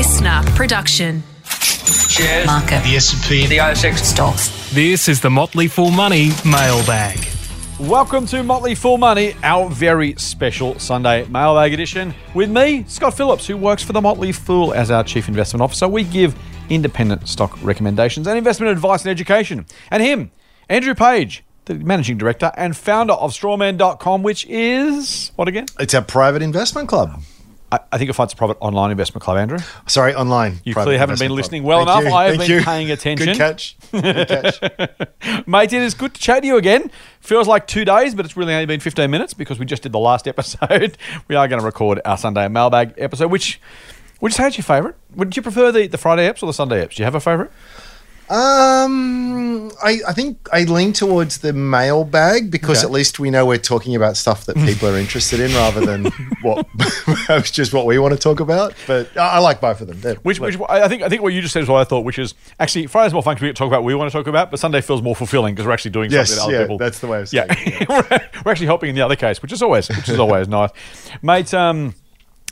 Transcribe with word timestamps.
listener 0.00 0.40
production. 0.56 1.22
Shares. 1.44 2.46
Market. 2.46 2.82
The 2.84 2.96
S&P. 2.96 3.44
The 3.44 3.58
ASX. 3.58 3.98
Stocks. 3.98 4.72
This 4.72 5.10
is 5.10 5.20
the 5.20 5.28
Motley 5.28 5.68
Fool 5.68 5.90
Money 5.90 6.30
mailbag. 6.42 7.18
Welcome 7.78 8.24
to 8.28 8.42
Motley 8.42 8.74
Fool 8.74 8.96
Money, 8.96 9.34
our 9.42 9.68
very 9.68 10.14
special 10.14 10.78
Sunday 10.78 11.26
mailbag 11.26 11.74
edition. 11.74 12.14
With 12.34 12.50
me, 12.50 12.86
Scott 12.88 13.14
Phillips, 13.14 13.46
who 13.46 13.58
works 13.58 13.82
for 13.82 13.92
the 13.92 14.00
Motley 14.00 14.32
Fool 14.32 14.72
as 14.72 14.90
our 14.90 15.04
Chief 15.04 15.28
Investment 15.28 15.60
Officer. 15.60 15.86
We 15.86 16.04
give 16.04 16.34
independent 16.70 17.28
stock 17.28 17.62
recommendations 17.62 18.26
and 18.26 18.38
investment 18.38 18.72
advice 18.72 19.02
and 19.02 19.10
education. 19.10 19.66
And 19.90 20.02
him, 20.02 20.30
Andrew 20.70 20.94
Page, 20.94 21.44
the 21.66 21.74
Managing 21.74 22.16
Director 22.16 22.52
and 22.56 22.74
founder 22.74 23.12
of 23.12 23.32
strawman.com, 23.32 24.22
which 24.22 24.46
is 24.46 25.30
what 25.36 25.46
again? 25.46 25.66
It's 25.78 25.92
a 25.92 26.00
private 26.00 26.40
investment 26.40 26.88
club. 26.88 27.22
I, 27.72 27.78
I 27.92 27.98
think 27.98 28.08
you'll 28.08 28.14
find 28.14 28.26
it's 28.26 28.34
a 28.34 28.36
private 28.36 28.56
online 28.60 28.90
investment 28.90 29.22
club, 29.22 29.36
Andrew. 29.36 29.58
Sorry, 29.86 30.14
online. 30.14 30.60
You 30.64 30.74
clearly 30.74 30.98
haven't 30.98 31.18
been 31.20 31.32
listening 31.34 31.62
club. 31.62 31.86
well 31.86 31.86
Thank 31.86 32.00
enough. 32.06 32.10
you, 32.10 32.16
I 32.16 32.24
have 32.24 32.36
thank 32.36 32.48
been 32.48 32.58
you. 32.58 32.64
paying 32.64 32.90
attention. 32.90 33.26
Good 33.26 33.36
catch. 33.36 33.76
Good 33.92 34.28
catch. 34.28 35.46
Mate, 35.46 35.72
it 35.72 35.82
is 35.82 35.94
good 35.94 36.14
to 36.14 36.20
chat 36.20 36.42
to 36.42 36.46
you 36.46 36.56
again. 36.56 36.90
Feels 37.20 37.46
like 37.46 37.66
two 37.66 37.84
days, 37.84 38.14
but 38.14 38.24
it's 38.24 38.36
really 38.36 38.54
only 38.54 38.66
been 38.66 38.80
15 38.80 39.10
minutes 39.10 39.34
because 39.34 39.58
we 39.58 39.66
just 39.66 39.82
did 39.82 39.92
the 39.92 39.98
last 39.98 40.26
episode. 40.28 40.96
we 41.28 41.36
are 41.36 41.46
going 41.46 41.60
to 41.60 41.64
record 41.66 42.00
our 42.04 42.18
Sunday 42.18 42.48
mailbag 42.48 42.94
episode, 42.98 43.28
which, 43.30 43.60
would 44.20 44.32
you 44.32 44.36
say 44.36 44.48
it's 44.48 44.56
your 44.58 44.64
favourite? 44.64 44.96
Would 45.14 45.36
you 45.36 45.42
prefer 45.42 45.70
the, 45.70 45.86
the 45.86 45.98
Friday 45.98 46.28
apps 46.28 46.42
or 46.42 46.46
the 46.46 46.52
Sunday 46.52 46.84
apps? 46.84 46.94
Do 46.96 47.02
you 47.02 47.04
have 47.04 47.14
a 47.14 47.20
favourite? 47.20 47.50
Um, 48.30 49.70
I, 49.82 49.98
I 50.06 50.12
think 50.12 50.48
I 50.52 50.62
lean 50.64 50.92
towards 50.92 51.38
the 51.38 51.52
mailbag 51.52 52.50
because 52.50 52.78
Okay. 52.78 52.86
at 52.86 52.90
least 52.92 53.18
we 53.18 53.28
know 53.30 53.44
we're 53.44 53.58
talking 53.58 53.96
about 53.96 54.16
stuff 54.16 54.46
that 54.46 54.56
people 54.56 54.88
are 54.88 54.96
interested 54.96 55.40
in 55.40 55.52
rather 55.52 55.84
than 55.84 56.04
what 56.42 56.66
just 57.44 57.72
what 57.74 57.86
we 57.86 57.98
want 57.98 58.14
to 58.14 58.18
talk 58.20 58.40
about. 58.40 58.74
But 58.86 59.16
I, 59.16 59.28
I 59.32 59.38
like 59.38 59.60
both 59.60 59.80
of 59.80 59.88
them. 59.88 60.00
They're- 60.00 60.14
Which, 60.22 60.38
which 60.40 60.56
I 60.68 60.88
think 60.88 61.02
I 61.02 61.08
think 61.08 61.22
what 61.22 61.32
you 61.32 61.40
just 61.40 61.52
said 61.52 61.62
is 61.62 61.68
what 61.68 61.80
I 61.80 61.84
thought, 61.84 62.04
which 62.04 62.18
is 62.18 62.34
actually 62.58 62.86
Friday's 62.86 63.12
more 63.12 63.22
fun 63.22 63.34
because 63.34 63.42
we 63.42 63.48
get 63.48 63.56
to 63.56 63.60
talk 63.60 63.68
about 63.68 63.82
what 63.82 63.88
we 63.88 63.94
want 63.94 64.10
to 64.10 64.16
talk 64.16 64.26
about, 64.26 64.50
but 64.50 64.60
Sunday 64.60 64.80
feels 64.80 65.02
more 65.02 65.16
fulfilling 65.16 65.54
because 65.54 65.66
we're 65.66 65.72
actually 65.72 65.90
doing 65.92 66.10
Yes, 66.10 66.30
something 66.30 66.52
that 66.52 66.56
yeah, 66.58 66.64
people. 66.64 66.78
that's 66.78 66.98
the 67.00 67.06
way 67.08 67.20
of 67.22 67.32
yeah. 67.32 67.52
saying 67.52 67.86
we're 67.88 68.06
we're 68.44 68.52
actually 68.52 68.66
helping 68.66 68.90
in 68.90 68.94
the 68.94 69.02
other 69.02 69.16
case, 69.16 69.42
which 69.42 69.52
is 69.52 69.62
always 69.62 69.88
which 69.88 70.08
is 70.08 70.18
always 70.18 70.46
nice, 70.48 70.70
mate. 71.22 71.52
Um, 71.52 71.94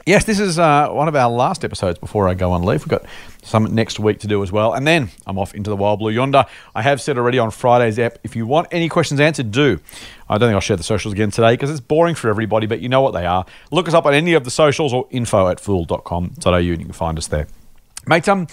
yes, 0.08 0.24
this 0.24 0.40
is 0.40 0.58
uh, 0.58 0.88
one 0.88 1.06
of 1.06 1.14
our 1.14 1.30
last 1.30 1.64
episodes 1.64 1.98
before 1.98 2.28
I 2.28 2.34
go 2.34 2.52
on 2.52 2.62
leave. 2.62 2.80
We've 2.80 2.88
got 2.88 3.04
some 3.42 3.64
next 3.74 4.00
week 4.00 4.18
to 4.20 4.26
do 4.26 4.42
as 4.42 4.50
well, 4.50 4.72
and 4.72 4.86
then 4.86 5.10
I'm 5.26 5.38
off 5.38 5.54
into 5.54 5.68
the 5.68 5.76
wild 5.76 5.98
blue 5.98 6.10
yonder. 6.10 6.46
I 6.74 6.82
have 6.82 7.00
said 7.00 7.18
already 7.18 7.38
on 7.38 7.50
Friday's 7.50 7.98
app, 7.98 8.18
if 8.24 8.34
you 8.34 8.46
want 8.46 8.68
any 8.70 8.88
questions 8.88 9.20
answered, 9.20 9.50
do. 9.50 9.80
I 10.28 10.38
don't 10.38 10.48
think 10.48 10.54
I'll 10.54 10.60
share 10.60 10.78
the 10.78 10.82
socials 10.82 11.12
again 11.12 11.30
today 11.30 11.52
because 11.52 11.70
it's 11.70 11.80
boring 11.80 12.14
for 12.14 12.30
everybody, 12.30 12.66
but 12.66 12.80
you 12.80 12.88
know 12.88 13.02
what 13.02 13.12
they 13.12 13.26
are. 13.26 13.44
Look 13.70 13.86
us 13.86 13.94
up 13.94 14.06
on 14.06 14.14
any 14.14 14.32
of 14.32 14.44
the 14.44 14.50
socials 14.50 14.94
or 14.94 15.06
info 15.10 15.48
at 15.48 15.60
fool.com.au 15.60 16.52
and 16.54 16.66
you 16.66 16.76
can 16.76 16.92
find 16.92 17.18
us 17.18 17.26
there. 17.26 17.46
Mate, 18.06 18.28
um, 18.28 18.46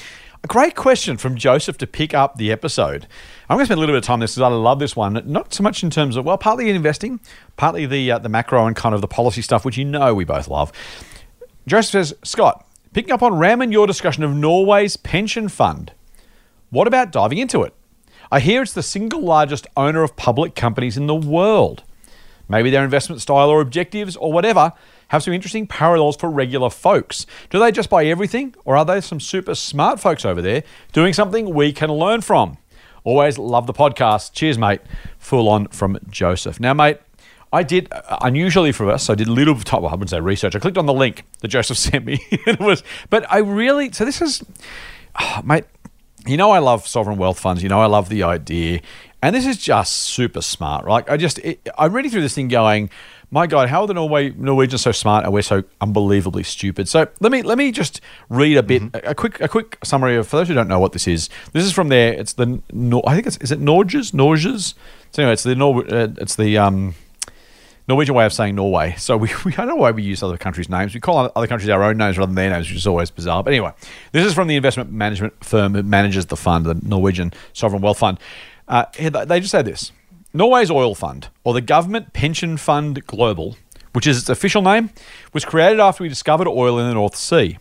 a 0.44 0.48
great 0.48 0.76
question 0.76 1.16
from 1.16 1.38
Joseph 1.38 1.78
to 1.78 1.88
pick 1.88 2.14
up 2.14 2.36
the 2.36 2.52
episode. 2.52 3.08
I'm 3.50 3.56
going 3.56 3.64
to 3.64 3.68
spend 3.68 3.78
a 3.78 3.82
little 3.82 3.94
bit 3.94 4.00
of 4.00 4.04
time 4.04 4.16
on 4.16 4.20
this 4.20 4.36
because 4.36 4.52
I 4.52 4.54
love 4.54 4.80
this 4.80 4.96
one. 4.96 5.22
Not 5.26 5.54
so 5.54 5.64
much 5.64 5.84
in 5.84 5.90
terms 5.90 6.18
of, 6.18 6.26
well, 6.26 6.38
partly 6.38 6.70
in 6.70 6.76
investing, 6.76 7.20
partly 7.56 7.86
the, 7.86 8.12
uh, 8.12 8.20
the 8.20 8.30
macro 8.30 8.66
and 8.68 8.76
kind 8.76 8.94
of 8.94 9.02
the 9.02 9.08
policy 9.08 9.42
stuff, 9.42 9.64
which 9.64 9.78
you 9.78 9.86
know 9.86 10.14
we 10.14 10.26
both 10.26 10.48
love. 10.48 10.72
Joseph 11.68 11.92
says, 11.92 12.16
Scott, 12.24 12.68
picking 12.94 13.12
up 13.12 13.24
on 13.24 13.38
Ram 13.38 13.62
and 13.62 13.74
your 13.74 13.88
discussion 13.88 14.24
of 14.24 14.36
Norway's 14.36 14.98
pension 14.98 15.50
fund, 15.50 15.94
what 16.70 16.88
about 16.88 17.12
diving 17.12 17.38
into 17.38 17.64
it? 17.64 17.74
I 18.32 18.40
hear 18.40 18.62
it's 18.62 18.74
the 18.74 18.84
single 18.84 19.22
largest 19.22 19.68
owner 19.78 20.04
of 20.04 20.16
public 20.16 20.56
companies 20.56 20.98
in 20.98 21.08
the 21.08 21.16
world. 21.16 21.84
Maybe 22.48 22.70
their 22.70 22.84
investment 22.84 23.22
style 23.22 23.50
or 23.50 23.62
objectives 23.62 24.16
or 24.16 24.32
whatever 24.32 24.74
have 25.10 25.24
some 25.24 25.34
interesting 25.34 25.68
parallels 25.68 26.16
for 26.16 26.30
regular 26.30 26.70
folks. 26.70 27.26
Do 27.50 27.60
they 27.60 27.72
just 27.72 27.90
buy 27.90 28.06
everything, 28.06 28.56
or 28.66 28.76
are 28.76 28.86
they 28.86 29.02
some 29.02 29.20
super 29.20 29.56
smart 29.56 30.00
folks 30.00 30.26
over 30.26 30.42
there 30.42 30.64
doing 30.92 31.14
something 31.14 31.54
we 31.54 31.72
can 31.72 31.92
learn 31.92 32.22
from? 32.22 32.58
Always 33.04 33.38
love 33.38 33.68
the 33.68 33.74
podcast. 33.74 34.34
Cheers, 34.34 34.58
mate. 34.58 34.82
Full 35.20 35.48
on 35.48 35.68
from 35.68 36.00
Joseph. 36.10 36.60
Now, 36.60 36.74
mate, 36.74 37.00
I 37.56 37.64
did 37.64 37.88
uh, 37.92 38.18
unusually 38.22 38.72
for 38.72 38.92
us. 38.92 39.10
I 39.10 39.16
did 39.16 39.28
a 39.28 39.32
little. 39.32 39.56
Well, 39.56 39.88
I 39.88 39.92
wouldn't 39.92 40.10
say 40.10 40.20
research. 40.20 40.56
I 40.56 40.60
clicked 40.60 40.78
on 40.78 40.86
the 40.86 40.94
link 40.94 41.24
that 41.40 41.48
Joseph 41.48 41.78
sent 41.88 42.06
me. 42.06 42.20
it 42.30 42.60
was, 42.60 42.84
but 43.10 43.26
I 43.32 43.40
really. 43.40 43.92
So 43.92 44.06
this 44.06 44.22
is, 44.22 44.44
oh, 45.20 45.42
mate. 45.46 45.66
You 46.28 46.38
know 46.38 46.50
I 46.50 46.58
love 46.58 46.88
sovereign 46.88 47.20
wealth 47.20 47.40
funds. 47.40 47.62
You 47.62 47.70
know 47.70 47.80
I 47.80 47.86
love 47.86 48.10
the 48.10 48.24
idea, 48.24 48.82
and 49.22 49.36
this 49.36 49.46
is 49.46 49.58
just 49.58 49.94
super 49.94 50.42
smart. 50.42 50.84
Right? 50.84 51.08
I 51.08 51.18
just 51.18 51.38
it, 51.40 51.68
I'm 51.78 51.94
reading 51.94 52.10
through 52.10 52.22
this 52.24 52.34
thing, 52.34 52.48
going, 52.48 52.90
my 53.32 53.48
God, 53.48 53.70
how 53.70 53.82
are 53.82 53.88
the 53.88 53.94
Norway 53.94 54.32
Norwegians 54.32 54.82
so 54.82 54.92
smart 54.92 55.24
and 55.24 55.34
we're 55.34 55.42
so 55.42 55.64
unbelievably 55.82 56.44
stupid? 56.44 56.88
So 56.88 57.08
let 57.20 57.32
me 57.32 57.42
let 57.42 57.58
me 57.58 57.72
just 57.72 58.02
read 58.30 58.58
a 58.58 58.64
bit, 58.64 58.84
a, 58.94 59.12
a 59.12 59.16
quick 59.16 59.40
a 59.40 59.48
quick 59.48 59.78
summary 59.84 60.16
of 60.16 60.28
for 60.28 60.38
those 60.38 60.48
who 60.48 60.54
don't 60.54 60.68
know 60.68 60.80
what 60.80 60.94
this 60.94 61.08
is. 61.08 61.30
This 61.52 61.64
is 61.64 61.72
from 61.72 61.90
there. 61.90 62.14
It's 62.14 62.34
the 62.34 62.62
I 63.06 63.14
think 63.14 63.28
it's 63.28 63.38
is 63.38 63.52
it 63.52 63.60
Norges 63.60 64.14
Norges. 64.14 64.74
So 65.12 65.22
anyway, 65.22 65.34
it's 65.34 65.44
the 65.44 65.56
Nor- 65.56 65.94
uh, 65.94 66.08
it's 66.18 66.36
the 66.36 66.58
um. 66.58 66.96
Norwegian 67.88 68.16
way 68.16 68.26
of 68.26 68.34
saying 68.34 68.56
Norway. 68.56 68.96
So 68.98 69.18
we, 69.18 69.30
we 69.46 69.54
I 69.54 69.58
don't 69.58 69.68
know 69.70 69.76
why 69.76 69.92
we 69.92 70.04
use 70.04 70.24
other 70.24 70.38
countries' 70.38 70.70
names. 70.70 70.94
We 70.94 71.00
call 71.00 71.32
other 71.36 71.48
countries 71.48 71.70
our 71.70 71.84
own 71.84 71.98
names 71.98 72.18
rather 72.18 72.28
than 72.28 72.36
their 72.36 72.50
names, 72.50 72.70
which 72.70 72.78
is 72.78 72.88
always 72.88 73.12
bizarre. 73.12 73.44
But 73.44 73.54
anyway, 73.54 73.74
this 74.12 74.26
is 74.26 74.34
from 74.34 74.48
the 74.48 74.56
investment 74.56 74.92
management 74.92 75.44
firm 75.44 75.74
that 75.74 75.86
manages 75.86 76.28
the 76.28 76.38
fund, 76.38 76.66
the 76.66 76.76
Norwegian 76.76 77.34
Sovereign 77.54 77.82
Wealth 77.82 78.00
Fund. 78.00 78.20
Uh, 78.68 78.86
they 78.98 79.40
just 79.40 79.52
say 79.52 79.62
this 79.62 79.92
Norway's 80.34 80.72
oil 80.72 80.96
fund, 80.96 81.30
or 81.44 81.54
the 81.54 81.62
Government 81.62 82.14
Pension 82.14 82.58
Fund 82.58 83.06
Global, 83.06 83.56
which 83.94 84.08
is 84.08 84.18
its 84.18 84.30
official 84.30 84.62
name, 84.62 84.90
was 85.34 85.46
created 85.46 85.80
after 85.80 86.04
we 86.04 86.10
discovered 86.10 86.48
oil 86.48 86.80
in 86.80 86.88
the 86.88 86.94
North 86.94 87.16
Sea. 87.16 87.58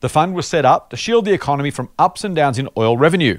The 0.00 0.08
fund 0.08 0.34
was 0.34 0.46
set 0.46 0.64
up 0.64 0.90
to 0.90 0.96
shield 0.96 1.24
the 1.24 1.32
economy 1.32 1.70
from 1.70 1.88
ups 1.98 2.24
and 2.24 2.36
downs 2.36 2.58
in 2.58 2.68
oil 2.76 2.96
revenue. 2.96 3.38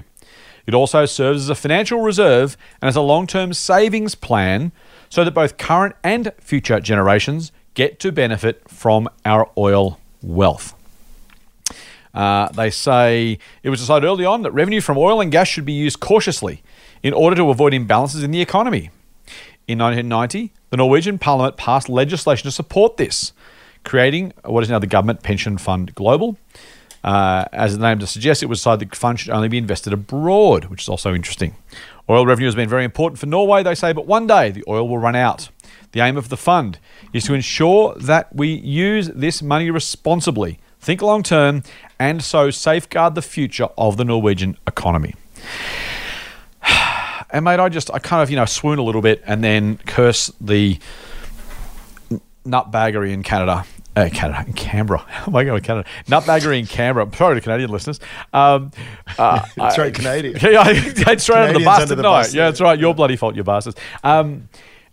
It 0.66 0.74
also 0.74 1.06
serves 1.06 1.42
as 1.42 1.48
a 1.50 1.54
financial 1.54 2.00
reserve 2.00 2.56
and 2.80 2.88
as 2.88 2.96
a 2.96 3.02
long 3.02 3.26
term 3.26 3.52
savings 3.52 4.14
plan 4.14 4.72
so 5.14 5.22
that 5.22 5.30
both 5.30 5.56
current 5.58 5.94
and 6.02 6.32
future 6.40 6.80
generations 6.80 7.52
get 7.74 8.00
to 8.00 8.10
benefit 8.10 8.68
from 8.68 9.08
our 9.24 9.48
oil 9.56 10.00
wealth. 10.24 10.74
Uh, 12.12 12.48
they 12.48 12.68
say 12.68 13.38
it 13.62 13.70
was 13.70 13.78
decided 13.78 14.04
early 14.04 14.24
on 14.24 14.42
that 14.42 14.50
revenue 14.50 14.80
from 14.80 14.98
oil 14.98 15.20
and 15.20 15.30
gas 15.30 15.46
should 15.46 15.64
be 15.64 15.72
used 15.72 16.00
cautiously 16.00 16.64
in 17.04 17.14
order 17.14 17.36
to 17.36 17.48
avoid 17.48 17.72
imbalances 17.72 18.24
in 18.24 18.32
the 18.32 18.40
economy. 18.40 18.90
In 19.68 19.78
1990, 19.78 20.52
the 20.70 20.78
Norwegian 20.78 21.20
Parliament 21.20 21.56
passed 21.56 21.88
legislation 21.88 22.48
to 22.48 22.50
support 22.50 22.96
this, 22.96 23.32
creating 23.84 24.32
what 24.44 24.64
is 24.64 24.68
now 24.68 24.80
the 24.80 24.88
Government 24.88 25.22
Pension 25.22 25.58
Fund 25.58 25.94
Global. 25.94 26.36
Uh, 27.04 27.44
as 27.52 27.78
the 27.78 27.82
name 27.82 28.04
suggests, 28.04 28.42
it 28.42 28.46
was 28.46 28.58
decided 28.58 28.90
the 28.90 28.96
fund 28.96 29.20
should 29.20 29.30
only 29.30 29.46
be 29.46 29.58
invested 29.58 29.92
abroad, 29.92 30.64
which 30.64 30.82
is 30.82 30.88
also 30.88 31.14
interesting. 31.14 31.54
Oil 32.08 32.26
revenue 32.26 32.46
has 32.46 32.54
been 32.54 32.68
very 32.68 32.84
important 32.84 33.18
for 33.18 33.26
Norway, 33.26 33.62
they 33.62 33.74
say, 33.74 33.92
but 33.92 34.06
one 34.06 34.26
day 34.26 34.50
the 34.50 34.62
oil 34.68 34.86
will 34.86 34.98
run 34.98 35.16
out. 35.16 35.48
The 35.92 36.00
aim 36.00 36.16
of 36.16 36.28
the 36.28 36.36
fund 36.36 36.78
is 37.12 37.24
to 37.24 37.34
ensure 37.34 37.94
that 37.94 38.34
we 38.34 38.48
use 38.48 39.08
this 39.08 39.40
money 39.40 39.70
responsibly, 39.70 40.58
think 40.80 41.00
long 41.00 41.22
term, 41.22 41.62
and 41.98 42.22
so 42.22 42.50
safeguard 42.50 43.14
the 43.14 43.22
future 43.22 43.68
of 43.78 43.96
the 43.96 44.04
Norwegian 44.04 44.56
economy. 44.66 45.14
And 47.30 47.44
mate, 47.44 47.58
I 47.58 47.68
just 47.68 47.92
I 47.92 47.98
kind 47.98 48.22
of 48.22 48.30
you 48.30 48.36
know 48.36 48.44
swoon 48.44 48.78
a 48.78 48.82
little 48.82 49.02
bit 49.02 49.20
and 49.26 49.42
then 49.42 49.78
curse 49.86 50.30
the 50.40 50.78
nutbaggery 52.46 53.10
in 53.12 53.24
Canada. 53.24 53.64
Uh, 53.96 54.08
Canada, 54.12 54.44
in 54.46 54.52
Canberra. 54.54 55.04
I 55.26 55.44
going 55.44 55.60
to 55.60 55.66
Canada? 55.66 55.88
Nutbaggery 56.06 56.58
in 56.58 56.66
Canberra. 56.66 57.08
Sorry 57.14 57.36
to 57.36 57.40
Canadian 57.40 57.70
listeners. 57.70 58.00
Um, 58.32 58.72
uh, 59.18 59.40
That's 59.56 59.78
right, 59.78 59.94
Canadian. 59.94 60.36
Yeah, 60.40 60.60
I, 60.60 60.70
I 61.06 61.16
straight 61.16 61.38
under 61.38 61.52
the 61.52 61.60
Canadians 61.60 61.64
bus, 61.64 61.82
under 61.82 61.94
the 61.94 62.02
bus, 62.02 62.34
Yeah, 62.34 62.42
yeah. 62.42 62.50
that's 62.50 62.60
right. 62.60 62.78
Your 62.78 62.94
bloody 62.94 63.16
fault, 63.16 63.36
you 63.36 63.44
bastards. 63.44 63.76
Um, 64.02 64.48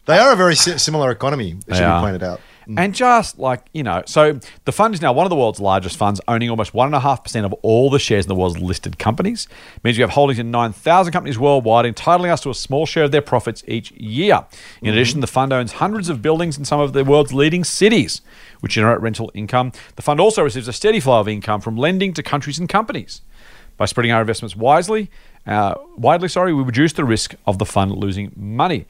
They 0.06 0.18
are 0.18 0.34
a 0.34 0.36
very 0.36 0.56
si- 0.56 0.78
similar 0.78 1.10
economy, 1.12 1.58
it 1.68 1.76
should 1.76 1.86
be 1.86 2.00
pointed 2.00 2.24
out. 2.24 2.42
And 2.78 2.94
just 2.94 3.40
like, 3.40 3.66
you 3.74 3.84
know, 3.84 4.04
so 4.06 4.40
the 4.66 4.72
fund 4.72 4.94
is 4.94 5.02
now 5.02 5.14
one 5.14 5.26
of 5.26 5.30
the 5.30 5.36
world's 5.36 5.60
largest 5.60 5.98
funds, 5.98 6.22
owning 6.28 6.50
almost 6.50 6.74
1.5% 6.74 7.46
of 7.46 7.54
all 7.62 7.90
the 7.90 8.00
shares 8.00 8.26
in 8.26 8.30
the 8.30 8.36
world's 8.36 8.60
listed 8.60 9.00
companies. 9.00 9.48
It 9.76 9.84
means 9.84 9.98
we 9.98 10.02
have 10.02 10.12
holdings 10.12 10.40
in 10.40 10.52
9,000 10.52 11.12
companies 11.12 11.40
worldwide, 11.40 11.86
entitling 11.86 12.32
us 12.32 12.42
to 12.42 12.50
a 12.50 12.56
small 12.56 12.86
share 12.86 13.06
of 13.06 13.12
their 13.12 13.22
profits 13.22 13.64
each 13.68 13.92
year. 13.92 14.46
In 14.82 14.90
addition, 14.90 15.22
the 15.22 15.28
fund 15.28 15.52
owns 15.54 15.74
hundreds 15.74 16.10
of 16.10 16.22
buildings 16.22 16.58
in 16.58 16.66
some 16.66 16.80
of 16.80 16.94
the 16.94 17.04
world's 17.04 17.34
leading 17.34 17.64
cities, 17.64 18.22
which 18.60 18.74
generate 18.74 19.02
rental 19.02 19.32
income. 19.34 19.72
The 19.96 20.02
fund 20.02 20.20
also 20.20 20.44
receives 20.44 20.68
a 20.68 20.74
steady 20.74 21.00
flow 21.00 21.20
of 21.20 21.28
income 21.28 21.62
from 21.62 21.78
lending 21.78 22.14
to 22.14 22.24
countries 22.24 22.60
and 22.60 22.70
companies. 22.70 23.22
By 23.78 23.86
spreading 23.86 24.12
our 24.12 24.22
investments 24.22 24.56
wisely, 24.56 25.10
uh, 25.48 25.76
widely, 25.98 26.28
sorry, 26.28 26.54
we 26.54 26.64
reduce 26.64 26.94
the 26.94 27.06
risk 27.06 27.36
of 27.48 27.58
the 27.58 27.66
fund 27.66 27.94
losing 27.94 28.32
money. 28.36 28.86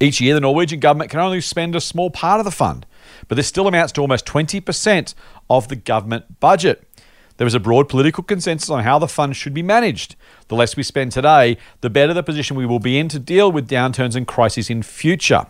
Each 0.00 0.20
year, 0.20 0.34
the 0.34 0.40
Norwegian 0.40 0.80
government 0.80 1.10
can 1.10 1.20
only 1.20 1.40
spend 1.40 1.76
a 1.76 1.80
small 1.80 2.10
part 2.10 2.40
of 2.40 2.44
the 2.44 2.50
fund, 2.50 2.86
but 3.28 3.36
this 3.36 3.46
still 3.46 3.68
amounts 3.68 3.92
to 3.92 4.00
almost 4.00 4.26
20% 4.26 5.14
of 5.50 5.68
the 5.68 5.76
government 5.76 6.40
budget. 6.40 6.88
There 7.36 7.46
is 7.46 7.54
a 7.54 7.60
broad 7.60 7.88
political 7.88 8.22
consensus 8.22 8.70
on 8.70 8.84
how 8.84 8.98
the 8.98 9.08
fund 9.08 9.36
should 9.36 9.54
be 9.54 9.62
managed. 9.62 10.16
The 10.48 10.54
less 10.54 10.76
we 10.76 10.82
spend 10.82 11.12
today, 11.12 11.56
the 11.80 11.90
better 11.90 12.14
the 12.14 12.22
position 12.22 12.56
we 12.56 12.66
will 12.66 12.78
be 12.78 12.98
in 12.98 13.08
to 13.08 13.18
deal 13.18 13.50
with 13.50 13.68
downturns 13.68 14.14
and 14.14 14.26
crises 14.26 14.70
in 14.70 14.82
future. 14.82 15.46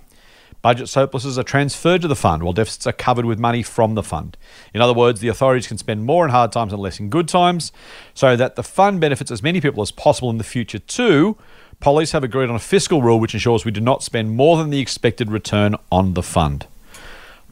Budget 0.63 0.89
surpluses 0.89 1.39
are 1.39 1.43
transferred 1.43 2.03
to 2.03 2.09
the 2.09 2.15
fund, 2.15 2.45
while 2.45 2.53
deficits 2.53 2.87
are 2.87 2.93
covered 2.93 3.25
with 3.25 3.39
money 3.39 3.65
from 3.65 3.97
the 3.97 4.03
fund. 4.03 4.37
In 4.73 4.81
other 4.81 4.95
words, 4.95 5.21
the 5.21 5.27
authorities 5.27 5.67
can 5.67 5.77
spend 5.77 6.05
more 6.05 6.25
in 6.25 6.31
hard 6.31 6.53
times 6.53 6.73
and 6.73 6.81
less 6.81 7.01
in 7.01 7.11
good 7.11 7.27
times, 7.27 7.73
so 8.15 8.37
that 8.37 8.55
the 8.55 8.63
fund 8.63 9.01
benefits 9.01 9.33
as 9.33 9.43
many 9.43 9.61
people 9.61 9.83
as 9.83 9.91
possible 9.91 10.31
in 10.31 10.39
the 10.39 10.45
future 10.45 10.79
too. 10.79 11.37
Police 11.81 12.13
have 12.13 12.23
agreed 12.23 12.49
on 12.49 12.55
a 12.55 12.61
fiscal 12.61 13.03
rule 13.03 13.19
which 13.19 13.35
ensures 13.35 13.65
we 13.65 13.73
do 13.73 13.81
not 13.81 14.05
spend 14.05 14.37
more 14.37 14.57
than 14.57 14.71
the 14.71 14.79
expected 14.79 15.33
return 15.33 15.75
on 15.91 16.15
the 16.15 16.23
fund. 16.23 16.69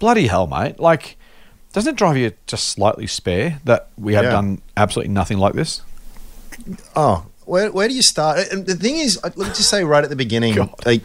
Bloody 0.00 0.26
hell, 0.26 0.49
mate! 0.49 0.81
Like, 0.81 1.17
doesn't 1.73 1.93
it 1.94 1.97
drive 1.97 2.17
you 2.17 2.32
just 2.49 2.69
slightly 2.70 3.06
spare 3.06 3.61
that 3.64 3.88
we 3.97 4.14
have 4.14 4.25
Yeah. 4.25 4.31
done 4.31 4.61
absolutely 4.76 5.12
nothing 5.14 5.38
like 5.38 5.52
this? 5.52 5.82
Oh, 6.97 7.26
where, 7.44 7.70
where 7.70 7.87
do 7.87 7.94
you 7.94 8.02
start? 8.02 8.49
And 8.50 8.67
the 8.67 8.75
thing 8.75 8.97
is, 8.97 9.20
let 9.23 9.37
me 9.37 9.44
just 9.44 9.70
say 9.70 9.85
right 9.85 10.02
at 10.02 10.11
the 10.11 10.17
beginning, 10.17 10.56
like, 10.85 11.02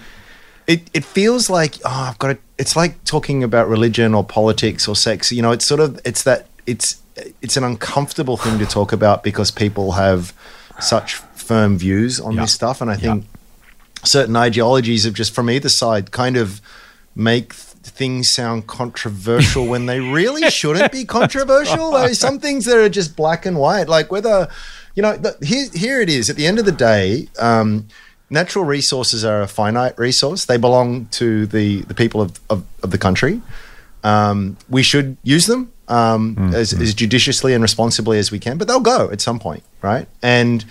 it, 0.67 0.89
it 0.93 1.05
feels 1.05 1.49
like 1.49 1.75
oh, 1.85 2.07
I've 2.09 2.17
got 2.19 2.27
to. 2.29 2.37
It's 2.57 2.75
like 2.75 3.03
talking 3.03 3.43
about 3.43 3.67
religion 3.67 4.15
or 4.15 4.23
politics 4.23 4.87
or 4.87 4.95
sex. 4.95 5.31
You 5.31 5.41
know, 5.41 5.51
it's 5.51 5.65
sort 5.67 5.81
of 5.81 5.99
it's 6.05 6.23
that 6.23 6.47
it's 6.65 7.01
it's 7.41 7.55
an 7.57 7.63
uncomfortable 7.63 8.37
thing 8.37 8.57
to 8.59 8.65
talk 8.65 8.91
about 8.91 9.23
because 9.23 9.51
people 9.51 9.91
have 9.93 10.33
such 10.79 11.15
firm 11.15 11.77
views 11.77 12.19
on 12.19 12.33
Yeah. 12.33 12.41
this 12.41 12.53
stuff, 12.53 12.81
and 12.81 12.89
I 12.89 12.95
think 12.95 13.25
certain 14.03 14.35
ideologies 14.35 15.05
of 15.05 15.13
just 15.13 15.33
from 15.35 15.49
either 15.49 15.69
side 15.69 16.11
kind 16.11 16.37
of 16.37 16.61
make 17.15 17.53
things 17.95 18.33
sound 18.33 18.67
controversial 18.67 19.65
when 19.67 19.85
they 19.85 19.99
really 19.99 20.49
shouldn't 20.49 20.91
be 20.91 21.05
controversial. 21.05 21.91
There's 21.91 22.19
some 22.19 22.39
things 22.39 22.65
that 22.65 22.77
are 22.77 22.89
just 22.89 23.15
black 23.15 23.45
and 23.45 23.57
white, 23.57 23.87
like 23.87 24.11
whether 24.11 24.47
you 24.95 25.01
know. 25.01 25.17
The, 25.17 25.37
here, 25.45 25.67
here 25.73 26.01
it 26.01 26.09
is. 26.09 26.29
At 26.29 26.35
the 26.35 26.45
end 26.47 26.59
of 26.59 26.65
the 26.65 26.71
day. 26.71 27.27
Um, 27.39 27.87
Natural 28.27 28.65
resources 28.65 29.23
are 29.23 29.43
a 29.43 29.47
finite 29.47 29.95
resource. 29.99 30.45
They 30.45 30.57
belong 30.57 31.05
to 31.11 31.45
the, 31.45 31.83
the 31.83 31.93
people 31.93 32.21
of, 32.23 32.39
of, 32.49 32.65
of 32.81 32.89
the 32.89 32.97
country. 32.97 33.39
Um, 34.03 34.57
we 34.67 34.81
should 34.81 35.17
use 35.21 35.45
them 35.45 35.71
um, 35.87 36.51
as, 36.51 36.73
as 36.73 36.95
judiciously 36.95 37.53
and 37.53 37.61
responsibly 37.61 38.17
as 38.17 38.31
we 38.31 38.39
can, 38.39 38.57
but 38.57 38.67
they'll 38.67 38.79
go 38.79 39.11
at 39.11 39.21
some 39.21 39.37
point, 39.37 39.61
right? 39.83 40.07
And 40.23 40.65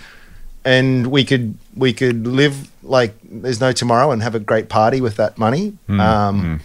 and 0.65 1.07
we 1.07 1.23
could 1.23 1.57
we 1.77 1.93
could 1.93 2.27
live 2.27 2.69
like 2.83 3.13
there's 3.23 3.61
no 3.61 3.71
tomorrow 3.71 4.11
and 4.11 4.21
have 4.21 4.35
a 4.35 4.39
great 4.39 4.67
party 4.67 4.99
with 4.99 5.15
that 5.15 5.37
money. 5.37 5.77
Um, 5.89 6.59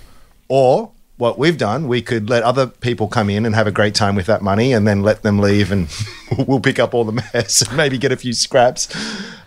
Or 0.50 0.90
what 1.16 1.38
we've 1.38 1.56
done, 1.56 1.86
we 1.86 2.02
could 2.02 2.28
let 2.28 2.42
other 2.42 2.66
people 2.66 3.06
come 3.06 3.30
in 3.30 3.46
and 3.46 3.54
have 3.54 3.68
a 3.68 3.70
great 3.70 3.94
time 3.94 4.16
with 4.16 4.26
that 4.26 4.42
money, 4.42 4.72
and 4.72 4.88
then 4.88 5.02
let 5.02 5.22
them 5.22 5.38
leave, 5.38 5.70
and 5.70 5.86
we'll 6.46 6.58
pick 6.58 6.80
up 6.80 6.92
all 6.92 7.04
the 7.04 7.12
mess 7.12 7.62
and 7.62 7.76
maybe 7.76 7.98
get 7.98 8.10
a 8.10 8.16
few 8.16 8.32
scraps. 8.32 8.88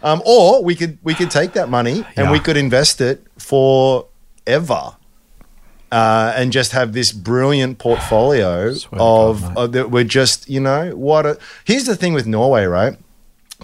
Um, 0.01 0.21
or 0.25 0.63
we 0.63 0.75
could 0.75 0.97
we 1.03 1.13
could 1.13 1.29
take 1.29 1.51
that 1.53 1.67
money 1.67 2.05
and 2.15 2.31
we 2.31 2.39
could 2.39 2.55
invest 2.57 3.01
it 3.01 3.25
forever. 3.37 4.95
Uh, 5.91 6.33
and 6.35 6.51
just 6.51 6.71
have 6.71 6.93
this 6.93 7.11
brilliant 7.11 7.77
portfolio 7.77 8.73
of, 8.93 9.41
God, 9.41 9.57
of 9.57 9.71
that 9.73 9.91
we're 9.91 10.03
just 10.03 10.49
you 10.49 10.59
know 10.59 10.95
what 10.95 11.23
a, 11.23 11.37
here's 11.65 11.85
the 11.85 11.95
thing 11.95 12.13
with 12.13 12.25
Norway 12.25 12.65
right 12.65 12.97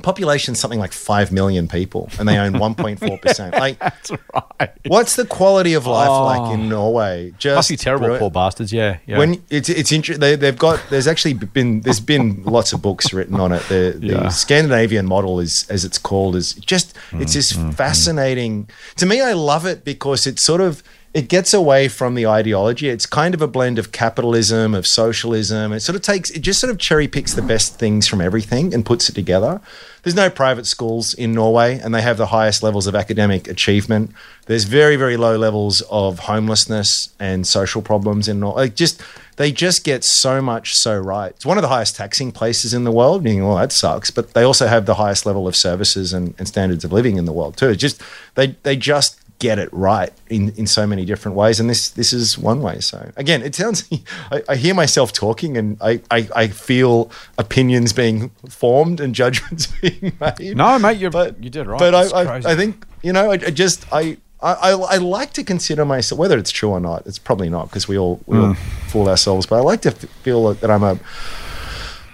population 0.01 0.56
something 0.56 0.80
like 0.80 0.94
5 0.94 1.31
million 1.31 1.68
people 1.68 2.10
and 2.19 2.28
they 2.28 2.38
own 2.38 2.54
1.4% 2.66 3.51
like 3.60 3.80
That's 3.80 4.12
right. 4.12 4.72
what's 4.88 5.16
the 5.16 5.25
quality 5.25 5.74
of 5.74 5.86
life 5.86 6.10
Oh. 6.10 6.25
like 6.25 6.54
in 6.54 6.69
Norway 6.69 7.34
just 7.38 7.56
Must 7.56 7.69
be 7.69 7.78
terrible, 7.78 8.18
poor 8.18 8.31
bastards. 8.31 8.72
Yeah, 8.74 8.98
yeah. 9.06 9.18
when 9.18 9.42
it's 9.50 9.69
it's 9.69 9.92
interesting 9.92 10.22
they, 10.22 10.36
they've 10.36 10.57
got 10.57 10.81
there's 10.90 11.07
actually 11.07 11.34
been 11.34 11.81
there's 11.81 12.00
been 12.00 12.44
lots 12.57 12.74
of 12.74 12.81
books 12.81 13.13
written 13.13 13.40
on 13.40 13.51
it 13.51 13.62
the, 13.69 13.96
the 14.00 14.07
Yeah. 14.07 14.30
Scandinavian 14.30 15.06
model 15.06 15.40
is 15.40 15.66
as 15.69 15.86
it's 15.86 15.98
called 15.98 16.36
is 16.36 16.54
just 16.54 16.95
Mm, 17.12 17.22
it's 17.22 17.34
this 17.34 17.52
fascinating 17.75 18.69
to 18.98 19.06
me 19.06 19.22
I 19.22 19.34
love 19.34 19.66
it 19.66 19.84
because 19.84 20.28
it's 20.28 20.42
sort 20.42 20.62
of 20.62 20.84
it 21.13 21.27
gets 21.27 21.53
away 21.53 21.88
from 21.88 22.15
the 22.15 22.27
ideology 22.27 22.89
it's 22.89 23.06
kind 23.06 23.33
of 23.33 23.41
a 23.41 23.47
blend 23.47 23.79
of 23.79 23.91
capitalism 23.91 24.73
of 24.73 24.85
socialism 24.85 25.73
it 25.73 25.79
sort 25.79 25.95
of 25.95 26.01
takes 26.01 26.29
it 26.31 26.39
just 26.39 26.59
sort 26.59 26.69
of 26.71 26.77
cherry 26.77 27.07
picks 27.07 27.33
the 27.33 27.41
best 27.41 27.79
things 27.79 28.07
from 28.07 28.21
everything 28.21 28.73
and 28.73 28.85
puts 28.85 29.09
it 29.09 29.13
together 29.13 29.59
there's 30.03 30.15
no 30.15 30.29
private 30.29 30.65
schools 30.65 31.13
in 31.13 31.33
Norway 31.33 31.77
and 31.77 31.94
they 31.94 32.01
have 32.01 32.17
the 32.17 32.27
highest 32.27 32.63
levels 32.63 32.88
of 32.88 32.95
academic 32.95 33.47
achievement 33.47 34.11
there's 34.45 34.65
very 34.65 34.95
very 34.95 35.17
low 35.17 35.38
levels 35.38 35.81
of 35.89 36.19
homelessness 36.19 37.13
and 37.19 37.45
social 37.47 37.81
problems 37.81 38.27
in 38.27 38.39
Norway 38.39 38.63
like 38.63 38.75
just 38.75 39.01
they 39.39 39.53
just 39.53 39.85
get 39.85 40.03
so 40.03 40.41
much 40.41 40.75
so 40.75 41.00
right. 41.00 41.31
It's 41.31 41.45
one 41.45 41.57
of 41.57 41.61
the 41.61 41.69
highest 41.69 41.95
taxing 41.95 42.33
places 42.33 42.73
in 42.73 42.83
the 42.83 42.91
world. 42.91 43.23
Meaning, 43.23 43.47
well, 43.47 43.56
that 43.56 43.71
sucks. 43.71 44.11
But 44.11 44.33
they 44.33 44.44
also 44.44 44.67
have 44.67 44.85
the 44.85 44.95
highest 44.95 45.25
level 45.25 45.47
of 45.47 45.56
services 45.56 46.11
and, 46.11 46.35
and 46.38 46.45
standards 46.45 46.83
of 46.83 46.91
living 46.91 47.15
in 47.15 47.23
the 47.23 47.31
world 47.31 47.56
too. 47.56 47.69
It's 47.69 47.79
just 47.79 48.01
they 48.35 48.57
they 48.63 48.75
just 48.75 49.17
get 49.39 49.57
it 49.57 49.69
right 49.74 50.12
in, 50.30 50.50
in 50.57 50.68
so 50.68 50.86
many 50.86 51.06
different 51.06 51.36
ways, 51.36 51.59
and 51.59 51.69
this 51.69 51.89
this 51.89 52.13
is 52.13 52.38
one 52.38 52.62
way. 52.62 52.80
So 52.81 53.12
again, 53.15 53.41
it 53.41 53.56
sounds. 53.56 53.89
I, 54.31 54.44
I 54.50 54.56
hear 54.56 54.74
myself 54.74 55.12
talking, 55.12 55.57
and 55.57 55.77
I, 55.81 56.01
I 56.12 56.30
I 56.36 56.47
feel 56.50 57.09
opinions 57.38 57.94
being 57.94 58.30
formed 58.50 59.00
and 59.00 59.15
judgments 59.21 59.68
being 59.81 60.18
made. 60.19 60.56
no, 60.56 60.77
mate, 60.77 60.97
you 60.97 61.09
But 61.09 61.41
you 61.44 61.50
did 61.50 61.68
right. 61.68 61.80
But 61.80 61.95
I, 61.95 62.03
I. 62.03 62.36
I 62.38 62.56
think 62.56 62.86
you 63.01 63.13
know 63.13 63.31
I, 63.31 63.33
I 63.33 63.50
just 63.50 63.86
I, 63.91 64.18
I 64.41 64.71
I 64.71 64.97
like 64.97 65.33
to 65.33 65.44
consider 65.44 65.85
myself 65.85 66.19
whether 66.19 66.38
it's 66.38 66.51
true 66.51 66.69
or 66.69 66.80
not. 66.80 67.07
It's 67.07 67.19
probably 67.19 67.50
not 67.50 67.69
because 67.69 67.88
we 67.88 67.97
all 67.97 68.21
we 68.25 68.38
all 68.38 68.53
hmm. 68.53 68.88
fool 68.89 69.09
ourselves. 69.09 69.45
But 69.45 69.57
I 69.57 69.62
like 69.62 69.81
to 69.81 69.92
feel 69.92 70.53
that 70.53 70.69
I'm 70.69 70.83
a 70.83 71.00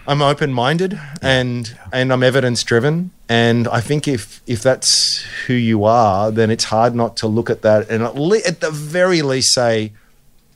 I'm 0.07 0.21
open 0.21 0.53
minded 0.53 0.99
and 1.21 1.75
and 1.91 2.13
I'm 2.13 2.23
evidence 2.23 2.63
driven. 2.63 3.11
And 3.27 3.67
I 3.67 3.81
think 3.81 4.07
if 4.07 4.41
if 4.45 4.61
that's 4.61 5.23
who 5.47 5.53
you 5.53 5.83
are, 5.85 6.31
then 6.31 6.51
it's 6.51 6.65
hard 6.65 6.93
not 6.95 7.17
to 7.17 7.27
look 7.27 7.49
at 7.49 7.61
that 7.63 7.89
and 7.89 8.03
at, 8.03 8.15
le- 8.15 8.39
at 8.45 8.59
the 8.61 8.71
very 8.71 9.21
least 9.21 9.53
say. 9.53 9.93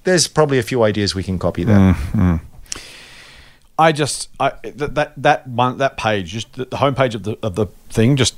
There's 0.05 0.27
probably 0.27 0.57
a 0.59 0.63
few 0.63 0.81
ideas 0.83 1.13
we 1.13 1.23
can 1.23 1.37
copy 1.37 1.63
there. 1.65 1.95
I 3.77 3.91
just 3.91 4.29
I 4.39 4.51
that 4.63 4.95
that 4.95 5.13
that 5.17 5.47
one 5.47 5.77
that 5.77 5.97
page 5.97 6.31
just 6.31 6.53
the, 6.53 6.65
homepage 6.67 7.15
of 7.15 7.23
the 7.23 7.37
of 7.41 7.55
the 7.55 7.67
thing 7.89 8.15
just 8.17 8.35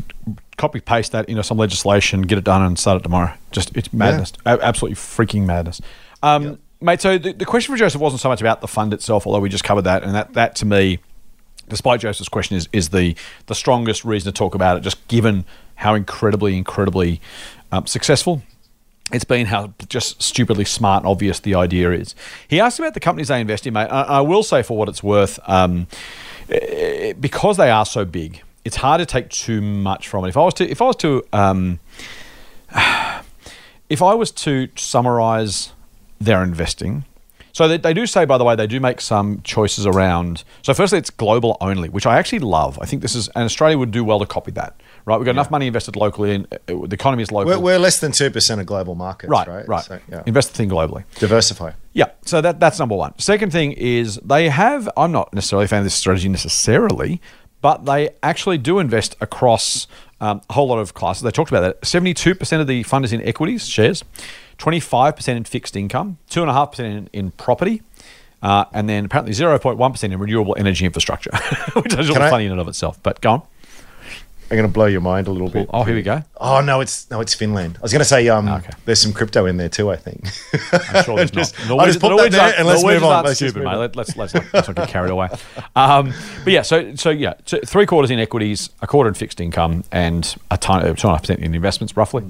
copy 0.58 0.80
paste 0.80 1.12
that 1.14 1.28
into 1.28 1.44
some 1.44 1.58
legislation, 1.58 2.22
get 2.24 2.38
it 2.38 2.44
done, 2.44 2.62
and 2.62 2.78
start 2.78 3.00
it 3.00 3.04
tomorrow. 3.04 3.34
Just 3.52 3.76
it's 3.76 3.92
madness, 3.92 4.34
A- 4.46 4.60
absolutely 4.62 4.96
freaking 4.96 5.46
madness. 5.46 5.82
Um, 6.22 6.60
Mate, 6.82 7.02
so 7.02 7.18
the, 7.18 7.34
the 7.34 7.46
question 7.46 7.74
for 7.74 7.78
Joseph 7.78 8.02
wasn't 8.02 8.22
so 8.22 8.30
much 8.30 8.42
about 8.42 8.62
the 8.62 8.68
fund 8.68 8.94
itself, 8.94 9.28
although 9.28 9.40
we 9.40 9.50
just 9.50 9.64
covered 9.64 9.84
that, 9.84 10.04
and 10.04 10.16
that 10.16 10.34
that 10.34 10.56
to 10.58 10.66
me, 10.66 11.00
despite 11.70 12.00
Joseph's 12.00 12.30
question, 12.30 12.58
is 12.58 12.68
is 12.74 12.90
the 12.90 13.16
the 13.46 13.56
strongest 13.56 14.04
reason 14.04 14.32
to 14.32 14.38
talk 14.38 14.56
about 14.56 14.78
it, 14.78 14.82
just 14.82 15.08
given 15.08 15.46
how 15.76 15.94
incredibly 15.94 16.58
incredibly 16.58 17.22
um, 17.72 17.86
successful 17.86 18.42
it's 19.14 19.24
been 19.24 19.48
how 19.48 19.74
just 19.90 20.22
stupidly 20.22 20.66
smart 20.66 21.04
and 21.04 21.10
obvious 21.10 21.40
the 21.40 21.56
idea 21.56 21.92
is. 21.92 22.16
He 22.48 22.60
asked 22.60 22.80
about 22.80 22.94
the 22.94 23.00
companies 23.00 23.28
they 23.28 23.42
invest 23.42 23.68
in, 23.68 23.74
mate. 23.74 23.88
I, 23.88 24.04
I 24.04 24.22
will 24.22 24.44
say, 24.44 24.64
for 24.64 24.78
what 24.78 24.90
it's 24.90 25.04
worth, 25.04 25.40
um, 25.48 25.88
eh, 26.50 27.14
because 27.14 27.58
they 27.58 27.70
are 27.70 27.86
so 27.86 28.06
big, 28.06 28.42
it's 28.64 28.78
hard 28.78 29.00
to 29.00 29.06
take 29.06 29.30
too 29.30 29.62
much 29.62 30.08
from 30.08 30.26
it. 30.26 30.30
If 30.30 30.38
I 30.38 30.42
was 30.42 30.54
to, 30.56 30.70
if 30.70 30.82
I 30.82 30.86
was 30.86 30.96
to, 30.98 31.26
um, 31.34 31.80
if 33.90 34.02
I 34.02 34.14
was 34.14 34.32
to 34.32 34.70
summarize 34.76 35.74
their 36.24 36.44
investing, 36.44 37.06
so 37.54 37.68
they, 37.68 37.78
they 37.78 37.94
do 37.94 38.06
say, 38.06 38.26
by 38.26 38.38
the 38.38 38.44
way, 38.44 38.56
they 38.56 38.68
do 38.68 38.80
make 38.80 39.02
some 39.02 39.42
choices 39.44 39.86
around. 39.86 40.44
So, 40.62 40.74
firstly, 40.74 41.00
it's 41.00 41.10
global 41.10 41.58
only, 41.62 41.90
which 41.90 42.06
I 42.06 42.18
actually 42.18 42.40
love. 42.40 42.80
I 42.82 42.86
think 42.86 43.02
this 43.02 43.16
is, 43.16 43.28
and 43.30 43.44
Australia 43.44 43.78
would 43.78 43.92
do 43.92 44.04
well 44.04 44.20
to 44.20 44.26
copy 44.26 44.52
that, 44.52 44.80
right? 45.06 45.18
We've 45.18 45.26
got 45.26 45.32
enough 45.32 45.52
money 45.52 45.68
invested 45.68 45.96
locally, 45.96 46.36
and 46.36 46.48
uh, 46.54 46.58
the 46.68 46.94
economy 46.94 47.24
is 47.24 47.32
local. 47.32 47.52
We're, 47.52 47.60
we're 47.60 47.80
less 47.80 48.00
than 48.00 48.12
two 48.12 48.30
percent 48.32 48.62
of 48.62 48.68
global 48.68 48.96
markets, 48.96 49.30
right, 49.30 49.48
right? 49.48 49.68
right. 49.68 49.84
So, 49.84 50.00
yeah. 50.10 50.24
Invest 50.26 50.52
the 50.52 50.56
thing 50.56 50.70
globally. 50.70 51.04
Diversify. 51.20 51.74
Yeah, 51.94 52.12
so 52.26 52.40
that 52.40 52.60
that's 52.60 52.80
number 52.80 52.96
one. 52.96 53.18
Second 53.20 53.52
thing 53.52 53.74
is 53.74 54.16
they 54.24 54.50
have. 54.50 54.90
I'm 54.96 55.12
not 55.12 55.34
necessarily 55.34 55.66
a 55.66 55.68
fan 55.68 55.80
of 55.80 55.86
this 55.86 55.96
strategy 55.96 56.30
necessarily, 56.30 57.22
but 57.62 57.86
they 57.86 58.10
actually 58.24 58.58
do 58.58 58.80
invest 58.80 59.16
across 59.22 59.88
um, 60.20 60.42
a 60.50 60.54
whole 60.54 60.68
lot 60.68 60.80
of 60.80 60.94
classes. 60.94 61.24
They 61.24 61.32
talked 61.32 61.52
about 61.52 61.62
that. 61.62 61.86
Seventy-two 61.86 62.36
percent 62.36 62.62
of 62.62 62.68
the 62.68 62.84
fund 62.84 63.06
is 63.06 63.14
in 63.14 63.22
equities 63.22 63.68
shares, 63.68 64.04
twenty-five 64.58 65.16
percent 65.16 65.38
in 65.38 65.44
fixed 65.44 65.76
income, 65.76 66.18
two 66.30 66.42
and 66.42 66.50
a 66.50 66.54
half 66.54 66.72
percent 66.72 67.10
in 67.14 67.32
property. 67.32 67.82
Uh, 68.44 68.66
and 68.74 68.90
then 68.90 69.06
apparently 69.06 69.32
0.1% 69.34 70.04
in 70.04 70.18
renewable 70.18 70.56
energy 70.58 70.84
infrastructure, 70.84 71.30
which 71.76 71.94
is 71.94 72.10
I- 72.10 72.28
funny 72.32 72.46
in 72.48 72.52
and 72.52 72.60
of 72.60 72.68
itself. 72.68 73.00
But 73.04 73.22
go 73.22 73.32
on. 73.34 73.42
I'm 74.52 74.58
going 74.58 74.68
to 74.68 74.74
blow 74.74 74.86
your 74.88 75.00
mind 75.00 75.28
a 75.28 75.32
little 75.32 75.50
bit. 75.50 75.70
Oh, 75.74 75.84
here 75.84 75.96
we 75.96 76.02
go. 76.02 76.22
Oh 76.38 76.60
no, 76.60 76.82
it's 76.82 77.10
no, 77.10 77.22
it's 77.22 77.34
Finland. 77.34 77.78
I 77.80 77.82
was 77.84 77.94
going 77.94 78.02
to 78.02 78.06
say 78.06 78.28
um, 78.28 78.50
Okay. 78.50 78.70
there's 78.84 79.00
some 79.02 79.14
crypto 79.14 79.46
in 79.46 79.56
there 79.56 79.70
too. 79.70 79.90
I 79.90 79.96
think. 79.96 80.28
I'm 80.94 81.04
sure 81.06 81.16
there's 81.16 81.32
Just- 81.42 81.58
not. 81.70 81.80
I'll 81.80 81.86
just 81.86 82.02
put 82.02 82.16
that 82.18 82.32
there 82.34 82.54
and 82.58 82.68
let's 82.68 82.82
Norwegians 82.82 83.02
move 83.04 83.12
on. 83.12 83.24
Let's 83.24 83.38
stupid, 83.38 83.64
mate. 83.64 83.78
Let, 83.78 83.96
let's 83.96 84.18
let's 84.18 84.34
not, 84.34 84.44
let's 84.54 84.68
not 84.68 84.76
get 84.76 84.90
carried 84.90 85.10
away. 85.12 85.30
Um, 85.76 86.14
but 86.44 86.52
yeah, 86.52 86.64
so 86.64 86.94
so 86.96 87.10
yeah, 87.12 87.36
so 87.46 87.60
three 87.66 87.86
quarters 87.86 88.12
in 88.12 88.20
equities, 88.20 88.70
a 88.82 88.88
quarter 88.88 89.08
in 89.08 89.14
fixed 89.14 89.40
income, 89.40 89.86
and 89.92 90.36
a 90.52 90.58
ton, 90.58 90.82
two 90.82 90.88
and 90.90 91.00
a 91.06 91.08
half 91.08 91.22
percent 91.22 91.40
in 91.40 91.56
investments, 91.56 91.96
roughly. 91.96 92.26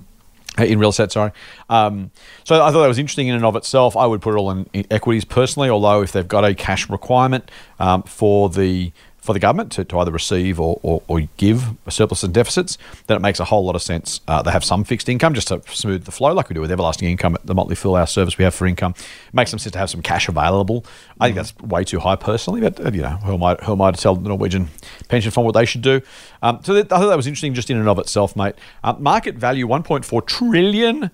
Uh, 0.60 0.66
In 0.66 0.80
real 0.80 0.90
estate, 0.90 1.12
sorry. 1.14 1.32
Um, 1.70 2.12
so 2.44 2.56
I 2.62 2.72
thought 2.72 2.82
that 2.82 2.88
was 2.90 3.00
interesting 3.00 3.30
in 3.30 3.36
and 3.36 3.46
of 3.46 3.56
itself. 3.56 3.96
I 3.96 4.06
would 4.06 4.22
put 4.22 4.34
it 4.34 4.38
all 4.38 4.52
in, 4.52 4.70
in 4.74 4.86
equities 4.92 5.24
personally, 5.24 5.70
although 5.70 6.02
if 6.04 6.12
they've 6.12 6.28
got 6.28 6.44
a 6.44 6.54
cash 6.54 6.90
requirement 6.90 7.50
um, 7.80 8.04
for 8.04 8.50
the 8.50 8.92
for 9.22 9.34
the 9.34 9.40
government 9.40 9.72
to, 9.72 9.86
to 9.86 10.00
either 10.00 10.12
receive 10.12 10.60
or, 10.60 10.80
or, 10.82 11.04
or 11.08 11.22
give 11.38 11.76
surplus 11.88 12.24
and 12.24 12.34
deficits, 12.34 12.78
then 13.06 13.16
it 13.16 13.20
makes 13.20 13.40
a 13.40 13.46
whole 13.46 13.64
lot 13.64 13.76
of 13.76 13.82
sense. 13.82 14.20
Uh, 14.28 14.42
they 14.42 14.52
have 14.52 14.64
some 14.64 14.84
fixed 14.84 15.08
income 15.08 15.36
just 15.36 15.48
to 15.50 15.62
smooth 15.68 16.06
the 16.06 16.12
flow, 16.12 16.34
like 16.34 16.50
we 16.50 16.56
do 16.56 16.62
with 16.62 16.72
everlasting 16.72 17.08
income 17.08 17.36
at 17.36 17.46
the 17.46 17.54
Motley 17.54 17.76
Fool, 17.76 17.96
our 17.96 18.08
service 18.08 18.38
we 18.40 18.44
have 18.44 18.56
for 18.56 18.66
income. 18.66 18.94
It 18.98 19.34
makes 19.34 19.52
some 19.52 19.60
sense 19.60 19.74
to 19.74 19.80
have 19.80 19.92
some 19.92 20.02
cash 20.02 20.28
available. 20.28 20.86
I 21.20 21.28
think 21.28 21.36
that's 21.36 21.56
way 21.60 21.84
too 21.84 22.00
high 22.00 22.16
personally, 22.16 22.62
but 22.62 22.84
uh, 22.84 22.92
you 22.92 23.04
know, 23.04 23.10
who 23.10 23.36
am 23.36 23.44
I, 23.44 23.56
who 23.56 23.74
am 23.74 23.82
I 23.82 23.92
to 23.92 24.02
tell 24.02 24.16
the 24.16 24.28
Norwegian 24.28 24.70
pension 25.08 25.32
fund 25.32 25.46
what 25.46 25.54
they 25.54 25.66
should 25.66 25.84
do? 25.84 26.02
Um, 26.42 26.60
so 26.64 26.74
that, 26.74 26.92
I 26.92 26.98
thought 26.98 27.10
that 27.10 27.18
was 27.18 27.28
interesting 27.28 27.54
just 27.54 27.70
in 27.70 27.78
and 27.78 27.88
of 27.88 28.00
itself, 28.00 28.36
mate. 28.36 28.56
Uh, 28.84 28.94
market 28.98 29.36
value 29.36 29.68
$1.4 29.68 30.26
trillion, 30.26 31.12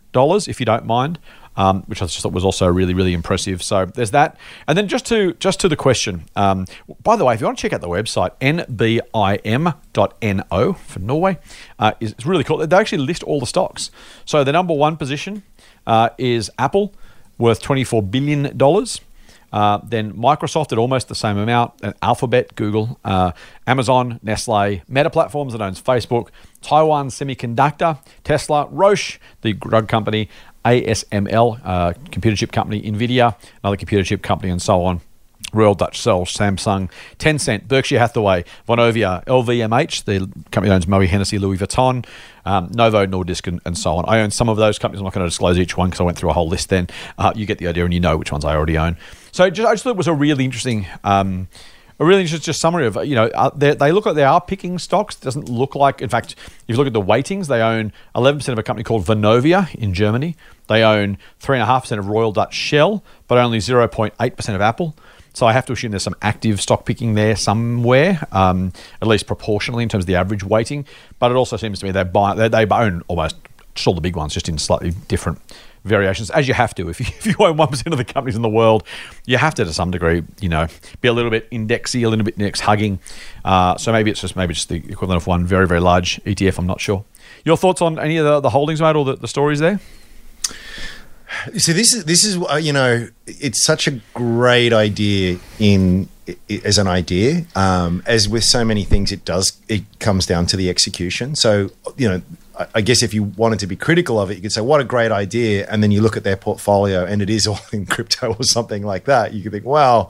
if 0.48 0.60
you 0.62 0.66
don't 0.66 0.86
mind 0.86 1.20
um, 1.58 1.84
which 1.88 2.02
I 2.02 2.06
just 2.06 2.22
thought 2.22 2.32
was 2.32 2.46
also 2.46 2.68
really, 2.68 2.94
really 2.94 3.14
impressive. 3.14 3.62
So 3.62 3.86
there's 3.86 4.12
that. 4.12 4.38
And 4.68 4.78
then 4.78 4.88
just 4.88 5.06
to 5.08 5.34
just 5.34 5.60
to 5.62 5.68
the 5.68 5.76
question. 5.76 6.26
Um, 6.36 6.68
by 7.04 7.16
the 7.16 7.26
way, 7.26 7.34
if 7.34 7.42
you 7.42 7.48
want 7.48 7.58
to 7.58 7.62
check 7.62 7.74
out 7.74 7.82
the 7.82 7.90
website, 7.90 8.32
nbim.no 8.40 9.04
for 10.74 11.00
Norway, 11.00 11.40
uh, 11.80 11.92
is 12.00 12.12
it's 12.14 12.26
really 12.26 12.44
cool. 12.44 12.66
They 12.66 12.78
actually 12.78 13.04
list 13.04 13.24
all 13.24 13.40
the 13.40 13.48
stocks. 13.48 13.92
So 14.26 14.44
the 14.44 14.52
number 14.52 14.74
one 14.74 14.96
position 14.98 15.44
uh, 15.86 16.10
is 16.18 16.50
Apple, 16.58 16.94
worth 17.38 17.62
$24 17.62 18.10
billion. 18.10 18.46
Uh, 19.52 19.80
then 19.84 20.14
Microsoft 20.14 20.74
at 20.74 20.78
almost 20.78 21.08
the 21.08 21.16
same 21.16 21.38
amount, 21.38 21.74
and 21.82 21.94
Alphabet, 22.02 22.54
Google, 22.56 23.00
uh, 23.06 23.32
Amazon, 23.66 24.20
Nestle, 24.22 24.82
Meta 24.90 25.10
Platforms 25.10 25.54
that 25.54 25.62
owns 25.62 25.82
Facebook, 25.82 26.30
Taiwan 26.62 27.08
Semiconductor, 27.08 27.98
Tesla, 28.26 28.68
Roche, 28.70 29.20
the 29.42 29.54
drug 29.54 29.88
company, 29.88 30.28
ASML, 30.68 31.62
uh, 31.64 31.94
computer 32.12 32.36
chip 32.36 32.52
company, 32.52 32.82
Nvidia, 32.82 33.36
another 33.64 33.78
computer 33.78 34.04
chip 34.04 34.22
company, 34.22 34.52
and 34.52 34.62
so 34.62 34.84
on. 34.84 35.02
Royal 35.54 35.76
Dutch 35.76 36.02
Shell, 36.02 36.26
Samsung, 36.26 36.92
Tencent, 37.20 37.70
Berkshire 37.70 38.00
Hathaway, 38.00 38.44
Vonovia, 38.68 39.24
LVMH, 39.26 40.04
the 40.04 40.30
company 40.52 40.74
owns 40.74 40.86
Moët 40.88 41.08
Hennessy, 41.08 41.40
Louis 41.40 41.58
Vuitton, 41.58 42.06
um, 42.46 42.70
Novo 42.74 43.06
Nordisk, 43.06 43.48
and, 43.48 43.62
and, 43.64 43.78
so 43.78 43.96
on. 43.96 44.06
I 44.08 44.20
own 44.20 44.32
some 44.32 44.50
of 44.50 44.58
those 44.58 44.78
companies. 44.78 45.00
I'm 45.00 45.06
not 45.06 45.14
going 45.14 45.26
to 45.26 45.30
disclose 45.30 45.58
each 45.58 45.78
one 45.78 45.90
because 45.90 46.02
I 46.02 46.04
went 46.04 46.18
through 46.18 46.32
a 46.32 46.34
whole 46.34 46.50
list 46.50 46.68
then. 46.68 46.90
Uh, 47.18 47.32
you 47.34 47.46
get 47.46 47.60
the 47.60 47.68
idea 47.68 47.86
and 47.86 47.94
you 47.94 48.02
know 48.02 48.18
which 48.18 48.32
ones 48.32 48.44
I 48.44 48.56
already 48.56 48.78
own. 48.78 48.98
So 49.32 49.50
just, 49.50 49.68
I 49.68 49.74
just 49.74 49.84
thought 49.86 49.92
it 49.92 49.98
was 49.98 50.08
a 50.08 50.14
really 50.14 50.44
interesting. 50.44 50.86
Um, 51.06 51.48
a 52.00 52.06
really 52.06 52.22
interesting 52.22 52.54
summary 52.54 52.86
of 52.86 52.96
you 53.06 53.16
know 53.16 53.26
uh, 53.28 53.50
they 53.50 53.92
look 53.92 54.06
like 54.06 54.16
they 54.16 54.24
are 54.24 54.42
picking 54.42 54.78
stocks. 54.80 55.16
It 55.16 55.22
doesn't 55.22 55.50
look 55.50 55.76
like, 55.76 56.02
in 56.02 56.10
fact, 56.10 56.34
if 56.34 56.64
you 56.68 56.76
look 56.76 56.88
at 56.88 56.94
the 56.94 57.02
weightings, 57.02 57.48
they 57.48 57.62
own 57.62 57.92
11% 58.16 58.48
of 58.50 58.60
a 58.60 58.64
company 58.64 58.84
called 58.84 59.06
Vonovia 59.06 59.74
in 59.76 59.94
Germany. 59.94 60.36
They 60.68 60.84
own 60.84 61.18
3.5% 61.42 61.98
of 61.98 62.08
Royal 62.08 62.32
Dutch 62.32 62.54
Shell, 62.54 63.04
but 63.28 63.38
only 63.38 63.60
0.8% 63.60 64.56
of 64.56 64.62
Apple. 64.62 64.96
So 65.34 65.46
I 65.46 65.54
have 65.54 65.66
to 65.68 65.74
assume 65.74 65.92
there's 65.92 66.04
some 66.04 66.16
active 66.22 66.60
stock 66.60 66.86
picking 66.86 67.14
there 67.14 67.36
somewhere, 67.36 68.28
um, 68.32 68.74
at 69.02 69.08
least 69.08 69.28
proportionally 69.28 69.84
in 69.84 69.90
terms 69.90 70.04
of 70.04 70.08
the 70.08 70.16
average 70.16 70.44
weighting. 70.44 70.86
But 71.20 71.32
it 71.32 71.36
also 71.36 71.58
seems 71.58 71.80
to 71.80 71.86
me 71.86 71.92
they 71.92 72.04
buy 72.04 72.34
they, 72.34 72.48
they 72.48 72.66
own 72.66 73.04
almost 73.08 73.36
all 73.86 73.94
the 73.94 74.02
big 74.02 74.16
ones, 74.16 74.34
just 74.34 74.50
in 74.50 74.58
slightly 74.58 74.92
different 75.08 75.40
variations, 75.88 76.30
as 76.32 76.48
you 76.48 76.54
have 76.54 76.76
to. 76.76 76.90
If 76.90 77.00
you, 77.00 77.06
if 77.20 77.26
you 77.26 77.36
own 77.40 77.58
one 77.58 77.70
percent 77.70 77.94
of 77.94 77.98
the 77.98 78.06
companies 78.06 78.36
in 78.36 78.42
the 78.42 78.50
world, 78.50 78.84
you 79.26 79.38
have 79.38 79.56
to, 79.56 79.66
to 79.66 79.74
some 79.74 79.92
degree, 79.92 80.24
you 80.40 80.50
know, 80.50 80.68
be 81.02 81.08
a 81.08 81.14
little 81.14 81.32
bit 81.32 81.48
indexy, 81.52 82.04
a 82.04 82.10
little 82.10 82.26
bit 82.26 82.36
index 82.38 82.60
hugging. 82.60 83.00
Uh, 83.44 83.78
so 83.78 83.92
maybe 83.92 84.12
it's 84.12 84.22
just 84.22 84.36
maybe 84.36 84.54
just 84.54 84.70
the 84.70 84.76
equivalent 84.76 85.22
of 85.22 85.28
one 85.28 85.46
very 85.46 85.68
very 85.68 85.80
large 85.80 86.22
ETF. 86.24 86.60
I'm 86.60 86.68
not 86.68 86.82
sure. 86.82 87.06
Your 87.44 87.58
thoughts 87.58 87.82
on 87.82 88.00
any 88.00 88.18
of 88.18 88.26
the, 88.26 88.40
the 88.42 88.50
holdings, 88.50 88.82
mate, 88.82 88.96
or 88.96 89.06
the, 89.06 89.16
the 89.16 89.28
stories 89.28 89.60
there? 89.60 89.80
So 91.58 91.74
this 91.74 91.94
is 91.94 92.06
this 92.06 92.24
is 92.24 92.38
uh, 92.50 92.56
you 92.56 92.72
know 92.72 93.08
it's 93.26 93.64
such 93.64 93.88
a 93.88 94.00
great 94.14 94.72
idea 94.72 95.40
in 95.60 96.08
as 96.64 96.78
an 96.78 96.88
idea. 96.88 97.46
Um, 97.56 98.02
as 98.06 98.30
with 98.30 98.44
so 98.44 98.64
many 98.64 98.84
things, 98.84 99.12
it 99.12 99.26
does 99.26 99.60
it 99.68 99.84
comes 100.00 100.26
down 100.26 100.46
to 100.48 100.58
the 100.58 100.70
execution. 100.70 101.36
So 101.36 101.70
you 101.98 102.08
know, 102.10 102.22
I, 102.74 102.82
guess 102.82 103.04
if 103.04 103.14
you 103.14 103.24
wanted 103.24 103.60
to 103.60 103.68
be 103.68 103.76
critical 103.76 104.20
of 104.20 104.32
it, 104.32 104.36
you 104.36 104.42
could 104.42 104.52
say 104.52 104.62
what 104.62 104.82
a 104.82 104.84
great 104.84 105.12
idea, 105.12 105.68
and 105.70 105.84
then 105.84 105.92
you 105.92 106.02
look 106.02 106.18
at 106.18 106.24
their 106.24 106.38
portfolio 106.38 107.06
and 107.06 107.22
it 107.22 107.30
is 107.30 107.48
all 107.48 107.60
in 107.72 107.86
crypto 107.86 108.34
or 108.34 108.44
something 108.44 108.84
like 108.84 109.06
that. 109.06 109.34
You 109.34 109.44
could 109.44 109.52
think, 109.52 109.66
wow 109.66 110.10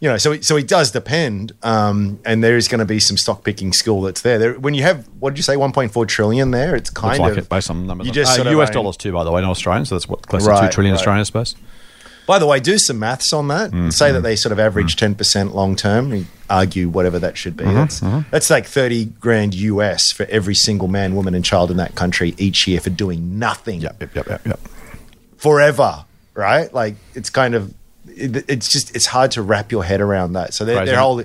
you 0.00 0.08
know, 0.08 0.16
so 0.16 0.32
it, 0.32 0.44
so 0.44 0.56
it 0.56 0.68
does 0.68 0.92
depend, 0.92 1.52
um, 1.62 2.20
and 2.24 2.42
there 2.42 2.56
is 2.56 2.68
going 2.68 2.78
to 2.78 2.84
be 2.84 3.00
some 3.00 3.16
stock 3.16 3.42
picking 3.42 3.72
skill 3.72 4.00
that's 4.02 4.22
there. 4.22 4.38
there. 4.38 4.54
When 4.54 4.74
you 4.74 4.84
have, 4.84 5.08
what 5.18 5.30
did 5.30 5.38
you 5.38 5.42
say, 5.42 5.56
one 5.56 5.72
point 5.72 5.92
four 5.92 6.06
trillion 6.06 6.52
there? 6.52 6.76
It's 6.76 6.90
kind 6.90 7.18
like 7.18 7.32
of 7.32 7.38
it 7.38 7.48
based 7.48 7.68
on 7.68 7.86
numbers. 7.86 8.06
You 8.06 8.12
just 8.12 8.38
uh, 8.38 8.48
US 8.48 8.70
dollars 8.70 8.96
too, 8.96 9.12
by 9.12 9.24
the 9.24 9.32
way, 9.32 9.42
not 9.42 9.50
Australian. 9.50 9.86
So 9.86 9.96
that's 9.96 10.08
what 10.08 10.22
close 10.22 10.44
to 10.44 10.60
two 10.60 10.68
trillion 10.68 10.92
right. 10.92 10.98
Australian, 10.98 11.20
I 11.20 11.24
suppose. 11.24 11.56
By 12.28 12.38
the 12.38 12.46
way, 12.46 12.60
do 12.60 12.78
some 12.78 13.00
maths 13.00 13.32
on 13.32 13.48
that. 13.48 13.70
Mm-hmm. 13.70 13.90
Say 13.90 14.12
that 14.12 14.20
they 14.20 14.36
sort 14.36 14.52
of 14.52 14.60
average 14.60 14.94
ten 14.94 15.16
percent 15.16 15.54
long 15.54 15.74
term. 15.74 16.28
Argue 16.50 16.88
whatever 16.88 17.18
that 17.18 17.36
should 17.36 17.56
be. 17.56 17.64
Mm-hmm, 17.64 17.74
That's 17.74 18.30
that's 18.30 18.50
like 18.50 18.66
thirty 18.66 19.04
grand 19.06 19.54
US 19.54 20.12
for 20.12 20.26
every 20.30 20.54
single 20.54 20.88
man, 20.88 21.14
woman, 21.14 21.34
and 21.34 21.44
child 21.44 21.70
in 21.70 21.76
that 21.76 21.94
country 21.94 22.34
each 22.38 22.66
year 22.66 22.80
for 22.80 22.90
doing 22.90 23.38
nothing 23.38 23.80
Yep, 23.80 24.00
yep, 24.00 24.14
yep, 24.14 24.26
yep, 24.28 24.46
yep. 24.46 24.60
forever. 25.36 26.04
Right? 26.34 26.72
Like 26.72 26.94
it's 27.14 27.30
kind 27.30 27.54
of 27.54 27.74
it, 28.08 28.48
it's 28.48 28.68
just 28.68 28.94
it's 28.94 29.06
hard 29.06 29.32
to 29.32 29.42
wrap 29.42 29.72
your 29.72 29.84
head 29.84 30.00
around 30.00 30.34
that. 30.34 30.54
So 30.54 30.64
they're, 30.64 30.84
they're 30.86 30.98
whole, 30.98 31.22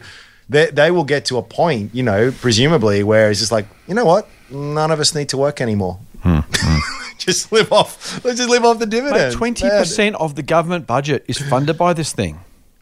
they 0.50 0.68
they 0.72 0.92
will 0.92 1.03
get 1.03 1.25
to 1.25 1.38
a 1.38 1.44
point, 1.44 1.94
you 1.94 2.03
know, 2.03 2.32
presumably 2.32 3.03
where 3.03 3.30
it's 3.30 3.39
just 3.39 3.51
like, 3.51 3.65
you 3.88 3.94
know 3.94 4.06
what, 4.06 4.27
none 4.50 4.92
of 4.92 5.00
us 5.00 5.13
need 5.15 5.30
to 5.30 5.38
work 5.38 5.62
anymore. 5.62 6.00
Hmm, 6.22 6.39
just 7.18 7.51
live 7.51 7.72
off. 7.72 8.24
Let's 8.24 8.38
just 8.38 8.50
live 8.50 8.63
off 8.65 8.80
the 8.80 8.86
dividends. 8.86 9.36
Twenty 9.36 9.70
percent 9.70 10.15
of 10.15 10.36
the 10.36 10.44
government 10.44 10.88
budget 10.88 11.25
is 11.27 11.38
funded 11.38 11.77
by 11.77 11.94
this 11.94 12.12
thing. 12.13 12.39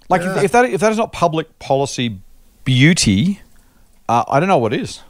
Like 0.10 0.22
if, 0.22 0.44
if 0.46 0.52
that 0.52 0.66
if 0.66 0.82
that 0.82 0.92
is 0.92 0.98
not 0.98 1.12
public 1.12 1.58
policy 1.60 2.20
beauty, 2.64 3.42
uh, 4.10 4.24
I 4.28 4.40
don't 4.40 4.50
know 4.50 4.58
what 4.58 4.74
is. 4.74 5.02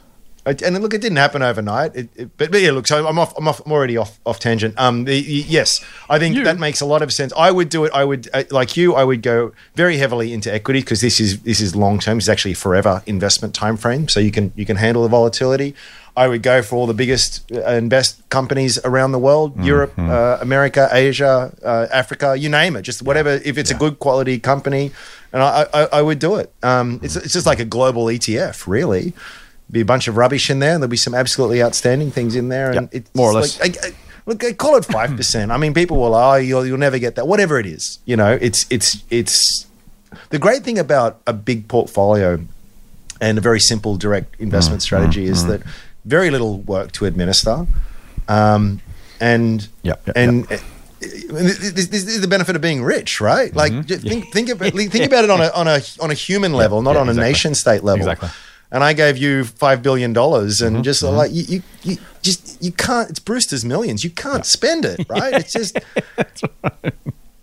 And 0.44 0.76
look, 0.82 0.92
it 0.92 1.00
didn't 1.00 1.18
happen 1.18 1.40
overnight. 1.40 1.94
It, 1.94 2.08
it, 2.16 2.36
but, 2.36 2.50
but 2.50 2.60
yeah, 2.60 2.72
look, 2.72 2.88
so 2.88 3.06
I'm 3.06 3.16
off. 3.16 3.32
I'm 3.38 3.46
off. 3.46 3.64
I'm 3.64 3.70
already 3.70 3.96
off 3.96 4.18
off 4.26 4.40
tangent. 4.40 4.74
Um, 4.76 5.04
the, 5.04 5.14
yes, 5.16 5.84
I 6.10 6.18
think 6.18 6.34
You- 6.34 6.42
that 6.42 6.58
makes 6.58 6.80
a 6.80 6.84
lot 6.84 7.00
of 7.00 7.12
sense. 7.12 7.32
I 7.36 7.52
would 7.52 7.68
do 7.68 7.84
it. 7.84 7.92
I 7.94 8.02
would 8.04 8.28
uh, 8.34 8.42
like 8.50 8.76
you. 8.76 8.94
I 8.96 9.04
would 9.04 9.22
go 9.22 9.52
very 9.76 9.98
heavily 9.98 10.32
into 10.32 10.52
equity 10.52 10.80
because 10.80 11.00
this 11.00 11.20
is 11.20 11.42
this 11.42 11.60
is 11.60 11.76
long 11.76 12.00
term. 12.00 12.18
It's 12.18 12.28
actually 12.28 12.52
a 12.52 12.56
forever 12.56 13.04
investment 13.06 13.54
time 13.54 13.76
frame, 13.76 14.08
so 14.08 14.18
you 14.18 14.32
can 14.32 14.52
you 14.56 14.66
can 14.66 14.78
handle 14.78 15.04
the 15.04 15.08
volatility. 15.08 15.76
I 16.16 16.26
would 16.26 16.42
go 16.42 16.60
for 16.60 16.74
all 16.74 16.88
the 16.88 16.92
biggest 16.94 17.50
uh, 17.52 17.60
and 17.62 17.88
best 17.88 18.28
companies 18.28 18.78
around 18.84 19.12
the 19.12 19.20
world: 19.20 19.64
Europe, 19.64 19.94
uh, 19.96 20.38
America, 20.40 20.88
Asia, 20.90 21.54
uh, 21.64 21.86
Africa, 21.92 22.36
you 22.36 22.48
name 22.48 22.74
it. 22.74 22.82
Just 22.82 23.00
whatever. 23.02 23.40
If 23.44 23.58
it's 23.58 23.70
a 23.70 23.74
good 23.74 24.00
quality 24.00 24.40
company, 24.40 24.90
and 25.32 25.42
I, 25.42 25.66
I, 25.72 25.82
I 25.94 26.02
would 26.02 26.18
do 26.18 26.36
it. 26.36 26.52
Um, 26.62 27.00
it's 27.02 27.16
it's 27.16 27.32
just 27.32 27.46
like 27.46 27.58
a 27.60 27.64
global 27.64 28.06
ETF, 28.06 28.66
really 28.66 29.12
be 29.70 29.80
a 29.80 29.84
bunch 29.84 30.06
of 30.08 30.16
rubbish 30.18 30.50
in 30.50 30.58
there, 30.58 30.74
and 30.74 30.82
there'll 30.82 30.90
be 30.90 30.96
some 30.98 31.14
absolutely 31.14 31.62
outstanding 31.62 32.10
things 32.10 32.34
in 32.36 32.48
there. 32.50 32.70
And 32.72 32.82
Yep, 32.82 32.88
it's 32.92 33.14
more 33.14 33.30
or 33.30 33.34
like- 33.34 33.42
less. 33.42 33.60
I, 33.60 33.88
I, 33.88 33.92
look, 34.26 34.44
I 34.44 34.52
call 34.52 34.76
it 34.76 34.84
five 34.98 35.16
percent. 35.16 35.50
I 35.50 35.56
mean, 35.56 35.72
people 35.74 35.96
will, 35.96 36.14
oh, 36.14 36.34
you'll, 36.34 36.66
you'll 36.66 36.78
never 36.78 36.98
get 36.98 37.14
that. 37.16 37.26
Whatever 37.26 37.58
it 37.58 37.66
is, 37.66 37.98
you 38.04 38.16
know, 38.16 38.38
it's 38.40 38.66
it's 38.70 39.02
it's 39.10 39.66
the 40.30 40.38
great 40.38 40.62
thing 40.62 40.78
about 40.78 41.20
a 41.26 41.32
big 41.32 41.68
portfolio 41.68 42.38
and 43.20 43.38
a 43.38 43.40
very 43.40 43.60
simple 43.60 43.96
direct 43.96 44.38
investment 44.40 44.80
Mm, 44.80 44.84
strategy 44.84 45.24
is 45.24 45.46
that 45.46 45.62
very 46.04 46.28
little 46.30 46.58
work 46.58 46.92
to 46.92 47.06
administer, 47.06 47.66
um, 48.28 48.80
and 49.20 49.68
Yep, 49.82 50.02
yep, 50.08 50.16
and. 50.16 50.50
uh, 50.52 50.58
This, 51.02 51.90
is 51.92 52.20
the 52.20 52.28
benefit 52.28 52.54
of 52.56 52.62
being 52.62 52.82
rich, 52.82 53.20
right? 53.20 53.54
Like, 53.54 53.72
Mm-hmm. 53.72 54.08
think 54.08 54.32
think 54.32 54.48
about 54.48 54.72
think 54.74 55.06
about 55.06 55.24
it 55.24 55.30
on 55.30 55.40
a 55.40 55.48
on 55.50 55.66
a 55.68 55.80
on 56.00 56.10
a 56.10 56.14
human 56.14 56.52
level, 56.52 56.82
not 56.82 56.94
yeah, 56.94 57.00
on 57.00 57.08
a 57.08 57.14
nation 57.14 57.54
state 57.54 57.82
level. 57.82 58.06
Exactly. 58.08 58.28
And 58.70 58.82
I 58.82 58.94
gave 58.94 59.18
you 59.18 59.44
five 59.44 59.82
billion 59.82 60.12
dollars, 60.12 60.60
Mm-hmm, 60.60 60.76
and 60.76 60.84
just 60.84 61.02
like 61.02 61.30
you, 61.32 61.42
you, 61.48 61.62
you, 61.82 61.96
just 62.22 62.62
you 62.62 62.72
can't. 62.72 63.10
It's 63.10 63.18
Brewster's 63.18 63.64
millions. 63.64 64.02
You 64.04 64.10
can't 64.10 64.46
spend 64.46 64.84
it, 64.84 65.06
right? 65.10 65.34
It's 65.34 65.52
just 65.60 65.78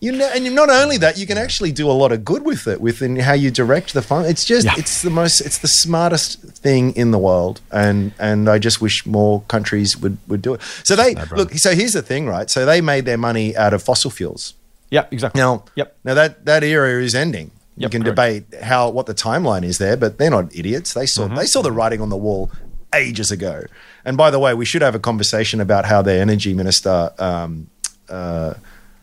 you 0.02 0.12
know, 0.14 0.30
and 0.34 0.56
not 0.56 0.70
only 0.70 0.98
that, 0.98 1.18
you 1.18 1.28
can 1.28 1.38
actually 1.38 1.72
do 1.74 1.90
a 1.90 1.94
lot 1.94 2.12
of 2.12 2.24
good 2.24 2.44
with 2.46 2.68
it 2.68 2.80
within 2.80 3.18
how 3.18 3.34
you 3.34 3.52
direct 3.52 3.94
the 3.94 4.02
fund. 4.02 4.28
It's 4.28 4.46
just 4.46 4.66
Yeah. 4.66 4.76
it's 4.78 5.02
the 5.02 5.10
most 5.10 5.42
it's 5.42 5.58
the 5.58 5.68
smartest 5.68 6.40
thing 6.42 6.94
in 6.96 7.12
the 7.12 7.18
world, 7.20 7.60
and 7.72 8.12
and 8.20 8.48
I 8.50 8.60
just 8.60 8.80
wish 8.82 9.06
more 9.06 9.42
countries 9.48 9.98
would 9.98 10.18
would 10.28 10.42
do 10.42 10.54
it. 10.54 10.62
So 10.84 10.96
they 10.96 11.14
No-brainer. 11.16 11.38
look. 11.38 11.54
So 11.56 11.76
here's 11.76 11.94
the 11.94 12.02
thing, 12.02 12.28
right? 12.28 12.50
So 12.50 12.66
they 12.66 12.82
made 12.82 13.06
their 13.06 13.18
money 13.18 13.56
out 13.58 13.74
of 13.74 13.84
fossil 13.84 14.12
fuels. 14.12 14.54
Yep, 14.92 15.14
exactly. 15.14 15.40
Now, 15.42 15.64
Yep. 15.76 15.96
now 16.04 16.14
that 16.16 16.46
that 16.46 16.64
era 16.64 17.02
is 17.04 17.14
ending. 17.16 17.52
you 17.78 17.88
can 17.90 18.04
correct. 18.04 18.16
debate 18.52 18.64
how 18.64 18.90
what 18.90 19.06
the 19.06 19.14
timeline 19.14 19.64
is 19.64 19.78
there, 19.78 19.96
but 19.96 20.18
they're 20.18 20.30
not 20.30 20.54
idiots. 20.54 20.94
They 20.94 21.06
Mm-hmm. 21.06 21.34
saw 21.34 21.40
they 21.42 21.46
saw 21.46 21.62
the 21.62 21.72
writing 21.72 22.02
on 22.02 22.10
the 22.10 22.18
wall 22.18 22.50
ages 22.94 23.32
ago. 23.32 23.64
And 24.06 24.18
by 24.18 24.32
the 24.32 24.40
way, 24.40 24.54
we 24.54 24.66
should 24.66 24.82
have 24.82 24.96
a 24.96 25.00
conversation 25.00 25.62
about 25.62 25.86
how 25.86 26.02
their 26.02 26.22
energy 26.22 26.54
minister 26.54 27.12
um, 27.20 27.68
uh, 28.10 28.54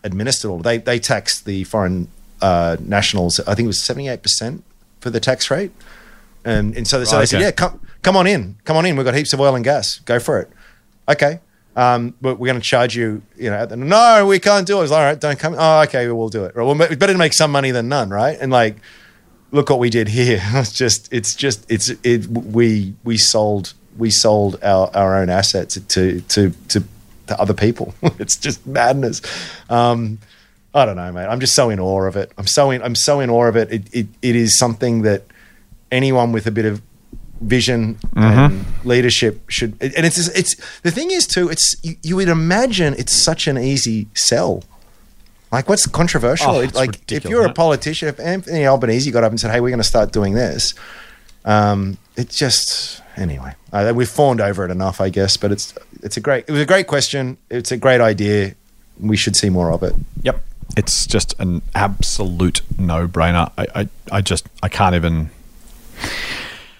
administered 0.06 0.50
all. 0.50 0.58
They 0.58 0.78
they 0.78 0.98
taxed 0.98 1.44
the 1.44 1.64
foreign 1.64 2.08
uh, 2.40 2.76
nationals. 2.80 3.40
I 3.40 3.54
think 3.54 3.66
it 3.66 3.68
was 3.68 3.82
seventy 3.82 4.08
eight 4.08 4.22
percent 4.22 4.64
for 5.00 5.10
the 5.10 5.20
tax 5.20 5.50
rate. 5.50 5.72
And, 6.44 6.76
and 6.76 6.86
so, 6.86 7.02
so 7.02 7.16
Right, 7.16 7.20
they 7.20 7.26
said, 7.26 7.36
okay. 7.38 7.44
yeah, 7.46 7.50
come, 7.50 7.80
come 8.02 8.16
on 8.16 8.26
in. 8.28 8.56
Come 8.64 8.76
on 8.76 8.86
in. 8.86 8.96
We've 8.96 9.04
got 9.04 9.14
heaps 9.14 9.32
of 9.32 9.40
oil 9.40 9.56
and 9.56 9.64
gas. 9.64 9.98
Go 10.00 10.20
for 10.20 10.38
it. 10.38 10.48
Okay. 11.08 11.40
Um, 11.74 12.14
but 12.20 12.38
we're 12.38 12.46
going 12.46 12.60
to 12.60 12.66
charge 12.66 12.96
you, 12.96 13.20
you 13.36 13.50
know, 13.50 13.64
no, 13.66 14.26
we 14.26 14.38
can't 14.38 14.66
do 14.66 14.80
it. 14.80 14.84
It's 14.84 14.92
all 14.92 15.02
right, 15.02 15.20
don't 15.20 15.38
come. 15.38 15.54
Oh, 15.58 15.82
okay, 15.82 16.08
we'll 16.08 16.28
do 16.30 16.44
it. 16.44 16.54
Well, 16.54 16.80
it's 16.82 16.96
better 16.96 17.12
to 17.12 17.18
make 17.18 17.34
some 17.34 17.52
money 17.52 17.70
than 17.72 17.88
none, 17.88 18.08
right? 18.08 18.38
And 18.40 18.50
like, 18.50 18.76
look 19.50 19.68
what 19.68 19.78
we 19.78 19.90
did 19.90 20.08
here. 20.08 20.40
It's 20.54 20.72
just, 20.72 21.12
it's 21.12 21.34
just, 21.34 21.70
it's, 21.70 21.90
it. 22.02 22.28
We 22.28 22.94
we 23.04 23.18
sold 23.18 23.74
we 23.98 24.10
sold 24.10 24.58
our, 24.62 24.90
our 24.94 25.16
own 25.18 25.28
assets 25.28 25.74
to 25.74 26.20
to 26.20 26.50
to, 26.68 26.84
to 27.28 27.40
other 27.40 27.54
people. 27.54 27.94
it's 28.18 28.36
just 28.36 28.66
madness. 28.66 29.22
Um, 29.70 30.18
I 30.74 30.84
don't 30.84 30.96
know, 30.96 31.10
mate. 31.12 31.26
I'm 31.26 31.40
just 31.40 31.54
so 31.54 31.70
in 31.70 31.80
awe 31.80 32.02
of 32.06 32.16
it. 32.16 32.32
I'm 32.36 32.46
so 32.46 32.70
in, 32.70 32.82
I'm 32.82 32.94
so 32.94 33.20
in 33.20 33.30
awe 33.30 33.46
of 33.46 33.56
it. 33.56 33.72
It, 33.72 33.82
it. 33.94 34.06
it 34.22 34.36
is 34.36 34.58
something 34.58 35.02
that 35.02 35.22
anyone 35.90 36.32
with 36.32 36.46
a 36.46 36.50
bit 36.50 36.64
of 36.66 36.82
vision 37.40 37.98
and 38.14 38.64
leadership 38.84 39.48
should. 39.50 39.72
And 39.80 40.04
it's 40.06 40.28
it's 40.28 40.56
the 40.80 40.90
thing 40.90 41.10
is 41.10 41.26
too. 41.26 41.48
It's 41.48 41.76
you, 41.82 41.96
you 42.02 42.16
would 42.16 42.28
imagine 42.28 42.94
it's 42.98 43.12
such 43.12 43.46
an 43.46 43.58
easy 43.58 44.08
sell. 44.14 44.64
Like 45.52 45.68
what's 45.68 45.86
controversial? 45.86 46.50
Oh, 46.50 46.60
It- 46.60 46.74
like 46.74 47.10
if 47.10 47.24
you're 47.24 47.46
a 47.46 47.52
politician, 47.52 48.08
if 48.08 48.18
Anthony 48.20 48.66
Albanese 48.66 49.10
got 49.10 49.24
up 49.24 49.30
and 49.30 49.40
said, 49.40 49.50
"Hey, 49.52 49.60
we're 49.60 49.70
going 49.70 49.78
to 49.78 49.84
start 49.84 50.12
doing 50.12 50.34
this," 50.34 50.74
um, 51.46 51.96
it 52.16 52.28
just 52.28 53.02
anyway. 53.16 53.54
Uh, 53.72 53.92
we've 53.94 54.08
fawned 54.08 54.40
over 54.40 54.64
it 54.64 54.70
enough, 54.70 55.00
I 55.00 55.08
guess. 55.08 55.36
But 55.38 55.52
it's 55.52 55.72
it's 56.02 56.16
a 56.16 56.20
great. 56.20 56.44
It 56.48 56.52
was 56.52 56.60
a 56.60 56.66
great 56.66 56.86
question. 56.86 57.38
It's 57.48 57.72
a 57.72 57.76
great 57.78 58.00
idea. 58.00 58.54
We 59.00 59.16
should 59.16 59.36
see 59.36 59.48
more 59.48 59.72
of 59.72 59.82
it. 59.82 59.94
Yep. 60.22 60.42
It's 60.76 61.06
just 61.06 61.38
an 61.38 61.62
absolute 61.74 62.60
no-brainer. 62.78 63.50
I, 63.56 63.66
I, 63.74 63.88
I 64.12 64.20
just 64.20 64.46
I 64.62 64.68
can't 64.68 64.94
even 64.94 65.30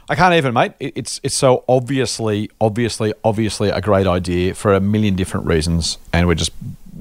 I 0.08 0.14
can't 0.14 0.34
even, 0.34 0.54
mate. 0.54 0.72
It's 0.78 1.20
it's 1.24 1.34
so 1.34 1.64
obviously, 1.68 2.48
obviously, 2.60 3.12
obviously 3.24 3.70
a 3.70 3.80
great 3.80 4.06
idea 4.06 4.54
for 4.54 4.72
a 4.72 4.80
million 4.80 5.16
different 5.16 5.46
reasons, 5.46 5.98
and 6.12 6.28
we're 6.28 6.34
just 6.34 6.52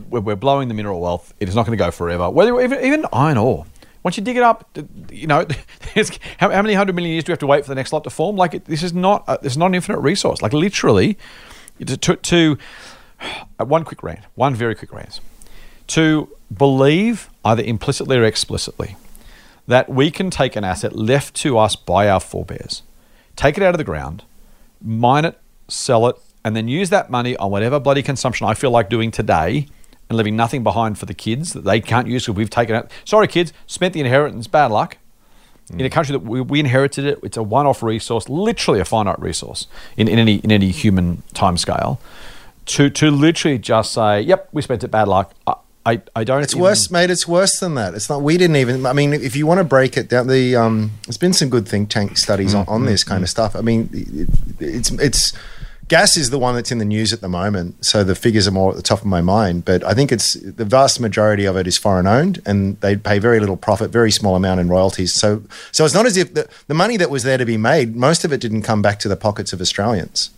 we're, 0.09 0.21
we're 0.21 0.35
blowing 0.35 0.69
the 0.69 0.73
mineral 0.73 0.99
wealth. 1.01 1.31
It 1.39 1.47
is 1.47 1.55
not 1.55 1.67
going 1.67 1.77
to 1.77 1.83
go 1.83 1.91
forever. 1.91 2.29
Whether 2.31 2.59
even, 2.61 2.83
even 2.83 3.05
iron 3.13 3.37
ore, 3.37 3.67
once 4.05 4.17
you 4.17 4.23
dig 4.23 4.37
it 4.37 4.43
up, 4.43 4.69
you 5.09 5.25
know, 5.25 5.47
how, 6.37 6.61
many 6.61 6.75
hundred 6.75 6.95
million 6.95 7.13
years 7.13 7.23
do 7.23 7.31
we 7.31 7.33
have 7.33 7.39
to 7.39 7.47
wait 7.47 7.65
for 7.65 7.69
the 7.69 7.75
next 7.75 7.91
lot 7.91 8.03
to 8.03 8.09
form? 8.11 8.35
Like 8.35 8.65
this 8.65 8.83
is 8.83 8.93
not 8.93 9.23
a, 9.27 9.39
this 9.41 9.53
is 9.53 9.57
not 9.57 9.65
an 9.65 9.73
infinite 9.73 9.97
resource. 9.97 10.43
Like 10.43 10.53
literally, 10.53 11.17
to, 11.83 11.97
to, 11.97 12.15
to 12.15 12.57
uh, 13.59 13.65
one 13.65 13.83
quick 13.83 14.03
rant, 14.03 14.19
one 14.35 14.53
very 14.53 14.75
quick 14.75 14.93
rant, 14.93 15.21
to 15.87 16.29
believe 16.55 17.31
either 17.43 17.63
implicitly 17.63 18.15
or 18.15 18.23
explicitly 18.23 18.95
that 19.65 19.89
we 19.89 20.11
can 20.11 20.29
take 20.29 20.55
an 20.55 20.63
asset 20.63 20.95
left 20.95 21.33
to 21.37 21.57
us 21.57 21.75
by 21.75 22.07
our 22.07 22.19
forebears, 22.19 22.83
take 23.35 23.57
it 23.57 23.63
out 23.63 23.73
of 23.73 23.79
the 23.79 23.83
ground, 23.83 24.23
mine 24.79 25.25
it, 25.25 25.41
sell 25.67 26.05
it, 26.05 26.15
and 26.43 26.55
then 26.55 26.67
use 26.67 26.91
that 26.91 27.09
money 27.09 27.35
on 27.37 27.49
whatever 27.49 27.79
bloody 27.79 28.03
consumption 28.03 28.45
I 28.45 28.53
feel 28.53 28.69
like 28.69 28.87
doing 28.87 29.09
today 29.09 29.65
and 30.09 30.17
leaving 30.17 30.35
nothing 30.35 30.63
behind 30.63 30.97
for 30.97 31.05
the 31.05 31.13
kids 31.13 31.53
that 31.53 31.63
they 31.63 31.79
can't 31.79 32.07
use 32.07 32.23
because 32.25 32.35
we've 32.35 32.49
taken 32.49 32.75
it. 32.75 32.91
Sorry, 33.05 33.27
kids, 33.27 33.53
spent 33.67 33.93
the 33.93 33.99
inheritance, 33.99 34.47
bad 34.47 34.71
luck. 34.71 34.97
In 35.71 35.81
a 35.81 35.89
mm. 35.89 35.91
country 35.91 36.13
that 36.13 36.19
we, 36.19 36.41
we 36.41 36.59
inherited 36.59 37.05
it, 37.05 37.19
it's 37.23 37.37
a 37.37 37.43
one-off 37.43 37.81
resource, 37.81 38.29
literally 38.29 38.79
a 38.79 38.85
finite 38.85 39.19
resource 39.19 39.65
in, 39.97 40.07
in 40.07 40.19
any 40.19 40.35
in 40.35 40.51
any 40.51 40.69
human 40.69 41.23
time 41.33 41.57
scale. 41.57 41.99
To 42.67 42.91
to 42.91 43.09
literally 43.09 43.57
just 43.57 43.91
say, 43.91 44.21
"Yep, 44.21 44.49
we 44.51 44.61
spent 44.61 44.83
it, 44.83 44.89
bad 44.89 45.07
luck." 45.07 45.33
I 45.47 45.55
I, 45.85 46.01
I 46.15 46.23
don't. 46.23 46.41
It's 46.41 46.53
even- 46.53 46.63
worse, 46.63 46.89
mate. 46.89 47.11
It's 47.11 47.27
worse 47.27 47.59
than 47.59 47.75
that. 47.75 47.93
It's 47.93 48.09
not. 48.09 48.23
We 48.23 48.37
didn't 48.37 48.55
even. 48.55 48.85
I 48.85 48.93
mean, 48.93 49.13
if 49.13 49.35
you 49.35 49.45
want 49.45 49.59
to 49.59 49.63
break 49.63 49.97
it 49.97 50.09
down, 50.09 50.27
the 50.27 50.55
um, 50.55 50.91
there's 51.05 51.17
been 51.17 51.33
some 51.33 51.49
good 51.49 51.67
think 51.67 51.89
tank 51.89 52.17
studies 52.17 52.55
mm, 52.55 52.61
on, 52.61 52.67
on 52.67 52.81
mm, 52.81 52.87
this 52.87 53.03
kind 53.03 53.23
of 53.23 53.29
stuff. 53.29 53.55
I 53.55 53.61
mean, 53.61 53.89
it, 53.93 54.27
it's 54.59 54.91
it's 54.91 55.33
gas 55.87 56.17
is 56.17 56.29
the 56.29 56.39
one 56.39 56.55
that's 56.55 56.71
in 56.71 56.77
the 56.77 56.85
news 56.85 57.13
at 57.13 57.21
the 57.21 57.29
moment, 57.29 57.85
so 57.85 58.03
the 58.03 58.15
figures 58.15 58.47
are 58.47 58.51
more 58.51 58.71
at 58.71 58.75
the 58.75 58.81
top 58.81 58.99
of 58.99 59.05
my 59.05 59.21
mind. 59.21 59.65
But 59.65 59.83
I 59.83 59.93
think 59.93 60.11
it's 60.11 60.33
the 60.33 60.65
vast 60.65 60.99
majority 60.99 61.45
of 61.45 61.55
it 61.57 61.67
is 61.67 61.77
foreign 61.77 62.07
owned, 62.07 62.41
and 62.45 62.79
they 62.81 62.95
pay 62.95 63.19
very 63.19 63.39
little 63.39 63.57
profit, 63.57 63.91
very 63.91 64.11
small 64.11 64.35
amount 64.35 64.59
in 64.59 64.67
royalties. 64.67 65.13
So 65.13 65.43
so 65.71 65.85
it's 65.85 65.93
not 65.93 66.05
as 66.05 66.17
if 66.17 66.33
the, 66.33 66.47
the 66.67 66.73
money 66.73 66.97
that 66.97 67.09
was 67.09 67.23
there 67.23 67.37
to 67.37 67.45
be 67.45 67.57
made, 67.57 67.95
most 67.95 68.25
of 68.25 68.31
it 68.33 68.41
didn't 68.41 68.63
come 68.63 68.81
back 68.81 68.99
to 68.99 69.07
the 69.07 69.15
pockets 69.17 69.53
of 69.53 69.61
Australians. 69.61 70.31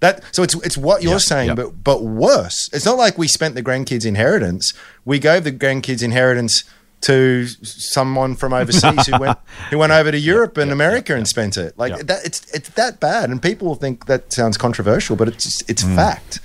That 0.00 0.22
so 0.32 0.42
it's 0.42 0.54
it's 0.64 0.76
what 0.78 1.02
you're 1.02 1.12
Yeah, 1.12 1.18
saying, 1.18 1.48
yeah. 1.48 1.54
but 1.54 1.82
but 1.82 2.02
worse. 2.04 2.70
It's 2.72 2.84
not 2.84 2.98
like 2.98 3.18
we 3.18 3.26
spent 3.28 3.54
the 3.56 3.62
grandkids' 3.62 4.06
inheritance. 4.06 4.72
We 5.04 5.18
gave 5.18 5.44
the 5.44 5.52
grandkids' 5.52 6.02
inheritance 6.02 6.64
to 7.02 7.46
someone 7.46 8.34
from 8.34 8.52
overseas 8.52 9.06
who 9.06 9.18
went 9.18 9.38
who 9.70 9.78
went 9.78 9.92
over 10.00 10.10
to 10.10 10.18
Europe 10.18 10.56
and 10.58 10.70
America 10.72 11.14
and 11.14 11.26
spent 11.28 11.56
it. 11.56 11.78
Like 11.78 11.96
that, 12.06 12.24
it's 12.24 12.50
it's 12.52 12.68
that 12.70 12.98
bad, 13.00 13.30
and 13.30 13.40
people 13.40 13.68
will 13.68 13.74
think 13.76 14.06
that 14.06 14.32
sounds 14.32 14.56
controversial, 14.56 15.14
but 15.16 15.28
it's 15.28 15.62
it's 15.68 15.84
Mm. 15.84 15.94
fact. 15.94 16.40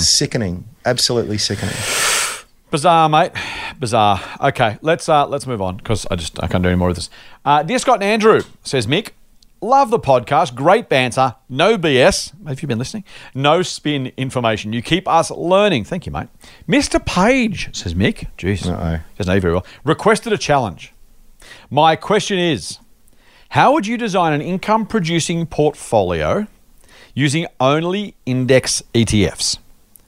Sickening, 0.00 0.64
absolutely 0.84 1.38
sickening. 1.38 1.74
Bizarre, 2.70 3.08
mate. 3.08 3.30
Bizarre. 3.78 4.20
Okay, 4.40 4.78
let's 4.82 5.08
uh, 5.08 5.26
let's 5.28 5.46
move 5.46 5.62
on 5.62 5.76
because 5.76 6.06
I 6.10 6.16
just 6.16 6.42
I 6.42 6.48
can't 6.48 6.62
do 6.62 6.68
any 6.68 6.76
more 6.78 6.88
of 6.88 6.96
this. 6.96 7.08
Uh, 7.44 7.62
Dear 7.62 7.78
Scott 7.78 7.96
and 7.96 8.04
Andrew 8.04 8.42
says 8.64 8.86
Mick, 8.88 9.10
love 9.64 9.90
the 9.90 9.98
podcast. 9.98 10.54
Great 10.54 10.88
banter. 10.88 11.34
No 11.48 11.76
BS. 11.78 12.32
Have 12.46 12.60
you 12.62 12.68
been 12.68 12.78
listening? 12.78 13.04
No 13.34 13.62
spin 13.62 14.12
information. 14.16 14.72
You 14.72 14.82
keep 14.82 15.08
us 15.08 15.30
learning. 15.30 15.84
Thank 15.84 16.06
you, 16.06 16.12
mate. 16.12 16.28
Mr. 16.68 17.04
Page 17.04 17.74
says 17.74 17.94
Mick. 17.94 18.28
Jeez, 18.36 18.66
Uh-oh. 18.66 19.00
doesn't 19.16 19.30
know 19.30 19.34
you 19.34 19.40
very 19.40 19.54
well. 19.54 19.66
Requested 19.84 20.32
a 20.32 20.38
challenge. 20.38 20.92
My 21.70 21.96
question 21.96 22.38
is, 22.38 22.78
how 23.50 23.72
would 23.72 23.86
you 23.86 23.96
design 23.96 24.32
an 24.32 24.42
income 24.42 24.86
producing 24.86 25.46
portfolio 25.46 26.46
using 27.14 27.46
only 27.58 28.16
index 28.26 28.82
ETFs? 28.94 29.58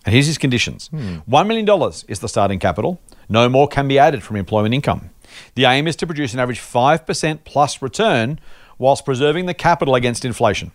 And 0.04 0.12
here's 0.12 0.26
his 0.26 0.38
conditions 0.38 0.88
hmm. 0.88 1.18
$1 1.28 1.46
million 1.46 1.92
is 2.08 2.20
the 2.20 2.28
starting 2.28 2.58
capital. 2.58 3.00
No 3.28 3.48
more 3.48 3.66
can 3.66 3.88
be 3.88 3.98
added 3.98 4.22
from 4.22 4.36
employment 4.36 4.74
income. 4.74 5.10
The 5.54 5.64
aim 5.64 5.86
is 5.88 5.96
to 5.96 6.06
produce 6.06 6.32
an 6.34 6.40
average 6.40 6.60
5% 6.60 7.40
plus 7.44 7.82
return 7.82 8.38
whilst 8.78 9.04
preserving 9.04 9.46
the 9.46 9.54
capital 9.54 9.94
against 9.94 10.24
inflation. 10.24 10.72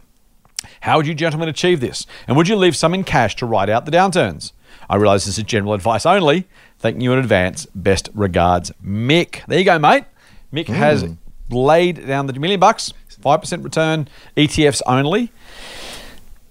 How 0.82 0.98
would 0.98 1.08
you 1.08 1.14
gentlemen 1.14 1.50
achieve 1.50 1.80
this? 1.80 2.06
And 2.28 2.38
would 2.38 2.48
you 2.48 2.56
leave 2.56 2.76
some 2.76 2.94
in 2.94 3.04
cash 3.04 3.36
to 3.38 3.46
ride 3.46 3.70
out 3.70 3.86
the 3.86 3.92
downturns? 3.92 4.52
I 4.90 4.96
realize 4.96 5.26
this 5.26 5.38
is 5.38 5.44
general 5.44 5.74
advice 5.74 6.06
only. 6.06 6.48
Thanking 6.80 7.02
you 7.02 7.14
in 7.14 7.20
advance. 7.20 7.66
Best 7.74 8.10
regards, 8.14 8.72
Mick. 8.84 9.46
There 9.48 9.60
you 9.60 9.66
go, 9.66 9.80
mate. 9.80 10.06
Mick 10.54 10.68
hmm. 10.68 10.74
has 10.74 11.06
laid 11.50 12.08
down 12.08 12.28
the 12.28 12.34
million 12.34 12.60
bucks, 12.60 12.94
5% 13.22 13.64
return, 13.64 14.08
ETFs 14.36 14.82
only. 14.86 15.32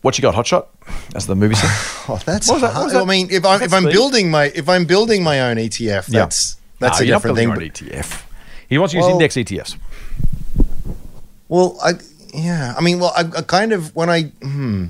What 0.03 0.17
you 0.17 0.23
got, 0.23 0.35
Hotshot? 0.35 0.67
That's 1.11 1.27
the 1.27 1.35
movie 1.35 1.55
set. 1.55 1.71
Oh, 2.09 2.17
that's. 2.27 2.49
What 2.49 2.55
was 2.55 2.63
that- 2.63 2.75
what 2.75 2.85
was 2.85 2.93
that- 2.95 3.03
I 3.03 3.05
mean, 3.05 3.29
if 3.31 3.45
I'm 3.45 3.63
if 3.63 3.73
I'm 3.73 3.83
Steve? 3.83 3.93
building 3.93 4.31
my 4.33 4.47
if 4.47 4.69
I'm 4.69 4.85
building 4.85 5.23
my 5.23 5.43
own 5.43 5.59
ETF, 5.59 6.07
that's 6.07 6.57
that's 6.81 6.99
No, 6.99 7.05
a 7.05 7.07
you're 7.07 7.15
not 7.15 7.19
different 7.19 7.37
thing. 7.37 7.49
building 7.51 7.73
your 7.81 7.97
own 7.97 8.03
ETF. 8.03 8.23
He 8.69 8.79
wants 8.79 8.93
to 8.93 8.97
use 8.97 9.05
Well- 9.05 9.13
index 9.13 9.37
ETFs. 9.37 9.77
Well, 11.51 11.77
I 11.83 11.95
yeah, 12.33 12.75
I 12.79 12.81
mean, 12.81 13.01
well, 13.01 13.13
I, 13.17 13.23
I 13.23 13.43
kind 13.43 13.73
of 13.73 13.95
when 13.95 14.09
I 14.09 14.23
hmm. 14.41 14.87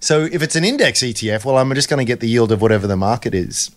So 0.00 0.24
if 0.24 0.42
it's 0.42 0.56
an 0.56 0.64
index 0.64 1.02
ETF, 1.02 1.44
well, 1.44 1.58
I'm 1.58 1.72
just 1.74 1.88
going 1.88 1.98
to 1.98 2.04
get 2.04 2.20
the 2.20 2.28
yield 2.28 2.50
of 2.50 2.60
whatever 2.62 2.86
the 2.86 2.96
market 2.96 3.34
is. 3.34 3.70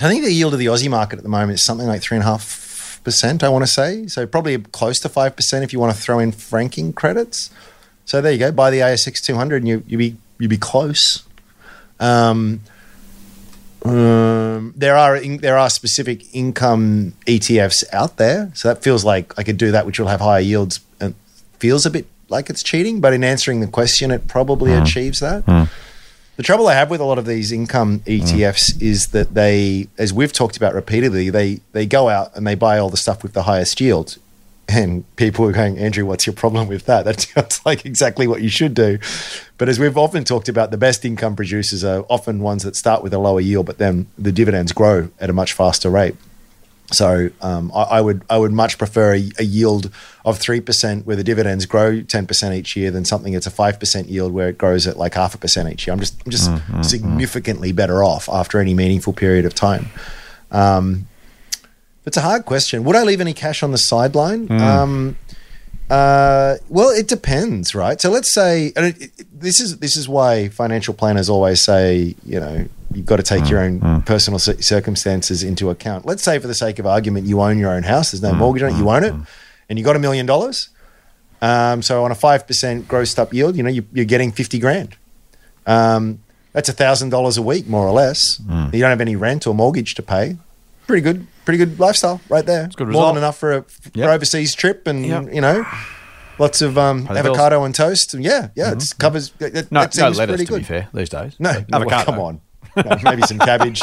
I 0.00 0.08
think 0.08 0.24
the 0.24 0.32
yield 0.32 0.52
of 0.52 0.58
the 0.58 0.66
Aussie 0.66 0.90
market 0.90 1.18
at 1.18 1.22
the 1.22 1.28
moment 1.28 1.52
is 1.52 1.64
something 1.64 1.86
like 1.86 2.02
three 2.02 2.16
and 2.16 2.24
a 2.24 2.26
half 2.26 3.00
percent. 3.04 3.44
I 3.44 3.48
want 3.48 3.62
to 3.62 3.70
say 3.70 4.08
so, 4.08 4.26
probably 4.26 4.58
close 4.58 4.98
to 5.00 5.08
five 5.08 5.36
percent 5.36 5.62
if 5.62 5.72
you 5.72 5.78
want 5.78 5.94
to 5.94 6.00
throw 6.00 6.18
in 6.18 6.32
franking 6.32 6.92
credits. 6.92 7.50
So 8.04 8.20
there 8.20 8.32
you 8.32 8.38
go. 8.38 8.50
Buy 8.50 8.70
the 8.70 8.80
ASX 8.80 9.22
200, 9.22 9.62
and 9.62 9.68
you 9.68 9.84
you 9.86 9.98
be 9.98 10.16
you 10.40 10.48
be 10.48 10.58
close. 10.58 11.22
Um, 12.00 12.60
um, 13.84 14.74
there 14.76 14.96
are 14.96 15.16
in, 15.16 15.38
there 15.38 15.56
are 15.56 15.70
specific 15.70 16.34
income 16.34 17.14
ETFs 17.26 17.84
out 17.92 18.16
there, 18.16 18.50
so 18.54 18.68
that 18.68 18.82
feels 18.82 19.04
like 19.04 19.38
I 19.38 19.44
could 19.44 19.58
do 19.58 19.70
that, 19.70 19.86
which 19.86 20.00
will 20.00 20.08
have 20.08 20.20
higher 20.20 20.40
yields. 20.40 20.80
And 21.00 21.14
feels 21.58 21.86
a 21.86 21.90
bit 21.90 22.06
like 22.28 22.50
it's 22.50 22.62
cheating, 22.62 23.00
but 23.00 23.12
in 23.12 23.22
answering 23.22 23.60
the 23.60 23.66
question, 23.66 24.10
it 24.10 24.28
probably 24.28 24.72
hmm. 24.72 24.82
achieves 24.82 25.20
that. 25.20 25.44
Hmm. 25.44 25.64
The 26.36 26.42
trouble 26.42 26.68
I 26.68 26.74
have 26.74 26.90
with 26.90 27.00
a 27.00 27.04
lot 27.04 27.18
of 27.18 27.24
these 27.24 27.50
income 27.50 28.00
ETFs 28.00 28.80
is 28.82 29.08
that 29.08 29.32
they, 29.32 29.88
as 29.96 30.12
we've 30.12 30.32
talked 30.32 30.56
about 30.58 30.74
repeatedly, 30.74 31.30
they 31.30 31.60
they 31.72 31.86
go 31.86 32.10
out 32.10 32.36
and 32.36 32.46
they 32.46 32.54
buy 32.54 32.78
all 32.78 32.90
the 32.90 32.98
stuff 32.98 33.22
with 33.22 33.32
the 33.32 33.44
highest 33.44 33.80
yield. 33.80 34.18
And 34.68 35.04
people 35.16 35.46
are 35.46 35.52
going, 35.52 35.78
Andrew, 35.78 36.04
what's 36.04 36.26
your 36.26 36.34
problem 36.34 36.66
with 36.68 36.86
that? 36.86 37.04
That 37.04 37.20
sounds 37.34 37.60
like 37.64 37.86
exactly 37.86 38.26
what 38.26 38.42
you 38.42 38.50
should 38.50 38.74
do. 38.74 38.98
But 39.56 39.68
as 39.70 39.78
we've 39.78 39.96
often 39.96 40.24
talked 40.24 40.48
about, 40.48 40.70
the 40.70 40.76
best 40.76 41.04
income 41.04 41.36
producers 41.36 41.84
are 41.84 42.04
often 42.10 42.40
ones 42.40 42.64
that 42.64 42.76
start 42.76 43.02
with 43.02 43.14
a 43.14 43.18
lower 43.18 43.40
yield, 43.40 43.64
but 43.64 43.78
then 43.78 44.06
the 44.18 44.32
dividends 44.32 44.72
grow 44.72 45.08
at 45.20 45.30
a 45.30 45.32
much 45.32 45.54
faster 45.54 45.88
rate. 45.88 46.16
So 46.92 47.30
um, 47.42 47.72
I, 47.74 47.82
I 47.82 48.00
would 48.00 48.22
I 48.30 48.38
would 48.38 48.52
much 48.52 48.78
prefer 48.78 49.14
a, 49.14 49.30
a 49.38 49.42
yield 49.44 49.90
of 50.24 50.38
three 50.38 50.60
percent 50.60 51.06
where 51.06 51.16
the 51.16 51.24
dividends 51.24 51.66
grow 51.66 52.00
ten 52.02 52.26
percent 52.26 52.54
each 52.54 52.76
year 52.76 52.90
than 52.92 53.04
something 53.04 53.32
that's 53.32 53.46
a 53.46 53.50
five 53.50 53.80
percent 53.80 54.08
yield 54.08 54.32
where 54.32 54.48
it 54.48 54.56
grows 54.58 54.86
at 54.86 54.96
like 54.96 55.14
half 55.14 55.34
a 55.34 55.38
percent 55.38 55.68
each 55.72 55.86
year. 55.86 55.94
I'm 55.94 56.00
just 56.00 56.14
I'm 56.24 56.30
just 56.30 56.50
significantly 56.84 57.72
better 57.72 58.04
off 58.04 58.28
after 58.28 58.60
any 58.60 58.72
meaningful 58.74 59.12
period 59.12 59.44
of 59.44 59.54
time. 59.54 59.86
Um, 60.52 61.08
it's 62.04 62.16
a 62.16 62.20
hard 62.20 62.44
question. 62.46 62.84
Would 62.84 62.94
I 62.94 63.02
leave 63.02 63.20
any 63.20 63.32
cash 63.34 63.64
on 63.64 63.72
the 63.72 63.78
sideline? 63.78 64.46
Um, 64.52 65.16
uh, 65.90 66.56
well, 66.68 66.90
it 66.90 67.06
depends, 67.08 67.74
right? 67.74 68.00
So 68.00 68.10
let's 68.10 68.32
say 68.34 68.72
it, 68.76 69.02
it- 69.02 69.26
this 69.40 69.60
is 69.60 69.78
this 69.78 69.96
is 69.96 70.08
why 70.08 70.48
financial 70.48 70.94
planners 70.94 71.28
always 71.28 71.60
say, 71.62 72.14
you 72.24 72.40
know, 72.40 72.66
you've 72.96 73.06
got 73.06 73.16
to 73.16 73.22
take 73.22 73.48
your 73.50 73.60
own 73.60 74.02
personal 74.02 74.38
cir- 74.38 74.60
circumstances 74.60 75.42
into 75.42 75.70
account. 75.70 76.06
Let's 76.06 76.22
say, 76.22 76.38
for 76.38 76.46
the 76.48 76.54
sake 76.54 76.78
of 76.78 76.86
argument, 76.86 77.26
you 77.26 77.40
own 77.40 77.58
your 77.58 77.70
own 77.70 77.82
house. 77.82 78.10
There's 78.10 78.22
no 78.22 78.32
mortgage 78.34 78.62
on 78.62 78.70
it. 78.74 78.78
You 78.78 78.88
own 78.90 79.04
it, 79.04 79.14
and 79.68 79.78
you 79.78 79.84
got 79.84 79.96
a 79.96 79.98
million 80.00 80.26
dollars. 80.26 80.70
Um, 81.42 81.82
so 81.82 82.02
on 82.04 82.10
a 82.10 82.14
five 82.14 82.46
percent 82.46 82.88
grossed 82.88 83.18
up 83.18 83.34
yield, 83.34 83.56
you 83.56 83.62
know 83.62 83.68
you, 83.70 83.84
you're 83.92 84.04
getting 84.06 84.32
fifty 84.32 84.58
grand. 84.58 84.96
Um, 85.66 86.20
that's 86.52 86.68
a 86.68 86.72
thousand 86.72 87.10
dollars 87.10 87.36
a 87.36 87.42
week, 87.42 87.66
more 87.66 87.86
or 87.86 87.92
less. 87.92 88.38
Hmm. 88.38 88.70
You 88.72 88.80
don't 88.80 88.90
have 88.90 89.00
any 89.02 89.16
rent 89.16 89.46
or 89.46 89.54
mortgage 89.54 89.94
to 89.96 90.02
pay. 90.02 90.38
Pretty 90.86 91.02
good, 91.02 91.26
pretty 91.44 91.58
good 91.58 91.78
lifestyle 91.78 92.20
right 92.30 92.46
there. 92.46 92.64
It's 92.64 92.76
good 92.76 92.84
more 92.86 92.92
result. 93.02 93.14
than 93.16 93.22
enough 93.24 93.36
for 93.38 93.52
a 93.52 93.62
for 93.62 94.04
overseas 94.10 94.54
trip, 94.54 94.86
and 94.86 95.04
Yep. 95.04 95.34
you 95.34 95.40
know, 95.42 95.66
lots 96.38 96.62
of 96.62 96.78
um, 96.78 97.02
the 97.02 97.14
bills. 97.14 97.26
avocado 97.26 97.64
and 97.64 97.74
toast. 97.74 98.14
Yeah, 98.14 98.48
yeah, 98.54 98.72
it 98.72 98.94
covers. 98.98 99.30
Mm-hmm. 99.32 99.74
No, 99.74 99.80
no 99.82 100.16
lettuce, 100.16 100.46
to 100.48 100.56
be 100.56 100.62
fair, 100.62 100.88
these 100.94 101.08
days. 101.10 101.34
No, 101.38 101.64
avocado. 101.72 102.04
come 102.04 102.20
on. 102.20 102.40
No, 102.76 102.96
maybe 103.02 103.22
some 103.22 103.38
cabbage. 103.38 103.80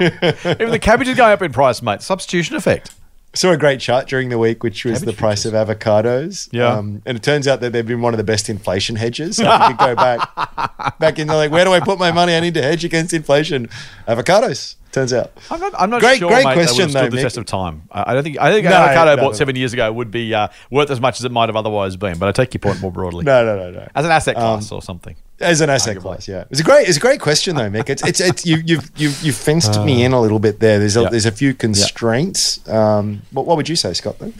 Even 0.00 0.70
the 0.70 0.78
cabbage 0.80 1.08
is 1.08 1.16
going 1.16 1.32
up 1.32 1.42
in 1.42 1.52
price, 1.52 1.82
mate. 1.82 2.02
Substitution 2.02 2.56
effect. 2.56 2.92
Saw 3.34 3.52
a 3.52 3.56
great 3.56 3.80
chart 3.80 4.08
during 4.08 4.28
the 4.28 4.36
week, 4.38 4.62
which 4.62 4.84
was 4.84 4.98
Cabbage 5.00 5.14
the 5.14 5.18
price 5.18 5.44
of 5.46 5.54
avocados. 5.54 6.50
Yeah. 6.52 6.66
Um, 6.66 7.00
and 7.06 7.16
it 7.16 7.22
turns 7.22 7.48
out 7.48 7.60
that 7.60 7.72
they've 7.72 7.86
been 7.86 8.02
one 8.02 8.12
of 8.12 8.18
the 8.18 8.24
best 8.24 8.50
inflation 8.50 8.96
hedges. 8.96 9.36
So 9.36 9.44
if 9.44 9.60
you 9.62 9.68
could 9.68 9.78
go 9.78 9.94
back, 9.96 10.98
back 10.98 11.18
in, 11.18 11.28
like, 11.28 11.50
where 11.50 11.64
do 11.64 11.72
I 11.72 11.80
put 11.80 11.98
my 11.98 12.12
money? 12.12 12.34
I 12.36 12.40
need 12.40 12.52
to 12.54 12.62
hedge 12.62 12.84
against 12.84 13.14
inflation. 13.14 13.70
Avocados, 14.06 14.76
turns 14.92 15.12
out. 15.12 15.32
I'm 15.50 15.58
not, 15.60 15.72
I'm 15.78 15.90
not 15.90 16.00
Great- 16.00 16.18
sure, 16.18 16.28
great 16.30 16.44
mate, 16.44 16.54
question, 16.54 16.90
though, 16.90 17.08
the 17.08 17.16
Mick. 17.16 17.22
test 17.22 17.36
of 17.36 17.46
time. 17.46 17.82
I 17.90 18.10
I 18.10 18.14
don't 18.14 18.22
think. 18.22 18.38
I 18.40 18.52
think 18.52 18.64
No, 18.64 18.72
avocado 18.72 19.16
no, 19.16 19.22
bought 19.22 19.30
no. 19.30 19.36
seven 19.38 19.56
years 19.56 19.72
ago 19.72 19.92
would 19.92 20.10
be 20.10 20.34
uh, 20.34 20.48
worth 20.70 20.90
as 20.90 21.00
much 21.00 21.18
as 21.18 21.24
it 21.24 21.32
might 21.32 21.48
have 21.48 21.56
otherwise 21.56 21.96
been. 21.96 22.18
But 22.18 22.28
I 22.28 22.32
take 22.32 22.52
your 22.54 22.60
point 22.60 22.80
more 22.80 22.92
broadly. 22.92 23.24
No, 23.24 23.44
no, 23.44 23.56
no, 23.56 23.70
no. 23.70 23.88
As 23.94 24.04
an 24.04 24.10
asset 24.12 24.36
class 24.36 24.70
or 24.70 24.82
something. 24.82 25.16
As 25.40 25.60
an 25.60 25.70
asset 25.70 25.96
Arguably. 25.96 26.02
class, 26.02 26.28
yeah. 26.28 26.44
It's 26.50 26.60
a 26.60 26.62
great, 26.62 26.86
it's 26.88 26.98
a 26.98 27.00
great 27.00 27.20
question 27.20 27.56
though, 27.56 27.68
Mick. 27.68 27.88
It's, 27.88 28.06
it's, 28.06 28.20
it's 28.20 28.46
you, 28.46 28.58
you've, 28.64 28.90
you've, 28.96 29.20
you've 29.22 29.34
fenced 29.36 29.80
me 29.82 30.04
in 30.04 30.12
a 30.12 30.20
little 30.20 30.38
bit 30.38 30.60
there. 30.60 30.78
There's 30.78 30.96
a, 30.96 31.00
Uh, 31.00 31.02
Yeah. 31.04 31.08
there's 31.10 31.26
a 31.26 31.32
few 31.32 31.52
constraints. 31.52 32.66
Um, 32.68 33.22
what, 33.32 33.46
what 33.46 33.56
would 33.56 33.68
you 33.68 33.74
say, 33.76 33.92
Scott? 33.94 34.18
Then? 34.20 34.34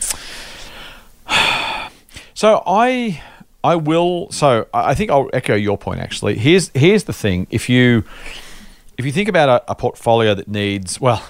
So 2.35 2.63
I 2.67 3.23
I 3.63 3.77
will 3.77 4.31
so 4.33 4.67
I 4.75 4.95
think 4.95 5.11
I'll 5.11 5.29
echo 5.33 5.55
your 5.55 5.79
point 5.79 6.01
actually. 6.01 6.37
Here's 6.37 6.71
here's 6.75 7.05
the 7.05 7.13
thing. 7.13 7.47
If 7.51 7.69
you 7.69 8.05
if 8.99 9.05
you 9.05 9.13
think 9.13 9.29
about 9.29 9.49
a, 9.49 9.73
a 9.73 9.75
portfolio 9.75 10.35
that 10.35 10.49
needs 10.49 11.01
well 11.01 11.23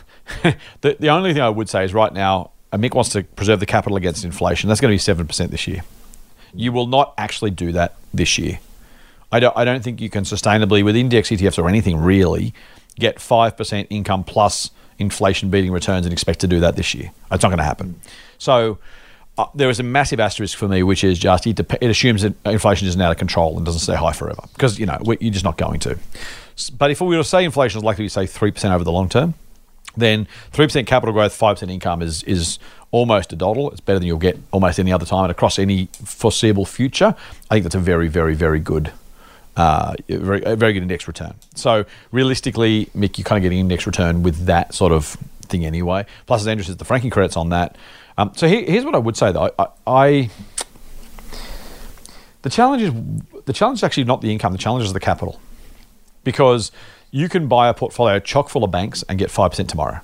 the, 0.81 0.97
the 0.99 1.09
only 1.09 1.33
thing 1.33 1.43
I 1.43 1.49
would 1.49 1.69
say 1.69 1.85
is 1.85 1.95
right 1.95 2.13
now 2.13 2.53
Mick 2.73 2.95
wants 2.95 3.11
to 3.11 3.23
preserve 3.23 3.61
the 3.61 3.67
capital 3.67 3.97
against 3.97 4.25
inflation. 4.25 4.69
That's 4.69 4.81
going 4.81 4.91
to 4.91 4.95
be 4.95 4.99
seven 4.99 5.27
percent 5.27 5.51
this 5.51 5.67
year. 5.67 5.83
You 6.55 6.73
will 6.73 6.87
not 6.87 7.15
actually 7.19 7.51
do 7.51 7.73
that 7.73 7.97
this 8.15 8.39
year. 8.39 8.61
I 9.31 9.41
don't, 9.41 9.57
I 9.57 9.65
don't 9.65 9.83
think 9.83 10.01
you 10.01 10.11
can 10.11 10.25
sustainably, 10.25 10.85
with 10.85 10.95
index 10.95 11.31
ETFs 11.31 11.59
or 11.59 11.69
anything 11.69 11.97
really, 11.97 12.53
get 12.99 13.17
5% 13.17 13.87
income 13.89 14.25
plus 14.25 14.71
inflation 14.99 15.49
beating 15.49 15.73
returns 15.73 16.05
and 16.05 16.13
expect 16.13 16.41
to 16.41 16.47
do 16.47 16.61
that 16.61 16.77
this 16.77 16.95
year. 16.95 17.11
It's 17.31 17.43
not 17.43 17.49
going 17.49 17.59
to 17.59 17.65
happen. 17.65 17.99
So 18.37 18.79
uh, 19.39 19.47
there 19.55 19.71
is 19.71 19.81
a 19.81 19.83
massive 19.83 20.21
asterisk 20.21 20.59
for 20.59 20.69
me, 20.69 20.83
which 20.83 21.03
is 21.03 21.19
just 21.19 21.47
it, 21.47 21.57
dep- 21.57 21.83
it 21.83 21.89
assumes 21.89 22.21
that 22.23 22.35
inflation 22.45 22.87
isn't 22.89 23.01
out 23.01 23.11
of 23.11 23.17
control 23.17 23.57
and 23.57 23.65
doesn't 23.65 23.81
stay 23.81 23.95
high 23.97 24.13
forever 24.13 24.43
because, 24.53 24.79
you 24.79 24.85
know, 24.85 24.99
you're 25.21 25.33
just 25.33 25.45
not 25.45 25.57
going 25.57 25.81
to. 25.81 25.99
But 26.77 26.91
if 26.91 27.01
we 27.01 27.17
were 27.17 27.23
to 27.23 27.29
say 27.29 27.45
inflation 27.45 27.79
is 27.79 27.85
likely 27.85 28.09
to 28.09 28.21
be, 28.21 28.27
say 28.27 28.39
3% 28.39 28.75
over 28.75 28.85
the 28.85 28.93
long 28.93 29.09
term, 29.09 29.35
then 29.97 30.27
3% 30.53 30.87
capital 30.87 31.13
growth, 31.13 31.39
5% 31.39 31.71
income 31.71 32.03
is 32.03 32.23
is 32.23 32.59
almost 32.91 33.33
a 33.33 33.37
doddle. 33.37 33.71
It's 33.71 33.81
better 33.81 33.99
than 33.99 34.07
you'll 34.07 34.19
get 34.19 34.39
almost 34.51 34.79
any 34.79 34.93
other 34.93 35.07
time. 35.07 35.25
And 35.25 35.31
across 35.31 35.59
any 35.59 35.89
foreseeable 36.05 36.67
future, 36.67 37.15
I 37.51 37.55
think 37.55 37.65
that's 37.65 37.75
a 37.75 37.81
very, 37.81 38.09
very, 38.09 38.35
very 38.35 38.61
good. 38.61 38.93
Uh, 39.55 39.95
very, 40.09 40.41
very 40.55 40.73
good 40.73 40.83
index 40.83 41.07
return. 41.07 41.35
So 41.55 41.85
realistically, 42.11 42.87
Mick, 42.97 43.19
you're 43.19 43.25
kind 43.25 43.39
of 43.39 43.43
getting 43.43 43.59
index 43.59 43.87
return 43.87 44.23
with 44.23 44.47
that 44.47 44.73
sort 44.73 44.93
of 44.93 45.19
thing 45.43 45.67
anyway. 45.67 46.07
Plus, 46.27 46.41
as 46.41 46.49
Andrew 46.49 46.65
says, 46.65 46.79
the 46.79 46.87
franking 46.87 47.11
credits 47.11 47.37
on 47.37 47.51
that. 47.51 47.77
Um, 48.17 48.33
so 48.35 48.49
here, 48.49 48.65
here's 48.65 48.85
what 48.85 48.95
I 48.95 48.99
would 48.99 49.17
say 49.17 49.31
though. 49.33 49.51
I, 49.59 49.67
I 49.87 50.31
the 52.43 52.51
challenge 52.51 52.83
is 52.83 52.93
the 53.45 53.53
challenge 53.53 53.81
is 53.81 53.85
actually 53.85 54.05
not 54.05 54.23
the 54.23 54.33
income. 54.33 54.53
The 54.53 54.59
challenge 54.59 54.85
is 54.85 54.93
the 54.93 55.01
capital 55.01 55.39
because 56.25 56.73
you 57.11 57.29
can 57.29 57.47
buy 57.49 57.69
a 57.69 57.75
portfolio 57.75 58.19
chock 58.19 58.49
full 58.49 58.65
of 58.65 58.71
banks 58.71 59.05
and 59.09 59.19
get 59.19 59.29
5% 59.29 59.69
tomorrow 59.69 60.01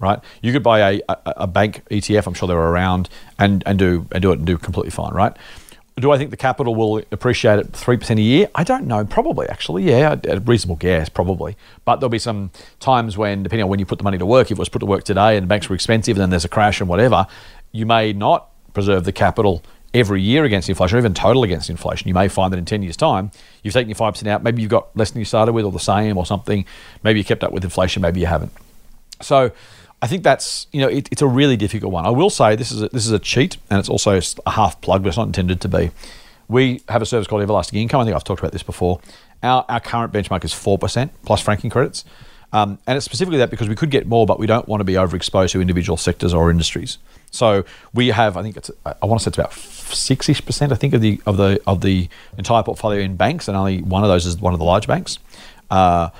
right? 0.00 0.18
You 0.42 0.52
could 0.52 0.62
buy 0.62 0.80
a, 0.80 1.00
a, 1.08 1.16
a 1.26 1.46
bank 1.46 1.82
etf 1.90 2.26
i'm 2.26 2.34
sure 2.34 2.48
they're 2.48 2.56
around 2.56 3.08
and, 3.38 3.62
and 3.66 3.78
do 3.78 4.06
and 4.12 4.20
do 4.22 4.32
it 4.32 4.38
and 4.38 4.46
do 4.46 4.58
completely 4.58 4.90
fine 4.90 5.12
right? 5.14 5.34
Do 5.96 6.10
i 6.10 6.18
think 6.18 6.30
the 6.30 6.36
capital 6.36 6.74
will 6.74 6.98
appreciate 7.12 7.58
at 7.58 7.72
3% 7.72 8.18
a 8.18 8.20
year? 8.20 8.48
I 8.54 8.64
don't 8.64 8.86
know. 8.86 9.04
Probably 9.04 9.48
actually. 9.48 9.84
Yeah 9.84 10.16
a 10.24 10.40
reasonable 10.40 10.76
guess 10.76 11.08
probably. 11.08 11.56
But 11.84 12.00
there'll 12.00 12.10
be 12.10 12.18
some 12.18 12.50
times 12.80 13.16
when 13.16 13.44
depending 13.44 13.64
on 13.64 13.70
when 13.70 13.78
you 13.78 13.86
put 13.86 13.98
the 13.98 14.04
money 14.04 14.18
to 14.18 14.26
work 14.26 14.48
if 14.48 14.52
it 14.52 14.58
was 14.58 14.68
put 14.68 14.80
to 14.80 14.86
work 14.86 15.04
today 15.04 15.36
and 15.36 15.48
banks 15.48 15.68
were 15.68 15.74
expensive 15.76 16.16
and 16.16 16.22
then 16.22 16.30
there's 16.30 16.44
a 16.44 16.48
crash 16.48 16.80
and 16.80 16.88
whatever 16.88 17.26
you 17.72 17.86
may 17.86 18.12
not 18.12 18.50
preserve 18.72 19.04
the 19.04 19.12
capital 19.12 19.62
every 19.94 20.20
year 20.20 20.44
against 20.44 20.68
inflation 20.68 20.96
or 20.96 20.98
even 20.98 21.14
total 21.14 21.44
against 21.44 21.70
inflation. 21.70 22.08
You 22.08 22.14
may 22.14 22.28
find 22.28 22.52
that 22.52 22.58
in 22.58 22.64
10 22.64 22.82
years' 22.82 22.96
time, 22.96 23.30
you've 23.62 23.72
taken 23.72 23.88
your 23.88 23.96
5% 23.96 24.26
out. 24.26 24.42
Maybe 24.42 24.60
you've 24.60 24.70
got 24.70 24.94
less 24.96 25.12
than 25.12 25.20
you 25.20 25.24
started 25.24 25.52
with 25.52 25.64
or 25.64 25.72
the 25.72 25.78
same 25.78 26.18
or 26.18 26.26
something. 26.26 26.66
Maybe 27.04 27.20
you 27.20 27.24
kept 27.24 27.44
up 27.44 27.52
with 27.52 27.62
inflation, 27.62 28.02
maybe 28.02 28.20
you 28.20 28.26
haven't. 28.26 28.52
So 29.22 29.52
I 30.02 30.08
think 30.08 30.24
that's, 30.24 30.66
you 30.72 30.80
know, 30.80 30.88
it, 30.88 31.08
it's 31.12 31.22
a 31.22 31.26
really 31.26 31.56
difficult 31.56 31.92
one. 31.92 32.04
I 32.04 32.10
will 32.10 32.28
say 32.28 32.56
this 32.56 32.72
is 32.72 32.82
a, 32.82 32.88
this 32.88 33.06
is 33.06 33.12
a 33.12 33.20
cheat 33.20 33.56
and 33.70 33.78
it's 33.78 33.88
also 33.88 34.20
a 34.44 34.50
half 34.50 34.80
plug, 34.80 35.02
but 35.02 35.08
it's 35.08 35.16
not 35.16 35.28
intended 35.28 35.60
to 35.62 35.68
be. 35.68 35.92
We 36.48 36.82
have 36.88 37.00
a 37.00 37.06
service 37.06 37.26
called 37.26 37.42
Everlasting 37.42 37.80
Income. 37.80 38.00
I 38.00 38.04
think 38.04 38.16
I've 38.16 38.24
talked 38.24 38.40
about 38.40 38.52
this 38.52 38.62
before. 38.62 39.00
Our, 39.42 39.64
our 39.68 39.80
current 39.80 40.12
benchmark 40.12 40.44
is 40.44 40.52
4% 40.52 41.10
plus 41.24 41.40
franking 41.40 41.70
credits. 41.70 42.04
Um, 42.52 42.78
and 42.86 42.96
it's 42.96 43.04
specifically 43.04 43.38
that 43.38 43.50
because 43.50 43.68
we 43.68 43.74
could 43.74 43.90
get 43.90 44.06
more, 44.06 44.26
but 44.26 44.38
we 44.38 44.46
don't 44.46 44.68
want 44.68 44.80
to 44.80 44.84
be 44.84 44.92
overexposed 44.92 45.52
to 45.52 45.60
individual 45.60 45.96
sectors 45.96 46.34
or 46.34 46.50
industries. 46.50 46.98
So 47.34 47.64
we 47.92 48.08
have, 48.08 48.36
I 48.36 48.42
think 48.42 48.56
it's, 48.56 48.70
I 48.86 49.06
want 49.06 49.20
to 49.20 49.24
say 49.24 49.28
it's 49.28 49.38
about 49.38 49.52
six-ish 49.52 50.44
percent, 50.44 50.72
I 50.72 50.76
think, 50.76 50.94
of 50.94 51.00
the 51.00 51.20
of 51.26 51.36
the 51.36 51.60
of 51.66 51.80
the 51.80 52.08
entire 52.38 52.62
portfolio 52.62 53.00
in 53.00 53.16
banks, 53.16 53.48
and 53.48 53.56
only 53.56 53.82
one 53.82 54.02
of 54.02 54.08
those 54.08 54.24
is 54.24 54.38
one 54.38 54.52
of 54.52 54.58
the 54.58 54.64
large 54.64 54.86
banks. 54.86 55.18
Uh, 55.70 56.10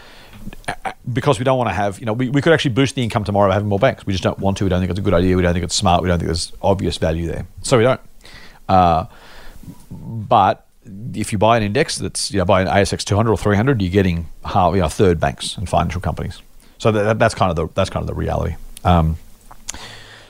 because 1.11 1.38
we 1.38 1.44
don't 1.44 1.57
want 1.57 1.70
to 1.70 1.74
have, 1.74 1.98
you 2.00 2.07
know, 2.07 2.12
we, 2.12 2.29
we 2.29 2.42
could 2.42 2.53
actually 2.53 2.72
boost 2.72 2.94
the 2.96 3.03
income 3.03 3.24
tomorrow 3.24 3.48
by 3.48 3.55
having 3.55 3.68
more 3.68 3.79
banks. 3.79 4.05
We 4.05 4.12
just 4.12 4.24
don't 4.24 4.38
want 4.38 4.59
to. 4.59 4.64
We 4.64 4.70
don't 4.70 4.81
think 4.81 4.90
it's 4.90 4.98
a 4.98 5.03
good 5.03 5.14
idea. 5.14 5.37
We 5.37 5.42
don't 5.42 5.55
think 5.55 5.64
it's 5.64 5.74
smart. 5.74 6.03
We 6.03 6.09
don't 6.09 6.18
think 6.18 6.27
there's 6.27 6.53
obvious 6.61 6.98
value 6.98 7.27
there. 7.27 7.46
So 7.62 7.79
we 7.79 7.85
don't. 7.85 8.00
Uh, 8.68 9.07
but 9.90 10.66
if 11.14 11.33
you 11.33 11.38
buy 11.38 11.57
an 11.57 11.62
index 11.62 11.96
that's, 11.96 12.31
you 12.31 12.38
know, 12.38 12.44
buy 12.44 12.61
an 12.61 12.68
ASX 12.68 13.05
200 13.05 13.31
or 13.31 13.38
300, 13.38 13.81
you're 13.81 13.90
getting 13.90 14.27
half, 14.44 14.74
you 14.74 14.81
know, 14.81 14.88
third 14.88 15.18
banks 15.20 15.57
and 15.57 15.68
financial 15.68 16.00
companies. 16.00 16.42
So 16.79 16.92
that, 16.92 17.18
that's 17.18 17.35
kind 17.35 17.50
of 17.50 17.57
the 17.57 17.68
that's 17.74 17.88
kind 17.88 18.03
of 18.03 18.09
the 18.09 18.14
reality. 18.14 18.57
Um, 18.85 19.16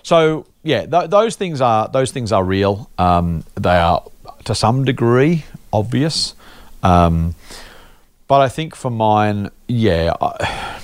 so 0.02 0.46
yeah, 0.64 0.86
th- 0.86 1.10
those 1.10 1.36
things 1.36 1.60
are 1.60 1.88
those 1.88 2.10
things 2.10 2.32
are 2.32 2.42
real. 2.42 2.90
Um, 2.98 3.44
they 3.54 3.76
are 3.76 4.02
to 4.44 4.54
some 4.54 4.84
degree 4.84 5.44
obvious, 5.72 6.34
um, 6.82 7.34
but 8.26 8.40
I 8.40 8.48
think 8.48 8.74
for 8.74 8.90
mine, 8.90 9.50
yeah. 9.68 10.14
I, 10.20 10.80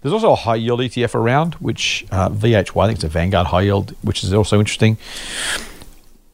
there's 0.00 0.14
also 0.14 0.30
a 0.30 0.36
high 0.36 0.54
yield 0.54 0.80
ETF 0.80 1.14
around, 1.14 1.54
which 1.54 2.06
uh, 2.10 2.30
VHY, 2.30 2.82
I 2.82 2.86
think 2.86 2.96
it's 2.96 3.04
a 3.04 3.08
Vanguard 3.08 3.48
high 3.48 3.62
yield, 3.62 3.94
which 4.00 4.24
is 4.24 4.32
also 4.32 4.58
interesting. 4.58 4.96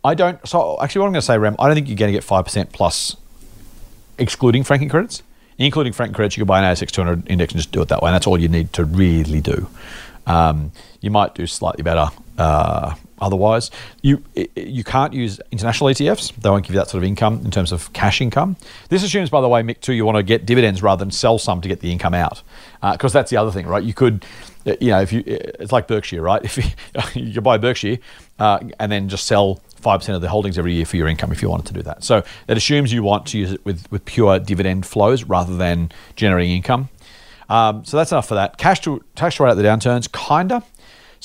I 0.05 0.15
don't. 0.15 0.47
So 0.47 0.79
actually, 0.81 1.01
what 1.01 1.07
I'm 1.07 1.13
going 1.15 1.23
to 1.23 1.27
say, 1.27 1.39
Rem, 1.39 1.57
I 1.59 1.67
don't 1.67 1.75
think 1.75 1.89
you're 1.89 1.97
going 1.97 2.13
to 2.13 2.17
get 2.17 2.23
five 2.23 2.45
percent 2.45 2.73
plus, 2.73 3.17
excluding 4.19 4.63
franking 4.63 4.91
credits. 4.91 5.23
Including 5.59 5.95
franking 5.95 6.15
credits, 6.15 6.37
you 6.37 6.43
could 6.43 6.49
buy 6.49 6.63
an 6.63 6.71
ASX 6.71 6.91
200 6.91 7.31
index 7.31 7.55
and 7.55 7.59
just 7.59 7.73
do 7.73 7.81
it 7.81 7.89
that 7.89 8.03
way. 8.03 8.11
And 8.11 8.15
that's 8.15 8.27
all 8.27 8.39
you 8.39 8.47
need 8.47 8.75
to 8.75 8.85
really 8.85 9.41
do. 9.41 9.71
Um, 10.27 10.71
you 11.01 11.11
might 11.11 11.35
do 11.35 11.47
slightly 11.47 11.83
better 11.83 12.11
uh, 12.39 12.95
otherwise. 13.21 13.71
You 14.03 14.23
you 14.55 14.85
can't 14.85 15.13
use 15.13 15.41
international 15.51 15.91
ETFs; 15.91 16.35
they 16.35 16.51
won't 16.51 16.65
give 16.65 16.75
you 16.75 16.81
that 16.81 16.89
sort 16.89 17.03
of 17.03 17.09
income 17.09 17.41
in 17.45 17.51
terms 17.51 17.73
of 17.73 17.93
cash 17.93 18.21
income. 18.21 18.57
This 18.89 19.03
assumes, 19.03 19.31
by 19.31 19.41
the 19.41 19.49
way, 19.49 19.63
Mick, 19.63 19.81
too, 19.81 19.93
you 19.93 20.05
want 20.05 20.17
to 20.17 20.23
get 20.23 20.47
dividends 20.47 20.83
rather 20.83 21.05
than 21.05 21.11
sell 21.11 21.39
some 21.39 21.61
to 21.61 21.69
get 21.69 21.81
the 21.81 21.93
income 21.93 22.15
out, 22.15 22.43
because 22.93 23.13
that's 23.13 23.31
the 23.31 23.37
other 23.37 23.51
thing, 23.51 23.67
right? 23.67 23.83
You 23.83 23.95
could, 23.95 24.25
you 24.65 24.91
know, 24.91 25.01
if 25.01 25.13
you 25.13 25.23
it's 25.27 25.73
like 25.73 25.89
Berkshire, 25.89 26.23
right? 26.23 26.43
If 26.45 27.17
you, 27.17 27.23
you 27.23 27.41
buy 27.41 27.59
Berkshire 27.59 27.99
uh, 28.39 28.61
and 28.79 28.91
then 28.91 29.09
just 29.09 29.27
sell 29.27 29.61
five 29.77 30.01
percent 30.01 30.17
of 30.17 30.23
the 30.23 30.29
holdings 30.29 30.59
every 30.59 30.75
year 30.75 30.85
for 30.85 30.97
your 30.97 31.09
income 31.09 31.33
if 31.33 31.43
you 31.43 31.49
wanted 31.49 31.67
to 31.67 31.75
do 31.75 31.83
that. 31.83 32.05
So 32.05 32.23
that 32.47 32.57
assumes 32.57 32.93
you 32.93 33.03
want 33.03 33.27
to 33.27 33.39
use 33.39 33.53
it 33.53 33.65
with 33.65 33.91
with 33.91 34.05
pure 34.05 34.39
dividend 34.39 34.87
flows 34.87 35.25
rather 35.25 35.57
than 35.57 35.91
generating 36.17 36.53
income. 36.53 36.89
Um, 37.49 37.85
so 37.85 37.97
that's 37.97 38.11
enough 38.11 38.27
for 38.27 38.35
that. 38.35 38.59
Cash 38.59 38.81
to 38.81 39.05
tax 39.15 39.39
rate 39.39 39.51
out 39.51 39.55
the 39.55 39.63
downturns, 39.63 40.11
kinda. 40.11 40.63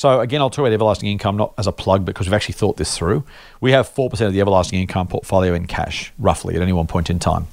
So 0.02 0.20
again, 0.20 0.42
I'll 0.42 0.50
talk 0.50 0.64
about 0.64 0.74
everlasting 0.74 1.10
income 1.10 1.38
not 1.38 1.54
as 1.60 1.68
a 1.68 1.72
plug 1.72 2.06
because 2.06 2.26
we've 2.26 2.34
actually 2.34 2.56
thought 2.56 2.76
this 2.76 2.98
through. 2.98 3.24
We 3.60 3.72
have 3.74 3.88
four 3.88 4.10
percent 4.10 4.30
of 4.30 4.34
the 4.34 4.42
everlasting 4.42 4.80
income 4.80 5.06
portfolio 5.06 5.54
in 5.54 5.68
cash, 5.68 6.12
roughly 6.18 6.56
at 6.56 6.62
any 6.64 6.74
one 6.74 6.88
point 6.88 7.12
in 7.12 7.20
time. 7.20 7.46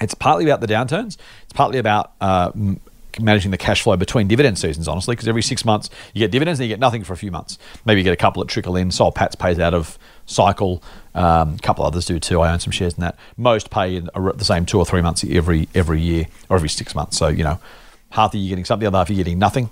It's 0.00 0.14
partly 0.14 0.46
about 0.46 0.62
the 0.62 0.66
downturns. 0.66 1.18
It's 1.42 1.52
partly 1.52 1.78
about 1.78 2.12
uh, 2.22 2.50
managing 3.20 3.50
the 3.50 3.58
cash 3.58 3.82
flow 3.82 3.98
between 3.98 4.26
dividend 4.26 4.58
seasons, 4.58 4.88
honestly, 4.88 5.14
because 5.14 5.28
every 5.28 5.42
six 5.42 5.66
months 5.66 5.90
you 6.14 6.20
get 6.20 6.30
dividends 6.30 6.60
and 6.60 6.66
you 6.66 6.72
get 6.72 6.80
nothing 6.80 7.04
for 7.04 7.12
a 7.12 7.16
few 7.18 7.30
months. 7.30 7.58
Maybe 7.84 8.00
you 8.00 8.04
get 8.04 8.14
a 8.14 8.16
couple 8.16 8.42
that 8.42 8.48
trickle 8.48 8.74
in. 8.74 8.90
Soul 8.90 9.12
Patts 9.12 9.34
pays 9.34 9.58
out 9.58 9.74
of 9.74 9.98
cycle. 10.24 10.82
Um, 11.14 11.56
a 11.56 11.58
couple 11.58 11.84
others 11.84 12.06
do 12.06 12.18
too. 12.18 12.40
I 12.40 12.54
own 12.54 12.60
some 12.60 12.70
shares 12.70 12.94
in 12.94 13.02
that. 13.02 13.18
Most 13.36 13.68
pay 13.68 13.96
in 13.96 14.08
the 14.14 14.44
same 14.46 14.64
two 14.64 14.78
or 14.78 14.86
three 14.86 15.02
months 15.02 15.26
every 15.28 15.68
every 15.74 16.00
year 16.00 16.24
or 16.48 16.56
every 16.56 16.70
six 16.70 16.94
months. 16.94 17.18
So 17.18 17.28
you 17.28 17.44
know, 17.44 17.60
half 18.08 18.32
the 18.32 18.38
year 18.38 18.46
you're 18.46 18.52
getting 18.52 18.64
something, 18.64 18.84
the 18.84 18.88
other 18.88 18.96
half 18.96 19.10
you're 19.10 19.18
getting 19.18 19.38
nothing. 19.38 19.68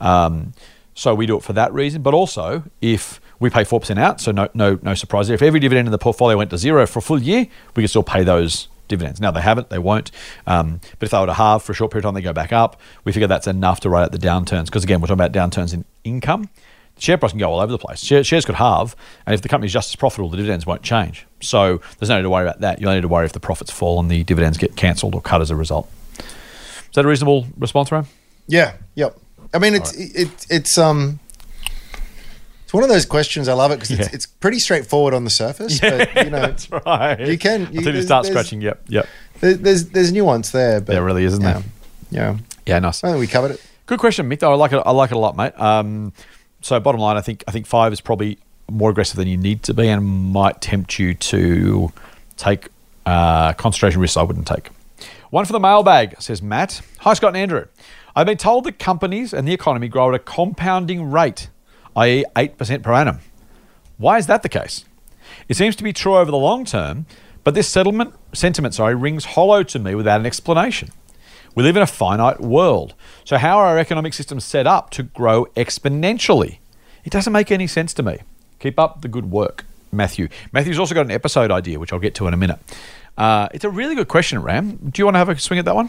Um, 0.00 0.52
So 0.94 1.14
we 1.14 1.26
do 1.26 1.36
it 1.36 1.42
for 1.42 1.52
that 1.54 1.72
reason. 1.72 2.02
But 2.02 2.14
also, 2.14 2.64
if 2.80 3.20
we 3.38 3.48
pay 3.48 3.62
4% 3.62 3.98
out, 3.98 4.20
so 4.20 4.32
no, 4.32 4.48
no, 4.54 4.78
no 4.82 4.94
surprise 4.94 5.28
there. 5.28 5.34
If 5.34 5.42
every 5.42 5.60
dividend 5.60 5.88
in 5.88 5.92
the 5.92 5.98
portfolio 5.98 6.36
went 6.36 6.50
to 6.50 6.58
zero 6.58 6.86
for 6.86 6.98
a 6.98 7.02
full 7.02 7.22
year, 7.22 7.46
we 7.74 7.82
could 7.82 7.90
still 7.90 8.02
pay 8.02 8.22
those 8.22 8.68
dividends. 8.88 9.20
Now, 9.20 9.30
they 9.30 9.40
haven't, 9.40 9.70
they 9.70 9.78
won't. 9.78 10.10
Um, 10.46 10.80
but 10.98 11.06
if 11.06 11.10
they 11.10 11.18
were 11.18 11.26
to 11.26 11.34
halve 11.34 11.62
for 11.62 11.72
a 11.72 11.74
short 11.74 11.90
period 11.90 12.04
of 12.04 12.08
time, 12.08 12.14
they 12.14 12.22
go 12.22 12.34
back 12.34 12.52
up. 12.52 12.78
We 13.04 13.12
figure 13.12 13.28
that's 13.28 13.46
enough 13.46 13.80
to 13.80 13.88
ride 13.88 14.02
out 14.02 14.12
the 14.12 14.18
downturns. 14.18 14.66
Because 14.66 14.84
again, 14.84 15.00
we're 15.00 15.06
talking 15.06 15.24
about 15.24 15.32
downturns 15.32 15.72
in 15.72 15.84
income. 16.04 16.50
The 16.96 17.00
share 17.00 17.16
price 17.16 17.32
can 17.32 17.38
go 17.38 17.50
all 17.50 17.60
over 17.60 17.72
the 17.72 17.78
place. 17.78 18.00
Share, 18.00 18.22
shares 18.22 18.44
could 18.44 18.56
halve, 18.56 18.94
and 19.24 19.32
if 19.32 19.40
the 19.40 19.48
company's 19.48 19.72
just 19.72 19.90
as 19.90 19.96
profitable, 19.96 20.28
the 20.28 20.36
dividends 20.36 20.66
won't 20.66 20.82
change. 20.82 21.26
So 21.40 21.80
there's 21.98 22.10
no 22.10 22.16
need 22.16 22.24
to 22.24 22.30
worry 22.30 22.46
about 22.46 22.60
that. 22.60 22.80
You 22.80 22.88
only 22.88 22.98
need 22.98 23.02
to 23.02 23.08
worry 23.08 23.24
if 23.24 23.32
the 23.32 23.40
profits 23.40 23.70
fall 23.70 23.98
and 24.00 24.10
the 24.10 24.22
dividends 24.24 24.58
get 24.58 24.76
cancelled 24.76 25.14
or 25.14 25.22
cut 25.22 25.40
as 25.40 25.50
a 25.50 25.56
result. 25.56 25.88
Is 26.18 26.94
that 26.94 27.04
a 27.04 27.08
reasonable 27.08 27.46
response, 27.56 27.90
Ram? 27.90 28.06
Yeah. 28.48 28.74
Yep. 28.96 29.16
I 29.52 29.58
mean, 29.58 29.74
it's 29.74 29.92
it, 29.94 30.46
it's 30.48 30.78
um, 30.78 31.18
it's 32.64 32.72
one 32.72 32.82
of 32.82 32.88
those 32.88 33.04
questions. 33.04 33.48
I 33.48 33.52
love 33.54 33.72
it 33.72 33.76
because 33.80 33.90
Yeah. 33.90 34.04
it's, 34.04 34.14
it's 34.14 34.26
pretty 34.26 34.58
straightforward 34.60 35.12
on 35.14 35.24
the 35.24 35.30
surface. 35.30 35.80
but 35.80 36.14
you 36.24 36.30
know, 36.30 36.40
That's 36.40 36.70
right. 36.70 37.18
You 37.20 37.36
can- 37.38 37.62
you- 37.72 37.78
Until 37.78 37.94
you 37.96 38.02
start 38.02 38.26
scratching. 38.26 38.60
Yep. 38.60 38.82
Yep. 38.88 39.06
there, 39.40 39.54
there's 39.54 39.86
there's 39.86 40.12
nuance 40.12 40.50
there. 40.50 40.80
But 40.80 40.92
There 40.94 41.04
really 41.04 41.24
is, 41.24 41.32
isn't 41.34 41.44
yeah. 41.44 41.52
there? 41.54 41.62
Yeah. 42.10 42.36
Yeah. 42.66 42.78
Nice. 42.78 43.02
I 43.02 43.08
think 43.08 43.20
we 43.20 43.26
covered 43.26 43.52
it. 43.52 43.62
Good 43.86 43.98
question, 43.98 44.28
Mick. 44.30 44.38
Though 44.38 44.52
I 44.52 44.54
like 44.56 44.72
it. 44.72 44.82
I 44.86 44.92
like 44.92 45.10
it 45.10 45.16
a 45.16 45.18
lot, 45.18 45.36
mate. 45.36 45.58
Um, 45.60 46.12
so 46.62 46.78
bottom 46.78 47.00
line, 47.00 47.16
I 47.16 47.20
think 47.22 47.42
I 47.48 47.50
think 47.50 47.66
five 47.66 47.92
is 47.92 48.00
probably 48.00 48.38
more 48.70 48.90
aggressive 48.90 49.16
than 49.16 49.26
you 49.26 49.36
need 49.36 49.64
to 49.64 49.74
be, 49.74 49.88
and 49.88 50.04
might 50.32 50.60
tempt 50.60 50.96
you 51.00 51.14
to 51.14 51.92
take 52.36 52.68
uh, 53.04 53.52
concentration 53.54 54.00
risks 54.00 54.16
I 54.16 54.22
wouldn't 54.22 54.46
take. 54.46 54.68
One 55.30 55.44
for 55.44 55.52
the 55.52 55.58
mailbag 55.60 56.20
says 56.22 56.40
Matt. 56.40 56.82
Hi 57.00 57.14
Scott 57.14 57.28
and 57.28 57.36
Andrew. 57.38 57.66
I've 58.20 58.26
been 58.26 58.36
told 58.36 58.64
that 58.64 58.78
companies 58.78 59.32
and 59.32 59.48
the 59.48 59.54
economy 59.54 59.88
grow 59.88 60.10
at 60.10 60.14
a 60.14 60.18
compounding 60.18 61.10
rate, 61.10 61.48
i.e., 61.96 62.26
eight 62.36 62.58
percent 62.58 62.82
per 62.82 62.92
annum. 62.92 63.20
Why 63.96 64.18
is 64.18 64.26
that 64.26 64.42
the 64.42 64.48
case? 64.50 64.84
It 65.48 65.56
seems 65.56 65.74
to 65.76 65.82
be 65.82 65.94
true 65.94 66.18
over 66.18 66.30
the 66.30 66.36
long 66.36 66.66
term, 66.66 67.06
but 67.44 67.54
this 67.54 67.66
settlement 67.66 68.14
sentiment, 68.34 68.74
sorry, 68.74 68.94
rings 68.94 69.24
hollow 69.24 69.62
to 69.62 69.78
me 69.78 69.94
without 69.94 70.20
an 70.20 70.26
explanation. 70.26 70.90
We 71.54 71.62
live 71.62 71.76
in 71.76 71.82
a 71.82 71.86
finite 71.86 72.40
world. 72.40 72.92
So 73.24 73.38
how 73.38 73.56
are 73.56 73.68
our 73.68 73.78
economic 73.78 74.12
systems 74.12 74.44
set 74.44 74.66
up 74.66 74.90
to 74.90 75.02
grow 75.02 75.46
exponentially? 75.56 76.58
It 77.04 77.12
doesn't 77.12 77.32
make 77.32 77.50
any 77.50 77.66
sense 77.66 77.94
to 77.94 78.02
me. 78.02 78.18
Keep 78.58 78.78
up 78.78 79.00
the 79.00 79.08
good 79.08 79.30
work, 79.30 79.64
Matthew. 79.92 80.28
Matthew's 80.52 80.78
also 80.78 80.94
got 80.94 81.06
an 81.06 81.10
episode 81.10 81.50
idea, 81.50 81.78
which 81.78 81.90
I'll 81.90 81.98
get 81.98 82.14
to 82.16 82.26
in 82.26 82.34
a 82.34 82.36
minute. 82.36 82.58
Uh, 83.16 83.48
it's 83.54 83.64
a 83.64 83.70
really 83.70 83.94
good 83.94 84.08
question, 84.08 84.42
Ram. 84.42 84.76
Do 84.90 85.00
you 85.00 85.06
want 85.06 85.14
to 85.14 85.20
have 85.20 85.30
a 85.30 85.38
swing 85.38 85.58
at 85.58 85.64
that 85.64 85.74
one? 85.74 85.88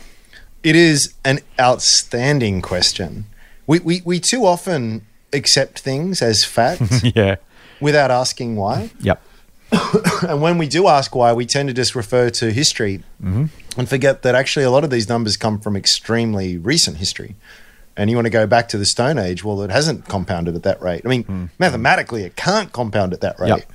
It 0.64 0.76
is 0.76 1.14
an 1.26 1.40
outstanding 1.60 2.62
question. 2.62 3.26
We 3.68 3.80
we, 3.80 4.02
we 4.06 4.20
too 4.20 4.46
often 4.46 5.06
accept 5.34 5.80
things 5.80 6.22
as 6.22 6.44
fact 6.44 6.82
yeah. 7.16 7.38
without 7.80 8.12
asking 8.12 8.56
why. 8.56 8.92
Yep. 9.00 9.22
And 10.28 10.40
when 10.40 10.60
we 10.60 10.68
do 10.68 10.88
ask 10.88 11.16
why, 11.16 11.34
we 11.34 11.48
tend 11.48 11.70
to 11.70 11.74
just 11.74 11.96
refer 11.96 12.30
to 12.30 12.52
history 12.52 13.04
mm-hmm. 13.24 13.46
and 13.78 13.90
forget 13.90 14.22
that 14.22 14.36
actually 14.36 14.66
a 14.66 14.70
lot 14.70 14.84
of 14.84 14.92
these 14.92 15.10
numbers 15.10 15.36
come 15.36 15.60
from 15.60 15.76
extremely 15.76 16.58
recent 16.58 16.98
history. 16.98 17.36
And 17.98 18.10
you 18.10 18.16
want 18.16 18.28
to 18.28 18.32
go 18.32 18.46
back 18.46 18.68
to 18.70 18.78
the 18.78 18.86
Stone 18.86 19.18
Age? 19.18 19.44
Well, 19.44 19.62
it 19.64 19.72
hasn't 19.72 20.08
compounded 20.08 20.56
at 20.56 20.64
that 20.64 20.82
rate. 20.82 21.02
I 21.04 21.08
mean, 21.08 21.24
mm. 21.24 21.50
mathematically, 21.58 22.24
it 22.24 22.36
can't 22.36 22.72
compound 22.72 23.14
at 23.14 23.22
that 23.22 23.40
rate, 23.40 23.50
Yep. 23.50 23.72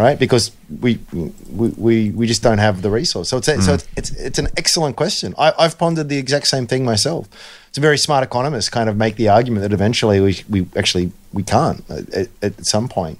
Right? 0.00 0.18
Because 0.18 0.52
we, 0.80 0.98
we 1.12 1.68
we 1.86 2.10
we 2.10 2.26
just 2.26 2.42
don't 2.42 2.58
have 2.58 2.82
the 2.82 2.90
resource. 2.90 3.28
So 3.28 3.36
it's 3.36 3.48
a, 3.48 3.62
so 3.62 3.72
mm. 3.72 3.74
it's, 3.74 3.86
it's 3.96 4.10
it's 4.10 4.38
an 4.38 4.48
excellent 4.56 4.96
question. 4.96 5.34
I, 5.38 5.52
I've 5.58 5.76
pondered 5.78 6.08
the 6.08 6.18
exact 6.18 6.46
same 6.46 6.66
thing 6.66 6.84
myself. 6.84 7.28
It's 7.68 7.78
a 7.78 7.80
very 7.80 7.98
smart 7.98 8.24
economist 8.24 8.72
kind 8.72 8.88
of 8.88 8.96
make 8.96 9.16
the 9.16 9.28
argument 9.28 9.62
that 9.62 9.72
eventually 9.72 10.20
we 10.20 10.42
we 10.48 10.66
actually 10.76 11.12
we 11.32 11.42
can't 11.42 11.84
at, 11.90 12.28
at 12.42 12.66
some 12.66 12.88
point. 12.88 13.18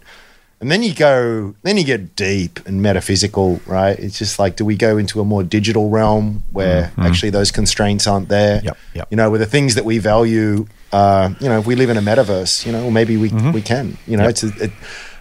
And 0.63 0.71
then 0.71 0.83
you 0.83 0.95
go, 0.95 1.55
then 1.63 1.79
you 1.79 1.85
get 1.85 2.15
deep 2.17 2.61
and 2.67 2.83
metaphysical, 2.83 3.63
right? 3.67 3.99
It's 3.99 4.19
just 4.19 4.39
like, 4.39 4.57
do 4.57 4.65
we 4.67 4.77
go 4.77 4.99
into 4.99 5.19
a 5.19 5.25
more 5.25 5.43
digital 5.43 5.89
realm 5.89 6.43
where 6.53 6.83
mm-hmm. 6.83 7.01
Mm-hmm. 7.01 7.11
actually 7.11 7.31
those 7.31 7.51
constraints 7.51 8.07
aren't 8.07 8.29
there? 8.29 8.61
Yep, 8.63 8.77
yep. 8.93 9.09
You 9.11 9.17
know, 9.17 9.31
with 9.31 9.41
the 9.41 9.47
things 9.47 9.75
that 9.77 9.87
we 9.87 9.97
value, 9.97 10.67
uh, 10.93 11.33
you 11.41 11.49
know, 11.49 11.61
if 11.61 11.67
we 11.67 11.77
live 11.77 11.89
in 11.89 11.97
a 11.97 12.03
metaverse, 12.03 12.67
you 12.67 12.73
know, 12.73 12.91
maybe 12.91 13.17
we 13.17 13.31
mm-hmm. 13.31 13.53
we 13.53 13.63
can. 13.63 13.97
You 14.07 14.19
know, 14.19 14.29
it's 14.29 14.43
a, 14.43 14.49
it, 14.65 14.71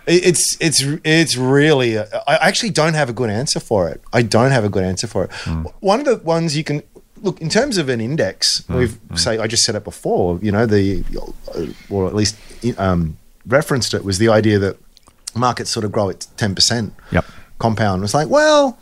it's 0.09 0.57
it's 0.59 0.83
it's 1.03 1.37
really. 1.37 1.95
A, 1.95 2.07
I 2.27 2.47
actually 2.47 2.71
don't 2.71 2.95
have 2.95 3.09
a 3.09 3.13
good 3.13 3.29
answer 3.29 3.59
for 3.59 3.89
it. 3.89 4.01
I 4.11 4.21
don't 4.23 4.51
have 4.51 4.65
a 4.65 4.69
good 4.69 4.83
answer 4.83 5.07
for 5.07 5.25
it. 5.25 5.31
Hmm. 5.33 5.63
One 5.79 5.99
of 5.99 6.05
the 6.05 6.17
ones 6.17 6.57
you 6.57 6.63
can 6.63 6.81
look 7.21 7.39
in 7.39 7.49
terms 7.49 7.77
of 7.77 7.89
an 7.89 8.01
index. 8.01 8.65
Hmm. 8.65 8.75
We've 8.75 8.95
hmm. 8.95 9.15
say 9.15 9.37
I 9.37 9.47
just 9.47 9.63
said 9.63 9.75
it 9.75 9.83
before. 9.83 10.39
You 10.41 10.51
know, 10.51 10.65
the 10.65 11.03
or 11.89 12.07
at 12.07 12.15
least 12.15 12.35
um, 12.77 13.17
referenced 13.45 13.93
it 13.93 14.03
was 14.03 14.17
the 14.17 14.29
idea 14.29 14.57
that 14.59 14.77
markets 15.35 15.69
sort 15.69 15.83
of 15.83 15.91
grow 15.91 16.09
at 16.09 16.25
10% 16.37 16.91
Yep. 17.11 17.25
compound. 17.59 18.03
It's 18.03 18.15
like, 18.15 18.29
well, 18.29 18.79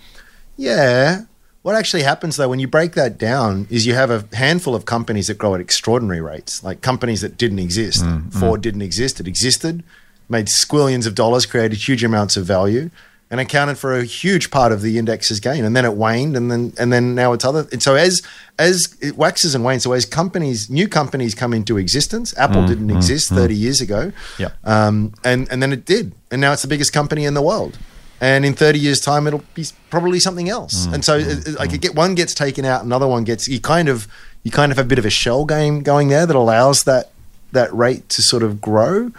yeah. 0.56 1.24
What 1.62 1.76
actually 1.76 2.04
happens 2.04 2.38
though 2.38 2.48
when 2.48 2.60
you 2.60 2.68
break 2.68 2.94
that 2.94 3.18
down 3.18 3.68
is 3.70 3.86
you 3.86 3.94
have 3.94 4.10
a 4.10 4.24
handful 4.34 4.74
of 4.74 4.86
companies 4.86 5.28
that 5.28 5.38
grow 5.38 5.54
at 5.54 5.60
extraordinary 5.60 6.22
rates, 6.22 6.64
like 6.64 6.82
companies 6.82 7.20
that 7.20 7.38
didn't 7.38 7.60
exist. 7.60 8.06
Ford 8.32 8.62
didn't 8.62 8.82
exist, 8.82 9.20
it 9.20 9.28
existed, 9.28 9.84
made 10.30 10.48
squillions 10.48 11.08
of 11.08 11.16
dollars, 11.16 11.46
created 11.46 11.78
huge 11.78 12.04
amounts 12.04 12.38
of 12.38 12.46
value, 12.46 12.90
and 13.30 13.40
accounted 13.40 13.78
for 13.78 13.98
a 13.98 14.04
huge 14.04 14.52
part 14.52 14.72
of 14.72 14.82
the 14.82 14.98
index's 14.98 15.40
gain. 15.40 15.66
And 15.66 15.76
then 15.76 15.86
it 15.86 15.94
waned, 15.94 16.38
and 16.38 16.50
then 16.52 16.74
and 16.80 16.92
then 16.94 17.16
now 17.16 17.34
it's 17.34 17.44
other. 17.46 17.68
And 17.72 17.82
so 17.84 17.96
as 17.96 18.22
as 18.58 18.98
it 19.02 19.18
waxes 19.18 19.56
and 19.56 19.64
wanes, 19.64 19.84
so 19.84 19.92
as 19.94 20.06
companies, 20.06 20.70
new 20.70 20.88
companies 20.88 21.36
come 21.36 21.54
into 21.54 21.78
existence, 21.78 22.38
Apple 22.38 22.62
mm, 22.64 22.68
didn't 22.68 22.88
mm, 22.90 22.96
exist 22.96 23.32
mm. 23.32 23.36
thirty 23.36 23.56
years 23.56 23.82
ago. 23.82 24.12
Yep. 24.40 24.54
Um, 24.66 25.14
and 25.24 25.50
and 25.52 25.62
then 25.62 25.74
it 25.74 25.86
did, 25.86 26.14
and 26.32 26.42
now 26.42 26.54
it's 26.54 26.62
the 26.62 26.68
biggest 26.68 26.94
company 26.94 27.26
in 27.26 27.34
the 27.34 27.42
world. 27.42 27.78
And 28.20 28.46
in 28.46 28.54
thirty 28.54 28.80
years' 28.80 29.00
time, 29.00 29.28
it'll 29.28 29.44
be 29.54 29.66
probably 29.92 30.20
something 30.20 30.50
else. 30.50 30.88
and 30.88 31.06
so, 31.06 31.18
it, 31.18 31.48
it- 31.48 31.60
like, 31.60 31.72
it 31.72 31.82
get 31.82 31.94
one 31.94 32.16
gets 32.16 32.34
taken 32.34 32.66
out, 32.66 32.84
another 32.84 33.08
one 33.08 33.24
gets. 33.24 33.48
You 33.48 33.60
kind 33.60 33.90
of 33.90 34.08
you 34.44 34.52
kind 34.52 34.72
of 34.72 34.78
have 34.78 34.86
a 34.86 34.90
bit 34.90 34.98
of 34.98 35.06
a 35.06 35.10
shell 35.10 35.46
game 35.46 35.84
going 35.84 36.08
there 36.08 36.26
that 36.26 36.36
allows 36.36 36.86
that 36.86 37.12
that 37.52 37.74
rate 37.74 38.10
to 38.10 38.22
sort 38.22 38.44
of 38.44 38.60
grow. 38.62 39.12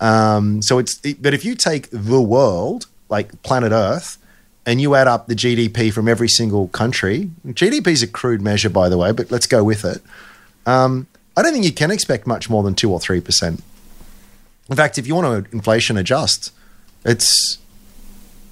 Um, 0.00 0.62
so 0.62 0.78
it's 0.78 1.00
it, 1.04 1.22
but 1.22 1.34
if 1.34 1.44
you 1.44 1.54
take 1.54 1.88
the 1.90 2.20
world, 2.20 2.86
like 3.08 3.42
planet 3.42 3.72
Earth, 3.72 4.18
and 4.64 4.80
you 4.80 4.94
add 4.94 5.06
up 5.06 5.26
the 5.26 5.34
GDP 5.34 5.92
from 5.92 6.08
every 6.08 6.28
single 6.28 6.68
country, 6.68 7.30
GDP 7.46 7.88
is 7.88 8.02
a 8.02 8.06
crude 8.06 8.42
measure, 8.42 8.70
by 8.70 8.88
the 8.88 8.98
way, 8.98 9.12
but 9.12 9.30
let's 9.30 9.46
go 9.46 9.62
with 9.62 9.84
it. 9.84 10.02
Um, 10.66 11.06
I 11.36 11.42
don't 11.42 11.52
think 11.52 11.64
you 11.64 11.72
can 11.72 11.90
expect 11.90 12.26
much 12.26 12.50
more 12.50 12.62
than 12.62 12.74
two 12.74 12.90
or 12.90 13.00
three 13.00 13.20
percent. 13.20 13.62
In 14.68 14.76
fact, 14.76 14.98
if 14.98 15.06
you 15.06 15.14
want 15.14 15.46
to 15.46 15.52
inflation 15.52 15.96
adjust, 15.96 16.52
it's 17.04 17.58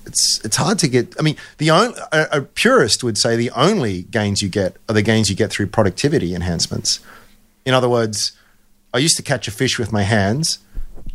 it's 0.07 0.45
it's 0.45 0.57
hard 0.57 0.79
to 0.81 0.89
get. 0.89 1.15
I 1.19 1.23
mean, 1.23 1.37
the 1.59 1.71
only, 1.71 1.99
a, 2.13 2.29
a 2.33 2.43
purist 2.43 3.03
would 3.03 3.19
say 3.19 3.37
the 3.37 3.51
only 3.51 4.03
gains 4.03 4.43
you 4.43 4.49
get 4.49 4.77
are 4.89 4.95
the 4.95 5.03
gains 5.03 5.29
you 5.31 5.37
get 5.37 5.51
through 5.51 5.69
productivity 5.69 6.35
enhancements. 6.35 7.01
In 7.65 7.75
other 7.75 7.89
words, 7.89 8.33
I 8.93 8.99
used 8.99 9.17
to 9.17 9.23
catch 9.23 9.49
a 9.49 9.51
fish 9.51 9.79
with 9.79 9.93
my 9.93 10.03
hands, 10.03 10.59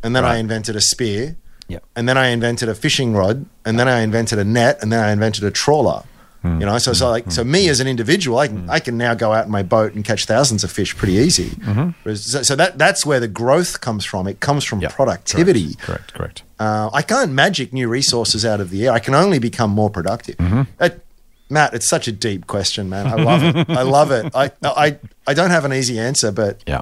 and 0.04 0.16
then 0.16 0.26
I 0.26 0.38
invented 0.38 0.76
a 0.76 0.82
spear, 0.82 1.36
Yep. 1.68 1.84
and 1.96 2.10
then 2.10 2.18
I 2.18 2.28
invented 2.28 2.68
a 2.70 2.76
fishing 2.76 3.14
rod, 3.14 3.46
and 3.66 3.80
then 3.80 3.88
I 3.88 4.00
invented 4.02 4.40
a 4.40 4.44
net, 4.44 4.80
and 4.82 4.92
then 4.92 5.04
I 5.04 5.12
invented 5.12 5.44
a 5.44 5.52
trawler. 5.52 6.04
Hmm. 6.42 6.62
You 6.62 6.66
know, 6.68 6.78
so 6.78 6.94
so 6.94 7.06
hmm. 7.08 7.12
like 7.12 7.32
so 7.32 7.44
hmm. 7.44 7.52
me 7.52 7.68
as 7.70 7.82
an 7.82 7.88
individual, 7.88 8.40
I 8.40 8.48
can 8.48 8.70
I 8.70 8.80
can 8.80 8.98
now 8.98 9.14
go 9.14 9.34
out 9.34 9.46
in 9.46 9.52
my 9.52 9.62
boat 9.62 9.94
and 9.94 10.06
catch 10.06 10.24
thousands 10.26 10.64
of 10.64 10.72
fish 10.72 10.96
pretty 10.96 11.16
easy. 11.16 11.50
Mm-hmm. 11.50 11.90
Whereas- 12.04 12.24
So, 12.26 12.44
so 12.44 12.56
that 12.56 12.78
that's 12.78 13.06
where 13.06 13.20
the 13.20 13.28
growth 13.28 13.82
comes 13.82 14.06
from. 14.06 14.26
It 14.26 14.40
comes 14.40 14.64
from 14.64 14.80
Yep. 14.80 14.94
productivity. 14.94 15.76
Correct. 15.76 16.14
Correct. 16.14 16.44
Uh, 16.58 16.90
I 16.94 17.02
can't 17.02 17.34
magic 17.34 17.74
new 17.74 17.90
resources 17.90 18.46
out 18.46 18.62
of 18.62 18.70
the 18.70 18.88
air. 18.88 18.94
I 18.94 19.00
can 19.00 19.16
only 19.16 19.38
become 19.40 19.70
more 19.72 19.90
productive. 19.90 20.38
Mm-hmm. 20.38 20.62
It- 20.84 21.06
Matt, 21.52 21.74
it's 21.74 21.90
such 21.90 22.08
a 22.08 22.12
deep 22.12 22.46
question, 22.48 22.90
man. 22.90 23.08
I 23.08 23.16
love 23.16 23.44
it. 23.44 23.70
I 23.72 23.82
love 23.82 24.12
it. 24.12 24.32
I, 24.36 24.52
I, 24.64 24.98
I 25.26 25.34
don't 25.34 25.50
have 25.50 25.66
an 25.66 25.74
easy 25.74 26.00
answer, 26.00 26.32
but 26.32 26.64
Yeah. 26.68 26.82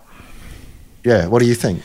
yeah, 1.05 1.27
what 1.27 1.39
do 1.39 1.47
you 1.47 1.55
think? 1.55 1.81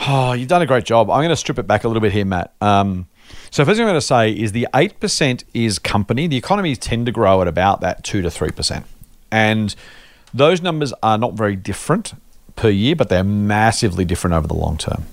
Oh, 0.00 0.32
you've 0.32 0.48
done 0.48 0.62
a 0.62 0.66
great 0.66 0.84
job. 0.84 1.10
I'm 1.10 1.18
going 1.18 1.28
to 1.30 1.36
strip 1.36 1.58
it 1.58 1.66
back 1.66 1.84
a 1.84 1.88
little 1.88 2.00
bit 2.00 2.12
here, 2.12 2.24
Matt. 2.24 2.54
Um, 2.60 3.08
so 3.50 3.64
first 3.64 3.76
thing 3.76 3.84
I'm 3.84 3.90
going 3.90 4.00
to 4.00 4.00
say 4.00 4.30
is 4.30 4.52
the 4.52 4.68
eight 4.74 5.00
percent 5.00 5.44
is 5.52 5.78
company. 5.78 6.26
The 6.26 6.36
economies 6.36 6.78
tend 6.78 7.06
to 7.06 7.12
grow 7.12 7.42
at 7.42 7.48
about 7.48 7.80
that 7.80 8.04
two 8.04 8.22
to 8.22 8.30
three 8.30 8.50
percent, 8.50 8.86
and 9.30 9.74
those 10.32 10.62
numbers 10.62 10.92
are 11.02 11.18
not 11.18 11.34
very 11.34 11.56
different 11.56 12.14
per 12.56 12.68
year, 12.68 12.96
but 12.96 13.08
they're 13.08 13.24
massively 13.24 14.04
different 14.04 14.34
over 14.34 14.46
the 14.46 14.54
long 14.54 14.78
term. 14.78 15.04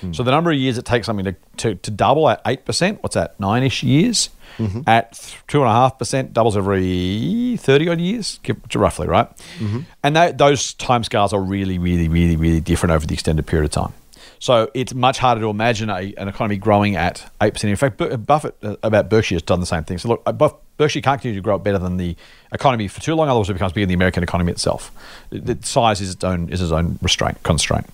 Hmm. 0.00 0.12
So 0.12 0.22
the 0.22 0.30
number 0.30 0.50
of 0.50 0.58
years 0.58 0.78
it 0.78 0.84
takes 0.84 1.06
something 1.06 1.24
to, 1.24 1.36
to, 1.56 1.74
to 1.74 1.90
double 1.90 2.28
at 2.28 2.40
eight 2.46 2.64
percent, 2.64 3.02
what's 3.02 3.14
that, 3.14 3.38
nine 3.40 3.62
ish 3.62 3.82
years? 3.82 4.30
Mm-hmm. 4.58 4.82
At 4.86 5.34
two 5.48 5.60
and 5.60 5.68
a 5.68 5.72
half 5.72 5.98
percent, 5.98 6.32
doubles 6.32 6.56
every 6.56 7.56
thirty 7.58 7.88
odd 7.88 8.00
years, 8.00 8.38
roughly, 8.74 9.06
right? 9.06 9.28
Mm-hmm. 9.58 9.80
And 10.02 10.16
that, 10.16 10.38
those 10.38 10.74
timescales 10.74 11.32
are 11.32 11.40
really, 11.40 11.78
really, 11.78 12.08
really, 12.08 12.36
really 12.36 12.60
different 12.60 12.92
over 12.92 13.06
the 13.06 13.14
extended 13.14 13.46
period 13.46 13.66
of 13.66 13.70
time. 13.72 13.92
So 14.38 14.70
it's 14.74 14.92
much 14.94 15.18
harder 15.18 15.40
to 15.40 15.48
imagine 15.48 15.88
a, 15.90 16.12
an 16.16 16.28
economy 16.28 16.56
growing 16.58 16.94
at 16.96 17.30
eight 17.40 17.54
percent. 17.54 17.70
In 17.70 17.76
fact, 17.76 17.96
Buffett 18.26 18.54
uh, 18.62 18.76
about 18.82 19.08
Berkshire 19.08 19.34
has 19.36 19.42
done 19.42 19.60
the 19.60 19.66
same 19.66 19.84
thing. 19.84 19.98
So 19.98 20.08
look, 20.10 20.22
uh, 20.26 20.32
Berkshire 20.76 21.00
can't 21.00 21.20
continue 21.20 21.38
to 21.40 21.42
grow 21.42 21.58
better 21.58 21.78
than 21.78 21.96
the 21.96 22.14
economy 22.52 22.86
for 22.88 23.00
too 23.00 23.14
long, 23.14 23.28
otherwise 23.28 23.48
it 23.48 23.54
becomes 23.54 23.72
bigger 23.72 23.84
than 23.86 23.88
the 23.90 23.94
American 23.94 24.22
economy 24.22 24.52
itself. 24.52 24.92
The 25.30 25.58
size 25.62 26.00
is 26.00 26.14
its 26.14 26.24
own 26.24 26.48
is 26.50 26.60
its 26.60 26.70
own 26.72 26.98
restraint 27.00 27.42
constraint. 27.42 27.86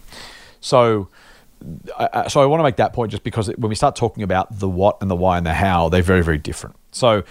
So, 0.61 1.09
I- 1.99 2.09
I- 2.13 2.29
so 2.29 2.43
I 2.43 2.47
want 2.47 2.59
to 2.61 2.65
make 2.65 2.77
that 2.77 2.93
point 2.93 3.13
just 3.13 3.23
because 3.23 3.47
when 3.49 3.69
we 3.69 3.75
start 3.77 3.95
talking 3.97 4.23
about 4.25 4.59
the 4.59 4.69
what 4.69 4.99
and 5.01 5.11
the 5.11 5.17
why 5.17 5.39
and 5.39 5.47
the 5.47 5.55
how, 5.55 5.89
they're 5.89 6.03
very, 6.03 6.23
very 6.25 6.39
different. 6.39 6.75
So, 6.91 7.23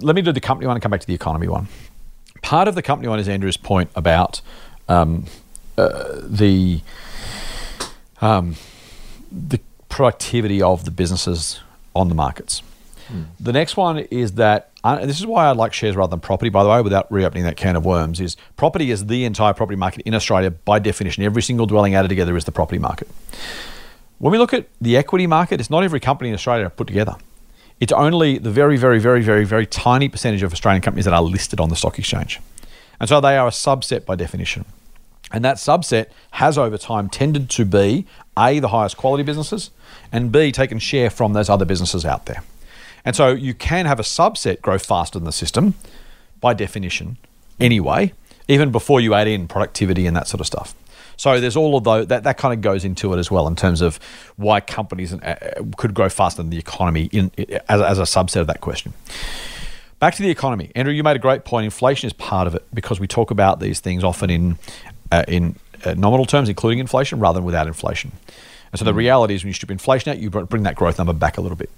let 0.00 0.16
me 0.16 0.22
do 0.22 0.32
the 0.32 0.40
company 0.40 0.66
one 0.66 0.76
and 0.76 0.82
come 0.82 0.90
back 0.90 1.00
to 1.02 1.06
the 1.06 1.14
economy 1.14 1.48
one. 1.48 1.68
Part 2.42 2.68
of 2.68 2.74
the 2.74 2.82
company 2.82 3.08
one 3.08 3.18
is 3.18 3.28
Andrew's 3.28 3.56
point 3.58 3.90
about 3.94 4.40
um, 4.88 5.26
uh, 5.76 6.20
the 6.22 6.80
um, 8.20 8.56
the 9.30 9.60
productivity 9.88 10.62
of 10.62 10.84
the 10.84 10.90
businesses 10.90 11.60
on 11.94 12.08
the 12.08 12.14
markets. 12.14 12.62
The 13.38 13.52
next 13.52 13.76
one 13.76 13.98
is 13.98 14.32
that, 14.32 14.70
uh, 14.82 14.98
and 15.00 15.08
this 15.08 15.20
is 15.20 15.26
why 15.26 15.46
I 15.46 15.52
like 15.52 15.72
shares 15.72 15.94
rather 15.94 16.10
than 16.10 16.18
property, 16.20 16.48
by 16.50 16.64
the 16.64 16.68
way, 16.68 16.80
without 16.82 17.10
reopening 17.10 17.44
that 17.44 17.56
can 17.56 17.76
of 17.76 17.84
worms, 17.84 18.20
is 18.20 18.36
property 18.56 18.90
is 18.90 19.06
the 19.06 19.24
entire 19.24 19.54
property 19.54 19.76
market 19.76 20.02
in 20.04 20.12
Australia 20.12 20.50
by 20.50 20.80
definition. 20.80 21.22
Every 21.22 21.42
single 21.42 21.66
dwelling 21.66 21.94
added 21.94 22.08
together 22.08 22.36
is 22.36 22.44
the 22.44 22.52
property 22.52 22.80
market. 22.80 23.08
When 24.18 24.32
we 24.32 24.38
look 24.38 24.52
at 24.52 24.66
the 24.80 24.96
equity 24.96 25.26
market, 25.28 25.60
it's 25.60 25.70
not 25.70 25.84
every 25.84 26.00
company 26.00 26.30
in 26.30 26.34
Australia 26.34 26.68
put 26.68 26.88
together. 26.88 27.14
It's 27.78 27.92
only 27.92 28.38
the 28.38 28.50
very, 28.50 28.76
very, 28.76 28.98
very, 28.98 29.22
very, 29.22 29.44
very 29.44 29.66
tiny 29.66 30.08
percentage 30.08 30.42
of 30.42 30.52
Australian 30.52 30.82
companies 30.82 31.04
that 31.04 31.14
are 31.14 31.22
listed 31.22 31.60
on 31.60 31.68
the 31.68 31.76
stock 31.76 31.98
exchange. 31.98 32.40
And 32.98 33.08
so 33.08 33.20
they 33.20 33.36
are 33.36 33.46
a 33.46 33.50
subset 33.50 34.04
by 34.04 34.16
definition. 34.16 34.64
And 35.32 35.44
that 35.44 35.56
subset 35.56 36.06
has 36.32 36.56
over 36.56 36.78
time 36.78 37.08
tended 37.08 37.50
to 37.50 37.64
be 37.64 38.06
A, 38.38 38.60
the 38.60 38.68
highest 38.68 38.96
quality 38.96 39.22
businesses, 39.22 39.70
and 40.12 40.30
B, 40.30 40.52
taken 40.52 40.78
share 40.78 41.10
from 41.10 41.32
those 41.32 41.50
other 41.50 41.64
businesses 41.64 42.04
out 42.04 42.26
there. 42.26 42.42
And 43.04 43.14
so 43.14 43.30
you 43.30 43.54
can 43.54 43.86
have 43.86 44.00
a 44.00 44.04
subset 44.04 44.60
grow 44.60 44.78
faster 44.78 45.18
than 45.18 45.26
the 45.26 45.32
system 45.32 45.74
by 46.40 46.54
definition 46.54 47.16
anyway, 47.58 48.12
even 48.48 48.70
before 48.70 49.00
you 49.00 49.14
add 49.14 49.28
in 49.28 49.48
productivity 49.48 50.06
and 50.06 50.16
that 50.16 50.28
sort 50.28 50.40
of 50.40 50.46
stuff. 50.46 50.74
So 51.16 51.40
there's 51.40 51.56
all 51.56 51.76
of 51.76 51.84
those, 51.84 52.08
that, 52.08 52.24
that 52.24 52.36
kind 52.36 52.52
of 52.52 52.60
goes 52.60 52.84
into 52.84 53.12
it 53.14 53.18
as 53.18 53.30
well 53.30 53.46
in 53.46 53.56
terms 53.56 53.80
of 53.80 53.98
why 54.36 54.60
companies 54.60 55.14
uh, 55.14 55.62
could 55.76 55.94
grow 55.94 56.08
faster 56.08 56.42
than 56.42 56.50
the 56.50 56.58
economy 56.58 57.08
in, 57.12 57.30
as, 57.68 57.80
as 57.80 57.98
a 57.98 58.02
subset 58.02 58.40
of 58.40 58.46
that 58.48 58.60
question. 58.60 58.92
Back 59.98 60.14
to 60.16 60.22
the 60.22 60.28
economy, 60.28 60.70
Andrew. 60.74 60.92
You 60.92 61.02
made 61.02 61.16
a 61.16 61.20
great 61.20 61.46
point. 61.46 61.64
Inflation 61.64 62.06
is 62.06 62.12
part 62.12 62.46
of 62.46 62.54
it 62.54 62.66
because 62.74 63.00
we 63.00 63.06
talk 63.06 63.30
about 63.30 63.60
these 63.60 63.80
things 63.80 64.04
often 64.04 64.28
in 64.28 64.58
uh, 65.12 65.24
in 65.28 65.56
uh, 65.84 65.94
nominal 65.94 66.26
terms, 66.26 66.48
including 66.48 66.78
inflation, 66.78 67.18
rather 67.18 67.38
than 67.38 67.44
without 67.44 67.66
inflation. 67.66 68.12
And 68.72 68.78
so 68.78 68.84
the 68.84 68.94
reality 68.94 69.34
is, 69.34 69.42
when 69.42 69.48
you 69.48 69.54
strip 69.54 69.70
inflation 69.70 70.10
out, 70.10 70.18
you 70.18 70.30
bring 70.30 70.64
that 70.64 70.74
growth 70.74 70.98
number 70.98 71.12
back 71.12 71.38
a 71.38 71.40
little 71.40 71.56
bit. 71.56 71.70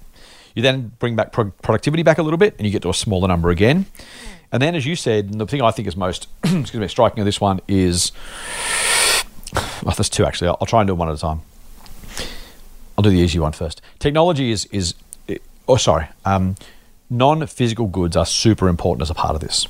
You 0.55 0.63
then 0.63 0.93
bring 0.99 1.15
back 1.17 1.33
pro- 1.33 1.53
productivity 1.63 2.03
back 2.03 2.19
a 2.19 2.23
little 2.23 2.39
bit, 2.39 2.55
and 2.59 2.67
you 2.67 2.73
get 2.73 2.83
to 2.83 2.91
a 2.91 2.95
smaller 2.95 3.29
number 3.29 3.51
again. 3.51 3.87
And 4.51 4.63
then, 4.63 4.75
as 4.75 4.87
you 4.87 4.97
said, 4.97 5.27
and 5.27 5.41
the 5.41 5.47
thing 5.47 5.63
I 5.63 5.71
think 5.71 5.87
is 5.87 5.97
most 5.97 6.29
excuse 6.45 6.75
me 6.75 6.89
striking 6.89 7.21
of 7.21 7.27
this 7.27 7.41
one 7.41 7.61
is 7.69 8.13
well, 9.83 9.95
there's 9.95 10.09
two 10.09 10.25
actually. 10.25 10.49
I'll, 10.49 10.59
I'll 10.61 10.67
try 10.67 10.81
and 10.81 10.87
do 10.87 10.93
them 10.93 10.99
one 10.99 11.09
at 11.09 11.15
a 11.15 11.19
time. 11.19 11.43
I'll 12.97 13.03
do 13.03 13.11
the 13.11 13.19
easy 13.19 13.39
one 13.39 13.53
first. 13.53 13.83
Technology 13.99 14.51
is 14.51 14.65
is 14.67 14.95
oh 15.69 15.77
sorry, 15.77 16.09
um, 16.25 16.57
non-physical 17.11 17.87
goods 17.87 18.17
are 18.17 18.27
super 18.27 18.69
important 18.69 19.03
as 19.03 19.11
a 19.11 19.15
part 19.15 19.35
of 19.35 19.41
this. 19.41 19.67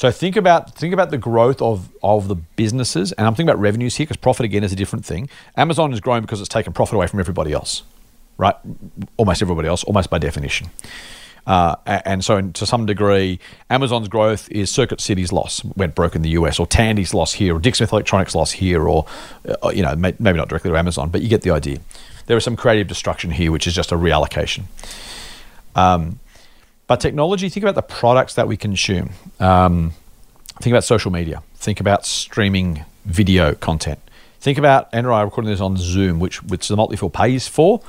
So 0.00 0.10
think 0.10 0.34
about 0.34 0.74
think 0.74 0.94
about 0.94 1.10
the 1.10 1.18
growth 1.18 1.60
of 1.60 1.90
of 2.02 2.26
the 2.26 2.34
businesses, 2.34 3.12
and 3.12 3.26
I'm 3.26 3.34
thinking 3.34 3.50
about 3.50 3.60
revenues 3.60 3.96
here 3.96 4.06
because 4.06 4.16
profit 4.16 4.44
again 4.46 4.64
is 4.64 4.72
a 4.72 4.74
different 4.74 5.04
thing. 5.04 5.28
Amazon 5.58 5.92
is 5.92 6.00
growing 6.00 6.22
because 6.22 6.40
it's 6.40 6.48
taken 6.48 6.72
profit 6.72 6.94
away 6.94 7.06
from 7.06 7.20
everybody 7.20 7.52
else, 7.52 7.82
right? 8.38 8.54
Almost 9.18 9.42
everybody 9.42 9.68
else, 9.68 9.84
almost 9.84 10.08
by 10.08 10.16
definition. 10.16 10.70
Uh, 11.46 11.76
and 11.84 12.24
so, 12.24 12.40
to 12.40 12.64
some 12.64 12.86
degree, 12.86 13.40
Amazon's 13.68 14.08
growth 14.08 14.50
is 14.50 14.70
Circuit 14.70 15.02
City's 15.02 15.32
loss 15.32 15.62
went 15.76 15.94
broke 15.94 16.16
in 16.16 16.22
the 16.22 16.30
US, 16.30 16.58
or 16.58 16.66
Tandy's 16.66 17.12
loss 17.12 17.34
here, 17.34 17.54
or 17.54 17.58
Dick 17.58 17.74
Smith 17.74 17.92
Electronics 17.92 18.34
loss 18.34 18.52
here, 18.52 18.88
or 18.88 19.04
uh, 19.62 19.68
you 19.68 19.82
know 19.82 19.94
may, 19.96 20.14
maybe 20.18 20.38
not 20.38 20.48
directly 20.48 20.70
to 20.70 20.78
Amazon, 20.78 21.10
but 21.10 21.20
you 21.20 21.28
get 21.28 21.42
the 21.42 21.50
idea. 21.50 21.78
There 22.24 22.38
is 22.38 22.44
some 22.44 22.56
creative 22.56 22.88
destruction 22.88 23.32
here, 23.32 23.52
which 23.52 23.66
is 23.66 23.74
just 23.74 23.92
a 23.92 23.96
reallocation. 23.96 24.62
Um, 25.76 26.20
but 26.90 26.98
technology, 26.98 27.48
think 27.48 27.62
about 27.62 27.76
the 27.76 27.82
products 27.82 28.34
that 28.34 28.48
we 28.48 28.56
consume. 28.56 29.10
Um, 29.38 29.92
think 30.60 30.74
about 30.74 30.82
social 30.82 31.12
media. 31.12 31.40
Think 31.54 31.78
about 31.78 32.04
streaming 32.04 32.84
video 33.04 33.54
content. 33.54 34.00
Think 34.40 34.58
about 34.58 34.88
Andrew 34.92 35.12
and 35.12 35.20
I 35.20 35.22
recording 35.22 35.52
this 35.52 35.60
on 35.60 35.76
Zoom, 35.76 36.18
which 36.18 36.42
which 36.42 36.66
the 36.66 36.74
Motley 36.74 36.96
Fool 36.96 37.08
pays 37.08 37.46
for. 37.46 37.80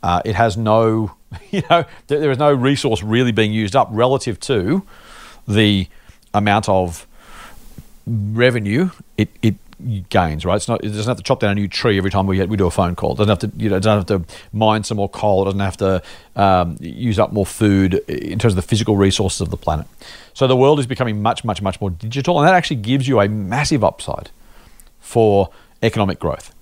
Uh, 0.00 0.22
it 0.24 0.36
has 0.36 0.56
no, 0.56 1.16
you 1.50 1.64
know, 1.68 1.86
there, 2.06 2.20
there 2.20 2.30
is 2.30 2.38
no 2.38 2.54
resource 2.54 3.02
really 3.02 3.32
being 3.32 3.52
used 3.52 3.74
up 3.74 3.88
relative 3.90 4.38
to 4.42 4.86
the 5.48 5.88
amount 6.32 6.68
of 6.68 7.04
revenue 8.06 8.90
it, 9.16 9.28
it 9.42 9.56
gains, 10.08 10.44
right? 10.44 10.56
It's 10.56 10.68
not, 10.68 10.82
it 10.82 10.88
doesn't 10.88 11.06
have 11.06 11.16
to 11.16 11.22
chop 11.22 11.40
down 11.40 11.52
a 11.52 11.54
new 11.54 11.68
tree 11.68 11.98
every 11.98 12.10
time 12.10 12.26
we, 12.26 12.42
we 12.46 12.56
do 12.56 12.66
a 12.66 12.70
phone 12.70 12.94
call. 12.94 13.12
It 13.12 13.18
doesn't 13.18 13.40
have 13.40 13.50
to, 13.50 13.62
you 13.62 13.68
know, 13.68 13.76
it 13.76 13.82
doesn't 13.82 14.08
have 14.08 14.26
to 14.26 14.34
mine 14.52 14.84
some 14.84 14.96
more 14.96 15.08
coal. 15.08 15.42
It 15.42 15.44
doesn't 15.46 15.60
have 15.60 15.76
to 15.78 16.02
um, 16.34 16.76
use 16.80 17.18
up 17.18 17.32
more 17.32 17.46
food 17.46 17.94
in 18.08 18.38
terms 18.38 18.52
of 18.52 18.56
the 18.56 18.62
physical 18.62 18.96
resources 18.96 19.40
of 19.40 19.50
the 19.50 19.56
planet. 19.56 19.86
So 20.34 20.46
the 20.46 20.56
world 20.56 20.80
is 20.80 20.86
becoming 20.86 21.22
much, 21.22 21.44
much, 21.44 21.62
much 21.62 21.80
more 21.80 21.90
digital, 21.90 22.38
and 22.38 22.48
that 22.48 22.54
actually 22.54 22.76
gives 22.76 23.06
you 23.08 23.20
a 23.20 23.28
massive 23.28 23.84
upside 23.84 24.30
for 25.00 25.50
economic 25.82 26.18
growth. 26.18 26.54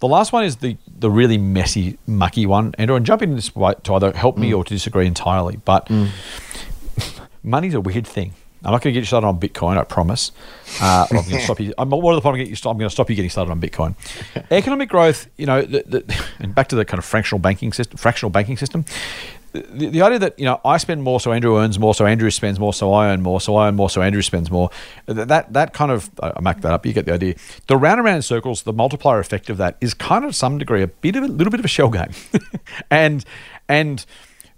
The 0.00 0.08
last 0.08 0.32
one 0.32 0.44
is 0.44 0.56
the 0.56 0.76
the 0.98 1.08
really 1.08 1.38
messy, 1.38 1.96
mucky 2.08 2.44
one, 2.44 2.74
Andrew. 2.76 2.96
And 2.96 3.06
jump 3.06 3.22
in 3.22 3.36
this 3.36 3.54
way 3.54 3.74
to 3.84 3.94
either 3.94 4.12
help 4.12 4.36
me 4.36 4.52
or 4.52 4.64
to 4.64 4.74
disagree 4.74 5.06
entirely. 5.06 5.58
But 5.64 5.88
money's 7.44 7.74
a 7.74 7.80
weird 7.80 8.06
thing. 8.06 8.34
I'm 8.64 8.72
not 8.72 8.82
going 8.82 8.92
to 8.92 8.92
get 8.92 9.00
you 9.00 9.06
started 9.06 9.26
on 9.26 9.40
Bitcoin, 9.40 9.76
I 9.76 9.84
promise. 9.84 10.30
Uh, 10.80 11.06
I'm 11.10 11.16
going 11.16 11.30
to 11.30 11.40
stop 11.40 11.58
you. 11.58 11.74
I'm, 11.76 11.90
what 11.90 12.12
are 12.12 12.14
the 12.14 12.20
point 12.20 12.34
I'm 12.34 12.38
going 12.38 12.46
to 12.46 12.50
get 12.50 12.64
you? 12.64 12.70
I'm 12.70 12.78
going 12.78 12.88
to 12.88 12.92
stop 12.92 13.10
you 13.10 13.16
getting 13.16 13.30
started 13.30 13.50
on 13.50 13.60
Bitcoin. 13.60 13.94
Economic 14.50 14.88
growth, 14.88 15.28
you 15.36 15.46
know, 15.46 15.62
the, 15.62 15.82
the, 15.86 16.24
and 16.38 16.54
back 16.54 16.68
to 16.68 16.76
the 16.76 16.84
kind 16.84 16.98
of 16.98 17.04
fractional 17.04 17.40
banking 17.40 17.72
system. 17.72 17.96
Fractional 17.96 18.30
banking 18.30 18.56
system. 18.56 18.84
The, 19.52 19.90
the 19.90 20.02
idea 20.02 20.18
that 20.20 20.38
you 20.38 20.46
know 20.46 20.60
I 20.64 20.78
spend 20.78 21.02
more, 21.02 21.20
so 21.20 21.30
Andrew 21.30 21.58
earns 21.58 21.78
more, 21.78 21.94
so 21.94 22.06
Andrew 22.06 22.30
spends 22.30 22.58
more, 22.58 22.72
so 22.72 22.92
I 22.94 23.12
earn 23.12 23.20
more, 23.20 23.38
so 23.38 23.56
I 23.56 23.68
earn 23.68 23.74
more, 23.74 23.90
so 23.90 24.00
Andrew 24.00 24.22
spends 24.22 24.50
more. 24.50 24.70
That 25.04 25.52
that, 25.52 25.74
kind 25.74 25.90
of 25.92 26.10
I 26.22 26.40
mark 26.40 26.62
that 26.62 26.72
up. 26.72 26.86
You 26.86 26.94
get 26.94 27.04
the 27.04 27.12
idea. 27.12 27.34
The 27.66 27.76
round 27.76 27.98
and 27.98 28.06
round 28.06 28.16
in 28.16 28.22
circles, 28.22 28.62
the 28.62 28.72
multiplier 28.72 29.18
effect 29.18 29.50
of 29.50 29.58
that 29.58 29.76
is 29.82 29.92
kind 29.92 30.24
of 30.24 30.30
to 30.30 30.36
some 30.36 30.56
degree 30.56 30.82
a 30.82 30.86
bit 30.86 31.16
of 31.16 31.24
a 31.24 31.28
little 31.28 31.50
bit 31.50 31.60
of 31.60 31.66
a 31.66 31.68
shell 31.68 31.90
game, 31.90 32.12
and 32.90 33.26
and 33.68 34.06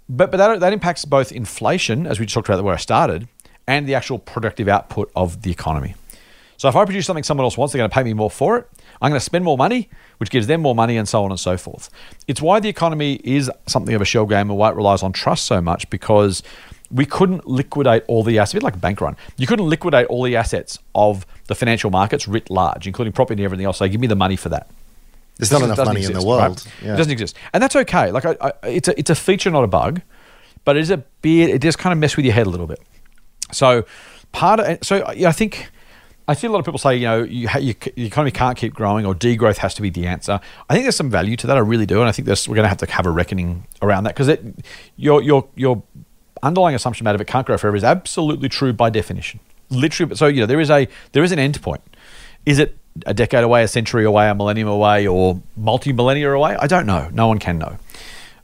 but 0.07 0.31
but 0.31 0.37
that 0.37 0.61
that 0.61 0.71
impacts 0.71 1.03
both 1.03 1.31
inflation, 1.31 2.07
as 2.07 2.17
we 2.17 2.25
just 2.25 2.33
talked 2.33 2.47
about 2.47 2.63
where 2.63 2.75
I 2.75 2.77
started, 2.77 3.27
and 3.67 3.87
the 3.87 3.95
actual 3.95 4.19
productive 4.19 4.67
output 4.67 5.11
of 5.15 5.41
the 5.41 5.51
economy. 5.51 5.95
So 6.57 6.69
if 6.69 6.75
I 6.75 6.85
produce 6.85 7.05
something 7.05 7.23
someone 7.23 7.43
else 7.43 7.57
wants, 7.57 7.73
they're 7.73 7.79
going 7.79 7.89
to 7.89 7.93
pay 7.93 8.03
me 8.03 8.13
more 8.13 8.31
for 8.31 8.57
it. 8.57 8.69
I'm 9.01 9.09
going 9.11 9.19
to 9.19 9.25
spend 9.25 9.43
more 9.43 9.57
money, 9.57 9.89
which 10.19 10.29
gives 10.29 10.47
them 10.47 10.61
more 10.61 10.73
money, 10.73 10.95
and 10.95 11.07
so 11.07 11.23
on 11.25 11.31
and 11.31 11.39
so 11.39 11.57
forth. 11.57 11.89
It's 12.27 12.41
why 12.41 12.59
the 12.61 12.69
economy 12.69 13.19
is 13.23 13.51
something 13.67 13.93
of 13.93 14.01
a 14.01 14.05
shell 14.05 14.25
game 14.25 14.49
and 14.49 14.57
why 14.57 14.69
it 14.69 14.75
relies 14.75 15.03
on 15.03 15.11
trust 15.11 15.45
so 15.45 15.61
much 15.61 15.89
because 15.89 16.43
we 16.91 17.05
couldn't 17.05 17.45
liquidate 17.47 18.03
all 18.07 18.23
the 18.23 18.39
assets, 18.39 18.53
a 18.53 18.57
bit 18.57 18.63
like 18.63 18.75
a 18.75 18.79
bank 18.79 19.01
run. 19.01 19.17
You 19.37 19.47
couldn't 19.47 19.67
liquidate 19.67 20.07
all 20.07 20.23
the 20.23 20.37
assets 20.37 20.79
of 20.93 21.25
the 21.47 21.55
financial 21.55 21.89
markets 21.91 22.27
writ 22.27 22.49
large, 22.49 22.87
including 22.87 23.11
property 23.11 23.41
and 23.41 23.45
everything 23.45 23.65
else. 23.65 23.79
Say, 23.79 23.89
give 23.89 23.99
me 23.99 24.07
the 24.07 24.15
money 24.15 24.37
for 24.37 24.49
that. 24.49 24.69
There's 25.37 25.51
not 25.51 25.61
enough 25.63 25.77
money 25.79 26.05
in 26.05 26.13
the 26.13 26.23
world. 26.23 26.41
right? 26.41 26.67
Yeah. 26.81 26.93
It 26.93 26.97
doesn't 26.97 27.11
exist, 27.11 27.35
and 27.51 27.61
that's 27.61 27.75
okay. 27.75 28.11
Like, 28.11 28.23
I, 28.25 28.37
I, 28.39 28.51
it's 28.69 28.87
a 28.87 28.97
it's 28.97 29.09
a 29.09 29.15
feature, 29.15 29.51
not 29.51 29.65
a 29.65 29.67
bug, 29.67 30.01
but 30.63 30.77
it 30.77 30.79
is 30.79 30.89
a 30.91 30.97
bit. 30.97 31.49
It 31.49 31.59
does 31.59 31.75
kind 31.75 31.91
of 31.91 31.99
mess 31.99 32.15
with 32.15 32.23
your 32.23 32.33
head 32.33 32.47
a 32.47 32.49
little 32.49 32.67
bit. 32.67 32.79
So, 33.55 33.85
part 34.31 34.59
of 34.59 34.79
so 34.83 35.05
I 35.05 35.31
think 35.31 35.69
I 36.27 36.33
see 36.33 36.47
a 36.47 36.51
lot 36.51 36.59
of 36.59 36.65
people 36.65 36.79
say, 36.79 36.95
you 36.95 37.05
know, 37.05 37.23
you, 37.23 37.47
you, 37.59 37.73
the 37.95 38.05
economy 38.05 38.31
can't 38.31 38.57
keep 38.57 38.73
growing 38.73 39.05
or 39.05 39.13
degrowth 39.13 39.57
has 39.57 39.75
to 39.75 39.81
be 39.81 39.89
the 39.89 40.07
answer. 40.07 40.39
I 40.69 40.73
think 40.73 40.85
there's 40.85 40.95
some 40.95 41.09
value 41.09 41.35
to 41.37 41.47
that. 41.47 41.55
I 41.55 41.59
really 41.59 41.85
do, 41.85 41.99
and 41.99 42.09
I 42.09 42.11
think 42.11 42.25
there's, 42.25 42.47
we're 42.47 42.55
going 42.55 42.65
to 42.65 42.69
have 42.69 42.79
to 42.79 42.91
have 42.91 43.05
a 43.05 43.11
reckoning 43.11 43.67
around 43.81 44.05
that 44.05 44.15
because 44.15 44.35
your 44.97 45.21
your 45.21 45.47
your 45.55 45.83
underlying 46.41 46.75
assumption 46.75 47.05
about 47.05 47.15
if 47.15 47.21
it 47.21 47.27
can't 47.27 47.45
grow 47.45 47.57
forever 47.57 47.75
is 47.75 47.83
absolutely 47.83 48.49
true 48.49 48.73
by 48.73 48.89
definition. 48.89 49.39
Literally, 49.69 50.15
so 50.15 50.27
you 50.27 50.41
know 50.41 50.45
there 50.47 50.59
is 50.59 50.69
a 50.69 50.87
there 51.11 51.23
is 51.23 51.31
an 51.31 51.39
end 51.39 51.61
point. 51.61 51.81
Is 52.45 52.59
it 52.59 52.77
a 53.05 53.13
decade 53.13 53.43
away, 53.43 53.63
a 53.63 53.67
century 53.67 54.05
away, 54.05 54.29
a 54.29 54.35
millennium 54.35 54.67
away, 54.67 55.05
or 55.05 55.41
multi 55.55 55.93
millennia 55.93 56.31
away? 56.31 56.55
I 56.55 56.67
don't 56.67 56.85
know. 56.85 57.09
No 57.11 57.27
one 57.27 57.37
can 57.39 57.59
know. 57.59 57.77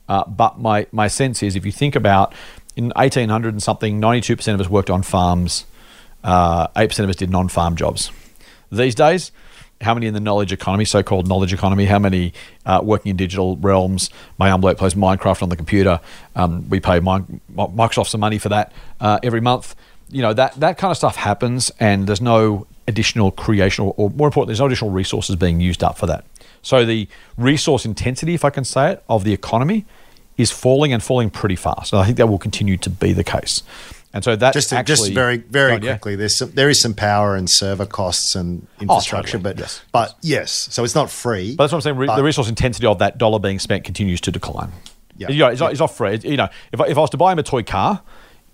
Uh, 0.08 0.24
but 0.26 0.60
my 0.60 0.86
my 0.92 1.08
sense 1.08 1.42
is, 1.42 1.56
if 1.56 1.66
you 1.66 1.72
think 1.72 1.96
about 1.96 2.34
in 2.76 2.92
1800 2.96 3.54
and 3.54 3.62
something, 3.62 4.00
92 4.00 4.36
percent 4.36 4.54
of 4.54 4.66
us 4.66 4.70
worked 4.70 4.90
on 4.90 5.02
farms. 5.02 5.66
Uh, 6.24 6.68
Eight 6.76 6.88
percent 6.88 7.04
of 7.04 7.10
us 7.10 7.16
did 7.16 7.30
non-farm 7.30 7.76
jobs. 7.76 8.10
These 8.70 8.94
days, 8.94 9.32
how 9.80 9.94
many 9.94 10.06
in 10.06 10.14
the 10.14 10.20
knowledge 10.20 10.52
economy, 10.52 10.84
so-called 10.84 11.28
knowledge 11.28 11.52
economy? 11.52 11.84
How 11.84 11.98
many 11.98 12.32
uh, 12.64 12.80
working 12.82 13.10
in 13.10 13.16
digital 13.16 13.56
realms? 13.56 14.10
My 14.38 14.52
envelope 14.52 14.78
plays 14.78 14.94
Minecraft 14.94 15.42
on 15.42 15.48
the 15.48 15.56
computer. 15.56 16.00
Um, 16.36 16.68
we 16.68 16.80
pay 16.80 17.00
Mi- 17.00 17.40
Microsoft 17.54 18.08
some 18.08 18.20
money 18.20 18.38
for 18.38 18.48
that 18.48 18.72
uh, 19.00 19.18
every 19.22 19.40
month. 19.40 19.74
You 20.08 20.22
know 20.22 20.32
that 20.34 20.54
that 20.60 20.78
kind 20.78 20.90
of 20.90 20.96
stuff 20.96 21.16
happens, 21.16 21.70
and 21.80 22.06
there's 22.06 22.20
no 22.20 22.66
additional 22.88 23.30
creation, 23.30 23.84
or, 23.84 23.94
or 23.96 24.10
more 24.10 24.28
importantly, 24.28 24.52
there's 24.52 24.60
no 24.60 24.66
additional 24.66 24.90
resources 24.90 25.36
being 25.36 25.60
used 25.60 25.82
up 25.82 25.98
for 25.98 26.06
that. 26.06 26.24
So 26.62 26.84
the 26.84 27.08
resource 27.36 27.84
intensity, 27.84 28.34
if 28.34 28.44
I 28.44 28.50
can 28.50 28.64
say 28.64 28.92
it, 28.92 29.02
of 29.08 29.24
the 29.24 29.32
economy 29.32 29.84
is 30.42 30.50
falling 30.50 30.92
and 30.92 31.02
falling 31.02 31.30
pretty 31.30 31.56
fast. 31.56 31.92
And 31.92 32.02
I 32.02 32.04
think 32.04 32.18
that 32.18 32.28
will 32.28 32.38
continue 32.38 32.76
to 32.78 32.90
be 32.90 33.12
the 33.12 33.24
case. 33.24 33.62
And 34.14 34.22
so 34.22 34.36
that 34.36 34.52
just 34.52 34.72
actually, 34.74 34.94
just 34.94 35.12
very 35.12 35.38
very 35.38 35.72
Oh, 35.72 35.76
yeah. 35.76 35.92
quickly. 35.94 36.16
There's 36.16 36.36
some, 36.36 36.50
there 36.50 36.68
is 36.68 36.82
some 36.82 36.92
power 36.92 37.34
and 37.34 37.48
server 37.48 37.86
costs 37.86 38.34
and 38.34 38.66
oh, 38.78 38.82
infrastructure, 38.82 39.38
totally, 39.38 39.54
but 39.54 39.58
yes. 39.60 39.82
but 39.90 40.14
yes, 40.20 40.68
so 40.70 40.84
it's 40.84 40.94
not 40.94 41.08
free. 41.08 41.56
But 41.56 41.64
that's 41.64 41.72
what 41.72 41.78
I'm 41.78 41.80
saying. 41.82 41.96
Re- 41.96 42.14
the 42.14 42.22
resource 42.22 42.48
intensity 42.50 42.86
of 42.86 42.98
that 42.98 43.16
dollar 43.16 43.38
being 43.38 43.58
spent 43.58 43.84
continues 43.84 44.20
to 44.22 44.30
decline. 44.30 44.70
Yeah. 45.16 45.30
You 45.30 45.38
know, 45.38 45.48
it's, 45.48 45.60
not, 45.60 45.70
it's 45.70 45.80
not 45.80 45.94
free. 45.94 46.18
You 46.22 46.36
know, 46.36 46.48
if 46.72 46.80
I, 46.80 46.88
if 46.88 46.98
I 46.98 47.00
was 47.00 47.10
to 47.10 47.16
buy 47.16 47.32
him 47.32 47.38
a 47.38 47.42
toy 47.42 47.62
car, 47.62 48.02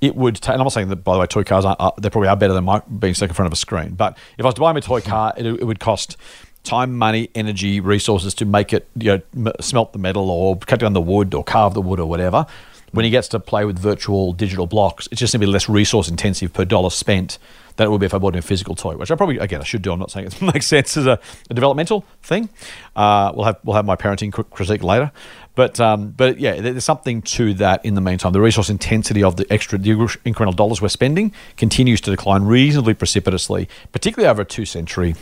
it 0.01 0.15
would. 0.15 0.37
ta- 0.37 0.53
and 0.53 0.61
I'm 0.61 0.65
not 0.67 0.73
saying 0.73 0.91
that, 0.91 0.97
by 1.03 1.15
the 1.15 1.21
way, 1.21 1.27
toy 1.27 1.43
cars 1.43 1.65
are, 1.65 1.75
are 1.81 1.93
they 1.99 2.09
probably 2.09 2.29
are 2.29 2.37
better 2.37 2.53
than 2.53 2.65
my, 2.65 2.81
being 2.81 3.15
stuck 3.15 3.29
in 3.31 3.35
front 3.35 3.49
of 3.49 3.53
a 3.53 3.57
screen. 3.57 3.95
But 3.95 4.17
if 4.39 4.45
I 4.45 4.49
was 4.49 4.55
to 4.55 4.61
buy 4.61 4.71
him 4.71 4.77
a 4.77 4.81
toy 4.81 5.01
car, 5.13 5.35
it, 5.37 5.45
it 5.45 5.65
would 5.65 5.81
cost 5.81 6.17
time, 6.65 6.97
money, 6.97 7.31
energy, 7.35 7.81
resources 7.81 8.35
to 8.35 8.45
make 8.45 8.73
it. 8.73 8.89
You 8.97 9.23
know, 9.35 9.53
smelt 9.61 9.93
the 9.93 9.99
metal 9.99 10.31
or 10.31 10.57
cut 10.59 10.81
down 10.81 10.93
the 10.93 11.01
wood 11.01 11.35
or 11.35 11.45
carve 11.45 11.75
the 11.75 11.83
wood 11.83 12.01
or 12.01 12.09
whatever. 12.09 12.47
When 12.93 13.05
he 13.05 13.11
gets 13.11 13.29
to 13.29 13.41
play 13.41 13.67
with 13.67 13.79
virtual 13.79 14.33
digital 14.33 14.67
blocks, 14.67 15.09
it's 15.13 15.21
just 15.21 15.35
going 15.35 15.41
to 15.41 15.47
be 15.47 15.53
less 15.53 15.69
resource 15.69 16.09
intensive 16.09 16.55
per 16.55 16.65
dollar 16.65 16.89
spent 16.89 17.39
than 17.79 17.87
it 17.87 17.91
would 17.91 18.01
be 18.01 18.07
if 18.07 18.15
I 18.15 18.19
bought 18.19 18.35
him 18.35 18.41
a 18.41 18.43
physical 18.43 18.75
toy, 18.75 18.97
which 18.97 19.11
I 19.11 19.15
probably 19.15 19.39
again 19.39 19.61
I 19.61 19.65
should 19.65 19.83
do. 19.83 19.93
I'm 19.93 19.99
not 19.99 20.11
saying 20.11 20.27
it 20.27 20.43
makes 20.55 20.67
sense 20.67 20.97
as 20.97 21.07
a, 21.07 21.19
a 21.49 21.55
developmental 21.55 22.05
thing. 22.23 22.51
Uh, 22.95 23.33
we'll 23.35 23.45
have 23.47 23.59
we'll 23.65 23.77
have 23.77 23.87
my 23.87 23.97
parenting 23.97 24.33
critique 24.51 24.83
later, 24.83 25.13
but 25.55 25.81
um, 25.81 26.11
but 26.11 26.39
yeah, 26.39 26.61
there's 26.61 26.85
something 26.85 27.23
to 27.23 27.55
that. 27.55 27.85
In 27.85 27.95
the 27.95 28.01
meantime, 28.01 28.33
the 28.33 28.41
resource 28.41 28.69
intensity 28.69 29.23
of 29.23 29.37
the 29.37 29.47
extra 29.51 29.79
the 29.79 29.91
incremental 29.91 30.57
dollars 30.57 30.83
we're 30.83 30.89
spending 30.89 31.33
continues 31.57 32.01
to 32.03 32.11
decline 32.11 32.43
reasonably 32.43 32.95
precipitously, 32.95 33.69
particularly 33.93 34.29
over 34.29 34.43
a 34.43 34.45
two 34.45 34.65
century 34.65 35.15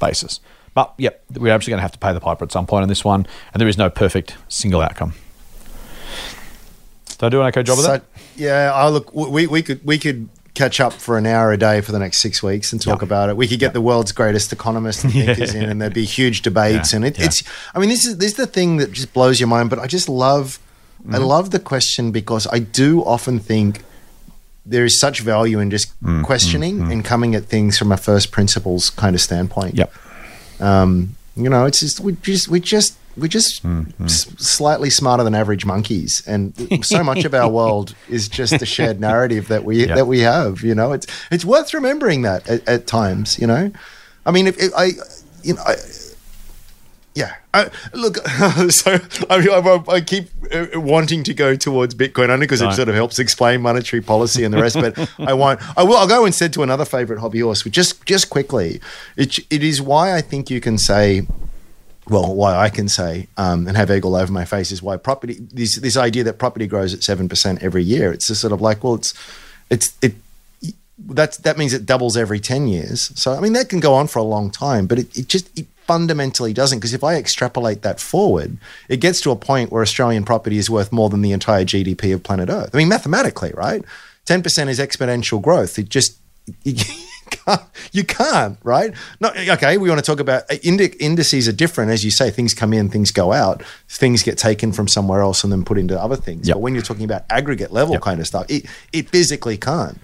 basis. 0.00 0.40
But 0.74 0.94
yep, 0.98 1.22
we're 1.34 1.52
actually 1.54 1.72
going 1.72 1.78
to 1.78 1.82
have 1.82 1.92
to 1.92 1.98
pay 1.98 2.12
the 2.12 2.20
piper 2.20 2.44
at 2.44 2.52
some 2.52 2.66
point 2.66 2.82
on 2.82 2.88
this 2.88 3.04
one, 3.04 3.26
and 3.52 3.60
there 3.60 3.68
is 3.68 3.76
no 3.78 3.90
perfect 3.90 4.36
single 4.48 4.80
outcome. 4.80 5.14
Did 7.08 7.22
I 7.26 7.28
do 7.30 7.40
an 7.40 7.46
okay 7.48 7.62
job 7.62 7.78
of 7.78 7.84
So- 7.84 7.92
that? 7.92 8.04
yeah, 8.36 8.72
I 8.72 8.88
look. 8.88 9.12
We 9.14 9.46
we 9.46 9.62
could 9.62 9.84
we 9.84 9.98
could 9.98 10.28
catch 10.54 10.80
up 10.80 10.92
for 10.92 11.16
an 11.18 11.26
hour 11.26 11.52
a 11.52 11.56
day 11.56 11.80
for 11.80 11.92
the 11.92 11.98
next 11.98 12.18
six 12.18 12.42
weeks 12.42 12.72
and 12.72 12.80
talk 12.82 13.00
Yeah. 13.00 13.06
about 13.06 13.28
it. 13.28 13.36
We 13.36 13.46
could 13.46 13.60
get 13.60 13.72
the 13.74 13.80
world's 13.80 14.10
greatest 14.12 14.52
economists 14.52 15.04
and 15.04 15.12
thinkers 15.12 15.54
in, 15.54 15.68
and 15.68 15.80
there'd 15.80 15.94
be 15.94 16.04
huge 16.04 16.42
debates. 16.42 16.92
Yeah, 16.92 16.96
And 16.96 17.04
it, 17.06 17.18
yeah. 17.18 17.26
it's. 17.26 17.42
I 17.74 17.78
mean, 17.80 17.88
this 17.90 18.04
is 18.04 18.18
this 18.18 18.32
is 18.32 18.36
the 18.36 18.46
thing 18.46 18.76
that 18.78 18.92
just 18.92 19.12
blows 19.12 19.40
your 19.40 19.48
mind. 19.48 19.70
But 19.70 19.78
I 19.80 19.86
just 19.86 20.08
love. 20.08 20.58
Mm-hmm. 21.02 21.14
I 21.14 21.18
love 21.18 21.50
the 21.50 21.60
question 21.60 22.10
because 22.12 22.46
I 22.52 22.58
do 22.58 23.02
often 23.04 23.38
think 23.38 23.84
there 24.66 24.84
is 24.84 24.98
such 24.98 25.20
value 25.20 25.60
in 25.60 25.70
just 25.70 25.92
Mm, 26.02 26.22
questioning 26.24 26.92
and 26.92 27.04
coming 27.04 27.34
at 27.34 27.44
things 27.46 27.78
from 27.78 27.90
a 27.92 27.96
first 27.96 28.30
principles 28.32 28.90
kind 28.90 29.14
of 29.14 29.20
standpoint. 29.20 29.74
Yep. 29.76 29.92
Um, 30.60 31.14
you 31.36 31.48
know, 31.48 31.64
it's 31.66 31.80
just 31.80 32.00
we 32.00 32.12
just 32.14 32.48
we 32.48 32.60
just 32.60 32.96
we're 33.16 33.28
just 33.28 33.64
s- 34.04 34.26
slightly 34.38 34.90
smarter 34.90 35.24
than 35.24 35.34
average 35.34 35.64
monkeys, 35.64 36.22
and 36.26 36.54
so 36.84 37.02
much 37.04 37.24
of 37.24 37.34
our 37.34 37.48
world 37.48 37.94
is 38.08 38.28
just 38.28 38.60
a 38.62 38.66
shared 38.66 39.00
narrative 39.08 39.48
that 39.48 39.64
we 39.64 39.86
Yeah. 39.86 39.94
that 39.96 40.06
we 40.06 40.20
have. 40.20 40.62
You 40.62 40.74
know, 40.74 40.92
it's 40.92 41.06
it's 41.30 41.44
worth 41.44 41.72
remembering 41.74 42.22
that 42.22 42.48
at, 42.48 42.66
at 42.68 42.86
times. 42.86 43.38
You 43.38 43.46
know, 43.46 43.70
I 44.26 44.30
mean, 44.32 44.46
if, 44.46 44.58
if 44.58 44.72
I, 44.76 44.90
you 45.42 45.54
know, 45.54 45.62
I, 45.66 45.74
yeah. 47.18 47.34
I, 47.52 47.70
look, 47.92 48.16
so 48.70 48.98
I, 49.28 49.36
I, 49.36 49.94
I 49.94 50.00
keep 50.00 50.28
uh, 50.54 50.80
wanting 50.80 51.24
to 51.24 51.34
go 51.34 51.56
towards 51.56 51.94
Bitcoin 51.94 52.28
only 52.28 52.46
because 52.46 52.62
it 52.62 52.72
sort 52.72 52.88
of 52.88 52.94
helps 52.94 53.18
explain 53.18 53.60
monetary 53.60 54.00
policy 54.00 54.44
and 54.44 54.54
the 54.54 54.62
rest. 54.62 54.76
but 54.76 55.10
I 55.18 55.32
won't. 55.32 55.60
I 55.76 55.82
will. 55.82 55.96
I'll 55.96 56.06
go 56.06 56.24
instead 56.24 56.52
to 56.52 56.62
another 56.62 56.84
favorite 56.84 57.18
hobby 57.18 57.40
horse. 57.40 57.64
Which 57.64 57.74
just 57.74 58.04
just 58.06 58.30
quickly, 58.30 58.80
it 59.16 59.38
it 59.50 59.64
is 59.64 59.82
why 59.82 60.14
I 60.14 60.20
think 60.20 60.50
you 60.50 60.60
can 60.60 60.78
say. 60.78 61.26
Well, 62.08 62.34
why 62.34 62.56
I 62.56 62.70
can 62.70 62.88
say 62.88 63.28
um, 63.36 63.68
and 63.68 63.76
have 63.76 63.90
egg 63.90 64.02
all 64.02 64.16
over 64.16 64.32
my 64.32 64.46
face 64.46 64.72
is 64.72 64.82
why 64.82 64.96
property 64.96 65.36
this 65.40 65.76
this 65.76 65.94
idea 65.94 66.24
that 66.24 66.38
property 66.38 66.66
grows 66.66 66.94
at 66.94 67.02
seven 67.02 67.28
percent 67.28 67.62
every 67.62 67.82
year. 67.82 68.12
It's 68.12 68.28
just 68.28 68.40
sort 68.40 68.54
of 68.54 68.62
like, 68.62 68.82
well, 68.82 68.94
it's 68.94 69.12
it's 69.68 69.92
it 70.00 70.14
that's 70.98 71.36
that 71.38 71.58
means 71.58 71.72
it 71.74 71.86
doubles 71.86 72.16
every 72.16 72.40
10 72.40 72.66
years 72.66 73.12
so 73.14 73.32
i 73.32 73.38
mean 73.38 73.52
that 73.52 73.68
can 73.68 73.78
go 73.78 73.94
on 73.94 74.08
for 74.08 74.18
a 74.18 74.24
long 74.24 74.50
time 74.50 74.84
but 74.84 74.98
it, 74.98 75.16
it 75.16 75.28
just 75.28 75.56
it 75.56 75.64
fundamentally 75.88 76.52
doesn't 76.52 76.78
because 76.78 76.92
if 76.92 77.02
i 77.02 77.14
extrapolate 77.14 77.80
that 77.80 77.98
forward 77.98 78.58
it 78.90 78.98
gets 78.98 79.22
to 79.22 79.30
a 79.30 79.36
point 79.36 79.72
where 79.72 79.82
australian 79.82 80.22
property 80.22 80.58
is 80.58 80.68
worth 80.68 80.92
more 80.92 81.08
than 81.08 81.22
the 81.22 81.32
entire 81.32 81.64
gdp 81.64 82.14
of 82.14 82.22
planet 82.22 82.50
earth. 82.50 82.70
I 82.74 82.78
mean 82.78 82.88
mathematically 82.88 83.52
right? 83.56 83.82
10% 84.26 84.68
is 84.68 84.78
exponential 84.78 85.40
growth. 85.40 85.78
It 85.78 85.88
just 85.88 86.18
you 86.64 86.84
can't, 87.30 87.62
you 87.92 88.04
can't 88.04 88.58
right? 88.62 88.92
No, 89.18 89.30
okay 89.30 89.78
we 89.78 89.88
want 89.88 89.98
to 89.98 90.04
talk 90.04 90.20
about 90.20 90.42
uh, 90.50 90.56
indi- 90.62 90.96
indices 91.00 91.48
are 91.48 91.52
different. 91.52 91.90
As 91.90 92.04
you 92.04 92.10
say 92.10 92.30
things 92.30 92.52
come 92.52 92.74
in 92.74 92.90
things 92.90 93.10
go 93.10 93.32
out. 93.32 93.62
Things 93.88 94.22
get 94.22 94.36
taken 94.36 94.72
from 94.72 94.88
somewhere 94.88 95.22
else 95.22 95.42
and 95.42 95.50
then 95.50 95.64
put 95.64 95.78
into 95.78 95.98
other 95.98 96.16
things. 96.16 96.46
Yep. 96.46 96.56
but 96.56 96.60
when 96.60 96.74
you're 96.74 96.82
talking 96.82 97.04
about 97.04 97.24
aggregate 97.30 97.72
level 97.72 97.98
kind 97.98 98.20
of 98.20 98.26
stuff 98.26 98.44
it, 98.50 98.66
it 98.92 99.08
physically 99.08 99.56
can't 99.56 99.98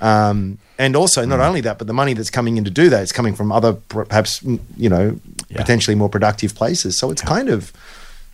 um, 0.00 0.58
and 0.78 0.96
also, 0.96 1.22
Mm. 1.24 1.28
not 1.28 1.40
only 1.40 1.60
that, 1.62 1.76
but 1.78 1.86
the 1.86 1.92
money 1.92 2.14
that's 2.14 2.30
coming 2.30 2.56
in 2.56 2.64
to 2.64 2.70
do 2.70 2.88
that 2.90 3.02
is 3.02 3.12
coming 3.12 3.34
from 3.34 3.52
other, 3.52 3.74
perhaps, 3.74 4.40
mm, 4.40 4.58
you 4.76 4.88
know, 4.88 5.18
Yeah. 5.48 5.58
potentially 5.58 5.94
more 5.94 6.08
productive 6.08 6.54
places. 6.54 6.96
So 6.96 7.10
it's 7.10 7.22
kind 7.22 7.48
of, 7.50 7.72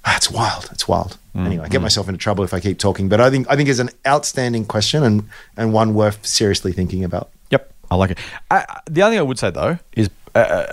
ah, 0.05 0.15
it's 0.17 0.31
wild. 0.31 0.69
It's 0.73 0.87
wild. 0.87 1.17
Mm, 1.35 1.47
Anyway, 1.47 1.65
I 1.65 1.69
get 1.69 1.83
myself 1.83 2.09
into 2.09 2.19
trouble 2.19 2.45
if 2.45 2.55
I 2.55 2.61
keep 2.61 2.79
talking, 2.79 3.09
but 3.09 3.21
I 3.21 3.31
think 3.31 3.47
I 3.51 3.57
think 3.57 3.69
it's 3.69 3.79
an 3.81 3.91
outstanding 4.07 4.65
question 4.65 5.03
and 5.03 5.25
and 5.57 5.73
one 5.73 5.93
worth 5.95 6.25
seriously 6.25 6.73
thinking 6.73 7.05
about. 7.05 7.29
Yep, 7.51 7.71
I 7.91 7.95
like 7.97 8.13
it. 8.13 8.19
Uh, 8.51 8.63
the 8.91 9.03
only 9.03 9.17
thing 9.17 9.21
I 9.21 9.29
would 9.29 9.39
say 9.39 9.51
though 9.51 9.79
is 9.95 10.09
uh, 10.35 10.39
uh, 10.39 10.73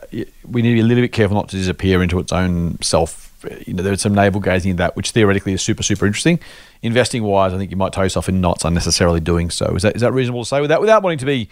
we 0.50 0.62
need 0.62 0.70
to 0.70 0.76
be 0.76 0.80
a 0.82 0.84
little 0.86 1.04
bit 1.04 1.12
careful 1.12 1.36
not 1.36 1.50
to 1.50 1.58
disappear 1.58 2.02
into 2.04 2.20
its 2.20 2.32
own 2.32 2.78
self. 2.82 3.32
You 3.66 3.74
know, 3.74 3.84
there's 3.84 4.02
some 4.02 4.16
navel 4.16 4.42
gazing 4.42 4.72
in 4.72 4.78
that, 4.78 4.96
which 4.96 5.12
theoretically 5.12 5.54
is 5.54 5.62
super, 5.62 5.84
super 5.84 6.06
interesting. 6.06 6.40
Investing 6.82 7.24
wise, 7.24 7.54
I 7.54 7.58
think 7.58 7.72
you 7.72 7.78
might 7.78 7.94
tie 7.94 8.04
yourself 8.04 8.30
in 8.30 8.42
knots 8.42 8.66
unnecessarily 8.66 9.20
doing 9.20 9.50
so. 9.50 9.76
Is 9.76 9.84
that 9.84 9.96
is 9.96 10.02
that 10.02 10.12
reasonable 10.12 10.44
to 10.44 10.48
say 10.48 10.62
without 10.62 10.82
without 10.82 11.04
wanting 11.04 11.20
to 11.20 11.26
be 11.26 11.50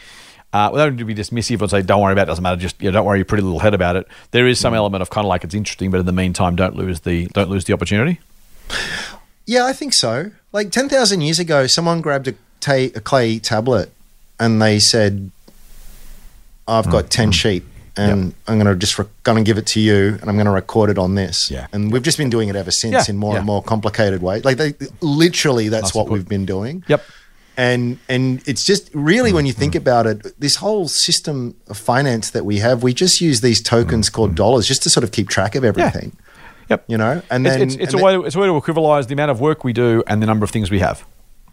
uh, 0.54 0.70
without 0.72 0.86
wanting 0.86 0.98
to 1.00 1.06
be 1.06 1.16
dismissive 1.16 1.62
and 1.62 1.70
say 1.70 1.82
don't 1.82 2.02
worry 2.02 2.14
about 2.14 2.24
it, 2.24 2.28
doesn't 2.28 2.44
matter. 2.44 2.60
Just 2.60 2.82
you 2.82 2.90
know, 2.90 3.00
don't 3.00 3.06
worry 3.06 3.20
your 3.20 3.26
pretty 3.26 3.44
little 3.44 3.60
head 3.60 3.74
about 3.74 3.96
it. 3.96 4.08
There 4.32 4.48
is 4.48 4.60
some 4.60 4.74
mm. 4.74 4.78
element 4.78 5.02
of 5.02 5.10
kind 5.10 5.26
of 5.26 5.30
like 5.30 5.44
it's 5.44 5.56
interesting, 5.56 5.92
but 5.92 6.00
in 6.00 6.06
the 6.06 6.12
meantime, 6.12 6.56
don't 6.56 6.76
lose 6.76 7.02
the 7.02 7.28
don't 7.28 7.50
lose 7.50 7.66
the 7.66 7.74
opportunity. 7.74 8.20
Yeah, 9.46 9.66
I 9.66 9.74
think 9.74 9.94
so. 9.94 10.32
Like 10.52 10.72
10,000 10.72 11.22
years 11.22 11.40
ago, 11.40 11.68
someone 11.68 12.02
grabbed 12.02 12.28
a, 12.28 12.36
ta- 12.60 12.92
a 12.96 13.02
clay 13.02 13.40
tablet 13.40 13.92
and 14.40 14.62
they 14.62 14.80
said, 14.80 15.32
I've 16.68 16.86
mm, 16.86 16.92
got 16.92 17.10
10 17.10 17.30
mm. 17.30 17.34
sheep 17.34 17.66
and 17.98 18.34
I'm 18.48 18.58
going 18.60 18.66
to 18.68 18.76
just 18.76 18.98
re- 18.98 19.06
going 19.24 19.38
to 19.38 19.44
give 19.44 19.58
it 19.58 19.68
to 19.68 19.80
you 19.80 20.18
and 20.22 20.30
I'm 20.30 20.36
going 20.36 20.46
to 20.46 20.52
record 20.52 20.90
it 20.90 20.98
on 20.98 21.16
this. 21.16 21.52
Yeah. 21.52 21.68
And 21.74 21.92
we've 21.92 22.04
just 22.04 22.18
been 22.18 22.30
doing 22.30 22.48
it 22.50 22.56
ever 22.56 22.72
since 22.72 22.94
Yeah, 22.94 23.04
in 23.14 23.18
more 23.18 23.34
yeah. 23.34 23.40
and 23.40 23.46
more 23.46 23.62
complicated 23.62 24.22
ways. 24.22 24.46
Like 24.46 24.58
they 24.58 24.74
literally 25.02 25.70
that's 25.70 25.94
what 25.94 26.10
we've 26.10 26.28
been 26.28 26.46
doing. 26.46 26.84
Yep. 26.88 27.04
And 27.58 28.00
and 28.08 28.42
it's 28.48 28.64
just 28.64 28.90
really 28.94 29.34
when 29.34 29.46
you 29.46 29.52
think 29.54 29.76
about 29.76 30.08
it, 30.08 30.40
this 30.40 30.56
whole 30.56 30.88
system 30.88 31.56
of 31.68 31.78
finance 31.78 32.32
that 32.32 32.46
we 32.46 32.60
have, 32.60 32.82
we 32.82 32.94
just 32.94 33.20
use 33.20 33.42
these 33.42 33.62
tokens 33.62 34.10
called 34.10 34.36
dollars 34.36 34.68
just 34.68 34.84
to 34.84 34.90
sort 34.90 35.04
of 35.04 35.12
keep 35.12 35.28
track 35.28 35.56
of 35.56 35.64
everything. 35.66 36.16
Yep. 36.70 36.86
You 36.88 36.98
know, 36.98 37.22
and 37.30 37.46
It's, 37.46 37.56
then 37.56 37.62
it's, 37.68 37.76
it's 37.76 37.94
and 37.94 38.02
a 38.02 38.06
way 38.06 38.14
to, 38.14 38.24
it's 38.24 38.36
a 38.36 38.40
way 38.40 38.48
to 38.48 38.54
equivalize 38.54 39.08
the 39.08 39.14
amount 39.14 39.32
of 39.32 39.42
work 39.42 39.66
we 39.66 39.74
do 39.74 40.02
and 40.08 40.22
the 40.22 40.26
number 40.26 40.46
of 40.46 40.52
things 40.52 40.72
we 40.72 40.80
have. 40.80 41.04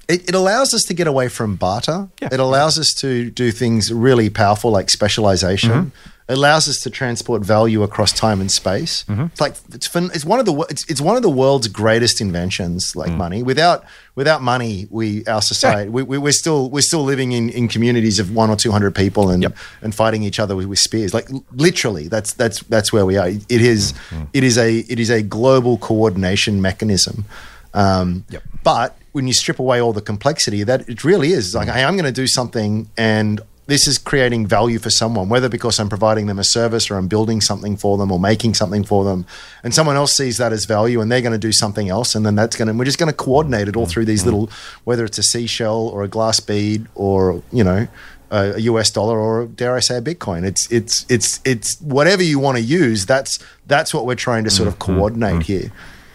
it, 0.09 0.29
it 0.29 0.35
allows 0.37 0.73
us 0.73 0.85
to 0.85 0.95
get 0.95 1.09
away 1.09 1.29
from 1.29 1.57
barter. 1.57 2.09
Yeah. 2.23 2.29
It 2.31 2.39
allows 2.39 2.79
us 2.79 2.95
to 2.99 3.29
do 3.33 3.51
things 3.51 3.93
really 3.93 4.31
powerful 4.31 4.71
like 4.71 4.89
specialization. 4.91 5.71
Mm-hmm. 5.71 5.89
Allows 6.31 6.69
us 6.69 6.83
to 6.83 6.91
transport 6.91 7.41
value 7.43 7.83
across 7.83 8.13
time 8.13 8.43
and 8.43 8.53
space. 8.53 9.05
Mm-hmm. 9.05 9.23
It's 9.33 9.41
like 9.41 9.55
it's 9.73 9.87
fun, 9.87 10.11
it's 10.13 10.27
one 10.27 10.39
of 10.39 10.45
the 10.45 10.55
it's, 10.69 10.85
it's 10.91 11.01
one 11.01 11.17
of 11.17 11.23
the 11.23 11.31
world's 11.31 11.69
greatest 11.69 12.21
inventions. 12.21 12.95
Like 12.95 13.11
Mm. 13.11 13.17
money, 13.17 13.43
without 13.43 13.85
without 14.15 14.43
money, 14.43 14.87
we 14.91 15.25
our 15.25 15.41
society 15.41 15.89
we, 15.89 16.03
we, 16.03 16.19
we're 16.19 16.33
still 16.33 16.69
we're 16.69 16.83
still 16.83 17.03
living 17.03 17.33
in, 17.33 17.49
in 17.49 17.67
communities 17.67 18.19
of 18.19 18.35
one 18.35 18.51
or 18.51 18.57
two 18.57 18.71
hundred 18.71 18.95
people 18.95 19.31
and 19.31 19.43
Yep. 19.43 19.57
and 19.81 19.95
fighting 19.95 20.23
each 20.23 20.39
other 20.39 20.55
with, 20.55 20.67
with 20.67 20.79
spears. 20.81 21.15
Like 21.15 21.29
literally, 21.53 22.09
that's 22.09 22.35
that's 22.35 22.61
that's 22.65 22.93
where 22.93 23.07
we 23.07 23.17
are. 23.17 23.29
It 23.29 23.63
is 23.63 23.95
Mm-hmm. 24.11 24.25
it 24.35 24.45
is 24.45 24.59
a 24.59 24.79
it 24.81 24.99
is 25.01 25.09
a 25.11 25.23
global 25.23 25.79
coordination 25.79 26.61
mechanism. 26.61 27.25
Um, 27.73 28.25
Yep. 28.29 28.43
But 28.65 28.99
when 29.13 29.27
you 29.27 29.33
strip 29.33 29.59
away 29.59 29.81
all 29.81 29.95
the 29.95 30.03
complexity, 30.03 30.63
that 30.65 30.89
it 30.89 31.05
really 31.05 31.33
is 31.33 31.55
like, 31.55 31.69
hey, 31.69 31.83
I'm 31.85 31.95
going 31.95 32.05
to 32.05 32.13
do 32.13 32.27
something, 32.27 32.89
and 32.99 33.41
this 33.69 33.87
is 33.87 33.99
creating 33.99 34.47
value 34.47 34.79
for 34.79 34.89
someone, 34.89 35.29
whether 35.29 35.49
because 35.51 35.79
I'm 35.79 35.91
providing 35.91 36.27
them 36.27 36.39
a 36.39 36.45
service 36.45 36.91
or 36.91 36.97
I'm 36.97 37.07
building 37.07 37.43
something 37.43 37.77
for 37.77 37.99
them 37.99 38.11
or 38.11 38.19
making 38.19 38.55
something 38.55 38.83
for 38.83 39.05
them, 39.05 39.27
and 39.63 39.75
someone 39.75 39.95
else 39.95 40.17
sees 40.17 40.39
that 40.39 40.55
as 40.55 40.65
value, 40.65 41.03
and 41.03 41.13
they're 41.13 41.21
going 41.21 41.33
to 41.33 41.39
do 41.39 41.53
something 41.53 41.91
else, 41.91 42.15
and 42.15 42.25
then 42.25 42.35
that's 42.35 42.57
going 42.57 42.69
to 42.69 42.75
we're 42.75 42.87
just 42.87 42.99
going 42.99 43.11
to 43.11 43.17
coordinate 43.17 43.69
it 43.69 43.77
all 43.77 43.85
through 43.85 44.07
these 44.07 44.21
mm-hmm. 44.21 44.31
little, 44.31 44.51
whether 44.85 45.05
it's 45.05 45.19
a 45.19 45.23
seashell 45.23 45.89
or 45.89 46.03
a 46.03 46.09
glass 46.09 46.41
bead 46.41 46.87
or 46.95 47.43
you 47.53 47.63
know. 47.63 47.87
A 48.31 48.61
US 48.61 48.91
dollar, 48.91 49.19
or 49.19 49.47
dare 49.47 49.75
I 49.75 49.81
say, 49.81 49.97
a 49.97 50.03
Bitcoin? 50.03 50.45
It's 50.45 50.71
it's 50.71 51.07
it's 51.09 51.41
it's 51.47 51.81
whatever 51.81 52.23
you 52.23 52.39
want 52.39 52.59
to 52.59 52.63
use. 52.63 53.07
That's 53.07 53.39
that's 53.67 53.95
what 53.95 54.05
we're 54.05 54.17
trying 54.17 54.45
to 54.45 54.51
sort 54.51 54.69
of 54.69 54.79
mm-hmm. 54.79 54.97
coordinate 54.97 55.33
mm-hmm. 55.37 55.53
here 55.53 55.73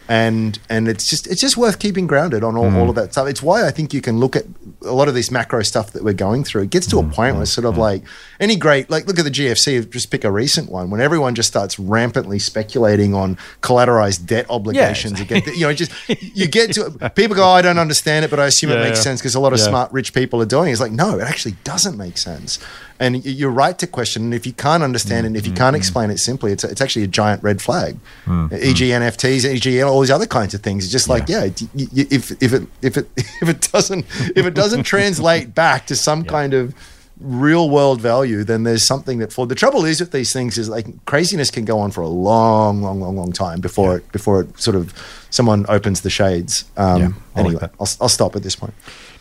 and 0.10 0.60
and 0.70 0.88
it's 0.88 1.08
just 1.08 1.28
it's 1.28 1.42
just 1.42 1.58
worth 1.58 1.80
keeping 1.80 2.08
grounded 2.08 2.44
on 2.44 2.56
all, 2.56 2.66
all 2.66 2.86
mm. 2.86 2.90
of 2.90 2.96
that 2.96 3.14
stuff. 3.14 3.28
It's 3.28 3.42
why 3.42 3.66
I 3.66 3.72
think 3.72 3.94
you 3.94 4.02
can 4.02 4.20
look 4.20 4.36
at 4.36 4.46
a 4.86 4.92
lot 4.92 5.08
of 5.08 5.14
this 5.14 5.32
macro 5.32 5.64
stuff 5.64 5.92
that 5.92 6.04
we're 6.04 6.14
going 6.14 6.44
through, 6.44 6.64
it 6.64 6.70
gets 6.70 6.88
to 6.88 7.00
a 7.00 7.04
mm, 7.04 7.14
point 7.14 7.36
where 7.36 7.42
mm, 7.42 7.44
it's 7.44 7.52
sort 7.52 7.66
of 7.66 7.78
like 7.78 8.04
any 8.40 8.56
great, 8.56 8.90
like 8.90 9.08
look 9.08 9.18
at 9.18 9.26
the 9.26 9.32
GFC, 9.32 9.90
just 9.90 10.12
pick 10.12 10.24
a 10.24 10.32
recent 10.32 10.70
one 10.70 10.90
when 10.90 11.02
everyone 11.02 11.36
just 11.36 11.48
starts 11.48 11.80
rampantly 11.80 12.40
speculating 12.40 13.14
on 13.14 13.38
collateralized 13.62 14.26
debt 14.26 14.46
obligations. 14.50 15.20
You 15.20 15.26
get, 15.26 15.48
you 15.48 15.62
know, 15.62 15.74
just 15.74 15.92
you 16.22 16.48
get 16.48 16.74
to 16.74 17.12
people 17.16 17.36
go, 17.36 17.44
oh, 17.44 17.54
I 17.54 17.62
don't 17.62 17.80
understand 17.80 18.26
it, 18.26 18.32
but 18.32 18.40
I 18.40 18.48
assume 18.48 18.72
it 18.72 18.80
makes 18.80 19.00
yeah. 19.00 19.04
sense 19.04 19.22
because 19.22 19.36
a 19.36 19.40
lot 19.40 19.54
of 19.54 19.60
Yeah. 19.60 19.66
smart 19.66 19.92
rich 19.94 20.14
people 20.14 20.42
are 20.42 20.46
doing. 20.46 20.70
it. 20.70 20.72
It's 20.74 20.82
like 20.82 20.92
no, 20.92 21.18
it 21.18 21.24
actually 21.24 21.56
doesn't 21.64 21.98
make 21.98 22.18
sense. 22.18 22.60
And 23.00 23.26
you're 23.26 23.50
right 23.52 23.78
to 23.80 23.88
question. 23.88 24.24
And 24.24 24.34
if 24.34 24.46
you 24.46 24.54
can't 24.54 24.84
understand 24.84 25.26
it, 25.26 25.28
and 25.28 25.38
if 25.38 25.46
you 25.46 25.52
Mm-hmm. 25.52 25.58
can't 25.58 25.76
explain 25.76 26.10
it 26.12 26.20
simply, 26.20 26.52
it's, 26.52 26.64
it's 26.64 26.80
actually 26.82 27.04
a 27.04 27.08
giant 27.08 27.44
red 27.44 27.62
flag. 27.62 27.98
Mm-hmm. 28.26 28.56
E.g., 28.56 28.86
NFTs, 28.90 29.46
E.g., 29.56 29.82
all 29.82 30.00
these 30.02 30.12
other 30.12 30.28
kinds 30.28 30.54
of 30.54 30.62
things. 30.62 30.84
It's 30.86 30.92
just 30.92 31.10
like 31.10 31.28
yeah, 31.28 31.46
y- 31.46 31.68
y- 31.76 32.08
if 32.12 32.32
if 32.42 32.54
it 32.54 32.64
if 32.82 32.98
it 32.98 33.08
if 33.18 33.50
it 33.50 33.70
doesn't 33.72 34.06
if 34.38 34.46
it 34.46 34.54
doesn't 34.54 34.84
translate 34.84 35.54
back 35.64 35.88
to 35.88 35.96
some 35.96 36.24
kind 36.24 36.54
of 36.54 36.74
real 37.20 37.70
world 37.70 38.02
value, 38.02 38.44
then 38.44 38.64
there's 38.64 38.86
something 38.86 39.20
that 39.20 39.32
for 39.32 39.46
the 39.48 39.56
trouble 39.56 39.86
is 39.86 40.00
with 40.00 40.12
these 40.12 40.34
things 40.34 40.58
is 40.58 40.68
like 40.70 40.88
craziness 41.06 41.52
can 41.52 41.64
go 41.66 41.80
on 41.80 41.92
for 41.92 42.02
a 42.02 42.08
long, 42.08 42.82
long, 42.82 43.00
long, 43.02 43.16
long 43.16 43.32
time 43.32 43.60
before 43.62 43.98
it 43.98 44.12
before 44.12 44.42
it 44.42 44.60
sort 44.60 44.76
of 44.76 44.94
someone 45.30 45.66
opens 45.70 46.02
the 46.02 46.10
shades. 46.10 46.66
Um, 46.78 47.00
Yeah, 47.02 47.08
like 47.08 47.16
anyway, 47.46 47.60
that. 47.62 47.72
I'll, 47.80 47.90
I'll 48.02 48.10
stop 48.10 48.36
at 48.36 48.44
this 48.44 48.56
point. 48.56 48.74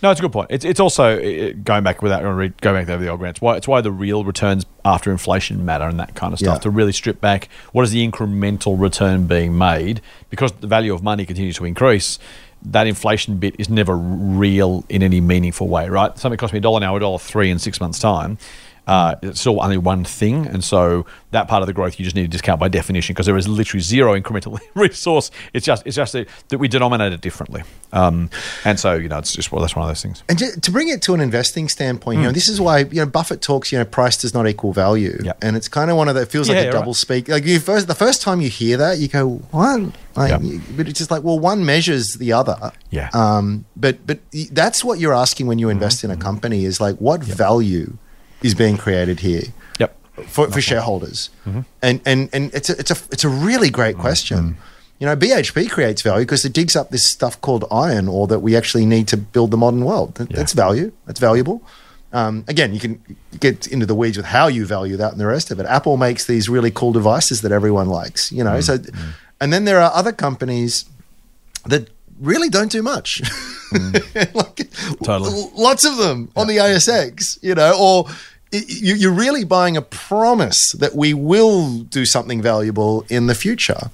No, 0.02 0.10
it's 0.10 0.18
a 0.18 0.22
good 0.22 0.32
point. 0.32 0.48
It's, 0.50 0.64
it's 0.64 0.80
also 0.80 1.16
uh, 1.16 1.52
going 1.62 1.84
back 1.84 2.02
without 2.02 2.22
going 2.22 2.52
back 2.60 2.88
over 2.88 3.02
the 3.02 3.08
old 3.08 3.20
grants. 3.20 3.40
Why 3.40 3.56
it's 3.56 3.68
why 3.68 3.80
the 3.80 3.92
real 3.92 4.24
returns 4.24 4.66
after 4.84 5.12
inflation 5.12 5.64
matter 5.64 5.84
and 5.84 5.98
that 6.00 6.14
kind 6.16 6.32
of 6.32 6.40
stuff 6.40 6.56
Yeah. 6.56 6.60
to 6.62 6.70
really 6.70 6.92
strip 6.92 7.20
back. 7.20 7.48
What 7.72 7.82
is 7.84 7.92
the 7.92 8.06
incremental 8.08 8.78
return 8.80 9.26
being 9.28 9.56
made? 9.56 10.00
Because 10.28 10.50
the 10.52 10.66
value 10.66 10.92
of 10.92 11.02
money 11.04 11.24
continues 11.24 11.56
to 11.58 11.64
increase. 11.64 12.18
That 12.64 12.86
inflation 12.86 13.38
bit 13.38 13.54
is 13.58 13.68
never 13.68 13.96
real 13.96 14.84
in 14.88 15.02
any 15.02 15.20
meaningful 15.20 15.68
way, 15.68 15.88
right? 15.88 16.16
Something 16.18 16.36
cost 16.38 16.52
me 16.52 16.58
a 16.58 16.62
dollar 16.62 16.80
now, 16.80 16.96
a 16.96 17.00
dollar 17.00 17.18
three 17.18 17.50
in 17.50 17.58
six 17.58 17.80
months' 17.80 17.98
time. 17.98 18.38
Uh, 18.86 19.14
it's 19.22 19.38
still 19.40 19.62
only 19.62 19.76
one 19.78 20.02
thing, 20.04 20.44
and 20.46 20.64
so 20.64 21.06
that 21.30 21.46
part 21.46 21.62
of 21.62 21.68
the 21.68 21.72
growth 21.72 21.98
you 22.00 22.04
just 22.04 22.16
need 22.16 22.22
to 22.22 22.28
discount 22.28 22.58
by 22.58 22.66
definition 22.68 23.14
because 23.14 23.26
there 23.26 23.36
is 23.36 23.46
literally 23.46 23.80
zero 23.80 24.18
incremental 24.20 24.58
resource. 24.74 25.30
It's 25.54 25.64
just 25.64 25.86
it's 25.86 25.94
just 25.94 26.12
that 26.14 26.26
that 26.48 26.58
we 26.58 26.66
denominate 26.66 27.12
it 27.12 27.20
differently, 27.20 27.62
um, 27.92 28.28
and 28.64 28.80
so 28.80 28.94
you 28.94 29.08
know 29.08 29.18
it's 29.18 29.32
just 29.32 29.52
well 29.52 29.60
that's 29.60 29.76
one 29.76 29.84
of 29.84 29.88
those 29.90 30.02
things. 30.02 30.24
And 30.28 30.36
to 30.62 30.70
bring 30.72 30.88
it 30.88 31.00
to 31.02 31.14
an 31.14 31.20
investing 31.20 31.68
standpoint, 31.68 32.18
you 32.18 32.24
know, 32.24 32.32
this 32.32 32.48
is 32.48 32.60
why 32.60 32.80
you 32.80 32.96
know 32.96 33.06
Buffett 33.06 33.40
talks. 33.40 33.70
You 33.70 33.78
know, 33.78 33.84
price 33.84 34.16
does 34.16 34.34
not 34.34 34.48
equal 34.48 34.72
value, 34.72 35.16
Hmm. 35.18 35.24
Yeah. 35.26 35.32
and 35.42 35.56
it's 35.56 35.68
kind 35.68 35.88
of 35.88 35.96
one 35.96 36.08
of 36.08 36.16
that 36.16 36.30
feels 36.32 36.48
Yeah, 36.48 36.56
like 36.56 36.66
a 36.66 36.72
double 36.72 36.86
right. 36.92 36.96
speak. 36.96 37.28
Like 37.28 37.44
you 37.46 37.60
first, 37.60 37.86
the 37.86 37.94
first 37.94 38.20
time 38.20 38.40
you 38.40 38.48
hear 38.48 38.76
that, 38.78 38.98
you 38.98 39.06
go, 39.06 39.28
"What?" 39.52 39.92
Like, 40.16 40.42
you- 40.42 40.60
But 40.76 40.88
it's 40.88 40.98
just 40.98 41.10
like, 41.10 41.22
well, 41.22 41.38
one 41.38 41.64
measures 41.64 42.14
the 42.18 42.32
other. 42.32 42.72
Yeah. 42.90 43.10
Um. 43.14 43.64
But 43.76 44.04
but 44.08 44.18
that's 44.50 44.82
what 44.84 44.98
you're 44.98 45.14
asking 45.14 45.46
when 45.46 45.60
you 45.60 45.66
Mm-hmm. 45.68 45.72
invest 45.82 46.02
in 46.02 46.10
a 46.10 46.16
company 46.16 46.64
is 46.64 46.80
like, 46.80 46.96
what 46.96 47.22
value 47.22 47.96
is 48.44 48.54
being 48.54 48.76
created 48.76 49.20
here? 49.20 49.42
Yep. 49.78 49.96
for, 50.26 50.50
for 50.50 50.60
shareholders? 50.60 51.30
Mm-hmm. 51.46 51.60
And 51.82 52.00
and 52.06 52.28
and 52.32 52.54
it's 52.54 52.70
a 52.70 52.78
it's 52.78 52.90
a 52.90 52.96
it's 53.10 53.24
a 53.24 53.28
really 53.28 53.70
great 53.70 53.96
question. 53.96 54.56
You 54.98 55.06
know, 55.06 55.16
BHP 55.16 55.68
creates 55.68 56.02
value 56.02 56.24
because 56.24 56.44
it 56.44 56.52
digs 56.52 56.76
up 56.76 56.90
this 56.90 57.10
stuff 57.10 57.40
called 57.40 57.64
iron 57.72 58.06
ore 58.06 58.28
that 58.28 58.38
we 58.38 58.54
actually 58.56 58.86
need 58.86 59.08
to 59.08 59.16
build 59.16 59.50
the 59.50 59.56
modern 59.56 59.84
world. 59.84 60.14
That- 60.14 60.28
That's 60.30 60.52
value. 60.52 60.92
That's 61.06 61.18
valuable. 61.18 61.60
Um, 62.12 62.44
again, 62.46 62.74
you 62.74 62.78
can 62.78 63.00
get 63.40 63.66
into 63.66 63.86
the 63.86 63.94
weeds 63.94 64.16
with 64.18 64.26
how 64.26 64.46
you 64.46 64.66
value 64.66 64.96
that 64.98 65.12
and 65.12 65.20
the 65.20 65.26
rest 65.26 65.50
of 65.50 65.58
it. 65.58 65.66
Apple 65.66 65.96
makes 65.96 66.26
these 66.26 66.48
really 66.48 66.70
cool 66.70 66.92
devices 66.92 67.40
that 67.40 67.50
everyone 67.52 67.88
likes. 67.88 68.30
You 68.30 68.44
know, 68.44 68.60
so 68.60 68.78
and 69.40 69.52
then 69.52 69.64
there 69.64 69.80
are 69.80 69.90
other 69.94 70.12
companies 70.12 70.84
that 71.64 71.88
really 72.20 72.48
don't 72.50 72.70
do 72.70 72.82
much. 72.82 73.22
like, 74.34 74.70
Totally. 75.02 75.50
Lots 75.56 75.84
of 75.84 75.96
them 75.96 76.30
on 76.36 76.46
the 76.46 76.58
ASX, 76.58 77.38
you 77.42 77.54
know, 77.54 77.76
or 77.80 78.06
you're 78.52 79.12
really 79.12 79.44
buying 79.44 79.76
a 79.76 79.82
promise 79.82 80.72
that 80.72 80.94
we 80.94 81.14
will 81.14 81.78
do 81.80 82.04
something 82.04 82.42
valuable 82.42 83.04
in 83.08 83.26
the 83.26 83.34
future. 83.34 83.90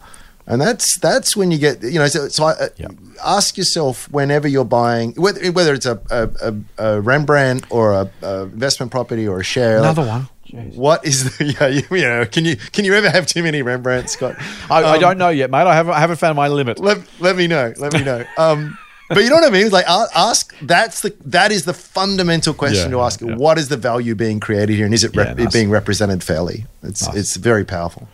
And 0.46 0.61
that's 0.62 0.98
that's 0.98 1.36
when 1.36 1.50
you 1.50 1.59
get 1.59 1.82
you 1.82 1.98
know 1.98 2.06
so, 2.09 2.28
so 2.28 2.44
I, 2.44 2.52
uh, 2.52 2.68
Yeah. 2.78 2.88
ask 3.22 3.59
yourself 3.59 4.11
whenever 4.11 4.48
you're 4.48 4.64
buying 4.64 5.12
whether 5.14 5.52
whether 5.52 5.74
it's 5.74 5.84
a, 5.84 6.00
a, 6.11 6.54
a, 6.78 7.00
Rembrandt 7.02 7.66
or 7.70 7.92
a, 7.92 8.11
a 8.22 8.42
investment 8.44 8.90
property 8.90 9.28
or 9.28 9.40
a 9.40 9.44
share 9.44 9.80
like, 9.82 9.92
Another 9.92 10.09
one. 10.09 10.28
what 10.74 11.04
is 11.04 11.36
the 11.36 11.44
yeah 11.61 11.66
you, 11.66 11.82
you 11.90 12.00
know 12.02 12.24
can 12.24 12.46
you 12.46 12.56
can 12.56 12.86
you 12.86 12.94
ever 12.94 13.11
have 13.11 13.26
too 13.26 13.42
many 13.42 13.62
Rembrandts 13.62 14.12
Scott 14.12 14.36
I, 14.70 14.82
I 14.82 14.94
Um, 14.94 15.00
don't 15.00 15.18
know 15.18 15.28
yet, 15.28 15.50
mate. 15.50 15.66
I 15.66 15.74
haven't 15.74 15.92
I 15.92 16.00
haven't 16.00 16.16
found 16.16 16.36
my 16.36 16.48
limit. 16.48 16.78
let, 16.78 16.98
let 17.20 17.36
me 17.36 17.46
know. 17.46 17.74
Let 17.76 17.92
me 17.92 18.02
know. 18.02 18.24
Um, 18.38 18.78
but 19.09 19.18
you 19.24 19.28
know 19.30 19.36
what 19.36 19.44
I 19.46 19.50
mean? 19.50 19.70
Like 19.70 19.86
ask. 19.88 20.54
That's 20.62 21.00
the 21.00 21.14
that 21.26 21.50
is 21.52 21.64
the 21.64 21.74
fundamental 21.74 22.54
question 22.54 22.90
Yeah, 22.90 22.96
to 22.98 23.00
ask. 23.02 23.20
yeah. 23.20 23.34
What 23.34 23.59
is 23.59 23.68
the 23.68 23.76
value 23.76 24.14
being 24.14 24.40
created 24.40 24.76
here, 24.76 24.84
and 24.84 24.94
is 24.94 25.04
it 25.04 25.14
rep- 25.16 25.36
nice. 25.36 25.52
being 25.52 25.70
represented 25.70 26.22
fairly? 26.22 26.66
It's 26.82 27.06
Nice. 27.06 27.16
it's 27.16 27.36
very 27.36 27.64
powerful. 27.64 28.09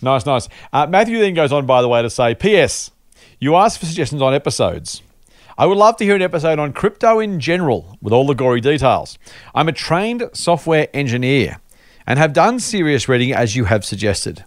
Nice, 0.00 0.24
nice. 0.26 0.48
Uh, 0.72 0.86
Matthew 0.86 1.18
then 1.18 1.34
goes 1.34 1.52
on, 1.52 1.66
by 1.66 1.82
the 1.82 1.88
way, 1.88 2.02
to 2.02 2.08
say, 2.10 2.34
P.S. 2.34 2.92
You 3.40 3.56
asked 3.56 3.78
for 3.80 3.86
suggestions 3.86 4.22
on 4.22 4.32
episodes. 4.32 5.02
I 5.56 5.66
would 5.66 5.76
love 5.76 5.96
to 5.96 6.04
hear 6.04 6.14
an 6.14 6.22
episode 6.22 6.60
on 6.60 6.72
crypto 6.72 7.18
in 7.18 7.40
general 7.40 7.98
with 8.00 8.12
all 8.12 8.24
the 8.24 8.34
gory 8.36 8.60
details. 8.60 9.18
I'm 9.56 9.66
a 9.68 9.72
trained 9.72 10.22
software 10.32 10.86
engineer 10.94 11.58
and 12.06 12.16
have 12.16 12.32
done 12.32 12.60
serious 12.60 13.08
reading 13.08 13.32
as 13.34 13.56
you 13.56 13.64
have 13.64 13.84
suggested. 13.84 14.44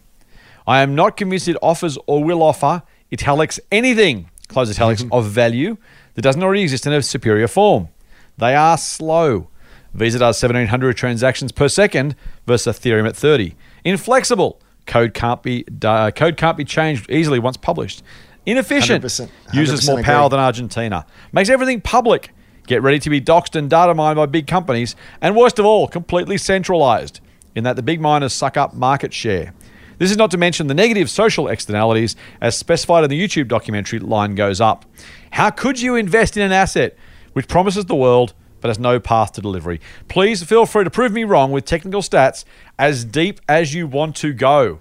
I 0.66 0.80
am 0.82 0.96
not 0.96 1.18
convinced 1.18 1.50
it 1.50 1.58
offers 1.62 1.98
or 2.08 2.24
will 2.24 2.42
offer 2.42 2.84
italics 3.12 3.60
anything, 3.74 4.30
close 4.52 4.70
italics, 4.70 5.04
of 5.12 5.26
value 5.26 5.78
that 6.14 6.22
doesn't 6.22 6.44
already 6.44 6.62
exist 6.62 6.86
in 6.86 6.94
a 6.94 7.02
superior 7.02 7.48
form. 7.48 7.90
They 8.38 8.56
are 8.56 8.78
slow. 8.78 9.50
Visa 9.94 10.20
does 10.20 10.42
1700 10.42 10.96
transactions 10.96 11.52
per 11.52 11.68
second 11.68 12.16
versus 12.46 12.78
Ethereum 12.78 13.08
at 13.08 13.16
30. 13.16 13.56
Inflexible. 13.84 14.60
Code 14.86 15.14
can't 15.14 15.44
be 15.44 15.66
uh, 15.84 16.12
code 16.12 16.38
can't 16.38 16.58
be 16.58 16.66
changed 16.66 17.10
easily 17.10 17.40
once 17.40 17.58
published. 17.58 18.04
Inefficient. 18.46 19.04
100%, 19.04 19.30
Uses 19.54 19.82
100% 19.82 19.88
more 19.88 20.04
power 20.04 20.26
agree. 20.26 20.38
than 20.38 20.40
Argentina. 20.40 21.06
Makes 21.32 21.50
everything 21.50 21.82
public. 21.82 22.32
Get 22.68 22.82
ready 22.82 23.00
to 23.00 23.10
be 23.10 23.22
doxed 23.22 23.56
and 23.56 23.70
data 23.70 23.94
mined 23.94 24.16
by 24.16 24.26
big 24.26 24.48
companies. 24.48 24.96
And 25.22 25.36
worst 25.36 25.60
of 25.60 25.66
all, 25.66 25.88
completely 25.88 26.38
centralized 26.38 27.20
in 27.54 27.64
that 27.66 27.76
the 27.76 27.84
big 27.84 28.02
miners 28.02 28.34
suck 28.34 28.58
up 28.58 28.74
market 28.74 29.14
share. 29.14 29.54
This 30.02 30.10
is 30.10 30.18
not 30.18 30.32
to 30.32 30.38
mention 30.40 30.66
the 30.66 30.74
negative 30.74 31.12
social 31.12 31.48
externalities 31.48 32.16
as 32.42 32.58
specified 32.58 33.04
in 33.04 33.12
the 33.12 33.22
YouTube 33.22 33.48
documentary 33.48 34.00
Line 34.00 34.34
Goes 34.34 34.60
Up. 34.60 34.84
How 35.30 35.52
could 35.52 35.80
you 35.80 35.94
invest 35.94 36.36
in 36.36 36.42
an 36.42 36.52
asset 36.52 36.98
which 37.34 37.48
promises 37.48 37.86
the 37.86 37.94
world 37.94 38.34
but 38.62 38.70
has 38.70 38.80
no 38.80 39.00
path 39.00 39.34
to 39.34 39.42
delivery? 39.42 39.80
Please 40.08 40.42
feel 40.42 40.66
free 40.66 40.86
to 40.86 40.90
prove 40.90 41.12
me 41.12 41.24
wrong 41.24 41.52
with 41.52 41.66
technical 41.66 42.02
stats 42.02 42.46
as 42.80 43.06
deep 43.06 43.42
as 43.48 43.76
you 43.76 43.86
want 43.86 44.16
to 44.16 44.34
go, 44.34 44.80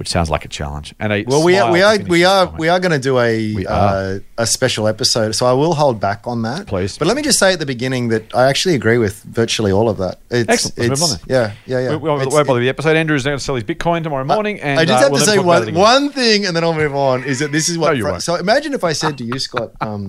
which 0.00 0.08
sounds 0.08 0.30
like 0.30 0.46
a 0.46 0.48
challenge. 0.48 0.94
And 0.98 1.12
a 1.12 1.24
Well, 1.26 1.44
we 1.44 1.58
are 1.58 1.70
we 1.70 1.82
are 1.82 1.98
we 1.98 2.24
are 2.24 2.46
we 2.56 2.68
are 2.70 2.80
going 2.80 2.92
to 2.92 2.98
do 2.98 3.18
a 3.18 3.66
uh, 3.66 4.18
a 4.38 4.46
special 4.46 4.88
episode, 4.88 5.32
so 5.32 5.44
I 5.44 5.52
will 5.52 5.74
hold 5.74 6.00
back 6.00 6.26
on 6.26 6.40
that. 6.40 6.66
Please. 6.66 6.96
but 6.96 7.06
let 7.06 7.18
me 7.18 7.22
just 7.22 7.38
say 7.38 7.52
at 7.52 7.58
the 7.58 7.66
beginning 7.66 8.08
that 8.08 8.34
I 8.34 8.48
actually 8.48 8.74
agree 8.76 8.96
with 8.96 9.22
virtually 9.24 9.70
all 9.70 9.90
of 9.90 9.98
that. 9.98 10.18
It's, 10.30 10.48
Excellent. 10.48 10.78
Let's 10.78 10.78
It's, 10.78 11.00
move 11.02 11.02
on 11.02 11.18
then. 11.18 11.26
Yeah, 11.28 11.52
yeah, 11.66 11.84
yeah. 11.84 11.96
We, 11.96 12.08
we 12.08 12.08
won't 12.08 12.46
bother 12.46 12.60
the 12.60 12.70
episode. 12.70 12.96
Andrew's 12.96 13.24
going 13.24 13.36
to 13.36 13.44
sell 13.44 13.56
his 13.56 13.64
Bitcoin 13.64 14.02
tomorrow 14.02 14.24
morning, 14.24 14.58
and 14.62 14.80
I 14.80 14.86
just 14.86 14.96
uh, 14.96 15.02
have 15.02 15.10
we'll 15.12 15.20
to 15.20 15.26
say 15.26 15.36
talk 15.36 15.44
about 15.44 15.68
it 15.68 15.74
one, 15.74 16.04
one 16.04 16.12
thing 16.12 16.46
and 16.46 16.56
then 16.56 16.64
I'll 16.64 16.72
move 16.72 16.94
on. 16.94 17.22
Is 17.24 17.40
that 17.40 17.52
this 17.52 17.68
is 17.68 17.76
what? 17.76 17.88
No, 17.88 17.92
you 17.92 18.04
won't. 18.06 18.22
so 18.22 18.36
imagine 18.36 18.72
if 18.72 18.84
I 18.84 18.94
said 18.94 19.18
to 19.18 19.24
you, 19.24 19.38
Scott, 19.38 19.72
um, 19.82 20.06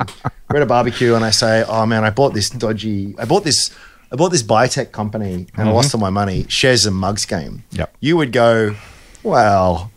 we're 0.50 0.56
at 0.56 0.62
a 0.62 0.68
barbecue 0.68 1.16
and 1.16 1.26
I 1.26 1.32
say, 1.32 1.66
"Oh 1.68 1.86
man, 1.86 2.06
I 2.06 2.12
bought 2.12 2.34
this 2.34 2.50
dodgy. 2.50 3.14
I 3.20 3.26
bought 3.26 3.44
this. 3.44 3.72
I 4.10 4.16
bought 4.16 4.30
this 4.32 4.44
biotech 4.44 4.94
company 4.94 5.48
and 5.56 5.70
I 5.70 5.72
lost 5.72 5.94
all 5.94 6.00
my 6.00 6.10
money. 6.10 6.46
Shares 6.48 6.86
and 6.86 6.96
mugs 6.96 7.26
game." 7.26 7.64
Mm-hmm. 7.72 7.80
Yep. 7.80 7.98
You 8.00 8.16
would 8.18 8.32
go, 8.32 8.76
"Well, 9.24 9.92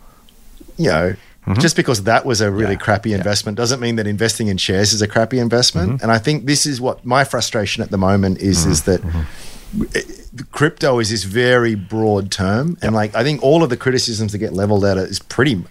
you 0.77 0.89
know." 0.91 1.15
Just 1.61 1.77
because 1.77 2.05
that 2.05 2.25
was 2.25 2.41
a 2.41 2.51
really 2.51 2.65
Mm-hmm. 2.65 2.73
Yeah. 2.73 2.77
crappy 2.79 3.13
investment 3.13 3.59
doesn't 3.59 3.79
mean 3.79 3.97
that 3.97 4.07
investing 4.07 4.49
in 4.49 4.57
shares 4.57 4.95
is 4.95 5.03
a 5.03 5.07
crappy 5.07 5.39
investment. 5.39 5.91
Mm-hmm. 5.93 6.03
And 6.03 6.11
I 6.11 6.17
think 6.17 6.47
this 6.47 6.65
is 6.65 6.81
what 6.81 7.05
my 7.05 7.23
frustration 7.23 7.83
at 7.83 7.91
the 7.91 7.99
moment 7.99 8.39
is: 8.39 8.65
is 8.65 8.85
that 8.85 9.03
crypto 10.53 10.99
is 11.01 11.11
this 11.11 11.25
very 11.25 11.75
broad 11.75 12.31
term, 12.31 12.79
and 12.81 12.95
like 12.95 13.15
I 13.15 13.23
think 13.23 13.43
all 13.43 13.63
of 13.63 13.69
the 13.69 13.77
criticisms 13.77 14.33
that 14.33 14.39
get 14.39 14.55
leveled 14.55 14.87
at 14.87 14.97
it 14.97 15.11
is 15.11 15.19
pretty 15.19 15.63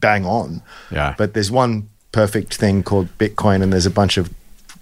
bang 0.00 0.26
on. 0.26 0.60
Yeah. 0.90 1.14
But 1.16 1.32
there's 1.34 1.50
one 1.50 1.88
perfect 2.12 2.56
thing 2.56 2.82
called 2.82 3.08
Bitcoin, 3.18 3.62
and 3.62 3.72
there's 3.72 3.86
a 3.86 3.90
bunch 3.90 4.18
of 4.18 4.28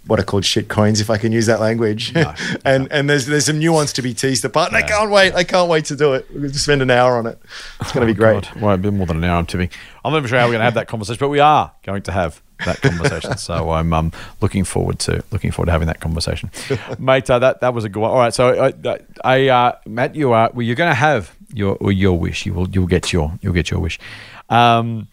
what 0.07 0.19
are 0.19 0.25
called 0.25 0.45
shit 0.45 0.69
coins, 0.69 1.01
if 1.01 1.11
I 1.11 1.17
can 1.17 1.33
use 1.33 1.47
that 1.47 1.61
language. 1.61 2.15
No. 2.15 2.35
and 2.65 2.91
and 2.91 3.09
there's 3.09 3.27
there's 3.27 3.47
some 3.47 3.59
nuance 3.59 3.93
to 3.95 4.03
be 4.03 4.15
teased 4.15 4.45
apart. 4.45 4.69
And 4.69 4.77
I 4.77 4.83
can't 4.83 5.11
wait. 5.11 5.35
I 5.35 5.45
can't 5.45 5.69
wait 5.69 5.85
to 5.87 5.97
do 5.97 6.15
it. 6.15 6.27
We're 6.31 6.41
going 6.41 6.53
to 6.53 6.59
spend 6.59 6.83
an 6.83 6.91
hour 6.91 7.17
on 7.17 7.27
it. 7.27 7.41
It's 7.81 7.93
going 7.93 8.07
to 8.07 8.13
be 8.13 8.17
great. 8.17 8.37
Oh, 8.37 8.55
God. 8.55 8.63
Well, 8.63 8.75
a 8.75 8.79
bit 8.79 8.93
more 8.93 9.07
than 9.07 9.19
an 9.19 9.25
hour, 9.25 9.39
I'm 9.39 9.47
tipping. 9.47 9.71
I'm 10.05 10.13
not 10.13 10.19
even 10.19 10.29
sure 10.29 10.39
how 10.39 10.47
we're 10.47 10.53
going 10.53 10.61
to 10.61 10.65
have 10.65 10.75
that 10.75 10.89
conversation, 10.89 11.19
but 11.21 11.29
we 11.29 11.41
are 11.41 11.73
going 11.85 12.03
to 12.03 12.13
have 12.13 12.43
that 12.65 12.81
conversation. 12.81 13.37
so 13.37 13.71
I'm 13.73 13.93
um, 13.93 14.13
looking 14.41 14.65
forward 14.65 14.99
to 15.01 15.25
looking 15.31 15.51
forward 15.51 15.67
to 15.67 15.73
having 15.73 15.87
that 15.87 16.01
conversation, 16.01 16.51
mate. 16.99 17.31
Uh, 17.31 17.39
that 17.39 17.61
that 17.61 17.75
was 17.75 17.85
a 17.85 17.89
good 17.89 18.01
one. 18.01 18.11
All 18.11 18.19
right, 18.19 18.35
so 18.35 18.73
I, 18.85 18.99
I 19.25 19.49
uh, 19.49 19.77
Matt, 19.87 20.17
you 20.17 20.33
are 20.33 20.51
well, 20.53 20.63
you're 20.63 20.77
going 20.77 20.91
to 20.91 20.95
have 20.95 21.35
your 21.53 21.79
your 21.93 22.19
wish. 22.19 22.47
You 22.47 22.55
will 22.55 22.69
you'll 22.69 22.87
get 22.87 23.13
your 23.13 23.39
you'll 23.41 23.55
get 23.55 23.71
your 23.71 23.81
wish. 23.81 23.99
Um, 24.49 25.09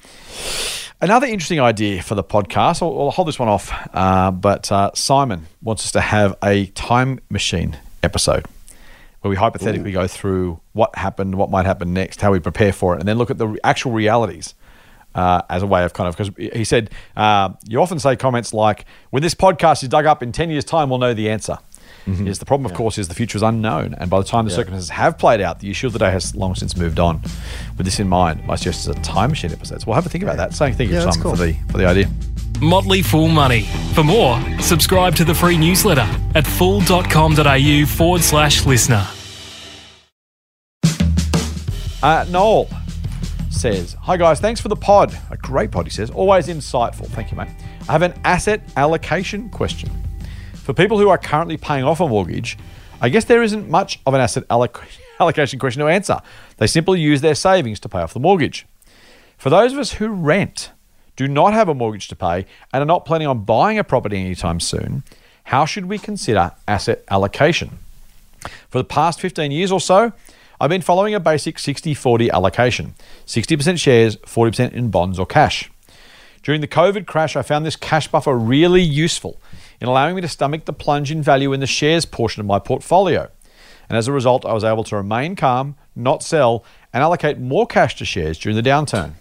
Another 1.02 1.28
interesting 1.28 1.62
idea 1.62 2.02
for 2.02 2.16
the 2.16 2.24
podcast. 2.26 2.82
I'll, 2.82 3.04
I'll 3.04 3.12
hold 3.12 3.30
this 3.30 3.40
one 3.40 3.48
off, 3.48 3.72
uh, 3.94 4.32
but 4.32 4.70
uh, 4.70 4.92
Simon 4.94 5.48
wants 5.62 5.86
us 5.86 5.94
to 5.94 6.02
have 6.02 6.36
a 6.44 6.66
time 6.68 7.22
machine 7.30 7.78
episode 8.04 8.46
where 9.22 9.30
we 9.30 9.38
hypothetically 9.38 9.94
go 9.94 10.08
through 10.08 10.60
what 10.74 10.94
happened, 10.98 11.36
what 11.36 11.50
might 11.50 11.66
happen 11.66 11.94
next, 11.94 12.20
how 12.20 12.34
we 12.34 12.40
prepare 12.42 12.74
for 12.74 12.96
it, 12.96 13.00
and 13.00 13.08
then 13.08 13.18
look 13.18 13.32
at 13.32 13.38
the 13.38 13.58
actual 13.64 13.94
realities 13.94 14.56
uh, 15.16 15.42
as 15.50 15.64
a 15.64 15.68
way 15.68 15.86
of 15.86 15.94
kind 15.94 16.10
of 16.10 16.18
because 16.18 16.34
he 16.54 16.66
said 16.66 16.90
uh, 17.16 17.50
you 17.66 17.82
often 17.82 17.98
say 17.98 18.18
comments 18.18 18.54
like, 18.54 18.84
"When 19.10 19.24
this 19.24 19.34
podcast 19.34 19.84
is 19.84 19.90
dug 19.90 20.06
up 20.06 20.22
in 20.22 20.34
ten 20.34 20.50
years' 20.50 20.66
time, 20.66 20.90
we'll 20.90 21.00
know 21.00 21.14
the 21.14 21.30
answer." 21.30 21.60
Is 22.08 22.40
the 22.40 22.46
problem, 22.46 22.66
of 22.66 22.76
course, 22.76 22.98
is 22.98 23.08
the 23.08 23.14
future 23.14 23.36
is 23.38 23.44
unknown, 23.44 23.94
and 24.00 24.10
by 24.10 24.18
the 24.20 24.26
time 24.26 24.46
the 24.46 24.52
circumstances 24.52 24.90
have 24.90 25.18
played 25.20 25.42
out, 25.42 25.60
the 25.60 25.70
issue 25.70 25.86
of 25.88 25.94
the 25.94 26.00
day 26.00 26.10
has 26.10 26.36
long 26.36 26.56
since 26.56 26.76
moved 26.76 27.00
on. 27.00 27.22
With 27.78 27.86
this 27.86 28.00
in 28.00 28.08
mind, 28.10 28.44
my 28.48 28.56
suggestion 28.56 28.92
is 28.94 28.98
a 28.98 29.02
time 29.02 29.30
machine 29.30 29.52
episode. 29.52 29.82
So 29.82 29.86
we'll 29.88 29.96
have 29.96 30.06
a 30.06 30.10
think 30.10 30.24
about 30.24 30.38
that. 30.38 30.54
So 30.54 30.66
thank 30.66 30.90
you, 30.90 30.96
Yeah, 30.96 31.06
that's 31.06 31.18
Simon, 31.18 31.36
for 31.38 31.44
the 31.46 31.54
for 31.72 31.78
the 31.78 31.86
idea. 31.86 32.10
Motley 32.62 33.02
Fool 33.02 33.28
Money. 33.28 33.62
For 33.94 34.04
more, 34.04 34.40
subscribe 34.60 35.16
to 35.16 35.24
the 35.24 35.34
free 35.36 35.58
newsletter 35.58 36.08
at 36.36 36.46
fool.com.au 36.48 37.86
forward 37.86 38.22
slash 38.22 38.66
listener. 38.66 39.06
Uh, 42.02 42.26
Noel 42.30 42.68
says, 43.50 43.96
Hi 44.02 44.18
guys, 44.18 44.40
thanks 44.40 44.60
for 44.62 44.68
the 44.70 44.76
pod. 44.76 45.18
A 45.32 45.38
great 45.38 45.70
pod, 45.72 45.86
he 45.86 45.92
says. 45.92 46.10
Always 46.10 46.48
insightful. 46.48 47.08
Thank 47.08 47.32
you, 47.32 47.38
mate. 47.38 47.50
I 47.88 47.92
have 47.92 48.02
an 48.02 48.14
asset 48.24 48.62
allocation 48.78 49.50
question. 49.50 49.90
For 50.70 50.74
people 50.76 51.00
who 51.00 51.10
are 51.10 51.18
currently 51.18 51.58
paying 51.58 51.84
off 51.84 52.00
a 52.00 52.08
mortgage, 52.08 52.56
I 53.02 53.10
guess 53.10 53.26
there 53.26 53.42
isn't 53.42 53.72
much 53.72 54.00
of 54.06 54.14
an 54.14 54.22
asset 54.22 54.48
alloc- 54.50 54.84
allocation 55.20 55.58
question 55.58 55.80
to 55.80 55.88
answer. 55.88 56.20
They 56.58 56.68
simply 56.68 57.02
use 57.02 57.22
their 57.22 57.34
savings 57.34 57.80
to 57.80 57.90
pay 57.90 58.02
off 58.02 58.14
the 58.14 58.20
mortgage. 58.20 58.68
For 59.40 59.50
those 59.50 59.74
of 59.74 59.80
us 59.80 59.94
who 59.94 60.10
rent, 60.10 60.70
do 61.16 61.28
not 61.28 61.54
have 61.54 61.70
a 61.70 61.74
mortgage 61.74 62.08
to 62.10 62.16
pay, 62.16 62.46
and 62.72 62.84
are 62.84 62.86
not 62.86 63.04
planning 63.04 63.28
on 63.28 63.46
buying 63.46 63.80
a 63.80 63.84
property 63.84 64.20
anytime 64.20 64.60
soon, 64.60 65.02
how 65.46 65.66
should 65.66 65.86
we 65.86 65.98
consider 65.98 66.52
asset 66.68 67.04
allocation? 67.10 67.80
For 68.70 68.78
the 68.78 68.84
past 68.84 69.20
15 69.20 69.50
years 69.50 69.72
or 69.72 69.82
so, 69.82 70.14
I've 70.62 70.70
been 70.70 70.84
following 70.84 71.16
a 71.16 71.20
basic 71.20 71.58
60 71.58 71.96
40 71.96 72.30
allocation 72.30 72.94
60% 73.26 73.80
shares, 73.80 74.18
40% 74.18 74.74
in 74.74 74.92
bonds 74.92 75.18
or 75.18 75.26
cash. 75.26 75.72
During 76.44 76.62
the 76.62 76.68
COVID 76.68 77.08
crash, 77.08 77.36
I 77.36 77.42
found 77.42 77.66
this 77.66 77.76
cash 77.76 78.08
buffer 78.08 78.38
really 78.38 78.84
useful 78.84 79.40
in 79.82 79.88
allowing 79.88 80.16
me 80.16 80.22
to 80.22 80.28
stomach 80.28 80.66
the 80.66 80.74
plunge 80.74 81.12
in 81.12 81.22
value 81.22 81.54
in 81.54 81.60
the 81.60 81.68
shares 81.68 82.06
portion 82.06 82.42
of 82.42 82.46
my 82.46 82.60
portfolio. 82.60 83.30
And 83.88 83.98
as 83.98 84.08
a 84.08 84.12
result, 84.12 84.46
I 84.46 84.54
was 84.54 84.64
able 84.64 84.84
to 84.86 84.96
remain 84.96 85.36
calm, 85.36 85.76
not 85.96 86.24
sell, 86.24 86.64
and 86.94 87.02
allocate 87.02 87.40
more 87.40 87.66
cash 87.66 87.96
to 87.98 88.06
shares 88.06 88.38
during 88.38 88.56
the 88.56 88.68
downturn. 88.68 89.14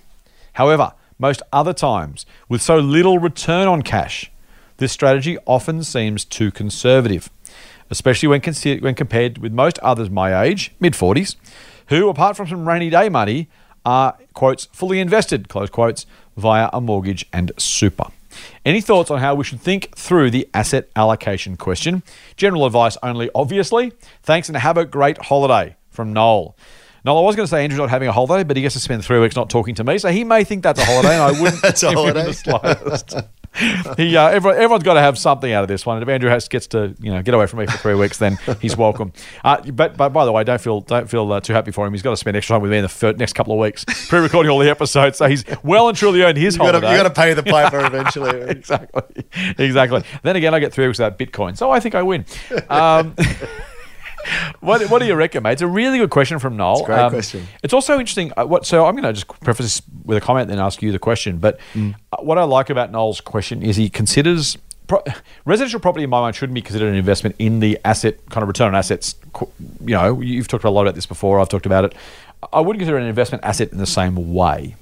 However, 0.54 0.92
most 1.18 1.42
other 1.52 1.72
times, 1.72 2.26
with 2.48 2.62
so 2.62 2.78
little 2.78 3.18
return 3.18 3.66
on 3.66 3.82
cash, 3.82 4.30
this 4.76 4.92
strategy 4.92 5.38
often 5.46 5.82
seems 5.82 6.24
too 6.24 6.50
conservative, 6.50 7.30
especially 7.90 8.28
when, 8.28 8.40
when 8.80 8.94
compared 8.94 9.38
with 9.38 9.52
most 9.52 9.78
others 9.80 10.10
my 10.10 10.42
age, 10.42 10.72
mid 10.78 10.92
40s, 10.92 11.36
who, 11.88 12.08
apart 12.08 12.36
from 12.36 12.46
some 12.46 12.68
rainy 12.68 12.90
day 12.90 13.08
money, 13.08 13.48
are, 13.84 14.16
quotes, 14.34 14.66
fully 14.66 15.00
invested, 15.00 15.48
close 15.48 15.70
quotes, 15.70 16.06
via 16.36 16.68
a 16.72 16.80
mortgage 16.80 17.26
and 17.32 17.50
super. 17.56 18.08
Any 18.64 18.80
thoughts 18.80 19.10
on 19.10 19.18
how 19.20 19.34
we 19.34 19.44
should 19.44 19.60
think 19.60 19.94
through 19.96 20.30
the 20.30 20.48
asset 20.54 20.88
allocation 20.96 21.56
question? 21.56 22.02
General 22.36 22.66
advice 22.66 22.96
only, 23.02 23.30
obviously. 23.34 23.92
Thanks 24.22 24.48
and 24.48 24.56
have 24.56 24.76
a 24.76 24.84
great 24.84 25.18
holiday 25.18 25.76
from 25.90 26.12
Noel. 26.12 26.56
Noel, 27.04 27.18
I 27.18 27.22
was 27.22 27.36
going 27.36 27.46
to 27.46 27.50
say 27.50 27.62
Andrew's 27.62 27.78
not 27.78 27.90
having 27.90 28.08
a 28.08 28.12
holiday, 28.12 28.44
but 28.44 28.56
he 28.56 28.62
gets 28.62 28.74
to 28.74 28.80
spend 28.80 29.04
three 29.04 29.18
weeks 29.20 29.36
not 29.36 29.48
talking 29.48 29.74
to 29.76 29.84
me, 29.84 29.98
so 29.98 30.10
he 30.10 30.24
may 30.24 30.44
think 30.44 30.62
that's 30.62 30.80
a 30.80 30.84
holiday, 30.84 31.14
and 31.14 31.22
I 31.22 31.40
wouldn't. 31.40 31.62
That's 31.68 31.82
a 31.82 31.92
holiday. 31.92 32.24
the 32.24 32.32
slightest. 32.32 33.14
He, 33.96 34.16
uh, 34.16 34.28
everyone, 34.28 34.56
everyone's 34.56 34.84
got 34.84 34.94
to 34.94 35.00
have 35.00 35.18
something 35.18 35.50
out 35.52 35.62
of 35.62 35.68
this 35.68 35.84
one. 35.86 35.96
And 35.96 36.02
if 36.02 36.08
Andrew 36.08 36.30
has, 36.30 36.46
gets 36.48 36.66
to 36.68 36.94
you 37.00 37.12
know 37.12 37.22
get 37.22 37.34
away 37.34 37.46
from 37.46 37.60
me 37.60 37.66
for 37.66 37.76
three 37.78 37.94
weeks, 37.94 38.18
then 38.18 38.38
he's 38.60 38.76
welcome. 38.76 39.12
Uh, 39.44 39.60
but, 39.72 39.96
but 39.96 40.10
by 40.10 40.24
the 40.24 40.32
way, 40.32 40.42
don't 40.44 40.60
feel 40.60 40.80
don't 40.80 41.08
feel 41.08 41.32
uh, 41.32 41.40
too 41.40 41.52
happy 41.52 41.70
for 41.70 41.86
him. 41.86 41.92
He's 41.92 42.02
got 42.02 42.10
to 42.10 42.16
spend 42.16 42.36
extra 42.36 42.54
time 42.54 42.62
with 42.62 42.70
me 42.70 42.78
in 42.78 42.82
the 42.82 42.88
fir- 42.88 43.12
next 43.12 43.32
couple 43.34 43.52
of 43.54 43.58
weeks, 43.60 43.84
pre-recording 44.08 44.50
all 44.50 44.58
the 44.58 44.68
episodes. 44.68 45.16
So 45.18 45.26
he's 45.28 45.44
well 45.62 45.88
and 45.88 45.96
truly 45.96 46.22
earned 46.22 46.36
his 46.38 46.56
You 46.56 46.62
holiday. 46.62 46.80
to 46.86 46.90
you 46.92 46.96
got 47.02 47.02
to 47.04 47.10
pay 47.14 47.34
the 47.34 47.42
piper 47.44 47.78
eventually. 47.84 48.40
exactly, 48.50 49.24
exactly. 49.58 50.02
Then 50.22 50.36
again, 50.36 50.54
I 50.54 50.58
get 50.58 50.72
three 50.72 50.86
weeks 50.86 50.98
without 50.98 51.18
Bitcoin, 51.18 51.56
so 51.56 51.70
I 51.70 51.80
think 51.80 51.94
I 51.94 52.02
win. 52.02 52.24
Um, 52.68 53.14
what, 54.60 54.82
what 54.90 54.98
do 55.00 55.06
you 55.06 55.14
reckon, 55.14 55.42
mate? 55.42 55.52
It's 55.52 55.62
a 55.62 55.66
really 55.66 55.98
good 55.98 56.10
question 56.10 56.38
from 56.38 56.56
Noel. 56.56 56.72
It's 56.74 56.82
a 56.82 56.84
great 56.86 57.10
question. 57.10 57.46
It's 57.62 57.72
also 57.74 57.94
interesting. 57.98 58.32
Uh, 58.36 58.44
what? 58.46 58.66
So 58.66 58.86
I'm 58.86 58.92
going 58.94 59.04
to 59.04 59.12
just 59.12 59.28
preface 59.40 59.66
this 59.66 59.82
with 60.04 60.18
a 60.18 60.20
comment, 60.20 60.48
then 60.48 60.58
ask 60.58 60.82
you 60.82 60.92
the 60.92 60.98
question. 60.98 61.38
But 61.38 61.58
Mm. 61.74 61.94
uh, 62.12 62.18
what 62.22 62.38
I 62.38 62.44
like 62.44 62.70
about 62.70 62.90
Noel's 62.92 63.20
question 63.20 63.62
is 63.62 63.76
he 63.76 63.88
considers. 63.88 64.56
Pro- 64.86 65.04
residential 65.44 65.80
property, 65.80 66.04
in 66.04 66.08
my 66.10 66.20
mind, 66.22 66.34
shouldn't 66.34 66.54
be 66.54 66.62
considered 66.62 66.88
an 66.88 66.94
investment 66.94 67.36
in 67.38 67.60
the 67.60 67.78
asset 67.84 68.16
kind 68.30 68.42
of 68.42 68.48
return 68.48 68.68
on 68.68 68.74
assets. 68.74 69.16
You 69.84 69.94
know, 69.94 70.20
you've 70.22 70.48
talked 70.48 70.64
a 70.64 70.70
lot 70.70 70.82
about 70.82 70.94
this 70.94 71.04
before. 71.04 71.40
I've 71.40 71.50
talked 71.50 71.66
about 71.66 71.84
it. 71.84 71.94
I 72.54 72.60
wouldn't 72.60 72.78
consider 72.80 72.96
it 72.96 73.02
an 73.02 73.08
investment 73.08 73.44
asset 73.44 73.70
in 73.70 73.76
the 73.76 73.86
same 73.86 74.32
way 74.32 74.76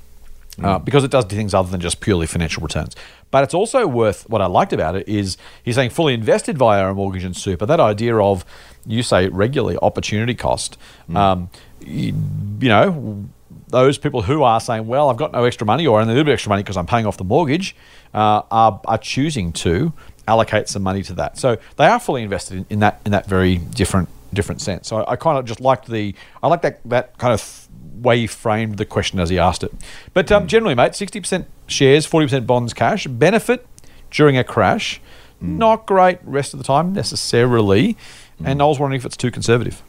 uh, 0.63 0.79
because 0.79 1.05
it 1.05 1.11
does 1.11 1.25
do 1.25 1.37
things 1.37 1.55
other 1.55 1.71
than 1.71 1.81
just 1.81 2.01
purely 2.01 2.27
financial 2.27 2.63
returns. 2.63 2.97
But 3.31 3.45
it's 3.45 3.55
also 3.55 3.87
worth 3.87 4.29
what 4.29 4.41
I 4.41 4.47
liked 4.47 4.73
about 4.73 4.97
it 4.97 5.09
is 5.09 5.37
he's 5.63 5.75
saying 5.75 5.91
fully 5.91 6.15
invested 6.15 6.57
via 6.57 6.91
a 6.91 6.95
mortgage 6.95 7.25
and 7.25 7.37
super. 7.37 7.67
That 7.67 7.81
idea 7.81 8.17
of 8.17 8.45
you 8.87 9.03
say 9.03 9.29
regularly 9.29 9.79
opportunity 9.83 10.35
cost. 10.35 10.79
Um, 11.15 11.51
you, 11.81 12.15
you 12.61 12.69
know, 12.69 13.27
those 13.69 13.99
people 13.99 14.23
who 14.23 14.43
are 14.43 14.61
saying, 14.61 14.87
"Well, 14.87 15.11
I've 15.11 15.17
got 15.17 15.33
no 15.33 15.45
extra 15.45 15.67
money, 15.67 15.87
or 15.87 16.01
only 16.01 16.13
a 16.13 16.15
little 16.15 16.25
bit 16.25 16.33
extra 16.33 16.51
money 16.51 16.63
because 16.63 16.77
I'm 16.77 16.87
paying 16.87 17.07
off 17.07 17.17
the 17.17 17.25
mortgage," 17.25 17.77
uh, 18.15 18.43
are, 18.51 18.81
are 18.87 18.99
choosing 18.99 19.53
to 19.55 19.93
allocate 20.29 20.69
some 20.69 20.83
money 20.83 21.03
to 21.03 21.15
that. 21.15 21.39
So 21.39 21.57
they 21.77 21.87
are 21.87 22.01
fully 22.01 22.23
invested 22.23 22.59
in, 22.59 22.67
in 22.71 22.79
that 22.81 23.01
in 23.05 23.13
that 23.13 23.27
very 23.27 23.57
different 23.59 24.09
different 24.33 24.61
sense. 24.61 24.89
So 24.89 24.99
I, 24.99 25.13
I 25.13 25.17
kind 25.17 25.39
of 25.39 25.45
just 25.45 25.61
liked 25.61 25.89
the 25.89 26.15
I 26.43 26.49
like 26.49 26.63
that 26.63 26.81
that 26.87 27.19
kind 27.19 27.33
of 27.33 27.66
way 28.01 28.19
he 28.19 28.27
framed 28.27 28.79
the 28.79 28.85
question 28.85 29.19
as 29.21 29.31
he 29.31 29.39
asked 29.39 29.63
it. 29.63 29.73
But 30.15 30.31
um, 30.33 30.47
generally, 30.47 30.75
mate, 30.75 30.95
sixty 30.95 31.21
percent 31.21 31.47
shares, 31.67 32.07
forty 32.07 32.27
percent 32.27 32.47
bonds, 32.47 32.73
cash 32.75 33.07
benefit 33.07 33.67
during 34.11 34.37
a 34.37 34.45
crash. 34.45 35.01
Not 35.39 35.87
great 35.87 36.19
rest 36.25 36.55
of 36.55 36.59
the 36.59 36.65
time 36.65 36.95
necessarily. 36.95 37.97
And 38.43 38.59
Noel's 38.59 38.79
wondering 38.79 38.99
if 38.99 39.05
it's 39.05 39.17
too 39.17 39.31
conservative. 39.31 39.83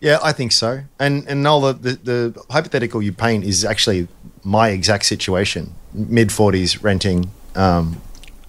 Yeah, 0.00 0.18
I 0.22 0.32
think 0.32 0.52
so. 0.52 0.82
And 0.98 1.26
and 1.28 1.42
Noel, 1.42 1.72
the, 1.72 1.90
the, 1.90 1.92
the 2.02 2.42
hypothetical 2.50 3.02
you 3.02 3.12
paint 3.12 3.44
is 3.44 3.64
actually 3.64 4.08
my 4.44 4.68
exact 4.68 5.06
situation. 5.06 5.74
Mid 5.92 6.30
forties, 6.30 6.82
renting, 6.82 7.30
um, 7.56 8.00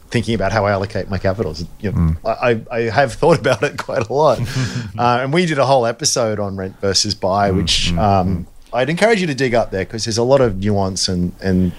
thinking 0.09 0.35
about 0.35 0.51
how 0.51 0.65
I 0.65 0.71
allocate 0.71 1.09
my 1.09 1.17
capitals. 1.17 1.65
You 1.79 1.91
know, 1.91 2.15
I, 2.23 2.51
I 2.51 2.65
I 2.71 2.79
have 2.89 3.13
thought 3.13 3.39
about 3.39 3.63
it 3.63 3.77
quite 3.83 4.07
a 4.07 4.13
lot. 4.13 4.39
uh, 4.97 5.19
and 5.21 5.33
we 5.33 5.47
did 5.47 5.57
a 5.57 5.65
whole 5.65 5.87
episode 5.87 6.39
on 6.39 6.55
rent 6.55 6.79
versus 6.81 7.15
buy, 7.15 7.49
which 7.49 7.91
um, 7.93 8.45
I'd 8.73 8.89
encourage 8.89 9.21
you 9.21 9.27
to 9.27 9.35
dig 9.35 9.55
up 9.55 9.71
there 9.71 9.85
because 9.85 10.05
there's 10.05 10.17
a 10.17 10.23
lot 10.23 10.41
of 10.41 10.57
nuance 10.57 11.07
and 11.07 11.33
and 11.41 11.71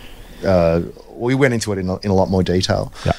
uh, 0.44 0.82
we 1.14 1.34
went 1.34 1.54
into 1.54 1.72
it 1.72 1.78
in 1.78 1.88
a, 1.88 1.98
in 1.98 2.10
a 2.10 2.14
lot 2.14 2.30
more 2.30 2.42
detail. 2.42 2.92
Yeah. 3.04 3.12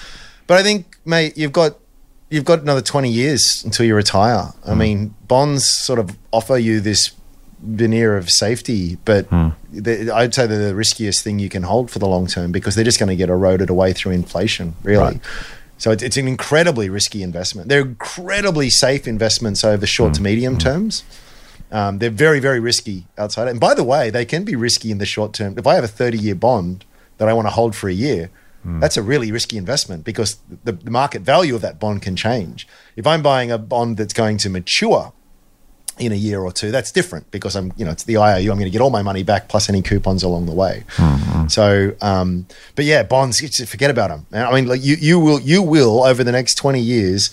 But 0.48 0.58
I 0.58 0.64
think, 0.64 0.98
mate, 1.06 1.38
you've 1.38 1.54
got 1.54 1.78
you've 2.30 2.46
got 2.46 2.62
another 2.62 2.82
twenty 2.82 3.12
years 3.12 3.64
until 3.64 3.86
you 3.86 3.96
retire. 3.96 4.54
I 4.66 4.72
mm. 4.72 4.78
mean, 4.78 5.16
bonds 5.28 5.68
sort 5.68 6.00
of 6.00 6.18
offer 6.32 6.58
you 6.58 6.80
this 6.80 7.12
veneer 7.62 8.18
of 8.18 8.30
safety, 8.30 8.98
but 9.06 9.30
mm. 9.30 9.54
they- 9.72 10.10
I'd 10.10 10.34
say 10.34 10.48
they're 10.48 10.70
the 10.70 10.76
riskiest 10.76 11.24
thing 11.24 11.40
you 11.40 11.50
can 11.50 11.64
hold 11.64 11.92
for 11.92 12.00
the 12.00 12.08
long 12.08 12.28
term 12.28 12.52
because 12.52 12.76
they're 12.76 12.84
just 12.84 13.00
going 13.00 13.10
to 13.10 13.16
get 13.16 13.30
eroded 13.30 13.70
away 13.70 13.94
through 13.94 14.14
inflation, 14.14 14.76
really. 14.84 15.04
Right. 15.04 15.22
So 15.78 15.92
it's, 15.92 16.04
it's 16.04 16.18
an 16.18 16.28
incredibly 16.28 16.90
risky 16.90 17.24
investment. 17.24 17.68
They're 17.68 17.82
incredibly 17.82 18.70
safe 18.70 19.08
investments 19.08 19.64
over 19.64 19.86
short 19.86 20.12
mm. 20.12 20.16
to 20.16 20.22
medium 20.22 20.58
terms. 20.58 21.04
Um, 21.72 22.00
they're 22.00 22.10
very, 22.10 22.40
very 22.40 22.60
risky 22.60 23.06
outside. 23.18 23.48
And 23.48 23.60
by 23.60 23.74
the 23.74 23.84
way, 23.84 24.10
they 24.10 24.26
can 24.26 24.44
be 24.44 24.56
risky 24.56 24.92
in 24.92 24.98
the 24.98 25.06
short 25.06 25.34
term. 25.34 25.58
If 25.58 25.66
I 25.66 25.76
have 25.76 25.84
a 25.84 25.88
30 25.88 26.18
year 26.18 26.36
bond 26.36 26.86
that 27.18 27.30
I 27.30 27.34
want 27.34 27.48
to 27.48 27.52
hold 27.52 27.76
for 27.76 27.88
a 27.90 27.94
year, 27.94 28.30
that's 28.64 28.96
a 28.96 29.02
really 29.02 29.32
risky 29.32 29.58
investment 29.58 30.04
because 30.04 30.38
the, 30.64 30.74
the 30.74 30.92
market 30.92 31.24
value 31.24 31.56
of 31.56 31.62
that 31.62 31.80
bond 31.80 32.04
can 32.04 32.16
change. 32.16 32.68
If 32.96 33.08
I'm 33.08 33.24
buying 33.24 33.52
a 33.52 33.58
bond 33.58 33.98
that's 33.98 34.14
going 34.14 34.38
to 34.38 34.50
mature 34.50 35.14
in 35.98 36.12
a 36.12 36.16
year 36.16 36.42
or 36.42 36.52
two, 36.52 36.70
that's 36.70 36.92
different 36.92 37.32
because 37.32 37.56
I'm, 37.56 37.74
you 37.76 37.86
know, 37.86 37.92
it's 37.92 38.04
the 38.04 38.18
IOU. 38.18 38.52
I'm 38.52 38.58
going 38.58 38.66
to 38.66 38.70
get 38.70 38.82
all 38.82 38.92
my 38.92 39.02
money 39.02 39.24
back 39.24 39.50
plus 39.50 39.68
any 39.68 39.82
coupons 39.82 40.22
along 40.22 40.46
the 40.46 40.54
way. 40.54 40.84
So, 41.48 41.96
um, 42.02 42.46
but 42.76 42.86
yeah, 42.86 43.02
bonds, 43.02 43.40
forget 43.68 43.90
about 43.90 44.10
them. 44.10 44.28
I 44.32 44.54
mean, 44.54 44.68
like 44.68 44.84
you, 44.84 44.96
you 44.96 45.20
will, 45.20 45.40
you 45.40 45.64
will 45.64 46.04
over 46.04 46.24
the 46.24 46.32
next 46.32 46.54
20 46.56 46.80
years 46.80 47.32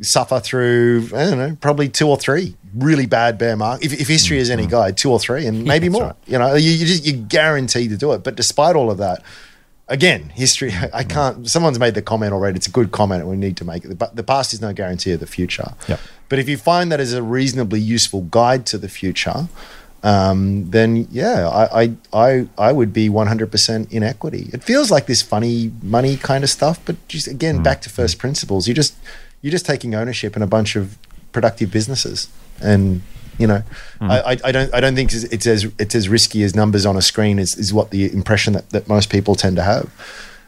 suffer 0.00 0.40
through, 0.40 1.06
I 1.14 1.24
don't 1.30 1.38
know, 1.38 1.56
probably 1.60 1.88
two 1.88 2.08
or 2.08 2.16
three 2.16 2.56
really 2.76 3.06
bad 3.06 3.38
bear 3.38 3.56
market. 3.56 3.86
If, 3.86 4.00
if 4.00 4.08
history 4.08 4.38
is 4.38 4.50
any 4.50 4.62
mm-hmm. 4.62 4.70
guide, 4.70 4.96
two 4.96 5.10
or 5.10 5.18
three 5.18 5.46
and 5.46 5.64
maybe 5.64 5.88
more. 5.88 6.04
right. 6.04 6.16
You 6.26 6.38
know, 6.38 6.54
you, 6.54 6.70
you 6.70 6.86
just, 6.86 7.06
you're 7.06 7.16
guaranteed 7.16 7.90
to 7.90 7.96
do 7.96 8.12
it. 8.12 8.24
But 8.24 8.36
despite 8.36 8.76
all 8.76 8.90
of 8.90 8.98
that, 8.98 9.22
again, 9.88 10.30
history, 10.30 10.68
I 10.72 10.72
mm-hmm. 10.72 11.08
can't, 11.08 11.50
someone's 11.50 11.78
made 11.78 11.94
the 11.94 12.02
comment 12.02 12.32
already. 12.32 12.56
It's 12.56 12.66
a 12.66 12.70
good 12.70 12.92
comment 12.92 13.26
we 13.26 13.36
need 13.36 13.56
to 13.58 13.64
make 13.64 13.84
it. 13.84 13.98
But 13.98 14.16
the 14.16 14.24
past 14.24 14.52
is 14.52 14.60
no 14.60 14.72
guarantee 14.72 15.12
of 15.12 15.20
the 15.20 15.26
future. 15.26 15.74
Yep. 15.88 16.00
But 16.28 16.38
if 16.38 16.48
you 16.48 16.56
find 16.56 16.90
that 16.92 17.00
as 17.00 17.12
a 17.12 17.22
reasonably 17.22 17.80
useful 17.80 18.22
guide 18.22 18.66
to 18.66 18.78
the 18.78 18.88
future, 18.88 19.48
um, 20.02 20.70
then 20.70 21.08
yeah, 21.10 21.48
I, 21.48 21.82
I 21.82 21.96
I 22.12 22.48
I 22.58 22.72
would 22.72 22.92
be 22.92 23.08
100% 23.08 23.90
in 23.90 24.02
equity. 24.02 24.50
It 24.52 24.62
feels 24.62 24.90
like 24.90 25.06
this 25.06 25.22
funny 25.22 25.72
money 25.82 26.18
kind 26.18 26.44
of 26.44 26.50
stuff, 26.50 26.78
but 26.84 26.96
just 27.08 27.26
again 27.26 27.56
mm-hmm. 27.56 27.64
back 27.64 27.80
to 27.82 27.90
first 27.90 28.18
principles. 28.18 28.68
You 28.68 28.74
just 28.74 28.94
you're 29.40 29.50
just 29.50 29.64
taking 29.64 29.94
ownership 29.94 30.36
in 30.36 30.42
a 30.42 30.46
bunch 30.46 30.76
of 30.76 30.98
productive 31.34 31.70
businesses, 31.70 32.28
and 32.62 33.02
you 33.36 33.46
know, 33.46 33.62
I, 34.00 34.20
I, 34.20 34.36
I 34.44 34.52
don't 34.52 34.72
I 34.72 34.80
don't 34.80 34.94
think 34.94 35.12
it's, 35.12 35.24
it's 35.24 35.46
as 35.46 35.66
it's 35.78 35.94
as 35.94 36.08
risky 36.08 36.42
as 36.44 36.54
numbers 36.54 36.86
on 36.86 36.96
a 36.96 37.02
screen 37.02 37.38
is, 37.38 37.58
is 37.58 37.74
what 37.74 37.90
the 37.90 38.10
impression 38.10 38.54
that, 38.54 38.70
that 38.70 38.88
most 38.88 39.10
people 39.10 39.34
tend 39.34 39.56
to 39.56 39.62
have. 39.62 39.90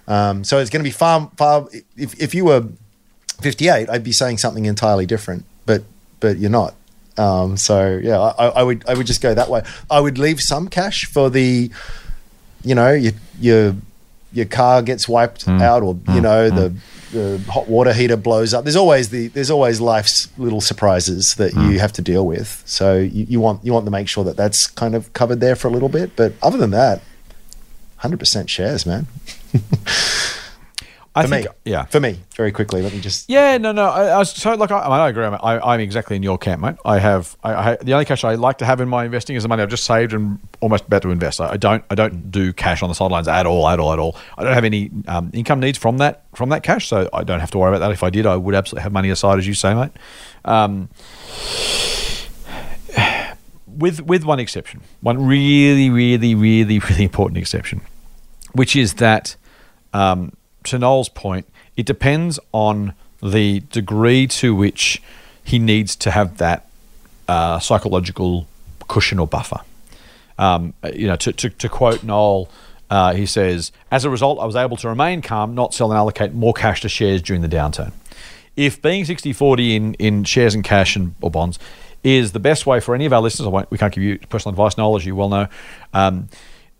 Um, 0.08 0.44
so 0.44 0.58
it's 0.58 0.70
going 0.70 0.82
to 0.82 0.88
be 0.88 0.92
far 0.92 1.30
far. 1.36 1.68
If 1.96 2.18
if 2.18 2.34
you 2.34 2.46
were 2.46 2.64
58, 3.42 3.90
I'd 3.90 4.04
be 4.04 4.12
saying 4.12 4.38
something 4.38 4.64
entirely 4.64 5.04
different, 5.04 5.44
but 5.66 5.82
but 6.20 6.38
you're 6.38 6.48
not. 6.50 6.74
Um, 7.18 7.56
so 7.56 7.98
yeah, 8.02 8.18
I, 8.18 8.48
I 8.48 8.62
would 8.62 8.84
I 8.88 8.94
would 8.94 9.06
just 9.06 9.20
go 9.20 9.34
that 9.34 9.48
way. 9.50 9.62
I 9.90 10.00
would 10.00 10.16
leave 10.18 10.40
some 10.40 10.68
cash 10.68 11.06
for 11.06 11.28
the, 11.28 11.70
you 12.62 12.74
know, 12.74 12.92
your 12.92 13.12
your 13.40 13.76
your 14.32 14.46
car 14.46 14.82
gets 14.82 15.08
wiped 15.08 15.48
out, 15.48 15.82
or 15.82 15.98
you 16.14 16.20
know 16.20 16.50
the 16.50 16.74
the 17.12 17.38
hot 17.48 17.68
water 17.68 17.92
heater 17.92 18.16
blows 18.16 18.52
up. 18.54 18.64
There's 18.64 18.76
always 18.76 19.10
the 19.10 19.28
there's 19.28 19.50
always 19.50 19.80
life's 19.80 20.28
little 20.38 20.60
surprises 20.60 21.34
that 21.36 21.52
you 21.52 21.60
mm. 21.60 21.78
have 21.78 21.92
to 21.94 22.02
deal 22.02 22.26
with. 22.26 22.62
So 22.66 22.98
you, 22.98 23.26
you 23.28 23.40
want 23.40 23.64
you 23.64 23.72
want 23.72 23.84
to 23.86 23.90
make 23.90 24.08
sure 24.08 24.24
that 24.24 24.36
that's 24.36 24.66
kind 24.66 24.94
of 24.94 25.12
covered 25.12 25.40
there 25.40 25.56
for 25.56 25.68
a 25.68 25.70
little 25.70 25.88
bit. 25.88 26.16
But 26.16 26.34
other 26.42 26.58
than 26.58 26.70
that, 26.72 27.02
hundred 27.96 28.18
percent 28.18 28.50
shares, 28.50 28.86
man. 28.86 29.06
I 31.16 31.22
For 31.22 31.28
think, 31.28 31.46
me, 31.46 31.52
yeah. 31.64 31.86
For 31.86 31.98
me, 31.98 32.20
very 32.36 32.52
quickly, 32.52 32.82
let 32.82 32.92
me 32.92 33.00
just 33.00 33.30
Yeah, 33.30 33.56
no, 33.56 33.72
no. 33.72 33.88
I, 33.88 34.20
I 34.20 34.22
so 34.22 34.54
like 34.54 34.70
I, 34.70 34.80
I, 34.80 35.08
agree. 35.08 35.24
I, 35.24 35.72
I'm 35.72 35.80
exactly 35.80 36.14
in 36.14 36.22
your 36.22 36.36
camp, 36.36 36.60
mate. 36.60 36.74
I 36.84 36.98
have 36.98 37.38
I, 37.42 37.54
I, 37.54 37.76
the 37.76 37.94
only 37.94 38.04
cash 38.04 38.22
I 38.22 38.34
like 38.34 38.58
to 38.58 38.66
have 38.66 38.82
in 38.82 38.88
my 38.90 39.06
investing 39.06 39.34
is 39.34 39.42
the 39.42 39.48
money 39.48 39.62
I've 39.62 39.70
just 39.70 39.84
saved 39.84 40.12
and 40.12 40.38
almost 40.60 40.84
about 40.84 41.00
to 41.02 41.10
invest. 41.10 41.40
I, 41.40 41.52
I 41.52 41.56
don't 41.56 41.82
I 41.88 41.94
don't 41.94 42.30
do 42.30 42.52
cash 42.52 42.82
on 42.82 42.90
the 42.90 42.94
sidelines 42.94 43.28
at 43.28 43.46
all, 43.46 43.66
at 43.66 43.80
all, 43.80 43.94
at 43.94 43.98
all. 43.98 44.14
I 44.36 44.44
don't 44.44 44.52
have 44.52 44.64
any 44.64 44.90
um, 45.08 45.30
income 45.32 45.58
needs 45.58 45.78
from 45.78 45.96
that 45.98 46.24
from 46.34 46.50
that 46.50 46.62
cash, 46.62 46.86
so 46.86 47.08
I 47.14 47.24
don't 47.24 47.40
have 47.40 47.50
to 47.52 47.58
worry 47.58 47.70
about 47.74 47.86
that. 47.86 47.92
If 47.92 48.02
I 48.02 48.10
did, 48.10 48.26
I 48.26 48.36
would 48.36 48.54
absolutely 48.54 48.82
have 48.82 48.92
money 48.92 49.08
aside, 49.08 49.38
as 49.38 49.46
you 49.46 49.54
say, 49.54 49.72
mate. 49.72 49.92
Um, 50.44 50.90
with 53.66 54.02
with 54.02 54.24
one 54.24 54.38
exception, 54.38 54.82
one 55.00 55.26
really, 55.26 55.88
really, 55.88 56.34
really, 56.34 56.78
really 56.78 57.04
important 57.04 57.38
exception, 57.38 57.80
which 58.52 58.76
is 58.76 58.94
that 58.94 59.36
um, 59.94 60.32
to 60.66 60.78
Noel's 60.78 61.08
point, 61.08 61.46
it 61.76 61.86
depends 61.86 62.38
on 62.52 62.94
the 63.22 63.60
degree 63.72 64.26
to 64.26 64.54
which 64.54 65.02
he 65.42 65.58
needs 65.58 65.96
to 65.96 66.10
have 66.10 66.38
that 66.38 66.68
uh, 67.28 67.58
psychological 67.58 68.46
cushion 68.88 69.18
or 69.18 69.26
buffer. 69.26 69.60
Um, 70.38 70.74
you 70.92 71.06
know, 71.06 71.16
to, 71.16 71.32
to, 71.32 71.50
to 71.50 71.68
quote 71.68 72.02
Noel, 72.02 72.48
uh, 72.90 73.14
he 73.14 73.26
says, 73.26 73.72
as 73.90 74.04
a 74.04 74.10
result, 74.10 74.38
I 74.38 74.44
was 74.44 74.56
able 74.56 74.76
to 74.78 74.88
remain 74.88 75.22
calm, 75.22 75.54
not 75.54 75.74
sell 75.74 75.90
and 75.90 75.98
allocate 75.98 76.32
more 76.34 76.52
cash 76.52 76.82
to 76.82 76.88
shares 76.88 77.22
during 77.22 77.42
the 77.42 77.48
downturn. 77.48 77.92
If 78.56 78.80
being 78.80 79.04
60 79.04 79.32
40 79.32 79.76
in, 79.76 79.94
in 79.94 80.24
shares 80.24 80.54
and 80.54 80.64
cash 80.64 80.96
and 80.96 81.14
or 81.20 81.30
bonds 81.30 81.58
is 82.04 82.32
the 82.32 82.38
best 82.38 82.66
way 82.66 82.80
for 82.80 82.94
any 82.94 83.04
of 83.04 83.12
our 83.12 83.20
listeners, 83.20 83.46
I 83.46 83.50
won't, 83.50 83.70
we 83.70 83.78
can't 83.78 83.92
give 83.92 84.04
you 84.04 84.18
personal 84.28 84.52
advice, 84.52 84.76
Noel, 84.76 84.96
as 84.96 85.04
you 85.04 85.16
well 85.16 85.28
know, 85.28 85.48
um, 85.92 86.28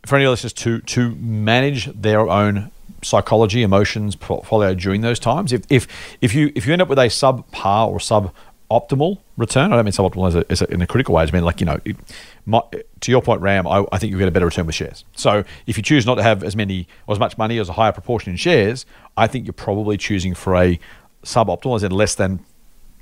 for 0.05 0.17
any 0.17 0.25
of 0.25 0.29
our 0.29 0.33
listeners 0.33 0.53
to, 0.55 0.81
to 0.81 1.15
manage 1.17 1.87
their 1.87 2.29
own 2.29 2.71
psychology, 3.03 3.63
emotions, 3.63 4.17
portfolio 4.17 4.75
during 4.75 5.01
those 5.01 5.19
times. 5.19 5.53
If 5.53 5.63
if 5.71 5.87
if 6.21 6.35
you 6.35 6.53
if 6.55 6.67
you 6.67 6.73
end 6.73 6.83
up 6.83 6.89
with 6.89 6.99
a 6.99 7.07
subpar 7.07 7.89
or 7.89 7.99
suboptimal 7.99 9.19
return, 9.37 9.73
I 9.73 9.77
don't 9.77 9.85
mean 9.85 9.93
suboptimal 9.93 10.29
as 10.29 10.35
a, 10.35 10.45
as 10.51 10.63
a, 10.63 10.73
in 10.73 10.83
a 10.83 10.87
critical 10.87 11.15
way. 11.15 11.23
I 11.23 11.31
mean 11.31 11.45
like 11.45 11.61
you 11.61 11.67
know, 11.67 11.81
it, 11.85 11.97
my, 12.45 12.63
to 13.01 13.11
your 13.11 13.23
point, 13.23 13.41
Ram, 13.41 13.67
I, 13.67 13.85
I 13.93 13.99
think 13.99 14.13
you 14.13 14.19
get 14.19 14.29
a 14.29 14.31
better 14.31 14.47
return 14.47 14.67
with 14.67 14.75
shares. 14.75 15.05
So 15.15 15.45
if 15.67 15.77
you 15.77 15.83
choose 15.83 16.07
not 16.07 16.17
to 16.17 16.23
have 16.23 16.43
as 16.43 16.57
many 16.57 16.89
or 17.07 17.13
as 17.13 17.19
much 17.19 17.37
money 17.39 17.59
as 17.59 17.69
a 17.69 17.73
higher 17.73 17.93
proportion 17.93 18.31
in 18.31 18.37
shares, 18.37 18.87
I 19.17 19.27
think 19.27 19.47
you're 19.47 19.53
probably 19.53 19.97
choosing 19.97 20.35
for 20.35 20.57
a 20.57 20.79
suboptimal, 21.23 21.77
as 21.77 21.83
in 21.83 21.93
less 21.93 22.15
than 22.15 22.41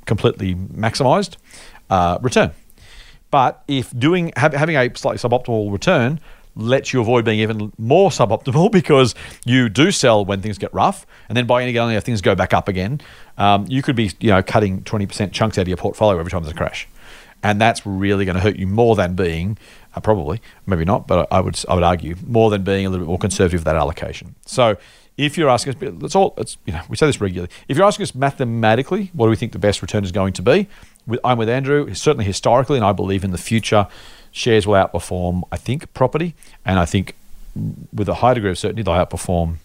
completely 0.07 0.55
maximized 0.55 1.37
uh, 1.91 2.19
return. 2.21 2.53
But 3.31 3.65
if 3.67 3.97
doing 3.99 4.33
having 4.37 4.77
a 4.77 4.95
slightly 4.95 5.19
suboptimal 5.19 5.73
return 5.73 6.21
lets 6.57 6.93
you 6.93 7.01
avoid 7.01 7.25
being 7.25 7.41
even 7.41 7.73
more 7.79 8.11
suboptimal 8.11 8.71
because 8.73 9.15
you 9.45 9.69
do 9.69 9.91
sell 9.91 10.25
when 10.25 10.41
things 10.41 10.59
get 10.59 10.73
rough, 10.73 11.07
and 11.29 11.37
then 11.37 11.47
buying 11.47 11.69
again 11.69 11.91
if 11.91 12.05
things 12.05 12.21
go 12.21 12.35
back 12.35 12.55
up 12.55 12.69
again, 12.69 13.01
um, 13.39 13.67
you 13.69 13.83
could 13.83 13.97
be 13.97 14.11
you 14.21 14.31
know 14.31 14.43
cutting 14.43 14.83
twenty 14.83 15.07
percent 15.07 15.33
chunks 15.33 15.59
out 15.59 15.63
of 15.63 15.69
your 15.69 15.77
portfolio 15.77 16.19
every 16.19 16.31
time 16.31 16.43
there's 16.43 16.53
a 16.53 16.57
crash, 16.57 16.89
and 17.43 17.61
that's 17.61 17.85
really 17.87 18.25
going 18.25 18.37
to 18.37 18.41
hurt 18.41 18.57
you 18.57 18.67
more 18.67 18.97
than 18.97 19.15
being 19.15 19.59
uh, 19.95 20.01
probably 20.01 20.41
maybe 20.67 20.85
not, 20.85 21.07
but 21.07 21.29
I 21.31 21.41
would 21.41 21.63
I 21.69 21.75
would 21.75 21.85
argue 21.85 22.17
more 22.27 22.51
than 22.51 22.63
being 22.65 22.87
a 22.87 22.91
little 22.91 23.05
bit 23.05 23.09
more 23.09 23.19
conservative 23.19 23.61
with 23.61 23.65
that 23.65 23.77
allocation. 23.77 24.35
So. 24.47 24.77
If 25.17 25.39
you're 25.39 25.49
asking 25.49 25.77
us, 25.77 26.03
it's 26.03 26.17
all, 26.17 26.35
it's, 26.39 26.59
you 26.67 26.73
know, 26.73 26.83
we 26.89 26.97
say 26.97 27.07
this 27.07 27.21
regularly. 27.21 27.49
If 27.69 27.77
you're 27.77 27.87
asking 27.87 28.03
us 28.03 28.17
mathematically, 28.17 29.13
what 29.13 29.27
do 29.27 29.31
we 29.31 29.37
think 29.37 29.53
the 29.53 29.61
best 29.61 29.81
return 29.81 30.03
is 30.03 30.11
going 30.11 30.33
to 30.33 30.43
be? 30.43 30.67
I'm 31.23 31.39
with 31.39 31.49
Andrew. 31.49 31.95
Certainly 31.95 32.25
historically, 32.25 32.79
and 32.79 32.85
I 32.85 32.91
believe 32.91 33.23
in 33.23 33.31
the 33.31 33.39
future, 33.39 33.87
shares 34.35 34.67
will 34.67 34.75
outperform, 34.75 35.45
I 35.53 35.57
think, 35.57 35.95
property, 35.95 36.35
and 36.67 36.79
I 36.79 36.85
think 36.85 37.15
with 37.93 38.09
a 38.09 38.15
high 38.15 38.35
degree 38.35 38.51
of 38.51 38.59
certainty, 38.59 38.83
they'll 38.83 38.95
outperform 38.95 39.57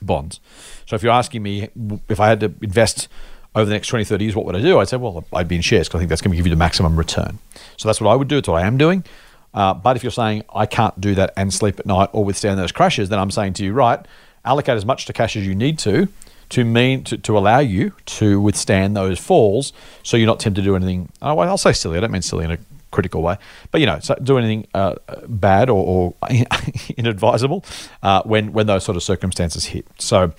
bonds. 0.00 0.40
So 0.86 0.96
if 0.96 1.02
you're 1.02 1.12
asking 1.12 1.42
me 1.42 1.68
if 2.08 2.18
I 2.18 2.28
had 2.28 2.40
to 2.40 2.52
invest 2.62 3.08
over 3.54 3.66
the 3.66 3.72
next 3.72 3.88
20, 3.88 4.04
30 4.04 4.24
years, 4.24 4.34
what 4.34 4.46
would 4.46 4.56
I 4.56 4.62
do? 4.62 4.78
I'd 4.78 4.88
say, 4.88 4.96
well, 4.96 5.24
I'd 5.34 5.48
be 5.48 5.56
in 5.56 5.62
shares 5.62 5.86
because 5.86 5.98
I 5.98 6.00
think 6.00 6.08
that's 6.08 6.22
going 6.22 6.30
to 6.30 6.36
give 6.36 6.46
you 6.46 6.50
the 6.50 6.56
maximum 6.56 6.96
return. 6.96 7.38
So 7.76 7.88
that's 7.88 8.00
what 8.00 8.10
I 8.10 8.16
would 8.16 8.28
do. 8.28 8.38
It's 8.38 8.48
what 8.48 8.62
I 8.62 8.66
am 8.66 8.78
doing. 8.78 9.04
Uh, 9.52 9.74
but 9.74 9.96
if 9.96 10.02
you're 10.02 10.10
saying 10.10 10.44
I 10.54 10.64
can't 10.64 10.98
do 10.98 11.14
that 11.14 11.32
and 11.36 11.52
sleep 11.52 11.78
at 11.78 11.84
night 11.86 12.08
or 12.12 12.24
withstand 12.24 12.58
those 12.58 12.72
crashes, 12.72 13.10
then 13.10 13.18
I'm 13.18 13.30
saying 13.30 13.52
to 13.54 13.64
you, 13.64 13.74
right, 13.74 14.00
allocate 14.46 14.76
as 14.76 14.86
much 14.86 15.04
to 15.06 15.12
cash 15.12 15.36
as 15.36 15.46
you 15.46 15.54
need 15.54 15.78
to 15.80 16.08
to 16.48 16.64
mean 16.64 17.02
to, 17.04 17.18
to 17.18 17.36
allow 17.36 17.58
you 17.58 17.92
to 18.06 18.40
withstand 18.40 18.96
those 18.96 19.18
falls 19.18 19.72
so 20.02 20.16
you're 20.16 20.26
not 20.26 20.38
tempted 20.38 20.62
to 20.62 20.64
do 20.64 20.76
anything. 20.76 21.10
Oh, 21.20 21.38
I'll 21.38 21.58
say 21.58 21.72
silly. 21.72 21.98
I 21.98 22.00
don't 22.00 22.12
mean 22.12 22.22
silly 22.22 22.44
in 22.44 22.52
a 22.52 22.58
critical 22.90 23.22
way, 23.22 23.36
but 23.70 23.80
you 23.80 23.86
know, 23.86 23.98
so 24.00 24.14
do 24.22 24.38
anything 24.38 24.66
uh, 24.74 24.94
bad 25.26 25.68
or, 25.70 25.84
or 25.84 26.14
inadvisable 26.96 27.64
uh, 28.02 28.22
when 28.24 28.52
when 28.52 28.66
those 28.66 28.84
sort 28.84 28.96
of 28.96 29.02
circumstances 29.02 29.66
hit. 29.66 29.86
So, 29.98 30.32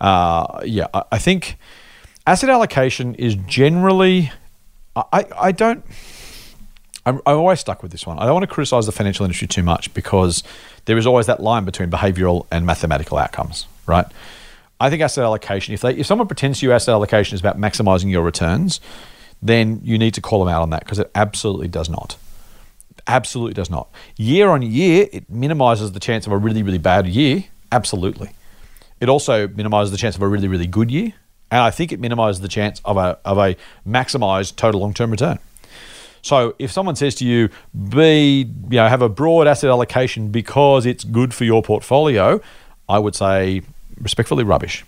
uh, 0.00 0.60
yeah, 0.64 0.86
I, 0.92 1.02
I 1.12 1.18
think 1.18 1.56
asset 2.26 2.50
allocation 2.50 3.14
is 3.16 3.34
generally. 3.34 4.30
I, 4.94 5.24
I 5.40 5.52
don't. 5.52 5.84
I'm, 7.06 7.20
I'm 7.26 7.36
always 7.38 7.60
stuck 7.60 7.82
with 7.82 7.90
this 7.92 8.06
one. 8.06 8.18
I 8.18 8.24
don't 8.24 8.34
want 8.34 8.44
to 8.44 8.54
criticize 8.54 8.86
the 8.86 8.92
financial 8.92 9.24
industry 9.24 9.48
too 9.48 9.62
much 9.62 9.92
because 9.94 10.42
there 10.84 10.96
is 10.98 11.06
always 11.06 11.26
that 11.26 11.40
line 11.40 11.64
between 11.64 11.90
behavioral 11.90 12.46
and 12.50 12.64
mathematical 12.66 13.18
outcomes, 13.18 13.66
right? 13.86 14.06
I 14.78 14.90
think 14.90 15.00
asset 15.00 15.24
allocation, 15.24 15.74
if 15.74 15.80
they 15.80 15.94
if 15.94 16.06
someone 16.06 16.26
pretends 16.26 16.60
to 16.60 16.66
you 16.66 16.72
asset 16.72 16.92
allocation 16.92 17.34
is 17.34 17.40
about 17.40 17.58
maximizing 17.58 18.10
your 18.10 18.22
returns, 18.22 18.80
then 19.42 19.80
you 19.82 19.98
need 19.98 20.14
to 20.14 20.20
call 20.20 20.44
them 20.44 20.52
out 20.52 20.62
on 20.62 20.70
that 20.70 20.84
because 20.84 20.98
it 20.98 21.10
absolutely 21.14 21.68
does 21.68 21.88
not. 21.88 22.16
Absolutely 23.06 23.54
does 23.54 23.68
not. 23.68 23.88
Year 24.16 24.48
on 24.48 24.62
year, 24.62 25.08
it 25.12 25.28
minimizes 25.28 25.92
the 25.92 26.00
chance 26.00 26.26
of 26.26 26.32
a 26.32 26.38
really, 26.38 26.62
really 26.62 26.78
bad 26.78 27.06
year. 27.06 27.44
Absolutely. 27.72 28.30
It 29.00 29.08
also 29.08 29.48
minimizes 29.48 29.90
the 29.90 29.96
chance 29.96 30.14
of 30.14 30.22
a 30.22 30.28
really, 30.28 30.46
really 30.46 30.68
good 30.68 30.90
year. 30.90 31.12
And 31.50 31.60
I 31.60 31.70
think 31.70 31.90
it 31.90 31.98
minimizes 31.98 32.40
the 32.40 32.48
chance 32.48 32.80
of 32.84 32.96
a, 32.96 33.18
of 33.24 33.38
a 33.38 33.56
maximized 33.86 34.56
total 34.56 34.80
long 34.80 34.94
term 34.94 35.10
return. 35.10 35.38
So 36.22 36.54
if 36.60 36.70
someone 36.70 36.94
says 36.94 37.16
to 37.16 37.26
you, 37.26 37.48
be, 37.88 38.48
you 38.70 38.76
know, 38.76 38.86
have 38.86 39.02
a 39.02 39.08
broad 39.08 39.48
asset 39.48 39.70
allocation 39.70 40.28
because 40.30 40.86
it's 40.86 41.02
good 41.02 41.34
for 41.34 41.44
your 41.44 41.62
portfolio, 41.62 42.40
I 42.88 43.00
would 43.00 43.16
say 43.16 43.62
respectfully 44.00 44.44
rubbish. 44.44 44.84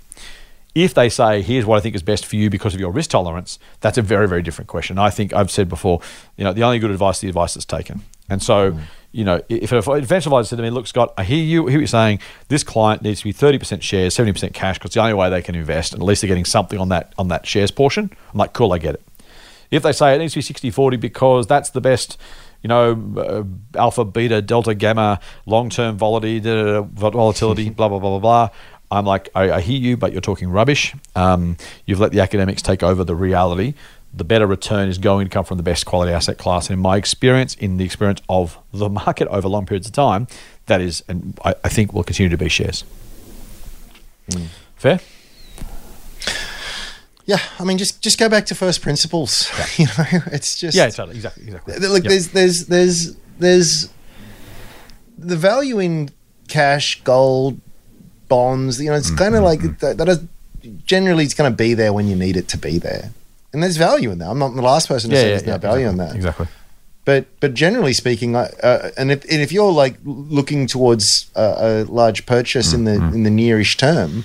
If 0.75 0.95
they 0.95 1.09
say, 1.09 1.41
here's 1.43 1.65
what 1.65 1.77
I 1.77 1.81
think 1.81 1.95
is 1.95 2.03
best 2.03 2.27
for 2.27 2.37
you 2.37 2.51
because 2.51 2.75
of 2.75 2.81
your 2.81 2.91
risk 2.91 3.11
tolerance, 3.11 3.59
that's 3.81 3.97
a 3.97 4.03
very, 4.03 4.27
very 4.27 4.43
different 4.43 4.69
question. 4.69 4.99
I 4.99 5.11
think 5.11 5.33
I've 5.33 5.51
said 5.51 5.69
before, 5.69 6.01
you 6.37 6.45
know, 6.45 6.53
the 6.53 6.65
only 6.65 6.79
good 6.79 6.91
advice 6.91 7.17
is 7.17 7.21
the 7.21 7.29
advice 7.29 7.55
that's 7.55 7.65
taken. 7.65 8.03
And 8.29 8.43
so, 8.43 8.77
you 9.13 9.23
know, 9.23 9.41
if 9.49 9.71
an 9.71 9.81
financial 9.83 10.33
advisor 10.33 10.49
said 10.49 10.57
to 10.57 10.63
me, 10.63 10.71
look, 10.71 10.89
Scott, 10.89 11.15
I 11.17 11.23
hear 11.23 11.43
you, 11.43 11.69
I 11.69 11.71
hear 11.71 11.79
what 11.79 11.83
you're 11.83 11.87
saying. 11.87 12.19
This 12.49 12.65
client 12.65 13.03
needs 13.03 13.21
to 13.21 13.25
be 13.25 13.33
30% 13.33 13.83
shares, 13.83 14.17
70% 14.17 14.53
cash 14.55 14.79
because 14.79 14.89
it's 14.89 14.95
the 14.95 15.01
only 15.01 15.15
way 15.15 15.31
they 15.31 15.43
can 15.43 15.55
invest. 15.55 15.93
And 15.93 16.03
at 16.03 16.07
least 16.07 16.23
they're 16.23 16.29
getting 16.29 16.45
something 16.45 16.81
on 16.81 16.89
that 16.89 17.13
on 17.19 17.29
that 17.29 17.47
shares 17.47 17.71
portion. 17.71 18.11
I'm 18.33 18.39
like, 18.39 18.53
cool, 18.53 18.73
I 18.73 18.79
get 18.79 18.95
it. 18.95 19.03
If 19.71 19.83
they 19.83 19.93
say 19.93 20.15
it 20.15 20.19
needs 20.19 20.33
to 20.33 20.39
be 20.39 20.43
60 20.43 20.71
40 20.71 20.97
because 20.97 21.47
that's 21.47 21.71
the 21.71 21.81
best, 21.81 22.19
you 22.63 22.69
know, 22.69 23.13
uh, 23.17 23.79
alpha, 23.79 24.05
beta, 24.05 24.43
delta, 24.43 24.75
gamma, 24.75 25.21
long 25.47 25.71
term 25.71 25.97
volatility, 25.97 26.41
volatility, 26.41 27.71
blah, 27.77 27.89
blah, 27.89 27.99
blah, 27.99 28.19
blah, 28.19 28.19
blah. 28.19 28.49
I'm 28.95 29.05
like, 29.05 29.29
I, 29.35 29.53
I 29.53 29.61
hear 29.61 29.79
you, 29.79 29.97
but 29.97 30.13
you're 30.13 30.21
talking 30.21 30.49
rubbish. 30.49 30.95
Um, 31.15 31.57
you've 31.85 32.01
let 32.01 32.13
the 32.13 32.21
academics 32.21 32.63
take 32.63 32.83
over 32.83 33.05
the 33.05 33.15
reality. 33.15 33.75
The 34.13 34.25
better 34.25 34.47
return 34.47 34.89
is 34.89 34.99
going 34.99 35.27
to 35.27 35.31
come 35.31 35.45
from 35.45 35.57
the 35.57 35.63
best 35.63 35.87
quality 35.87 36.13
asset 36.13 36.39
class. 36.39 36.69
And 36.69 36.75
in 36.75 36.81
my 36.81 36.97
experience, 36.97 37.55
in 37.55 37.77
the 37.77 37.85
experience 37.85 38.23
of 38.29 38.59
the 38.73 38.89
market 38.89 39.29
over 39.29 39.49
long 39.49 39.67
periods 39.67 39.89
of 39.89 39.93
time, 39.93 40.29
that 40.67 40.81
is, 40.81 41.03
and 41.09 41.39
I, 41.45 41.55
I 41.65 41.69
think 41.69 41.93
will 41.93 42.05
continue 42.05 42.31
to 42.31 42.39
be 42.39 42.49
shares. 42.49 42.85
Fair? 44.77 45.01
Yeah, 47.27 47.39
I 47.59 47.65
mean, 47.65 47.79
just 47.79 48.03
just 48.03 48.19
go 48.19 48.29
back 48.29 48.47
to 48.47 48.55
first 48.55 48.83
principles. 48.83 49.51
you 49.79 49.87
know, 49.87 50.05
it's 50.27 50.59
just 50.59 50.77
Yeah, 50.77 50.91
totally. 50.91 51.17
Exactly. 51.17 51.45
Exactly. 51.45 51.79
Look, 51.79 52.05
there's 52.05 52.29
there's 52.29 52.67
there's 52.67 53.17
there's 53.39 53.89
the 55.17 55.37
value 55.37 55.79
in 55.79 56.11
cash, 56.49 57.03
gold, 57.03 57.61
bonds. 58.29 58.81
You 58.81 58.91
know, 58.91 58.97
it's 58.97 59.11
kind 59.11 59.35
of 59.35 59.43
like 59.43 59.61
that, 59.81 59.99
that 59.99 60.09
is 60.09 60.21
generally 60.87 61.25
it's 61.25 61.35
going 61.35 61.51
to 61.51 61.57
be 61.57 61.75
there 61.75 61.93
when 61.93 62.07
you 62.07 62.17
need 62.17 62.37
it 62.37 62.49
to 62.49 62.59
be 62.59 62.79
there, 62.79 63.11
and 63.53 63.63
there's 63.63 63.77
value 63.77 64.11
in 64.11 64.19
that. 64.19 64.29
I'm 64.31 64.39
not 64.39 64.55
the 64.55 64.63
last 64.63 64.89
person 64.89 65.11
to 65.11 65.17
say 65.17 65.29
there's 65.29 65.47
no 65.47 65.59
value 65.59 65.89
in 65.89 65.97
that. 65.99 66.15
Exactly. 66.17 66.47
But 67.05 67.27
but 67.41 67.53
generally 67.53 67.93
speaking, 67.93 68.35
uh, 68.35 68.49
and 68.97 69.11
if 69.13 69.25
and 69.31 69.43
if 69.43 69.53
you're 69.53 69.71
like 69.73 69.97
looking 70.05 70.67
towards 70.67 71.31
a, 71.37 71.43
a 71.43 71.85
large 71.85 72.25
purchase 72.25 72.73
in 72.73 72.85
the 72.85 72.93
Mm-hmm. 72.93 73.15
in 73.15 73.23
the 73.25 73.31
nearish 73.31 73.77
term, 73.77 74.25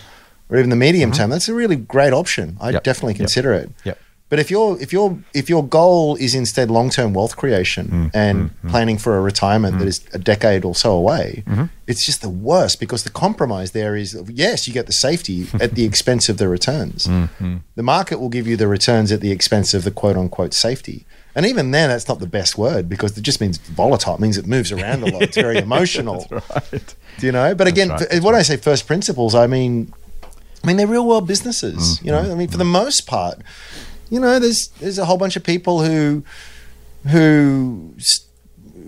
or 0.49 0.57
even 0.57 0.69
the 0.69 0.77
medium 0.77 1.11
term, 1.11 1.29
that's 1.29 1.49
a 1.49 1.53
really 1.53 1.75
great 1.75 2.13
option. 2.13 2.55
I 2.61 2.69
Yep. 2.69 2.83
definitely 2.83 3.13
Yep. 3.13 3.17
consider 3.19 3.53
it. 3.53 3.69
Yep. 3.83 3.97
But 4.29 4.37
if 4.39 4.51
your 4.51 4.79
if 4.79 4.93
your 4.93 5.17
if 5.33 5.49
your 5.49 5.63
goal 5.67 6.15
is 6.15 6.33
instead 6.35 6.69
long 6.69 6.89
term 6.91 7.13
wealth 7.13 7.35
creation 7.35 7.87
Mm, 7.89 8.11
and 8.13 8.49
planning 8.69 8.97
for 8.99 9.17
a 9.17 9.21
retirement 9.21 9.79
that 9.79 9.87
is 9.87 10.01
a 10.13 10.19
decade 10.19 10.63
or 10.65 10.75
so 10.75 10.91
away, 10.91 11.43
Mm-hmm. 11.47 11.65
it's 11.87 12.05
just 12.05 12.21
the 12.21 12.29
worst 12.29 12.79
because 12.79 13.03
the 13.03 13.09
compromise 13.09 13.71
there 13.71 13.95
is 13.95 14.15
yes, 14.45 14.67
you 14.67 14.73
get 14.73 14.85
the 14.85 14.93
safety 14.93 15.47
at 15.65 15.71
the 15.73 15.83
expense 15.83 16.29
of 16.29 16.37
the 16.37 16.47
returns. 16.47 17.07
Mm-hmm. 17.07 17.55
The 17.75 17.83
market 17.83 18.19
will 18.19 18.29
give 18.29 18.45
you 18.47 18.55
the 18.57 18.67
returns 18.67 19.11
at 19.11 19.19
the 19.21 19.31
expense 19.31 19.73
of 19.77 19.83
the 19.83 19.91
quote 19.91 20.15
unquote 20.17 20.53
safety. 20.53 21.05
And 21.35 21.45
even 21.45 21.71
then, 21.71 21.89
that's 21.89 22.07
not 22.07 22.19
the 22.19 22.27
best 22.39 22.57
word 22.57 22.89
because 22.89 23.17
it 23.17 23.21
just 23.21 23.39
means 23.39 23.57
volatile. 23.57 24.15
It 24.15 24.19
means 24.19 24.37
it 24.37 24.45
moves 24.47 24.71
around 24.71 25.03
a 25.03 25.07
lot. 25.13 25.21
It's 25.21 25.37
very 25.37 25.57
emotional. 25.69 26.27
Right. 26.29 26.95
Do 27.19 27.25
you 27.25 27.31
know? 27.31 27.55
But 27.55 27.67
again, 27.67 27.89
right, 27.89 27.99
that's 28.09 28.21
when 28.25 28.35
I 28.35 28.43
say 28.43 28.57
first 28.57 28.85
principles, 28.87 29.33
I 29.35 29.47
mean, 29.47 29.93
I 30.63 30.67
mean 30.67 30.77
they're 30.77 30.87
real 30.97 31.07
world 31.07 31.27
businesses. 31.27 31.77
Mm, 31.99 32.05
You 32.05 32.11
know, 32.13 32.31
I 32.31 32.35
mean 32.35 32.49
for 32.49 32.57
the 32.57 32.71
most 32.81 33.07
part, 33.07 33.37
you 34.09 34.19
know, 34.19 34.39
there's 34.39 34.67
there's 34.79 34.97
a 34.97 35.05
whole 35.05 35.17
bunch 35.17 35.35
of 35.35 35.43
people 35.43 35.83
who 35.83 36.23
who 37.07 37.93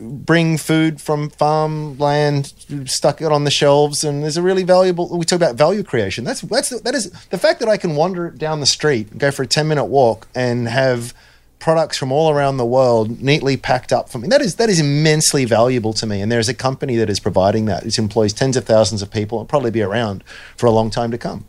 bring 0.02 0.58
food 0.58 1.00
from 1.00 1.30
farmland, 1.30 2.54
stuck 2.86 3.22
it 3.22 3.32
on 3.32 3.44
the 3.44 3.52
shelves, 3.52 4.04
and 4.04 4.24
there's 4.24 4.38
a 4.38 4.42
really 4.42 4.64
valuable. 4.64 5.16
We 5.18 5.26
talk 5.26 5.38
about 5.38 5.56
value 5.56 5.84
creation. 5.84 6.24
That's 6.24 6.42
that's 6.42 6.82
that 6.82 6.96
is 6.96 7.12
the 7.30 7.38
fact 7.38 7.60
that 7.60 7.70
I 7.70 7.78
can 7.78 7.96
wander 7.96 8.30
down 8.30 8.60
the 8.60 8.66
street, 8.66 9.18
go 9.18 9.32
for 9.32 9.44
a 9.44 9.48
ten 9.48 9.68
minute 9.68 9.86
walk, 9.86 10.28
and 10.36 10.68
have 10.68 11.14
products 11.60 11.96
from 11.96 12.12
all 12.12 12.32
around 12.32 12.58
the 12.58 12.66
world 12.66 13.22
neatly 13.22 13.56
packed 13.56 13.94
up 13.94 14.10
for 14.10 14.18
me. 14.18 14.28
That 14.28 14.42
is 14.42 14.56
that 14.56 14.70
is 14.70 14.80
immensely 14.80 15.46
valuable 15.46 15.94
to 15.94 16.06
me. 16.06 16.22
And 16.22 16.32
there's 16.32 16.50
a 16.50 16.54
company 16.54 16.96
that 16.98 17.10
is 17.10 17.20
providing 17.20 17.66
that. 17.66 17.86
It 17.86 17.98
employs 17.98 18.34
tens 18.34 18.58
of 18.58 18.66
thousands 18.66 19.02
of 19.02 19.12
people. 19.12 19.38
It'll 19.38 19.46
probably 19.46 19.72
be 19.72 19.82
around 19.82 20.24
for 20.58 20.66
a 20.66 20.72
long 20.72 20.90
time 20.90 21.12
to 21.12 21.18
come. 21.18 21.46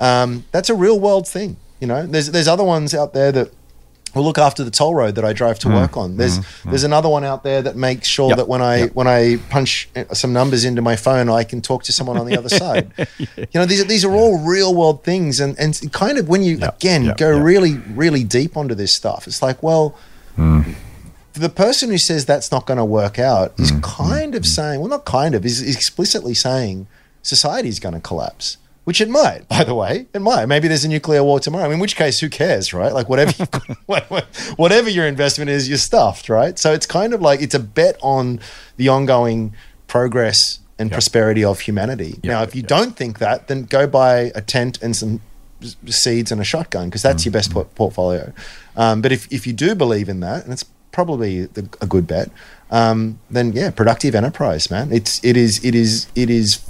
Um, 0.00 0.44
that's 0.50 0.70
a 0.70 0.74
real 0.74 0.98
world 0.98 1.28
thing. 1.28 1.56
You 1.80 1.86
know, 1.86 2.06
there's 2.06 2.30
there's 2.30 2.48
other 2.48 2.64
ones 2.64 2.94
out 2.94 3.14
there 3.14 3.32
that 3.32 3.52
will 4.14 4.24
look 4.24 4.38
after 4.38 4.64
the 4.64 4.70
toll 4.70 4.94
road 4.94 5.14
that 5.14 5.24
I 5.24 5.32
drive 5.32 5.58
to 5.60 5.68
mm. 5.68 5.74
work 5.74 5.96
on. 5.96 6.16
There's 6.16 6.38
mm-hmm. 6.38 6.70
there's 6.70 6.84
another 6.84 7.08
one 7.08 7.24
out 7.24 7.42
there 7.42 7.62
that 7.62 7.76
makes 7.76 8.08
sure 8.08 8.28
Yep, 8.30 8.38
that 8.38 8.48
when 8.48 8.62
I 8.62 8.76
yep. 8.78 8.94
when 8.94 9.06
I 9.06 9.36
punch 9.50 9.88
uh, 9.94 10.12
some 10.14 10.32
numbers 10.32 10.64
into 10.64 10.82
my 10.82 10.96
phone, 10.96 11.28
I 11.28 11.44
can 11.44 11.60
talk 11.60 11.84
to 11.84 11.92
someone 11.92 12.16
on 12.16 12.26
the 12.26 12.36
other 12.36 12.48
side. 12.64 12.92
You 13.18 13.46
know, 13.54 13.66
these 13.66 13.80
are 13.80 13.84
these 13.84 14.04
are 14.04 14.12
all 14.12 14.38
real 14.38 14.74
world 14.74 15.04
things, 15.04 15.40
and 15.40 15.58
and 15.58 15.92
kind 15.92 16.18
of 16.18 16.28
when 16.28 16.42
you 16.42 16.56
Yep, 16.56 16.76
again 16.76 17.14
go 17.16 17.38
really 17.38 17.78
really 17.94 18.24
deep 18.24 18.56
onto 18.56 18.74
this 18.74 18.92
stuff, 18.92 19.26
it's 19.26 19.42
like 19.42 19.62
well. 19.62 19.96
Mm. 20.36 20.74
The 21.32 21.48
person 21.48 21.90
who 21.90 21.96
says 21.96 22.26
that's 22.26 22.50
not 22.50 22.66
going 22.66 22.76
to 22.78 22.84
work 22.84 23.18
out 23.18 23.58
is 23.58 23.70
mm. 23.70 23.82
kind 23.82 24.34
of 24.34 24.44
saying, 24.44 24.80
well, 24.80 24.88
not 24.88 25.04
kind 25.04 25.34
of, 25.34 25.46
is 25.46 25.62
is 25.62 25.76
explicitly 25.76 26.34
saying 26.34 26.88
society 27.22 27.68
is 27.68 27.78
going 27.78 27.94
to 27.94 28.00
collapse, 28.00 28.56
which 28.84 29.00
it 29.00 29.08
might, 29.08 29.46
by 29.48 29.64
the 29.64 29.74
way. 29.74 30.06
It 30.14 30.20
might. 30.20 30.46
Maybe 30.46 30.68
there's 30.68 30.84
a 30.84 30.88
nuclear 30.88 31.22
war 31.22 31.40
tomorrow. 31.40 31.64
I 31.64 31.68
mean, 31.68 31.74
in 31.74 31.80
which 31.80 31.96
case, 31.96 32.18
who 32.20 32.28
cares, 32.28 32.72
right? 32.72 32.92
Like, 32.92 33.08
whatever, 33.08 33.32
you, 33.38 33.46
whatever 34.56 34.90
your 34.90 35.06
investment 35.06 35.50
is, 35.50 35.68
you're 35.68 35.78
stuffed, 35.78 36.28
right? 36.28 36.58
So 36.58 36.72
it's 36.72 36.86
kind 36.86 37.12
of 37.12 37.20
like 37.20 37.42
it's 37.42 37.54
a 37.54 37.60
bet 37.60 37.98
on 38.02 38.40
the 38.76 38.88
ongoing 38.88 39.54
progress 39.86 40.60
and 40.78 40.90
prosperity 40.90 41.44
of 41.44 41.60
humanity. 41.60 42.18
now, 42.24 42.42
if 42.42 42.54
you 42.54 42.62
don't 42.62 42.96
think 42.96 43.18
that, 43.18 43.48
then 43.48 43.64
go 43.64 43.86
buy 43.86 44.32
a 44.34 44.40
tent 44.40 44.80
and 44.82 44.96
some 44.96 45.20
seeds 45.86 46.32
and 46.32 46.40
a 46.40 46.44
shotgun 46.44 46.88
because 46.88 47.02
that's 47.02 47.24
your 47.26 47.32
best 47.32 47.52
por- 47.52 47.66
portfolio. 47.66 48.32
Um, 48.76 49.02
but 49.02 49.12
if, 49.12 49.30
if 49.30 49.46
you 49.46 49.52
do 49.52 49.74
believe 49.74 50.08
in 50.08 50.20
that, 50.20 50.44
and 50.44 50.52
it's 50.54 50.64
probably 50.90 51.44
the, 51.44 51.68
a 51.82 51.86
good 51.86 52.06
bet, 52.06 52.30
um, 52.70 53.18
then 53.30 53.52
yeah, 53.52 53.70
productive 53.70 54.14
enterprise, 54.14 54.70
man. 54.70 54.92
It's 54.92 55.22
it 55.24 55.36
is 55.36 55.62
it 55.64 55.74
is 55.74 56.06
it 56.14 56.30
is 56.30 56.64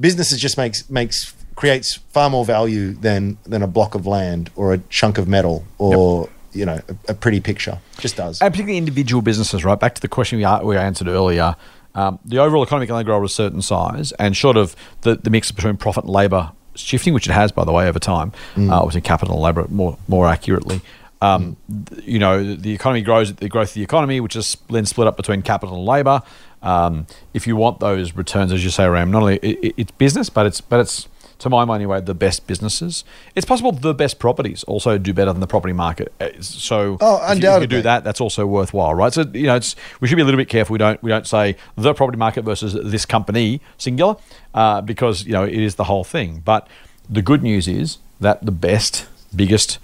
businesses 0.00 0.40
just 0.40 0.56
makes 0.56 0.88
makes 0.90 1.34
creates 1.56 1.96
far 2.08 2.30
more 2.30 2.44
value 2.44 2.92
than 2.92 3.36
than 3.44 3.62
a 3.62 3.66
block 3.66 3.94
of 3.94 4.06
land 4.06 4.50
or 4.56 4.72
a 4.72 4.78
chunk 4.88 5.18
of 5.18 5.28
metal 5.28 5.64
or 5.78 6.28
you 6.52 6.64
know 6.64 6.80
a, 6.88 7.12
a 7.12 7.14
pretty 7.14 7.40
picture. 7.40 7.78
Just 7.98 8.16
does. 8.16 8.40
And 8.40 8.52
particularly 8.52 8.78
individual 8.78 9.22
businesses, 9.22 9.64
right? 9.64 9.78
Back 9.78 9.94
to 9.96 10.00
the 10.00 10.08
question 10.08 10.38
we, 10.38 10.66
we 10.66 10.76
answered 10.76 11.08
earlier. 11.08 11.54
Um, 11.94 12.18
the 12.24 12.38
overall 12.38 12.62
economy 12.62 12.86
can 12.86 12.92
only 12.94 13.04
grow 13.04 13.18
at 13.18 13.24
a 13.24 13.28
certain 13.28 13.62
size, 13.62 14.12
and 14.12 14.36
short 14.36 14.56
of 14.56 14.76
the, 15.02 15.16
the 15.16 15.28
mix 15.30 15.50
between 15.50 15.76
profit 15.76 16.04
and 16.04 16.12
labour 16.12 16.52
shifting, 16.76 17.12
which 17.14 17.28
it 17.28 17.32
has, 17.32 17.50
by 17.52 17.64
the 17.64 17.72
way, 17.72 17.88
over 17.88 17.98
time, 17.98 18.32
uh, 18.56 18.76
obviously 18.78 19.00
capital 19.00 19.34
and 19.34 19.42
labour 19.42 19.66
more 19.70 19.98
more 20.08 20.28
accurately. 20.28 20.80
Um, 21.20 21.56
th- 21.90 22.02
You 22.06 22.18
know, 22.20 22.42
the- 22.42 22.54
the 22.54 22.72
economy 22.72 23.02
grows 23.02 23.34
the 23.34 23.48
growth 23.48 23.70
of 23.70 23.74
the 23.74 23.82
economy, 23.82 24.20
which 24.20 24.36
is 24.36 24.56
then 24.70 24.86
split 24.86 25.06
up 25.08 25.16
between 25.16 25.42
capital 25.42 25.74
and 25.76 25.84
labour. 25.84 26.22
Um, 26.62 27.06
if 27.34 27.46
you 27.46 27.56
want 27.56 27.80
those 27.80 28.14
returns, 28.14 28.52
as 28.52 28.62
you 28.64 28.70
say, 28.70 28.86
Ram, 28.88 29.10
not 29.10 29.22
only 29.22 29.36
it, 29.36 29.58
it- 29.64 29.74
it's 29.76 29.90
business, 29.92 30.28
but 30.30 30.46
it's 30.46 30.60
but 30.60 30.80
it's 30.80 31.08
to 31.38 31.48
my 31.48 31.64
mind 31.64 31.80
anyway, 31.80 32.02
the 32.02 32.12
best 32.14 32.46
businesses. 32.46 33.02
It's 33.34 33.46
possible 33.46 33.72
the 33.72 33.94
best 33.94 34.18
properties 34.18 34.62
also 34.64 34.98
do 34.98 35.14
better 35.14 35.32
than 35.32 35.40
the 35.40 35.46
property 35.46 35.72
market. 35.72 36.12
Uh, 36.20 36.28
So 36.40 36.98
Oh, 37.00 37.14
if 37.16 37.20
you- 37.20 37.24
if 37.24 37.28
you 37.30 37.32
undoubtedly. 37.32 37.66
do 37.78 37.82
that, 37.82 38.04
that's 38.04 38.20
also 38.20 38.44
worthwhile, 38.46 38.92
right? 38.94 39.10
So 39.10 39.22
you 39.32 39.44
know, 39.46 39.56
it's 39.56 39.74
we 40.00 40.06
should 40.08 40.16
be 40.16 40.22
a 40.22 40.24
little 40.26 40.36
bit 40.38 40.50
careful. 40.50 40.74
We 40.74 40.78
don't 40.78 41.02
we 41.02 41.08
don't 41.10 41.26
say 41.26 41.56
the 41.76 41.94
property 41.94 42.18
market 42.18 42.44
versus 42.44 42.74
this 42.90 43.06
company 43.06 43.62
singular, 43.78 44.16
uh, 44.54 44.82
because 44.82 45.24
you 45.24 45.32
know 45.32 45.44
it 45.44 45.54
is 45.68 45.76
the 45.76 45.84
whole 45.84 46.04
thing. 46.04 46.42
But 46.44 46.66
the 47.08 47.22
good 47.22 47.42
news 47.42 47.66
is 47.66 47.96
that 48.20 48.44
the 48.44 48.52
best, 48.52 49.06
biggest, 49.34 49.78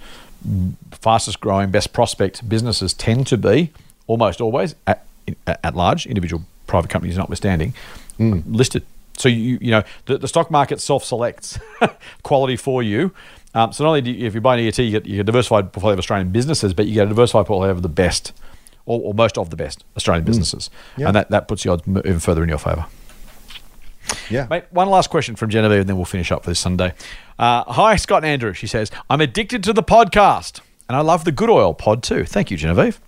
fastest 0.91 1.39
growing, 1.39 1.71
best 1.71 1.91
prospect 1.91 2.47
businesses 2.47 2.93
tend 2.93 3.25
to 3.27 3.37
be 3.37 3.71
almost 4.05 4.39
always 4.41 4.75
at, 4.85 5.03
at 5.47 5.75
large, 5.75 6.05
individual 6.05 6.43
private 6.67 6.89
companies 6.89 7.17
notwithstanding, 7.17 7.73
listed. 8.19 8.83
So 9.17 9.29
you 9.29 9.57
you 9.61 9.71
know 9.71 9.83
the, 10.05 10.17
the 10.19 10.27
stock 10.27 10.51
market 10.51 10.79
self 10.79 11.03
selects 11.03 11.57
quality 12.23 12.55
for 12.55 12.83
you. 12.83 13.11
Um, 13.55 13.73
so 13.73 13.83
not 13.83 13.89
only 13.89 14.01
do 14.01 14.11
you, 14.11 14.27
if 14.27 14.35
you 14.35 14.41
buy 14.41 14.57
an 14.57 14.67
ET, 14.67 14.77
you 14.77 14.91
get, 14.91 15.05
you 15.07 15.15
get 15.15 15.21
a 15.21 15.23
diversified 15.23 15.71
portfolio 15.73 15.93
of 15.93 15.99
Australian 15.99 16.29
businesses, 16.31 16.73
but 16.75 16.85
you 16.85 16.93
get 16.93 17.05
a 17.05 17.09
diversified 17.09 17.47
portfolio 17.47 17.71
of 17.71 17.81
the 17.81 17.89
best, 17.89 18.33
or, 18.85 19.01
or 19.01 19.13
most 19.15 19.35
of 19.39 19.49
the 19.49 19.55
best 19.55 19.83
Australian 19.95 20.23
businesses, 20.25 20.69
Yeah. 20.97 21.07
and 21.07 21.15
that, 21.15 21.31
that 21.31 21.47
puts 21.47 21.63
the 21.63 21.71
odds 21.71 21.81
even 21.87 22.19
further 22.19 22.43
in 22.43 22.49
your 22.49 22.59
favour. 22.59 22.85
yeah. 24.29 24.45
Mate, 24.49 24.65
one 24.69 24.89
last 24.89 25.09
question 25.09 25.35
from 25.35 25.49
Genevieve, 25.49 25.79
and 25.81 25.89
then 25.89 25.95
we'll 25.95 26.05
finish 26.05 26.31
up 26.31 26.43
for 26.43 26.51
this 26.51 26.59
Sunday. 26.59 26.93
Uh, 27.39 27.63
hi, 27.63 27.95
Scott 27.95 28.17
and 28.23 28.27
Andrew. 28.31 28.53
She 28.53 28.67
says, 28.67 28.91
I'm 29.09 29.21
addicted 29.21 29.63
to 29.63 29.73
the 29.73 29.83
podcast, 29.83 30.59
and 30.87 30.95
I 30.95 31.01
love 31.01 31.25
the 31.25 31.31
Good 31.31 31.49
Oil 31.49 31.73
pod 31.73 32.03
too. 32.03 32.23
Thank 32.23 32.51
you, 32.51 32.57
Genevieve. 32.57 32.99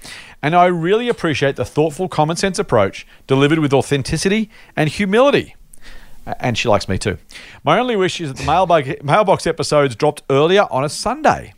And 0.42 0.56
I 0.56 0.66
really 0.66 1.10
appreciate 1.10 1.56
the 1.56 1.66
thoughtful, 1.66 2.08
common 2.08 2.38
sense 2.38 2.60
approach 2.60 3.06
delivered 3.28 3.60
with 3.60 3.74
authenticity 3.74 4.50
and 4.76 4.90
humility. 4.90 5.56
And 6.40 6.58
she 6.58 6.68
likes 6.68 6.88
me 6.88 6.98
too. 6.98 7.18
My 7.64 7.80
only 7.80 7.96
wish 7.96 8.22
is 8.22 8.30
that 8.30 8.38
the 8.38 8.46
mailbag, 8.46 9.04
mailbox 9.04 9.48
episodes 9.48 9.96
dropped 9.96 10.24
earlier 10.30 10.68
on 10.70 10.84
a 10.84 10.90
Sunday. 10.90 11.54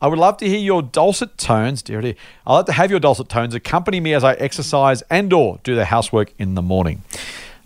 I 0.00 0.08
would 0.08 0.18
love 0.18 0.36
to 0.38 0.48
hear 0.48 0.58
your 0.58 0.82
dulcet 0.82 1.38
tones, 1.38 1.82
dear 1.82 2.00
dear. 2.00 2.14
I'd 2.46 2.52
love 2.52 2.66
to 2.66 2.72
have 2.72 2.90
your 2.90 3.00
dulcet 3.00 3.28
tones 3.28 3.54
accompany 3.54 4.00
me 4.00 4.14
as 4.14 4.24
I 4.24 4.34
exercise 4.34 5.02
and 5.10 5.32
or 5.32 5.58
do 5.64 5.74
the 5.74 5.86
housework 5.86 6.32
in 6.38 6.54
the 6.54 6.62
morning. 6.62 7.02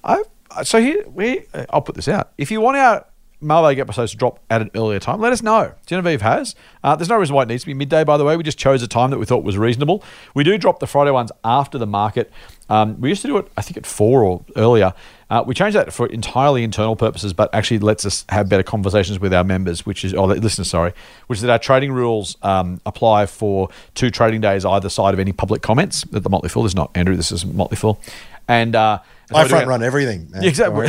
I, 0.05 0.23
so 0.63 0.81
here, 0.81 1.05
we, 1.09 1.45
uh, 1.53 1.67
I'll 1.71 1.83
put 1.83 1.97
this 1.97 2.09
out. 2.09 2.33
If 2.39 2.51
you 2.51 2.61
want 2.61 2.77
our 2.77 3.05
mailbag 3.41 3.79
episodes 3.79 4.13
to 4.13 4.17
drop 4.17 4.41
at 4.51 4.61
an 4.61 4.71
earlier 4.75 4.99
time, 4.99 5.21
let 5.21 5.33
us 5.33 5.43
know. 5.43 5.73
Genevieve 5.87 6.23
has. 6.23 6.55
Uh, 6.85 6.97
there's 6.97 7.09
no 7.09 7.17
reason 7.17 7.35
why 7.35 7.43
it 7.43 7.49
needs 7.49 7.63
to 7.63 7.67
be 7.67 7.75
midday, 7.75 8.05
by 8.05 8.17
the 8.17 8.25
way. 8.25 8.37
We 8.37 8.43
just 8.43 8.59
chose 8.59 8.83
a 8.83 8.89
time 8.89 9.11
that 9.11 9.19
we 9.19 9.27
thought 9.27 9.45
was 9.45 9.57
reasonable. 9.59 10.03
We 10.35 10.45
do 10.45 10.59
drop 10.59 10.81
the 10.81 10.87
Friday 10.87 11.11
ones 11.11 11.33
after 11.45 11.79
the 11.79 11.87
market. 11.87 12.31
Um, 12.69 13.01
we 13.01 13.09
used 13.09 13.23
to 13.23 13.29
do 13.29 13.37
it, 13.37 13.49
I 13.57 13.63
think, 13.63 13.77
at 13.77 13.87
four 13.87 14.23
or 14.23 14.45
earlier. 14.57 14.95
Uh, 15.29 15.45
we 15.47 15.55
changed 15.55 15.77
that 15.77 15.93
for 15.93 16.07
entirely 16.07 16.65
internal 16.65 16.97
purposes, 16.97 17.33
but 17.33 17.53
actually 17.55 17.79
lets 17.79 18.05
us 18.05 18.25
have 18.29 18.49
better 18.49 18.63
conversations 18.63 19.21
with 19.21 19.33
our 19.33 19.45
members, 19.45 19.87
which 19.87 20.05
is, 20.05 20.13
or 20.13 20.27
listeners, 20.27 20.69
sorry, 20.69 20.93
which 21.29 21.39
is 21.39 21.43
that 21.43 21.51
our 21.51 21.59
trading 21.59 21.93
rules 21.93 22.37
um, 22.43 22.81
apply 22.85 23.27
for 23.27 23.69
two 23.95 24.11
trading 24.11 24.41
days 24.41 24.65
either 24.65 24.89
side 24.89 25.15
of 25.15 25.21
any 25.21 25.33
public 25.33 25.63
comments 25.63 26.05
at 26.15 26.23
the 26.23 26.31
Motley 26.31 26.49
Fool. 26.49 26.65
This 26.65 26.71
is 26.73 26.77
not 26.77 26.91
Andrew, 26.97 27.17
this 27.17 27.31
is 27.33 27.45
Motley 27.47 27.77
Fool. 27.77 28.01
And 28.49 28.75
uh, 28.75 28.99
so 29.29 29.37
I 29.37 29.47
front 29.47 29.69
run 29.69 29.83
everything. 29.83 30.29
man. 30.31 30.43
Exactly. 30.51 30.89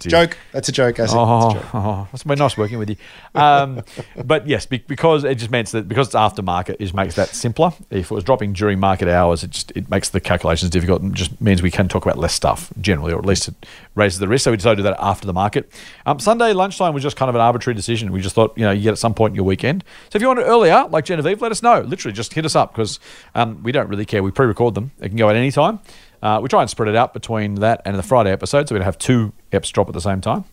Dear. 0.00 0.10
Joke. 0.10 0.38
That's 0.52 0.68
a 0.68 0.72
joke. 0.72 0.98
I 1.00 1.06
said. 1.06 1.16
Oh, 1.16 1.50
It's 1.50 1.54
joke. 1.62 1.74
oh, 1.74 2.08
it's 2.12 2.24
been 2.24 2.38
nice 2.38 2.56
working 2.56 2.78
with 2.78 2.90
you. 2.90 2.96
Um, 3.34 3.82
but 4.24 4.46
yes, 4.48 4.66
be- 4.66 4.78
because 4.86 5.24
it 5.24 5.36
just 5.36 5.50
means 5.50 5.70
that 5.72 5.88
because 5.88 6.08
it's 6.08 6.16
aftermarket, 6.16 6.76
it 6.80 6.92
makes 6.94 7.14
that 7.16 7.28
simpler. 7.28 7.72
If 7.90 8.10
it 8.10 8.14
was 8.14 8.24
dropping 8.24 8.52
during 8.54 8.80
market 8.80 9.08
hours, 9.08 9.44
it 9.44 9.50
just 9.50 9.70
it 9.76 9.88
makes 9.90 10.08
the 10.08 10.20
calculations 10.20 10.70
difficult 10.70 11.02
and 11.02 11.14
just 11.14 11.40
means 11.40 11.62
we 11.62 11.70
can 11.70 11.88
talk 11.88 12.04
about 12.04 12.18
less 12.18 12.34
stuff 12.34 12.72
generally, 12.80 13.12
or 13.12 13.18
at 13.18 13.26
least 13.26 13.48
it 13.48 13.54
raises 13.94 14.18
the 14.18 14.28
risk. 14.28 14.44
So 14.44 14.50
we 14.50 14.56
decided 14.56 14.76
to 14.76 14.82
do 14.82 14.88
that 14.90 14.96
after 15.00 15.26
the 15.26 15.32
market. 15.32 15.70
Um, 16.06 16.18
Sunday 16.18 16.52
lunchtime 16.52 16.92
was 16.94 17.02
just 17.02 17.16
kind 17.16 17.28
of 17.28 17.34
an 17.34 17.40
arbitrary 17.40 17.74
decision. 17.74 18.10
We 18.12 18.20
just 18.20 18.34
thought, 18.34 18.56
you 18.56 18.64
know, 18.64 18.72
you 18.72 18.82
get 18.82 18.92
at 18.92 18.98
some 18.98 19.14
point 19.14 19.32
in 19.32 19.36
your 19.36 19.44
weekend. 19.44 19.84
So 20.10 20.16
if 20.16 20.22
you 20.22 20.28
want 20.28 20.40
it 20.40 20.44
earlier, 20.44 20.86
like 20.90 21.04
Genevieve, 21.04 21.40
let 21.40 21.52
us 21.52 21.62
know. 21.62 21.80
Literally, 21.80 22.14
just 22.14 22.32
hit 22.34 22.44
us 22.44 22.56
up 22.56 22.72
because 22.72 22.98
um, 23.34 23.62
we 23.62 23.70
don't 23.72 23.88
really 23.88 24.04
care. 24.06 24.22
We 24.22 24.30
pre-record 24.30 24.74
them. 24.74 24.90
It 25.00 25.08
can 25.08 25.16
go 25.16 25.28
at 25.30 25.36
any 25.36 25.50
time. 25.50 25.80
Uh, 26.24 26.40
we 26.42 26.48
try 26.48 26.62
and 26.62 26.70
spread 26.70 26.88
it 26.88 26.96
out 26.96 27.12
between 27.12 27.56
that 27.56 27.82
and 27.84 27.96
the 27.96 28.02
Friday 28.02 28.32
episode, 28.32 28.66
so 28.68 28.74
we 28.74 28.78
don't 28.78 28.86
have 28.86 28.98
two 28.98 29.32
eps 29.52 29.70
drop 29.70 29.88
at 29.88 29.94
the 29.94 30.00
same 30.00 30.20
time. 30.22 30.44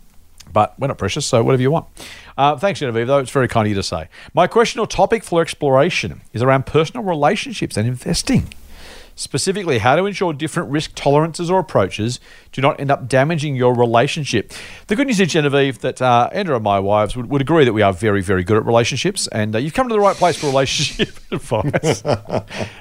But 0.51 0.78
we're 0.78 0.88
not 0.88 0.97
precious, 0.97 1.26
so 1.26 1.41
whatever 1.41 1.61
you 1.61 1.72
want. 1.72 1.88
Uh, 2.38 2.57
thanks, 2.57 2.82
Genevieve, 2.82 3.07
though. 3.07 3.19
It's 3.19 3.32
very 3.32 3.47
kind 3.47 3.67
of 3.67 3.69
you 3.69 3.76
to 3.76 3.84
say. 3.84 4.09
My 4.34 4.47
question 4.47 4.82
or 4.82 4.86
topic 4.86 5.24
for 5.24 5.41
exploration 5.41 6.22
is 6.34 6.43
around 6.43 6.65
personal 6.65 7.03
relationships 7.05 7.78
and 7.78 7.88
investing. 7.88 8.53
Specifically, 9.16 9.80
how 9.80 9.95
to 9.95 10.05
ensure 10.05 10.34
different 10.34 10.70
risk 10.70 10.95
tolerances 10.95 11.49
or 11.49 11.59
approaches 11.59 12.20
do 12.51 12.62
not 12.62 12.80
end 12.80 12.91
up 12.91 13.07
damaging 13.07 13.55
your 13.55 13.76
relationship. 13.76 14.51
The 14.88 14.95
good 14.95 15.07
news 15.07 15.20
is, 15.20 15.30
Genevieve, 15.30 15.80
that 15.80 16.01
uh, 16.01 16.30
Andrew 16.32 16.55
and 16.55 16.64
my 16.64 16.80
wives 16.80 17.16
would, 17.16 17.30
would 17.30 17.41
agree 17.41 17.66
that 17.66 17.74
we 17.74 17.82
are 17.82 17.93
very, 17.93 18.22
very 18.22 18.43
good 18.43 18.57
at 18.57 18.66
relationships, 18.66 19.28
and 19.28 19.55
uh, 19.55 19.59
you've 19.59 19.74
come 19.74 19.88
to 19.89 19.93
the 19.93 19.99
right 19.99 20.16
place 20.16 20.38
for 20.38 20.47
relationship 20.47 21.16
advice. 21.32 22.01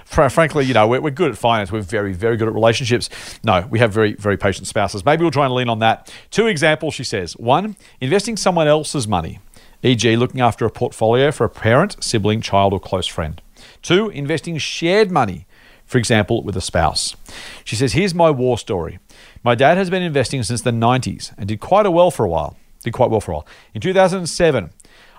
Frankly, 0.05 0.65
you 0.65 0.75
know, 0.75 0.87
we're, 0.89 1.01
we're 1.01 1.11
good 1.11 1.31
at 1.31 1.39
finance. 1.39 1.71
We're 1.71 1.81
very, 1.83 2.13
very 2.13 2.37
good 2.37 2.49
at 2.49 2.55
relationships. 2.55 3.11
No, 3.45 3.67
we 3.71 3.79
have 3.79 3.93
very, 3.93 4.15
very 4.15 4.37
patient 4.37 4.67
spouses. 4.67 5.05
Maybe 5.05 5.23
we'll 5.23 5.31
try 5.31 5.47
and 5.47 5.55
lean 5.55 5.69
on 5.69 5.79
that. 5.81 6.13
Two 6.31 6.47
examples, 6.47 6.95
she 6.95 7.05
says. 7.05 7.37
One, 7.37 7.77
investing 8.01 8.37
someone 8.37 8.69
else's 8.69 9.07
money, 9.07 9.41
e.g., 9.83 10.17
looking 10.17 10.41
after 10.41 10.65
a 10.65 10.71
portfolio 10.71 11.31
for 11.31 11.45
a 11.45 11.51
parent, 11.51 12.03
sibling, 12.03 12.41
child, 12.41 12.73
or 12.73 12.81
close 12.81 13.07
friend. 13.07 13.41
Two, 13.83 14.09
investing 14.11 14.59
shared 14.59 15.11
money 15.11 15.47
for 15.91 15.99
example, 15.99 16.45
with 16.45 16.57
a 16.57 16.61
spouse. 16.61 17.17
She 17.65 17.75
says, 17.75 17.95
Here's 17.95 18.15
my 18.15 18.31
war 18.31 18.57
story. 18.57 19.01
My 19.43 19.57
dad 19.57 19.77
has 19.77 19.91
been 19.91 20.05
investing 20.05 20.41
since 20.45 20.63
the 20.63 20.71
90s 20.71 21.35
and 21.37 21.49
did 21.49 21.59
quite 21.59 21.89
well 21.89 22.13
for 22.13 22.25
a 22.25 22.29
while. 22.29 22.57
Did 22.85 22.93
quite 22.93 23.11
well 23.11 23.21
for 23.21 23.33
a 23.33 23.35
while. 23.35 23.47
In 23.75 23.81
2007, 23.81 24.71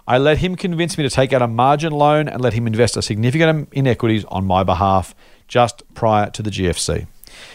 I 0.07 0.17
let 0.17 0.37
him 0.37 0.55
convince 0.55 0.97
me 0.97 1.03
to 1.03 1.09
take 1.09 1.33
out 1.33 1.41
a 1.41 1.47
margin 1.47 1.91
loan 1.91 2.29
and 2.29 2.39
let 2.39 2.53
him 2.53 2.67
invest 2.67 2.95
a 2.95 3.01
significant 3.01 3.67
in 3.73 3.85
equities 3.85 4.23
on 4.29 4.47
my 4.47 4.63
behalf 4.63 5.13
just 5.49 5.83
prior 5.93 6.29
to 6.29 6.41
the 6.41 6.49
GFC. 6.49 7.05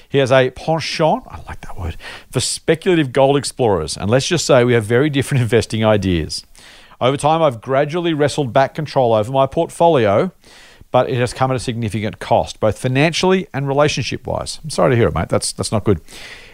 He 0.06 0.18
has 0.18 0.30
a 0.30 0.50
penchant, 0.50 1.24
I 1.26 1.40
like 1.48 1.62
that 1.62 1.78
word, 1.78 1.96
for 2.30 2.40
speculative 2.40 3.14
gold 3.14 3.38
explorers, 3.38 3.96
and 3.96 4.10
let's 4.10 4.28
just 4.28 4.44
say 4.44 4.62
we 4.62 4.74
have 4.74 4.84
very 4.84 5.08
different 5.08 5.40
investing 5.42 5.86
ideas. 5.86 6.44
Over 7.00 7.16
time, 7.16 7.40
I've 7.40 7.62
gradually 7.62 8.12
wrestled 8.12 8.52
back 8.52 8.74
control 8.74 9.14
over 9.14 9.32
my 9.32 9.46
portfolio, 9.46 10.32
but 10.91 11.09
it 11.11 11.16
has 11.16 11.32
come 11.32 11.51
at 11.51 11.57
a 11.57 11.61
significant 11.61 12.18
cost, 12.18 12.61
both 12.61 12.78
financially 12.78 13.47
and 13.53 13.68
relationship 13.68 14.26
wise. 14.26 14.61
I'm 14.62 14.70
sorry 14.70 14.91
to 14.91 14.97
hear 14.97 15.09
it, 15.09 15.14
mate. 15.14 15.28
That's, 15.28 15.53
that's 15.53 15.72
not 15.72 15.84
good. 15.84 16.01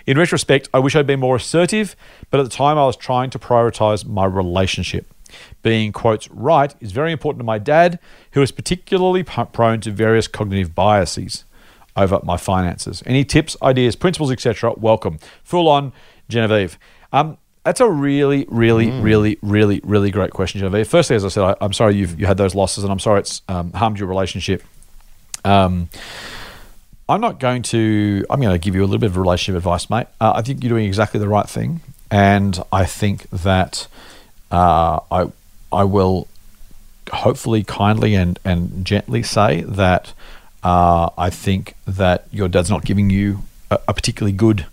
In 0.06 0.18
retrospect, 0.18 0.68
I 0.74 0.78
wish 0.80 0.96
I'd 0.96 1.06
been 1.06 1.20
more 1.20 1.36
assertive, 1.36 1.94
but 2.30 2.40
at 2.40 2.44
the 2.44 2.50
time 2.50 2.76
I 2.76 2.86
was 2.86 2.96
trying 2.96 3.30
to 3.30 3.38
prioritize 3.38 4.06
my 4.06 4.24
relationship. 4.24 5.06
Being, 5.62 5.92
quotes, 5.92 6.28
right 6.30 6.74
is 6.80 6.92
very 6.92 7.12
important 7.12 7.40
to 7.40 7.44
my 7.44 7.58
dad, 7.58 7.98
who 8.32 8.42
is 8.42 8.50
particularly 8.50 9.22
prone 9.22 9.80
to 9.80 9.90
various 9.90 10.26
cognitive 10.26 10.74
biases 10.74 11.44
over 11.96 12.20
my 12.24 12.36
finances. 12.36 13.02
Any 13.06 13.24
tips, 13.24 13.56
ideas, 13.62 13.96
principles, 13.96 14.32
etc., 14.32 14.74
welcome. 14.76 15.18
Full 15.44 15.68
on, 15.68 15.92
Genevieve. 16.28 16.78
Um, 17.12 17.38
that's 17.64 17.80
a 17.80 17.88
really, 17.88 18.46
really, 18.48 18.90
really, 18.90 19.38
really, 19.40 19.80
really 19.84 20.10
great 20.10 20.32
question, 20.32 20.60
Genevieve. 20.60 20.88
Firstly, 20.88 21.16
as 21.16 21.24
I 21.24 21.28
said, 21.28 21.44
I, 21.44 21.56
I'm 21.60 21.72
sorry 21.72 21.94
you've 21.94 22.18
you 22.18 22.26
had 22.26 22.36
those 22.36 22.54
losses, 22.54 22.82
and 22.82 22.92
I'm 22.92 22.98
sorry 22.98 23.20
it's 23.20 23.42
um, 23.48 23.72
harmed 23.72 23.98
your 23.98 24.08
relationship. 24.08 24.62
Um, 25.44 25.88
I'm 27.08 27.20
not 27.20 27.38
going 27.38 27.62
to. 27.64 28.24
I'm 28.30 28.40
going 28.40 28.52
to 28.52 28.58
give 28.58 28.74
you 28.74 28.82
a 28.82 28.86
little 28.86 28.98
bit 28.98 29.10
of 29.10 29.16
relationship 29.16 29.58
advice, 29.58 29.88
mate. 29.90 30.06
Uh, 30.20 30.32
I 30.34 30.42
think 30.42 30.62
you're 30.62 30.70
doing 30.70 30.86
exactly 30.86 31.20
the 31.20 31.28
right 31.28 31.48
thing, 31.48 31.80
and 32.10 32.58
I 32.72 32.84
think 32.84 33.28
that 33.30 33.86
uh, 34.50 35.00
I 35.10 35.30
I 35.72 35.84
will 35.84 36.26
hopefully 37.12 37.62
kindly 37.62 38.14
and 38.14 38.38
and 38.44 38.84
gently 38.84 39.22
say 39.22 39.62
that 39.62 40.12
uh, 40.64 41.10
I 41.16 41.30
think 41.30 41.74
that 41.86 42.26
your 42.32 42.48
dad's 42.48 42.70
not 42.70 42.84
giving 42.84 43.10
you 43.10 43.42
a, 43.70 43.78
a 43.88 43.94
particularly 43.94 44.32
good 44.32 44.66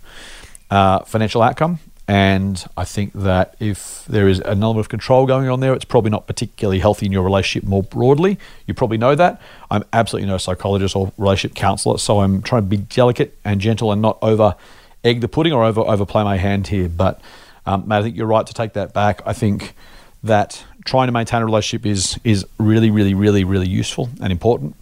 uh, 0.70 1.00
financial 1.00 1.42
outcome. 1.42 1.78
And 2.10 2.66
I 2.76 2.82
think 2.82 3.12
that 3.12 3.54
if 3.60 4.04
there 4.06 4.26
is 4.26 4.40
an 4.40 4.64
element 4.64 4.80
of 4.80 4.88
control 4.88 5.26
going 5.26 5.48
on 5.48 5.60
there, 5.60 5.74
it's 5.74 5.84
probably 5.84 6.10
not 6.10 6.26
particularly 6.26 6.80
healthy 6.80 7.06
in 7.06 7.12
your 7.12 7.22
relationship 7.22 7.68
more 7.68 7.84
broadly. 7.84 8.36
You 8.66 8.74
probably 8.74 8.98
know 8.98 9.14
that. 9.14 9.40
I'm 9.70 9.84
absolutely 9.92 10.28
no 10.28 10.36
psychologist 10.36 10.96
or 10.96 11.12
relationship 11.18 11.54
counselor, 11.54 11.98
so 11.98 12.18
I'm 12.18 12.42
trying 12.42 12.62
to 12.62 12.68
be 12.68 12.78
delicate 12.78 13.38
and 13.44 13.60
gentle 13.60 13.92
and 13.92 14.02
not 14.02 14.18
over 14.22 14.56
egg 15.04 15.20
the 15.20 15.28
pudding 15.28 15.52
or 15.52 15.64
over 15.64 15.82
overplay 15.82 16.24
my 16.24 16.36
hand 16.36 16.66
here. 16.66 16.88
But 16.88 17.20
um, 17.64 17.86
mate, 17.86 17.98
I 17.98 18.02
think 18.02 18.16
you're 18.16 18.26
right 18.26 18.44
to 18.44 18.54
take 18.54 18.72
that 18.72 18.92
back. 18.92 19.22
I 19.24 19.32
think 19.32 19.76
that 20.24 20.64
trying 20.84 21.06
to 21.06 21.12
maintain 21.12 21.42
a 21.42 21.46
relationship 21.46 21.86
is 21.86 22.18
is 22.24 22.44
really, 22.58 22.90
really, 22.90 23.14
really, 23.14 23.44
really 23.44 23.68
useful 23.68 24.08
and 24.20 24.32
important. 24.32 24.74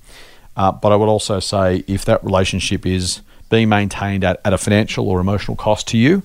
Uh, 0.57 0.73
but 0.73 0.93
I 0.93 0.97
would 0.97 1.11
also 1.11 1.41
say 1.41 1.85
if 1.87 2.07
that 2.07 2.25
relationship 2.25 2.87
is 2.87 3.21
being 3.51 3.69
maintained 3.69 4.25
at, 4.25 4.41
at 4.47 4.55
a 4.55 4.59
financial 4.59 5.11
or 5.11 5.21
emotional 5.21 5.59
cost 5.59 5.89
to 5.89 5.99
you, 5.99 6.23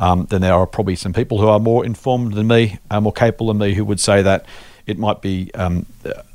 um, 0.00 0.26
then 0.30 0.40
there 0.40 0.54
are 0.54 0.66
probably 0.66 0.96
some 0.96 1.12
people 1.12 1.38
who 1.38 1.48
are 1.48 1.60
more 1.60 1.84
informed 1.84 2.34
than 2.34 2.46
me, 2.46 2.78
more 2.90 3.12
capable 3.12 3.48
than 3.48 3.58
me, 3.58 3.74
who 3.74 3.84
would 3.84 4.00
say 4.00 4.22
that 4.22 4.44
it 4.86 4.98
might 4.98 5.22
be 5.22 5.50
um, 5.54 5.86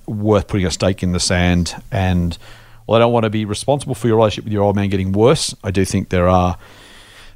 worth 0.07 0.47
putting 0.47 0.65
a 0.65 0.71
stake 0.71 1.03
in 1.03 1.11
the 1.11 1.19
sand. 1.19 1.75
And 1.91 2.37
well, 2.87 2.95
I 2.95 2.99
don't 2.99 3.13
want 3.13 3.25
to 3.25 3.29
be 3.29 3.45
responsible 3.45 3.95
for 3.95 4.07
your 4.07 4.17
relationship 4.17 4.45
with 4.45 4.53
your 4.53 4.63
old 4.63 4.75
man 4.75 4.89
getting 4.89 5.11
worse. 5.11 5.53
I 5.63 5.71
do 5.71 5.85
think 5.85 6.09
there 6.09 6.27
are 6.27 6.57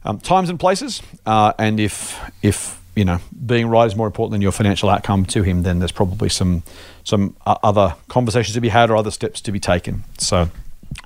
um, 0.06 0.20
times 0.20 0.50
and 0.50 0.60
places, 0.60 1.02
uh, 1.26 1.54
and 1.58 1.80
if 1.80 2.20
if 2.42 2.82
you 2.96 3.06
know 3.06 3.20
being 3.46 3.68
right 3.68 3.86
is 3.86 3.96
more 3.96 4.08
important 4.08 4.32
than 4.32 4.42
your 4.42 4.52
financial 4.52 4.90
outcome 4.90 5.26
to 5.26 5.44
him, 5.44 5.64
then 5.64 5.80
there's 5.80 5.92
probably 5.92 6.30
some 6.30 6.64
some 7.04 7.36
uh, 7.46 7.56
other 7.64 7.96
conversations 8.08 8.56
to 8.56 8.62
be 8.62 8.70
had 8.70 8.90
or 8.90 8.96
other 8.96 9.12
steps 9.12 9.42
to 9.42 9.52
be 9.52 9.60
taken. 9.60 10.04
So 10.18 10.50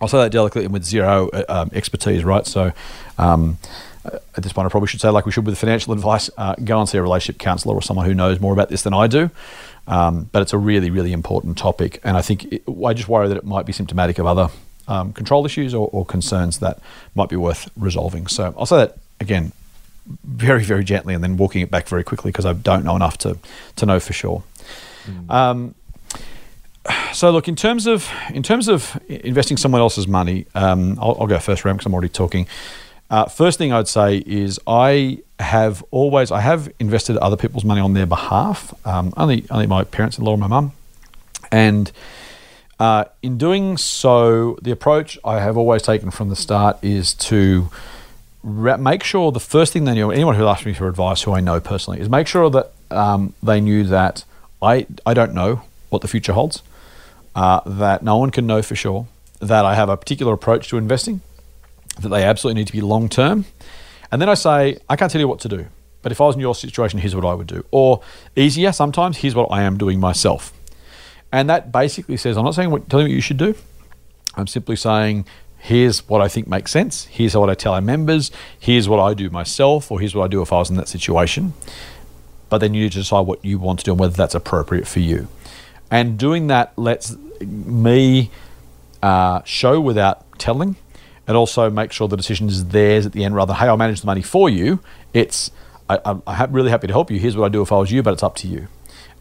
I'll 0.02 0.08
say 0.08 0.18
that 0.20 0.32
delicately 0.32 0.66
and 0.66 0.74
with 0.74 0.84
zero 0.84 1.30
uh, 1.30 1.44
um, 1.50 1.72
expertise, 1.74 2.24
right? 2.24 2.46
So. 2.46 2.72
Um, 3.18 3.58
at 4.36 4.44
this 4.44 4.54
point, 4.54 4.66
I 4.66 4.70
probably 4.70 4.88
should 4.88 5.02
say, 5.02 5.10
like 5.10 5.26
we 5.26 5.32
should 5.32 5.46
with 5.46 5.58
financial 5.58 5.94
advice, 5.94 6.30
uh, 6.38 6.56
go 6.64 6.80
and 6.80 6.88
see 6.88 6.98
a 6.98 7.02
relationship 7.02 7.40
counselor 7.40 7.76
or 7.76 7.82
someone 7.82 8.06
who 8.06 8.14
knows 8.14 8.40
more 8.40 8.54
about 8.54 8.70
this 8.70 8.84
than 8.84 8.94
I 8.94 9.08
do. 9.08 9.30
Um, 9.88 10.30
but 10.32 10.42
it's 10.42 10.54
a 10.54 10.58
really, 10.58 10.90
really 10.90 11.14
important 11.14 11.58
topic, 11.58 12.00
and 12.04 12.18
I 12.18 12.22
think 12.22 12.46
it, 12.52 12.64
I 12.86 12.94
just 12.94 13.08
worry 13.08 13.28
that 13.30 13.38
it 13.38 13.46
might 13.46 13.66
be 13.66 13.72
symptomatic 13.72 14.20
of 14.20 14.26
other 14.26 14.50
um, 14.88 15.14
control 15.14 15.46
issues 15.46 15.74
or, 15.74 15.90
or 15.92 16.06
concerns 16.06 16.60
that 16.60 16.80
might 17.16 17.30
be 17.30 17.36
worth 17.38 17.70
resolving. 17.78 18.28
So 18.28 18.54
I'll 18.58 18.66
say 18.66 18.78
that 18.78 18.98
again, 19.20 19.54
very, 20.26 20.64
very 20.64 20.84
gently, 20.84 21.14
and 21.14 21.24
then 21.24 21.38
walking 21.38 21.62
it 21.62 21.72
back 21.72 21.88
very 21.88 22.04
quickly 22.04 22.32
because 22.32 22.46
I 22.46 22.54
don't 22.54 22.84
know 22.84 22.96
enough 22.96 23.18
to 23.20 23.38
to 23.78 23.86
know 23.86 24.00
for 24.00 24.14
sure. 24.14 24.44
Um, 25.30 25.74
so 27.14 27.32
look 27.32 27.48
in 27.48 27.56
terms 27.56 27.88
of 27.88 28.10
in 28.34 28.44
terms 28.44 28.68
of 28.68 29.00
investing 29.08 29.58
someone 29.58 29.82
else's 29.82 30.08
money, 30.08 30.46
um, 30.56 30.98
I'll, 31.02 31.18
I'll 31.20 31.28
go 31.28 31.40
first, 31.40 31.66
Ram, 31.66 31.78
because 31.78 31.86
I'm 31.86 31.94
already 31.94 32.10
talking. 32.10 32.48
Uh, 33.10 33.26
first 33.26 33.58
thing 33.58 33.72
I'd 33.72 33.88
say 33.88 34.18
is 34.26 34.60
I 34.68 35.20
have 35.40 35.84
always 35.92 36.32
I 36.32 36.42
have 36.42 36.72
invested 36.80 37.18
other 37.18 37.38
people's 37.38 37.64
money 37.64 37.80
on 37.80 37.94
their 37.94 38.06
behalf. 38.06 38.74
Um, 38.86 39.14
only 39.16 39.46
only 39.50 39.68
my 39.68 39.84
parents-in-law 39.84 40.34
and 40.34 40.42
my 40.42 40.48
mum, 40.48 40.74
and 41.52 41.92
uh, 42.80 43.06
in 43.24 43.38
doing 43.38 43.78
so, 43.78 44.58
the 44.62 44.72
approach 44.72 45.18
I 45.24 45.40
have 45.40 45.58
always 45.58 45.82
taken 45.82 46.12
from 46.12 46.30
the 46.30 46.36
start 46.36 46.78
is 46.84 47.14
to 47.16 47.70
ra- 48.44 48.78
make 48.78 49.04
sure 49.04 49.32
the 49.32 49.40
first 49.40 49.74
thing 49.74 49.86
they 49.86 49.94
knew. 49.94 50.12
Anyone 50.12 50.36
who 50.36 50.46
asks 50.46 50.66
me 50.66 50.74
for 50.74 50.88
advice, 50.88 51.24
who 51.24 51.34
I 51.34 51.40
know 51.40 51.60
personally, 51.60 52.02
is 52.02 52.10
make 52.10 52.28
sure 52.28 52.50
that 52.50 52.72
um, 52.92 53.34
they 53.42 53.62
knew 53.62 53.84
that 53.86 54.26
I 54.62 54.86
I 55.06 55.14
don't 55.14 55.34
know 55.34 55.62
what 55.90 56.02
the 56.02 56.08
future 56.08 56.34
holds. 56.34 56.62
Uh, 57.36 57.62
that 57.66 58.02
no 58.04 58.18
one 58.18 58.32
can 58.32 58.48
know 58.48 58.62
for 58.62 58.76
sure. 58.76 59.08
That 59.40 59.64
I 59.66 59.76
have 59.76 59.90
a 59.90 59.96
particular 59.96 60.34
approach 60.34 60.68
to 60.70 60.78
investing 60.78 61.22
that 62.02 62.10
they 62.10 62.24
absolutely 62.24 62.62
need 62.62 62.68
to 62.68 62.74
be 62.74 62.82
long 62.82 63.10
term. 63.10 63.46
And 64.12 64.22
then 64.22 64.30
I 64.30 64.36
say, 64.36 64.80
I 64.90 64.96
can't 64.96 65.12
tell 65.12 65.22
you 65.22 65.28
what 65.28 65.40
to 65.42 65.50
do, 65.50 65.68
but 66.02 66.12
if 66.12 66.22
I 66.22 66.26
was 66.26 66.36
in 66.36 66.42
your 66.42 66.56
situation, 66.56 67.00
here's 67.00 67.16
what 67.16 67.26
I 67.26 67.34
would 67.34 67.48
do. 67.48 67.66
Or 67.72 68.02
easier 68.36 68.72
sometimes, 68.72 69.18
here's 69.18 69.36
what 69.36 69.48
I 69.52 69.64
am 69.64 69.78
doing 69.78 70.00
myself. 70.00 70.54
And 71.32 71.50
that 71.50 71.72
basically 71.72 72.18
says, 72.18 72.38
I'm 72.38 72.46
not 72.46 72.56
saying 72.56 72.72
what, 72.72 72.90
telling 72.90 73.08
you 73.08 73.12
what 73.12 73.16
you 73.16 73.22
should 73.22 73.38
do. 73.38 73.56
I'm 74.36 74.48
simply 74.48 74.76
saying, 74.76 75.26
here's 75.58 76.08
what 76.08 76.22
I 76.22 76.28
think 76.28 76.48
makes 76.48 76.72
sense. 76.72 77.06
Here's 77.06 77.36
what 77.36 77.50
I 77.50 77.56
tell 77.56 77.74
our 77.74 77.82
members. 77.82 78.32
Here's 78.58 78.88
what 78.88 79.00
I 79.00 79.14
do 79.14 79.30
myself, 79.30 79.92
or 79.92 80.00
here's 80.00 80.16
what 80.16 80.24
I 80.24 80.28
do 80.28 80.42
if 80.42 80.54
I 80.54 80.60
was 80.60 80.70
in 80.70 80.78
that 80.78 80.88
situation. 80.88 81.54
But 82.50 82.60
then 82.60 82.74
you 82.74 82.84
need 82.84 82.94
to 82.94 83.00
decide 83.00 83.28
what 83.28 83.44
you 83.44 83.60
want 83.60 83.80
to 83.80 83.86
do 83.86 83.92
and 83.92 84.00
whether 84.00 84.14
that's 84.14 84.36
appropriate 84.36 84.88
for 84.88 85.00
you. 85.00 85.28
And 85.92 86.18
doing 86.18 86.48
that 86.48 86.72
lets 86.78 87.18
me 87.42 88.32
uh, 89.04 89.42
show 89.44 89.82
without 89.82 90.40
telling 90.40 90.78
and 91.28 91.36
also 91.36 91.70
make 91.70 91.92
sure 91.92 92.08
the 92.08 92.18
decision 92.18 92.48
is 92.48 92.66
theirs 92.66 93.06
at 93.06 93.12
the 93.12 93.24
end 93.26 93.36
rather 93.36 93.54
than, 93.54 93.60
hey, 93.60 93.68
I'll 93.68 93.78
manage 93.78 94.02
the 94.02 94.08
money 94.08 94.22
for 94.22 94.50
you. 94.50 94.80
It's, 95.14 95.52
I, 95.90 96.00
I'm 96.06 96.24
I'm 96.26 96.52
really 96.52 96.70
happy 96.70 96.88
to 96.88 96.94
help 96.94 97.12
you. 97.12 97.20
Here's 97.20 97.36
what 97.36 97.46
I 97.46 97.50
do 97.50 97.62
if 97.62 97.72
I 97.72 97.78
was 97.78 97.92
you, 97.92 98.02
but 98.02 98.14
it's 98.14 98.24
up 98.24 98.36
to 98.38 98.48
you. 98.48 98.68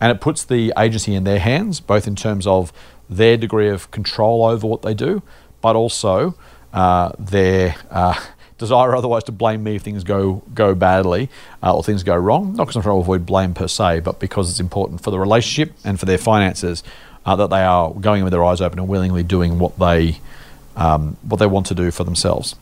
And 0.00 0.12
it 0.12 0.20
puts 0.20 0.44
the 0.44 0.72
agency 0.78 1.14
in 1.14 1.24
their 1.24 1.38
hands, 1.38 1.80
both 1.80 2.06
in 2.06 2.16
terms 2.16 2.46
of 2.46 2.72
their 3.08 3.36
degree 3.36 3.68
of 3.68 3.90
control 3.90 4.44
over 4.44 4.66
what 4.66 4.82
they 4.82 4.94
do, 4.94 5.22
but 5.60 5.74
also 5.74 6.34
uh, 6.72 7.12
their 7.18 7.76
uh, 7.90 8.20
desire 8.58 8.94
otherwise 8.94 9.24
to 9.24 9.32
blame 9.32 9.62
me 9.64 9.76
if 9.76 9.82
things 9.82 10.04
go 10.04 10.42
go 10.54 10.74
badly 10.74 11.28
uh, 11.62 11.74
or 11.74 11.82
things 11.82 12.02
go 12.02 12.14
wrong. 12.14 12.54
Not 12.54 12.64
because 12.64 12.76
I'm 12.76 12.82
trying 12.82 12.96
to 12.96 13.00
avoid 13.00 13.26
blame 13.26 13.54
per 13.54 13.68
se, 13.68 14.00
but 14.00 14.20
because 14.20 14.50
it's 14.50 14.60
important 14.60 15.02
for 15.02 15.10
the 15.10 15.18
relationship 15.18 15.74
and 15.84 15.98
for 15.98 16.06
their 16.06 16.18
finances 16.18 16.82
uh, 17.24 17.36
that 17.36 17.50
they 17.50 17.62
are 17.62 17.92
going 17.92 18.18
in 18.18 18.24
with 18.24 18.32
their 18.32 18.44
eyes 18.44 18.60
open 18.60 18.78
and 18.78 18.88
willingly 18.88 19.22
doing 19.22 19.58
what 19.58 19.78
they 19.78 20.20
um, 20.76 21.16
what 21.22 21.38
they 21.38 21.46
want 21.46 21.66
to 21.66 21.74
do 21.74 21.90
for 21.90 22.04
themselves. 22.04 22.54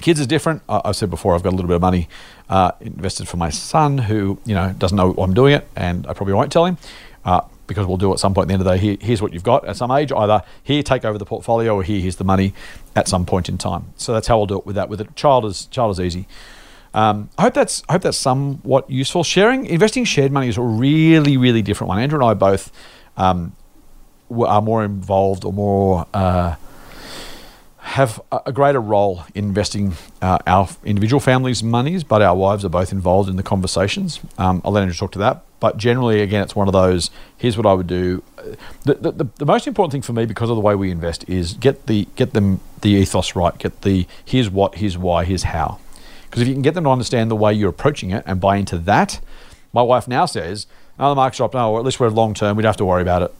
Kids 0.00 0.20
is 0.20 0.26
different. 0.26 0.62
I- 0.68 0.82
I've 0.84 0.96
said 0.96 1.10
before, 1.10 1.34
I've 1.34 1.42
got 1.42 1.50
a 1.50 1.56
little 1.56 1.68
bit 1.68 1.76
of 1.76 1.80
money 1.80 2.08
uh, 2.48 2.72
invested 2.80 3.28
for 3.28 3.38
my 3.38 3.50
son, 3.50 3.98
who 3.98 4.38
you 4.44 4.54
know 4.54 4.72
doesn't 4.76 4.96
know 4.96 5.12
I'm 5.18 5.34
doing 5.34 5.54
it, 5.54 5.66
and 5.74 6.06
I 6.06 6.12
probably 6.12 6.34
won't 6.34 6.52
tell 6.52 6.66
him 6.66 6.76
uh, 7.24 7.40
because 7.66 7.86
we'll 7.86 7.96
do 7.96 8.10
it 8.10 8.14
at 8.14 8.18
some 8.20 8.34
point 8.34 8.44
at 8.44 8.48
the 8.48 8.54
end 8.54 8.60
of 8.62 8.66
the 8.66 8.74
day. 8.74 8.78
Here, 8.78 8.96
here's 9.00 9.22
what 9.22 9.32
you've 9.32 9.42
got 9.42 9.66
at 9.66 9.76
some 9.76 9.90
age. 9.90 10.12
Either 10.12 10.42
here, 10.62 10.82
take 10.82 11.04
over 11.04 11.16
the 11.18 11.24
portfolio, 11.24 11.74
or 11.74 11.82
here, 11.82 12.00
here's 12.00 12.16
the 12.16 12.24
money 12.24 12.52
at 12.94 13.08
some 13.08 13.24
point 13.24 13.48
in 13.48 13.56
time. 13.56 13.86
So 13.96 14.12
that's 14.12 14.26
how 14.26 14.38
I'll 14.38 14.46
do 14.46 14.58
it 14.58 14.66
with 14.66 14.76
that. 14.76 14.88
With 14.90 15.00
a 15.00 15.04
child 15.14 15.46
is 15.46 15.64
child 15.66 15.92
is 15.92 16.00
easy. 16.00 16.28
Um, 16.92 17.30
I 17.38 17.42
hope 17.42 17.54
that's 17.54 17.82
I 17.88 17.92
hope 17.92 18.02
that's 18.02 18.18
somewhat 18.18 18.90
useful. 18.90 19.24
Sharing 19.24 19.66
investing 19.66 20.04
shared 20.04 20.30
money 20.30 20.48
is 20.48 20.58
a 20.58 20.62
really 20.62 21.36
really 21.38 21.62
different 21.62 21.88
one. 21.88 21.98
Andrew 21.98 22.18
and 22.18 22.28
I 22.28 22.34
both 22.34 22.70
um, 23.16 23.56
are 24.30 24.60
more 24.62 24.84
involved 24.84 25.44
or 25.44 25.54
more. 25.54 26.06
Uh, 26.12 26.56
have 27.86 28.20
a 28.44 28.52
greater 28.52 28.80
role 28.80 29.24
in 29.32 29.44
investing 29.44 29.94
uh, 30.20 30.38
our 30.44 30.68
individual 30.84 31.20
families' 31.20 31.62
monies, 31.62 32.02
but 32.02 32.20
our 32.20 32.34
wives 32.34 32.64
are 32.64 32.68
both 32.68 32.90
involved 32.90 33.30
in 33.30 33.36
the 33.36 33.44
conversations. 33.44 34.18
Um, 34.38 34.60
I'll 34.64 34.72
let 34.72 34.82
Andrew 34.82 34.94
talk 34.94 35.12
to 35.12 35.20
that. 35.20 35.44
But 35.60 35.76
generally, 35.78 36.20
again, 36.20 36.42
it's 36.42 36.56
one 36.56 36.66
of 36.66 36.72
those. 36.72 37.10
Here's 37.38 37.56
what 37.56 37.64
I 37.64 37.72
would 37.74 37.86
do. 37.86 38.24
The, 38.82 38.94
the, 38.94 39.28
the, 39.36 39.46
most 39.46 39.68
important 39.68 39.92
thing 39.92 40.02
for 40.02 40.12
me, 40.12 40.26
because 40.26 40.50
of 40.50 40.56
the 40.56 40.60
way 40.60 40.74
we 40.74 40.90
invest, 40.90 41.28
is 41.28 41.54
get 41.54 41.86
the 41.86 42.08
get 42.16 42.32
them 42.32 42.60
the 42.80 42.90
ethos 42.90 43.36
right. 43.36 43.56
Get 43.56 43.82
the 43.82 44.06
here's 44.24 44.50
what, 44.50 44.74
here's 44.74 44.98
why, 44.98 45.24
here's 45.24 45.44
how. 45.44 45.78
Because 46.24 46.42
if 46.42 46.48
you 46.48 46.54
can 46.54 46.62
get 46.62 46.74
them 46.74 46.84
to 46.84 46.90
understand 46.90 47.30
the 47.30 47.36
way 47.36 47.54
you're 47.54 47.70
approaching 47.70 48.10
it 48.10 48.24
and 48.26 48.40
buy 48.40 48.56
into 48.56 48.78
that, 48.78 49.20
my 49.72 49.82
wife 49.82 50.08
now 50.08 50.26
says, 50.26 50.66
"Oh, 50.98 51.10
the 51.10 51.14
market's 51.14 51.38
dropped. 51.38 51.54
No, 51.54 51.78
at 51.78 51.84
least 51.84 52.00
we're 52.00 52.08
long 52.08 52.34
term. 52.34 52.56
We 52.56 52.64
don't 52.64 52.70
have 52.70 52.76
to 52.78 52.84
worry 52.84 53.02
about 53.02 53.22
it." 53.22 53.32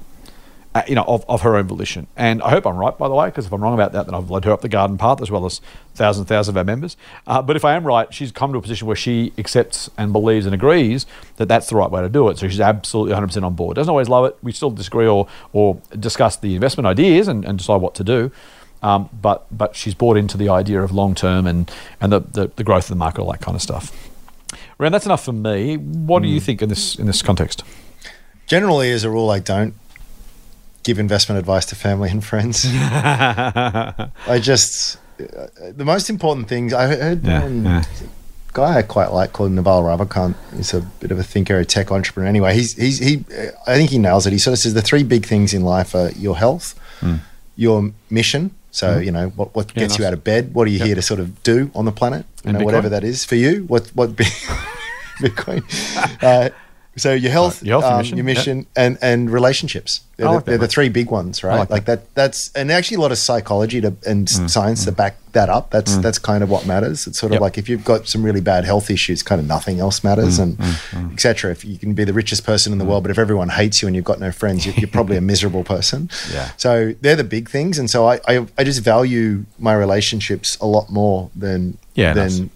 Uh, 0.77 0.83
you 0.87 0.95
know, 0.95 1.05
of, 1.05 1.24
of 1.27 1.41
her 1.41 1.57
own 1.57 1.66
volition. 1.66 2.07
And 2.18 2.43
I 2.43 2.51
hope 2.51 2.66
I'm 2.66 2.77
right, 2.77 2.97
by 2.99 3.09
the 3.09 3.14
way, 3.14 3.29
because 3.29 3.47
if 3.47 3.53
I'm 3.53 3.62
wrong 3.62 3.72
about 3.72 3.93
that, 3.93 4.05
then 4.05 4.14
I've 4.14 4.31
led 4.31 4.45
her 4.45 4.53
up 4.53 4.61
the 4.61 4.68
garden 4.68 4.99
path 4.99 5.22
as 5.22 5.31
well 5.31 5.47
as 5.47 5.62
thousands 5.95 6.18
and 6.18 6.29
thousands 6.29 6.49
of 6.49 6.59
our 6.59 6.64
members. 6.64 6.99
Uh, 7.27 7.41
but 7.41 7.57
if 7.57 7.64
I 7.64 7.77
am 7.77 7.87
right, 7.87 8.12
she's 8.12 8.31
come 8.31 8.53
to 8.53 8.59
a 8.59 8.61
position 8.61 8.87
where 8.87 8.95
she 8.95 9.33
accepts 9.39 9.89
and 9.97 10.12
believes 10.12 10.45
and 10.45 10.55
agrees 10.55 11.07
that 11.39 11.47
that's 11.49 11.68
the 11.70 11.77
right 11.77 11.91
way 11.91 12.03
to 12.03 12.11
do 12.11 12.29
it. 12.29 12.37
So 12.37 12.47
she's 12.47 12.61
absolutely 12.61 13.14
100% 13.14 13.43
on 13.43 13.55
board. 13.55 13.77
Doesn't 13.77 13.89
always 13.89 14.11
love 14.11 14.27
it. 14.27 14.37
We 14.43 14.53
still 14.53 14.70
disagree 14.70 15.07
or, 15.07 15.27
or 15.55 15.81
discuss 15.99 16.37
the 16.37 16.55
investment 16.55 16.87
ideas 16.87 17.27
and, 17.27 17.47
and 17.47 17.57
decide 17.57 17.81
what 17.81 17.95
to 17.95 18.05
do. 18.05 18.31
Um, 18.83 19.09
but 19.22 19.47
but 19.51 19.74
she's 19.74 19.95
bought 19.95 20.18
into 20.18 20.37
the 20.37 20.51
idea 20.51 20.83
of 20.83 20.93
long 20.93 21.14
term 21.14 21.47
and, 21.47 21.70
and 22.03 22.12
the, 22.12 22.20
the, 22.20 22.51
the 22.55 22.64
growth 22.64 22.85
of 22.85 22.91
the 22.91 22.97
market, 22.97 23.22
all 23.22 23.33
that 23.33 23.41
kind 23.41 23.55
of 23.55 23.62
stuff. 23.62 23.91
Ren, 24.77 24.93
that's 24.93 25.07
enough 25.07 25.24
for 25.24 25.33
me. 25.33 25.79
What 25.79 26.22
do 26.22 26.29
you 26.29 26.39
think 26.39 26.61
in 26.61 26.68
this 26.68 26.97
in 26.97 27.07
this 27.07 27.22
context? 27.22 27.64
Generally, 28.47 28.93
as 28.93 29.05
a 29.05 29.11
rule, 29.11 29.31
I 29.31 29.39
don't 29.39 29.74
give 30.87 30.99
investment 31.01 31.39
advice 31.39 31.66
to 31.66 31.74
family 31.74 32.09
and 32.11 32.24
friends. 32.24 32.64
I 32.70 34.39
just 34.43 34.99
the 35.18 35.84
most 35.84 36.09
important 36.11 36.49
things 36.49 36.72
I 36.72 36.87
heard 36.95 37.24
Yeah, 37.24 37.43
one 37.43 37.64
yeah. 37.64 37.82
guy 38.53 38.78
I 38.78 38.82
quite 38.82 39.11
like 39.12 39.32
called 39.32 39.53
Naval 39.53 39.82
Ravikant. 39.82 40.34
He's 40.57 40.72
a 40.74 40.80
bit 41.01 41.11
of 41.11 41.18
a 41.18 41.22
thinker, 41.24 41.59
a 41.59 41.64
tech 41.64 41.91
entrepreneur. 41.91 42.28
Anyway, 42.28 42.55
he's 42.55 42.74
he's 42.74 42.99
he. 42.99 43.24
I 43.66 43.74
think 43.76 43.91
he 43.91 43.99
nails 43.99 44.26
it. 44.26 44.32
He 44.32 44.39
sort 44.39 44.53
of 44.53 44.59
says 44.61 44.74
the 44.74 44.82
three 44.82 45.03
big 45.03 45.26
things 45.26 45.53
in 45.53 45.62
life 45.62 45.95
are 45.95 46.11
your 46.12 46.37
health, 46.37 46.74
your 47.57 47.91
mission. 48.11 48.51
So 48.70 48.99
you 48.99 49.11
know 49.11 49.28
what 49.37 49.55
what. 49.57 49.72
Yeah, 49.74 49.80
gets 49.84 49.99
you 49.99 50.05
out 50.07 50.12
of 50.12 50.22
bed. 50.22 50.55
What 50.55 50.66
are 50.68 50.70
you 50.70 50.78
Yep. 50.78 50.87
here 50.87 50.95
to 50.97 51.03
sort 51.03 51.20
of 51.20 51.43
do 51.43 51.70
on 51.74 51.84
the 51.87 51.93
planet? 51.93 52.24
You 52.45 52.51
And 52.51 52.59
know, 52.59 52.64
whatever 52.64 52.89
that 52.91 53.05
is 53.05 53.24
for 53.24 53.34
you. 53.37 53.64
What 53.68 53.89
what 53.95 54.11
Bitcoin. 55.24 55.62
Uh, 56.22 56.51
so 56.97 57.13
your 57.13 57.31
health, 57.33 57.63
Your 57.63 57.81
health, 57.81 57.93
um, 57.93 57.99
mission, 57.99 58.17
your 58.19 58.27
yep. 58.27 58.37
mission, 58.37 58.67
and 58.77 58.99
and 59.03 59.31
relationships. 59.31 60.01
They're, 60.17 60.29
I 60.29 60.39
the, 60.39 60.45
they're 60.45 60.59
the 60.59 60.67
three 60.69 60.89
big 60.89 61.11
ones, 61.11 61.45
right? 61.45 61.59
like 61.59 61.71
like 61.71 61.85
that. 61.85 62.15
That's 62.15 62.51
and 62.55 62.73
actually 62.73 62.97
a 62.97 63.01
lot 63.01 63.13
of 63.13 63.19
psychology 63.19 63.81
to, 63.83 63.89
and 64.07 64.27
Mm, 64.27 64.49
science 64.51 64.85
to 64.87 64.93
back 64.93 65.17
that 65.33 65.51
up. 65.51 65.71
That's 65.71 65.99
that's 65.99 66.19
kind 66.19 66.43
of 66.43 66.49
what 66.49 66.65
matters. 66.67 67.07
It's 67.07 67.19
sort 67.19 67.33
of 67.35 67.41
like 67.43 67.59
if 67.59 67.69
you've 67.69 67.85
got 67.85 68.09
some 68.09 68.23
really 68.25 68.41
bad 68.41 68.65
health 68.65 68.91
issues, 68.91 69.23
kind 69.23 69.41
of 69.43 69.47
nothing 69.47 69.79
else 69.79 70.03
matters, 70.03 70.39
Mm, 70.39 70.59
and 70.95 71.13
etc. 71.13 71.51
If 71.51 71.65
you 71.67 71.77
can 71.79 71.93
be 71.93 72.05
the 72.05 72.15
richest 72.15 72.47
person 72.47 72.73
in 72.73 72.79
the 72.79 72.87
world, 72.87 73.03
but 73.05 73.11
if 73.11 73.19
everyone 73.19 73.51
hates 73.51 73.83
you 73.83 73.89
and 73.89 73.95
you've 73.95 74.07
got 74.07 74.19
no 74.19 74.33
friends, 74.33 74.65
you're, 74.65 74.75
you're 74.77 74.89
probably 74.89 75.19
a 75.19 75.21
miserable 75.33 75.65
person. 75.65 76.09
Yeah. 76.33 76.51
So 76.57 76.95
they're 77.03 77.17
the 77.17 77.25
big 77.25 77.51
things, 77.51 77.79
and 77.79 77.91
so 77.91 78.07
I 78.09 78.21
I, 78.27 78.47
I 78.57 78.65
just 78.65 78.81
value 78.83 79.45
my 79.59 79.75
relationships 79.75 80.57
a 80.63 80.67
lot 80.67 80.89
more 80.91 81.31
than 81.37 81.77
Yeah, 81.95 82.15
than. 82.15 82.29
nice. 82.29 82.51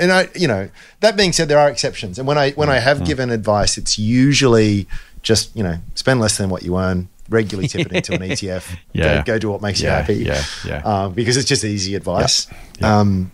And 0.00 0.12
I, 0.12 0.28
you 0.34 0.46
know, 0.48 0.68
that 1.00 1.16
being 1.16 1.32
said, 1.32 1.48
there 1.48 1.58
are 1.58 1.68
exceptions. 1.68 2.18
And 2.18 2.26
when 2.28 2.38
I 2.38 2.50
when 2.52 2.68
I 2.70 2.78
have 2.78 3.04
given 3.04 3.30
advice, 3.30 3.76
it's 3.78 3.98
usually 3.98 4.86
just 5.22 5.54
you 5.56 5.62
know 5.64 5.78
spend 5.94 6.20
less 6.20 6.36
than 6.38 6.50
what 6.50 6.62
you 6.62 6.78
earn, 6.78 7.08
regularly 7.28 7.66
tip 7.68 7.86
it 7.86 7.92
into 7.92 8.12
an 8.14 8.20
ETF, 8.30 8.76
Yeah. 8.92 9.18
go, 9.18 9.34
go 9.34 9.38
do 9.38 9.50
what 9.50 9.62
makes 9.62 9.80
Yeah, 9.80 9.90
you 9.90 9.96
happy, 9.96 10.14
yeah, 10.24 10.44
yeah. 10.64 10.82
Um, 11.04 11.12
because 11.14 11.36
it's 11.36 11.48
just 11.48 11.64
easy 11.64 11.94
advice. 11.96 12.46
yeah. 12.80 13.00
Um, 13.00 13.32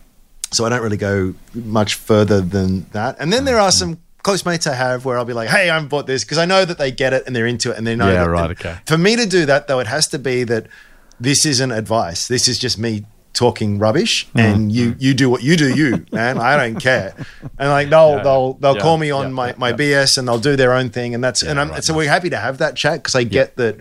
so 0.51 0.65
I 0.65 0.69
don't 0.69 0.81
really 0.81 0.97
go 0.97 1.33
much 1.53 1.95
further 1.95 2.39
than 2.41 2.85
that. 2.91 3.15
And 3.19 3.31
then 3.33 3.45
there 3.45 3.59
are 3.59 3.71
some 3.71 3.99
close 4.23 4.45
mates 4.45 4.65
I 4.67 4.73
have 4.75 5.03
where 5.05 5.17
I'll 5.17 5.25
be 5.25 5.33
like, 5.33 5.49
"Hey, 5.49 5.69
I've 5.69 5.89
bought 5.89 6.07
this," 6.07 6.23
because 6.23 6.37
I 6.37 6.45
know 6.45 6.63
that 6.65 6.77
they 6.77 6.91
get 6.91 7.13
it 7.13 7.23
and 7.27 7.35
they're 7.35 7.47
into 7.47 7.71
it 7.71 7.77
and 7.77 7.85
they 7.85 7.95
know. 7.95 8.11
Yeah, 8.11 8.25
right, 8.25 8.51
okay. 8.51 8.77
For 8.87 8.97
me 8.97 9.15
to 9.15 9.25
do 9.25 9.45
that 9.45 9.67
though, 9.67 9.79
it 9.79 9.87
has 9.87 10.07
to 10.09 10.19
be 10.19 10.43
that 10.45 10.67
this 11.19 11.45
isn't 11.45 11.71
advice. 11.71 12.27
This 12.27 12.47
is 12.47 12.57
just 12.57 12.77
me 12.79 13.05
talking 13.33 13.79
rubbish, 13.79 14.27
Mm-hmm. 14.27 14.39
and 14.39 14.71
you 14.71 14.95
you 14.99 15.13
do 15.13 15.29
what 15.29 15.43
you 15.43 15.55
do, 15.57 15.75
you 15.75 16.05
man. 16.11 16.37
I 16.37 16.55
don't 16.57 16.79
care. 16.79 17.13
And 17.57 17.69
like 17.69 17.89
they'll 17.89 18.17
Yeah, 18.17 18.23
they'll 18.23 18.53
they'll 18.53 18.75
yeah, 18.75 18.81
call 18.81 18.97
me 18.97 19.11
on 19.11 19.27
yeah, 19.27 19.33
my 19.33 19.55
my. 19.57 19.73
BS 19.73 20.17
and 20.17 20.27
they'll 20.27 20.39
do 20.39 20.55
their 20.55 20.73
own 20.73 20.89
thing, 20.89 21.13
and 21.15 21.23
that's 21.23 21.41
and 21.43 21.59
I'm 21.59 21.69
right, 21.69 21.83
so 21.83 21.93
we're 21.95 22.07
happy 22.09 22.29
to 22.29 22.37
have 22.37 22.59
that 22.59 22.75
chat 22.75 22.95
because 23.01 23.15
I 23.15 23.23
get 23.23 23.55
that. 23.57 23.77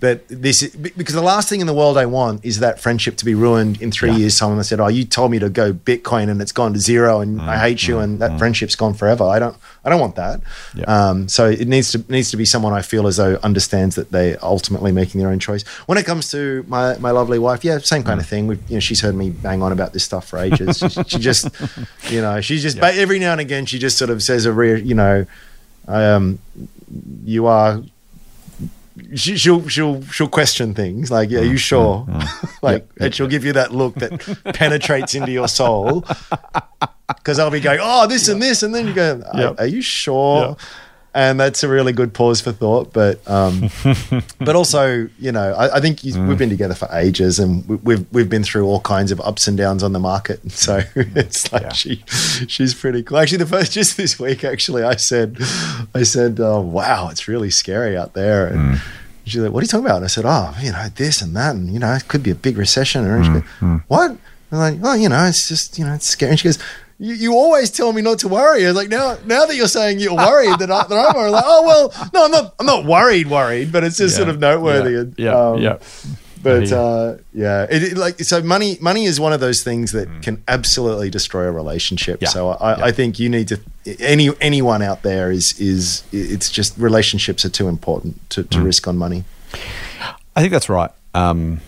That 0.00 0.26
this 0.28 0.62
is, 0.62 0.74
because 0.74 1.14
the 1.14 1.20
last 1.22 1.48
thing 1.50 1.60
in 1.60 1.66
the 1.66 1.74
world 1.74 1.98
I 1.98 2.06
want 2.06 2.42
is 2.44 2.60
that 2.60 2.80
friendship 2.80 3.16
to 3.18 3.24
be 3.26 3.34
ruined 3.34 3.82
in 3.82 3.90
three 3.92 4.10
Yeah. 4.10 4.16
years' 4.18 4.40
I 4.40 4.62
said, 4.62 4.80
"Oh, 4.80 4.88
you 4.88 5.04
told 5.04 5.30
me 5.30 5.38
to 5.38 5.50
go 5.50 5.74
Bitcoin 5.74 6.30
and 6.30 6.40
it's 6.40 6.52
gone 6.52 6.72
to 6.72 6.78
zero, 6.80 7.20
and 7.20 7.38
Mm, 7.38 7.48
I 7.48 7.58
hate 7.58 7.86
you, 7.86 7.98
and 7.98 8.18
that 8.20 8.38
friendship's 8.38 8.74
gone 8.76 8.94
forever." 8.94 9.24
I 9.24 9.38
don't, 9.38 9.56
I 9.84 9.90
don't 9.90 10.00
want 10.00 10.16
that. 10.16 10.40
Yeah. 10.74 10.84
Um, 10.84 11.28
so 11.28 11.46
it 11.50 11.68
needs 11.68 11.92
to 11.92 12.02
needs 12.08 12.30
to 12.30 12.38
be 12.38 12.46
someone 12.46 12.72
I 12.72 12.82
feel 12.82 13.06
as 13.06 13.18
though 13.18 13.38
understands 13.42 13.94
that 13.96 14.10
they 14.10 14.34
are 14.36 14.38
ultimately 14.42 14.90
making 14.92 15.20
their 15.20 15.28
own 15.30 15.38
choice. 15.38 15.64
When 15.86 15.98
it 15.98 16.06
comes 16.06 16.30
to 16.30 16.64
my 16.66 16.96
my 16.98 17.10
lovely 17.10 17.38
wife, 17.38 17.62
yeah, 17.62 17.76
same 17.78 18.02
Mm. 18.02 18.06
kind 18.06 18.20
of 18.20 18.26
thing. 18.26 18.46
We've, 18.46 18.62
you 18.68 18.76
know, 18.76 18.80
she's 18.80 19.02
heard 19.02 19.14
me 19.14 19.28
bang 19.30 19.62
on 19.62 19.70
about 19.70 19.92
this 19.92 20.04
stuff 20.04 20.26
for 20.26 20.38
ages. 20.38 20.78
she, 20.78 21.02
she 21.06 21.18
just, 21.18 21.48
you 22.08 22.22
know, 22.22 22.40
she 22.40 22.58
just 22.58 22.80
but 22.80 22.94
every 22.94 23.18
now 23.18 23.32
and 23.32 23.40
again 23.40 23.66
she 23.66 23.78
just 23.78 23.98
sort 23.98 24.08
of 24.10 24.22
says 24.22 24.46
a 24.46 24.52
real, 24.52 24.78
you 24.78 24.94
know, 24.94 25.26
um, 25.88 26.38
you 27.24 27.44
are. 27.46 27.82
She, 29.14 29.36
she'll 29.36 29.66
she'll 29.68 30.02
she'll 30.04 30.28
question 30.28 30.74
things 30.74 31.10
like, 31.10 31.30
"Are 31.30 31.42
you 31.42 31.54
mm, 31.54 31.58
sure?" 31.58 32.06
Mm, 32.08 32.20
mm. 32.20 32.56
like, 32.62 32.88
and 32.98 33.14
she'll 33.14 33.28
give 33.28 33.44
you 33.44 33.52
that 33.54 33.72
look 33.72 33.94
that 33.96 34.20
penetrates 34.54 35.14
into 35.14 35.32
your 35.32 35.48
soul. 35.48 36.04
Because 37.08 37.38
I'll 37.38 37.50
be 37.50 37.60
going, 37.60 37.80
"Oh, 37.82 38.06
this 38.06 38.28
and 38.28 38.40
this," 38.40 38.62
and 38.62 38.74
then 38.74 38.86
you 38.86 38.94
go, 38.94 39.22
"Are, 39.32 39.40
Yep. 39.40 39.60
are 39.60 39.66
you 39.66 39.82
sure?" 39.82 40.56
And 41.12 41.40
that's 41.40 41.64
a 41.64 41.68
really 41.68 41.92
good 41.92 42.14
pause 42.14 42.40
for 42.40 42.52
thought. 42.52 42.92
But 42.92 43.28
um, 43.28 43.68
but 44.38 44.54
also, 44.54 45.08
you 45.18 45.32
know, 45.32 45.54
I, 45.54 45.78
I 45.78 45.80
think 45.80 46.04
you, 46.04 46.12
we've 46.12 46.36
mm. 46.36 46.38
been 46.38 46.50
together 46.50 46.74
for 46.74 46.88
ages, 46.92 47.40
and 47.40 47.66
we, 47.68 47.76
we've 47.76 48.12
we've 48.12 48.30
been 48.30 48.44
through 48.44 48.64
all 48.66 48.80
kinds 48.80 49.10
of 49.10 49.20
ups 49.22 49.48
and 49.48 49.58
downs 49.58 49.82
on 49.82 49.92
the 49.92 49.98
market. 49.98 50.40
And 50.44 50.52
so 50.66 50.80
mm. 50.80 51.16
it's 51.16 51.52
like 51.52 51.62
Yeah. 51.62 51.72
she 51.72 52.04
she's 52.06 52.74
pretty 52.74 53.02
cool. 53.02 53.18
Actually, 53.18 53.38
the 53.38 53.46
first 53.46 53.72
just 53.80 53.96
this 53.96 54.20
week, 54.20 54.44
actually, 54.44 54.84
I 54.84 54.94
said 54.96 55.38
I 55.94 56.04
said, 56.04 56.38
oh, 56.38 56.60
"Wow, 56.60 57.08
it's 57.08 57.26
really 57.26 57.50
scary 57.50 57.96
out 57.96 58.14
there." 58.14 58.46
And 58.46 58.76
mm. 58.76 58.80
she's 59.24 59.40
like, 59.40 59.50
"What 59.50 59.60
are 59.60 59.64
you 59.64 59.68
talking 59.68 59.86
about?" 59.86 59.96
And 59.96 60.04
I 60.04 60.08
said, 60.08 60.24
"Oh, 60.26 60.54
you 60.62 60.70
know, 60.70 60.88
this 60.94 61.22
and 61.22 61.34
that, 61.34 61.56
and 61.56 61.72
you 61.72 61.80
know, 61.80 61.92
it 61.92 62.06
could 62.06 62.22
be 62.22 62.30
a 62.30 62.36
big 62.36 62.56
recession." 62.56 63.04
And 63.04 63.24
she 63.24 63.32
goes, 63.32 63.80
"What?" 63.88 64.16
I'm 64.52 64.58
like, 64.58 64.78
"Oh, 64.82 64.94
you 64.94 65.08
know, 65.08 65.24
it's 65.24 65.48
just 65.48 65.76
you 65.76 65.84
know, 65.84 65.94
it's 65.94 66.06
scary." 66.06 66.30
And 66.30 66.38
she 66.38 66.46
goes. 66.46 66.58
You, 67.02 67.14
you 67.14 67.32
always 67.32 67.70
tell 67.70 67.92
me 67.94 68.02
not 68.02 68.18
to 68.20 68.28
worry. 68.28 68.62
I 68.64 68.68
was 68.68 68.76
like, 68.76 68.90
now, 68.90 69.16
now 69.24 69.46
that 69.46 69.56
you're 69.56 69.68
saying 69.68 70.00
you're 70.00 70.14
worried, 70.14 70.58
that, 70.58 70.70
I, 70.70 70.86
that 70.86 70.92
I'm 71.08 71.16
worried, 71.16 71.30
like, 71.30 71.44
oh 71.46 71.66
well, 71.66 72.10
no, 72.12 72.24
I'm 72.26 72.30
not. 72.30 72.54
I'm 72.60 72.66
not 72.66 72.84
worried, 72.84 73.26
worried, 73.30 73.72
but 73.72 73.84
it's 73.84 73.96
just 73.96 74.16
sort 74.16 74.28
of 74.28 74.38
noteworthy. 74.38 74.92
Yeah, 74.92 74.98
And, 75.00 75.14
yeah, 75.18 75.32
um, 75.34 75.58
yeah. 75.62 75.78
but 76.42 76.66
Yeah. 76.68 76.76
uh, 76.78 77.16
yeah, 77.32 77.66
it, 77.70 77.82
it- 77.84 77.96
like 77.96 78.20
so 78.20 78.42
money 78.42 78.76
money 78.82 79.06
is 79.06 79.18
one 79.18 79.32
of 79.32 79.40
those 79.40 79.62
things 79.62 79.92
that 79.92 80.08
can 80.22 80.42
absolutely 80.46 81.08
destroy 81.08 81.44
a 81.46 81.50
relationship. 81.52 82.18
Mm. 82.18 82.22
Yeah. 82.24 82.28
So 82.28 82.50
I, 82.50 82.76
Yeah. 82.78 82.84
I 82.84 82.92
think 82.92 83.18
you 83.18 83.30
need 83.30 83.48
to 83.48 83.60
any 83.98 84.28
anyone 84.42 84.82
out 84.82 85.02
there 85.02 85.30
is 85.32 85.58
is 85.58 86.02
it's 86.12 86.50
just 86.50 86.76
relationships 86.76 87.46
are 87.46 87.50
too 87.50 87.68
important 87.68 88.28
to, 88.30 88.42
Mm. 88.44 88.50
to 88.50 88.60
risk 88.60 88.86
on 88.86 88.98
money. 88.98 89.24
I 90.36 90.40
think 90.42 90.52
that's 90.52 90.68
right. 90.68 90.90
Um, 91.14 91.60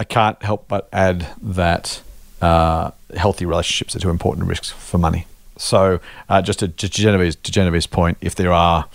I 0.00 0.04
can't 0.04 0.42
help 0.42 0.66
but 0.66 0.88
add 0.94 1.26
that 1.42 2.00
uh, 2.40 2.90
healthy 3.16 3.46
relationships 3.46 3.94
are 3.96 4.00
too 4.00 4.10
important 4.10 4.46
risks 4.46 4.70
for 4.70 4.98
money. 4.98 5.26
So, 5.56 6.00
uh, 6.28 6.40
just 6.40 6.60
to, 6.60 6.68
to 6.68 6.88
Genevieve's 6.88 7.36
to 7.36 7.52
Genevieve's 7.52 7.86
point, 7.86 8.18
if 8.20 8.34
there 8.34 8.52
are 8.52 8.86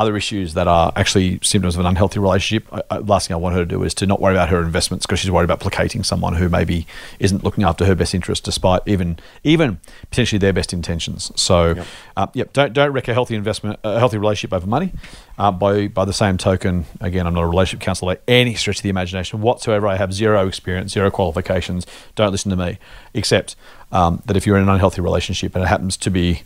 other 0.00 0.16
issues 0.16 0.54
that 0.54 0.66
are 0.66 0.90
actually 0.96 1.38
symptoms 1.42 1.74
of 1.74 1.80
an 1.80 1.86
unhealthy 1.86 2.18
relationship, 2.18 2.66
I, 2.72 2.82
I, 2.90 2.98
last 3.00 3.28
thing 3.28 3.34
I 3.34 3.36
want 3.36 3.54
her 3.54 3.60
to 3.60 3.66
do 3.66 3.82
is 3.82 3.92
to 3.94 4.06
not 4.06 4.18
worry 4.18 4.34
about 4.34 4.48
her 4.48 4.62
investments 4.62 5.04
because 5.04 5.20
she's 5.20 5.30
worried 5.30 5.44
about 5.44 5.60
placating 5.60 6.02
someone 6.04 6.36
who 6.36 6.48
maybe 6.48 6.86
isn't 7.18 7.44
looking 7.44 7.64
after 7.64 7.84
her 7.84 7.94
best 7.94 8.14
interest, 8.14 8.44
despite 8.44 8.80
even 8.86 9.18
even 9.44 9.78
potentially 10.08 10.38
their 10.38 10.54
best 10.54 10.72
intentions. 10.72 11.30
So, 11.36 11.74
yep, 11.74 11.86
uh, 12.16 12.26
yep 12.32 12.52
don't 12.54 12.72
don't 12.72 12.92
wreck 12.92 13.08
a 13.08 13.12
healthy 13.12 13.34
investment, 13.34 13.78
a 13.84 13.98
healthy 13.98 14.16
relationship 14.16 14.54
over 14.54 14.66
money. 14.66 14.94
Uh, 15.36 15.50
by 15.50 15.86
by 15.88 16.06
the 16.06 16.14
same 16.14 16.38
token, 16.38 16.86
again, 17.02 17.26
I'm 17.26 17.34
not 17.34 17.42
a 17.42 17.48
relationship 17.48 17.84
counselor 17.84 18.14
by 18.14 18.20
any 18.26 18.54
stretch 18.54 18.78
of 18.78 18.82
the 18.82 18.88
imagination 18.88 19.42
whatsoever. 19.42 19.86
I 19.86 19.96
have 19.96 20.14
zero 20.14 20.48
experience, 20.48 20.92
zero 20.92 21.10
qualifications. 21.10 21.86
Don't 22.14 22.32
listen 22.32 22.50
to 22.50 22.56
me, 22.56 22.78
except 23.12 23.54
um, 23.92 24.22
that 24.24 24.34
if 24.38 24.46
you're 24.46 24.56
in 24.56 24.62
an 24.62 24.70
unhealthy 24.70 25.02
relationship 25.02 25.54
and 25.54 25.62
it 25.62 25.68
happens 25.68 25.98
to 25.98 26.10
be 26.10 26.42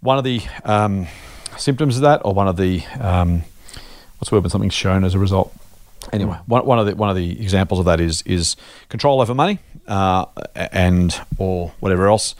one 0.00 0.16
of 0.16 0.22
the 0.22 0.42
um, 0.64 1.08
symptoms 1.58 1.96
of 1.96 2.02
that, 2.02 2.22
or 2.24 2.32
one 2.34 2.48
of 2.48 2.56
the 2.56 2.84
um, 3.00 3.42
what's 4.18 4.30
the 4.30 4.36
word 4.36 4.44
when 4.44 4.50
something's 4.50 4.74
shown 4.74 5.04
as 5.04 5.14
a 5.14 5.18
result. 5.18 5.54
Anyway, 6.12 6.36
one, 6.46 6.64
one 6.64 6.78
of 6.78 6.86
the 6.86 6.94
one 6.96 7.10
of 7.10 7.16
the 7.16 7.40
examples 7.40 7.78
of 7.80 7.86
that 7.86 8.00
is 8.00 8.22
is 8.22 8.56
control 8.88 9.20
over 9.20 9.34
money 9.34 9.58
uh, 9.86 10.26
and 10.54 11.20
or 11.38 11.72
whatever 11.80 12.08
else. 12.08 12.34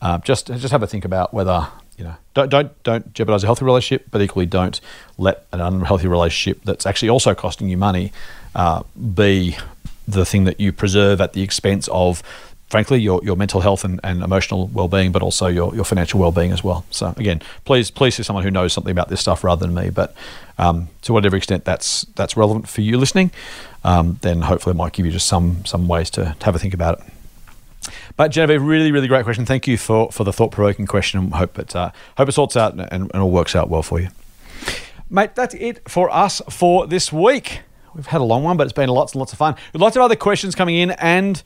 Uh, 0.00 0.18
just 0.18 0.46
just 0.46 0.72
have 0.72 0.82
a 0.82 0.86
think 0.86 1.04
about 1.04 1.32
whether 1.32 1.68
you 1.96 2.04
know 2.04 2.14
don't 2.34 2.50
don't 2.50 2.82
don't 2.82 3.14
jeopardize 3.14 3.42
a 3.42 3.46
healthy 3.46 3.64
relationship, 3.64 4.06
but 4.10 4.20
equally 4.20 4.46
don't 4.46 4.80
let 5.16 5.46
an 5.52 5.60
unhealthy 5.60 6.08
relationship 6.08 6.62
that's 6.64 6.86
actually 6.86 7.08
also 7.08 7.34
costing 7.34 7.68
you 7.68 7.76
money 7.76 8.12
uh, 8.54 8.82
be 9.14 9.56
the 10.06 10.26
thing 10.26 10.44
that 10.44 10.60
you 10.60 10.72
preserve 10.72 11.20
at 11.20 11.32
the 11.32 11.42
expense 11.42 11.88
of 11.88 12.22
frankly, 12.74 12.98
your, 12.98 13.20
your 13.22 13.36
mental 13.36 13.60
health 13.60 13.84
and, 13.84 14.00
and 14.02 14.20
emotional 14.24 14.66
well-being, 14.66 15.12
but 15.12 15.22
also 15.22 15.46
your, 15.46 15.72
your 15.76 15.84
financial 15.84 16.18
well-being 16.18 16.50
as 16.50 16.64
well. 16.64 16.84
So 16.90 17.14
again, 17.16 17.40
please 17.64 17.88
please 17.88 18.16
see 18.16 18.24
someone 18.24 18.42
who 18.42 18.50
knows 18.50 18.72
something 18.72 18.90
about 18.90 19.08
this 19.08 19.20
stuff 19.20 19.44
rather 19.44 19.64
than 19.64 19.72
me. 19.72 19.90
But 19.90 20.12
um, 20.58 20.88
to 21.02 21.12
whatever 21.12 21.36
extent 21.36 21.64
that's 21.64 22.02
that's 22.16 22.36
relevant 22.36 22.68
for 22.68 22.80
you 22.80 22.98
listening, 22.98 23.30
um, 23.84 24.18
then 24.22 24.42
hopefully 24.42 24.72
it 24.72 24.76
might 24.76 24.92
give 24.92 25.06
you 25.06 25.12
just 25.12 25.28
some 25.28 25.64
some 25.64 25.86
ways 25.86 26.10
to, 26.10 26.34
to 26.36 26.44
have 26.44 26.56
a 26.56 26.58
think 26.58 26.74
about 26.74 26.98
it. 26.98 27.92
But 28.16 28.32
Genevieve, 28.32 28.60
really, 28.60 28.90
really 28.90 29.06
great 29.06 29.22
question. 29.22 29.46
Thank 29.46 29.68
you 29.68 29.78
for, 29.78 30.10
for 30.10 30.24
the 30.24 30.32
thought 30.32 30.50
provoking 30.50 30.88
question. 30.88 31.30
Hope 31.30 31.56
it 31.60 31.76
uh, 31.76 31.92
hope 32.18 32.28
it 32.28 32.32
sorts 32.32 32.56
out 32.56 32.72
and, 32.72 32.90
and 32.92 33.22
all 33.22 33.30
works 33.30 33.54
out 33.54 33.68
well 33.68 33.84
for 33.84 34.00
you, 34.00 34.08
mate. 35.08 35.36
That's 35.36 35.54
it 35.54 35.88
for 35.88 36.10
us 36.10 36.42
for 36.50 36.88
this 36.88 37.12
week. 37.12 37.60
We've 37.94 38.08
had 38.08 38.20
a 38.20 38.24
long 38.24 38.42
one, 38.42 38.56
but 38.56 38.64
it's 38.66 38.72
been 38.72 38.88
lots 38.88 39.12
and 39.12 39.20
lots 39.20 39.32
of 39.32 39.38
fun. 39.38 39.54
Lots 39.74 39.94
of 39.94 40.02
other 40.02 40.16
questions 40.16 40.56
coming 40.56 40.74
in 40.74 40.90
and 40.90 41.40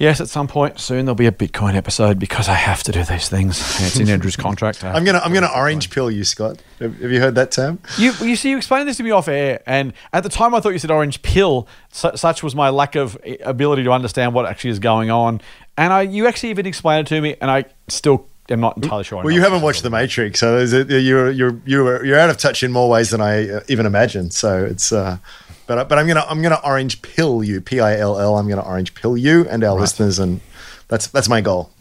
Yes, 0.00 0.18
at 0.18 0.30
some 0.30 0.48
point 0.48 0.80
soon 0.80 1.04
there'll 1.04 1.14
be 1.14 1.26
a 1.26 1.32
Bitcoin 1.32 1.74
episode 1.74 2.18
because 2.18 2.48
I 2.48 2.54
have 2.54 2.82
to 2.84 2.90
do 2.90 3.04
these 3.04 3.28
things. 3.28 3.60
It's 3.82 4.00
in 4.00 4.08
Andrew's 4.08 4.34
contract. 4.34 4.82
I'm 4.82 5.04
gonna 5.04 5.18
I'm 5.18 5.34
gonna 5.34 5.52
orange 5.54 5.90
pill 5.90 6.10
you, 6.10 6.24
Scott. 6.24 6.62
Have, 6.78 6.98
have, 7.02 7.12
you 7.12 7.20
heard 7.20 7.34
that 7.34 7.52
term? 7.52 7.80
You 7.98 8.12
you 8.22 8.34
see, 8.34 8.48
you 8.48 8.56
explained 8.56 8.88
this 8.88 8.96
to 8.96 9.02
me 9.02 9.10
off 9.10 9.28
air, 9.28 9.62
and 9.66 9.92
at 10.14 10.22
the 10.22 10.30
time 10.30 10.54
I 10.54 10.60
thought 10.60 10.70
you 10.70 10.78
said 10.78 10.90
orange 10.90 11.20
pill. 11.20 11.68
such 11.90 12.42
was 12.42 12.54
my 12.54 12.70
lack 12.70 12.96
of 12.96 13.18
ability 13.44 13.84
to 13.84 13.92
understand 13.92 14.32
what 14.32 14.46
actually 14.46 14.70
is 14.70 14.78
going 14.78 15.10
on, 15.10 15.42
and 15.76 15.92
I 15.92 16.00
you 16.00 16.26
actually 16.26 16.48
even 16.48 16.64
explained 16.64 17.06
it 17.06 17.14
to 17.14 17.20
me, 17.20 17.36
and 17.38 17.50
I 17.50 17.66
still 17.88 18.26
am 18.48 18.60
not 18.60 18.78
entirely 18.78 19.04
sure. 19.04 19.22
Well, 19.22 19.34
you 19.34 19.42
haven't 19.42 19.60
watched 19.60 19.82
The 19.82 19.90
Matrix, 19.90 20.40
so 20.40 20.60
you're 20.60 21.30
you're 21.30 21.60
you're 21.66 22.06
you're 22.06 22.18
out 22.18 22.30
of 22.30 22.38
touch 22.38 22.62
in 22.62 22.72
more 22.72 22.88
ways 22.88 23.10
than 23.10 23.20
I 23.20 23.50
uh, 23.50 23.60
even 23.68 23.84
imagined. 23.84 24.32
So 24.32 24.64
it's. 24.64 24.92
Uh, 24.92 25.18
but 25.70 25.88
but 25.88 26.00
I'm 26.00 26.08
gonna 26.08 26.24
I'm 26.28 26.42
gonna 26.42 26.58
orange 26.64 27.00
pill 27.00 27.44
you 27.44 27.60
P 27.60 27.78
I 27.78 27.96
L 27.96 28.18
L. 28.18 28.36
I'm 28.36 28.48
gonna 28.48 28.66
orange 28.66 28.92
pill 28.92 29.16
you 29.16 29.46
and 29.48 29.62
our 29.62 29.76
right. 29.76 29.82
listeners, 29.82 30.18
and 30.18 30.40
that's 30.88 31.06
that's 31.06 31.28
my 31.28 31.40
goal. 31.40 31.70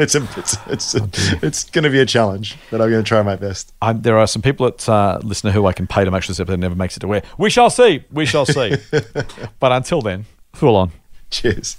It's 0.00 0.14
a, 0.14 0.22
it's 0.36 0.56
it's 0.68 0.94
oh, 0.94 1.08
it's 1.42 1.68
going 1.70 1.82
to 1.82 1.90
be 1.90 1.98
a 1.98 2.06
challenge, 2.06 2.56
but 2.70 2.80
I'm 2.80 2.88
going 2.88 3.02
to 3.02 3.08
try 3.08 3.20
my 3.22 3.34
best. 3.34 3.74
I'm, 3.82 4.00
there 4.02 4.16
are 4.16 4.28
some 4.28 4.42
people 4.42 4.66
that 4.66 4.88
uh, 4.88 5.18
listener 5.24 5.50
who 5.50 5.66
I 5.66 5.72
can 5.72 5.88
pay 5.88 6.04
to 6.04 6.10
make 6.12 6.22
sure 6.22 6.30
this 6.30 6.38
episode 6.38 6.60
never 6.60 6.76
makes 6.76 6.96
it 6.96 7.00
to 7.00 7.08
where 7.08 7.24
we 7.36 7.50
shall 7.50 7.68
see. 7.68 8.04
We 8.12 8.24
shall 8.24 8.46
see. 8.46 8.76
but 9.58 9.72
until 9.72 10.00
then, 10.00 10.26
fool 10.52 10.76
on. 10.76 10.92
Cheers. 11.30 11.78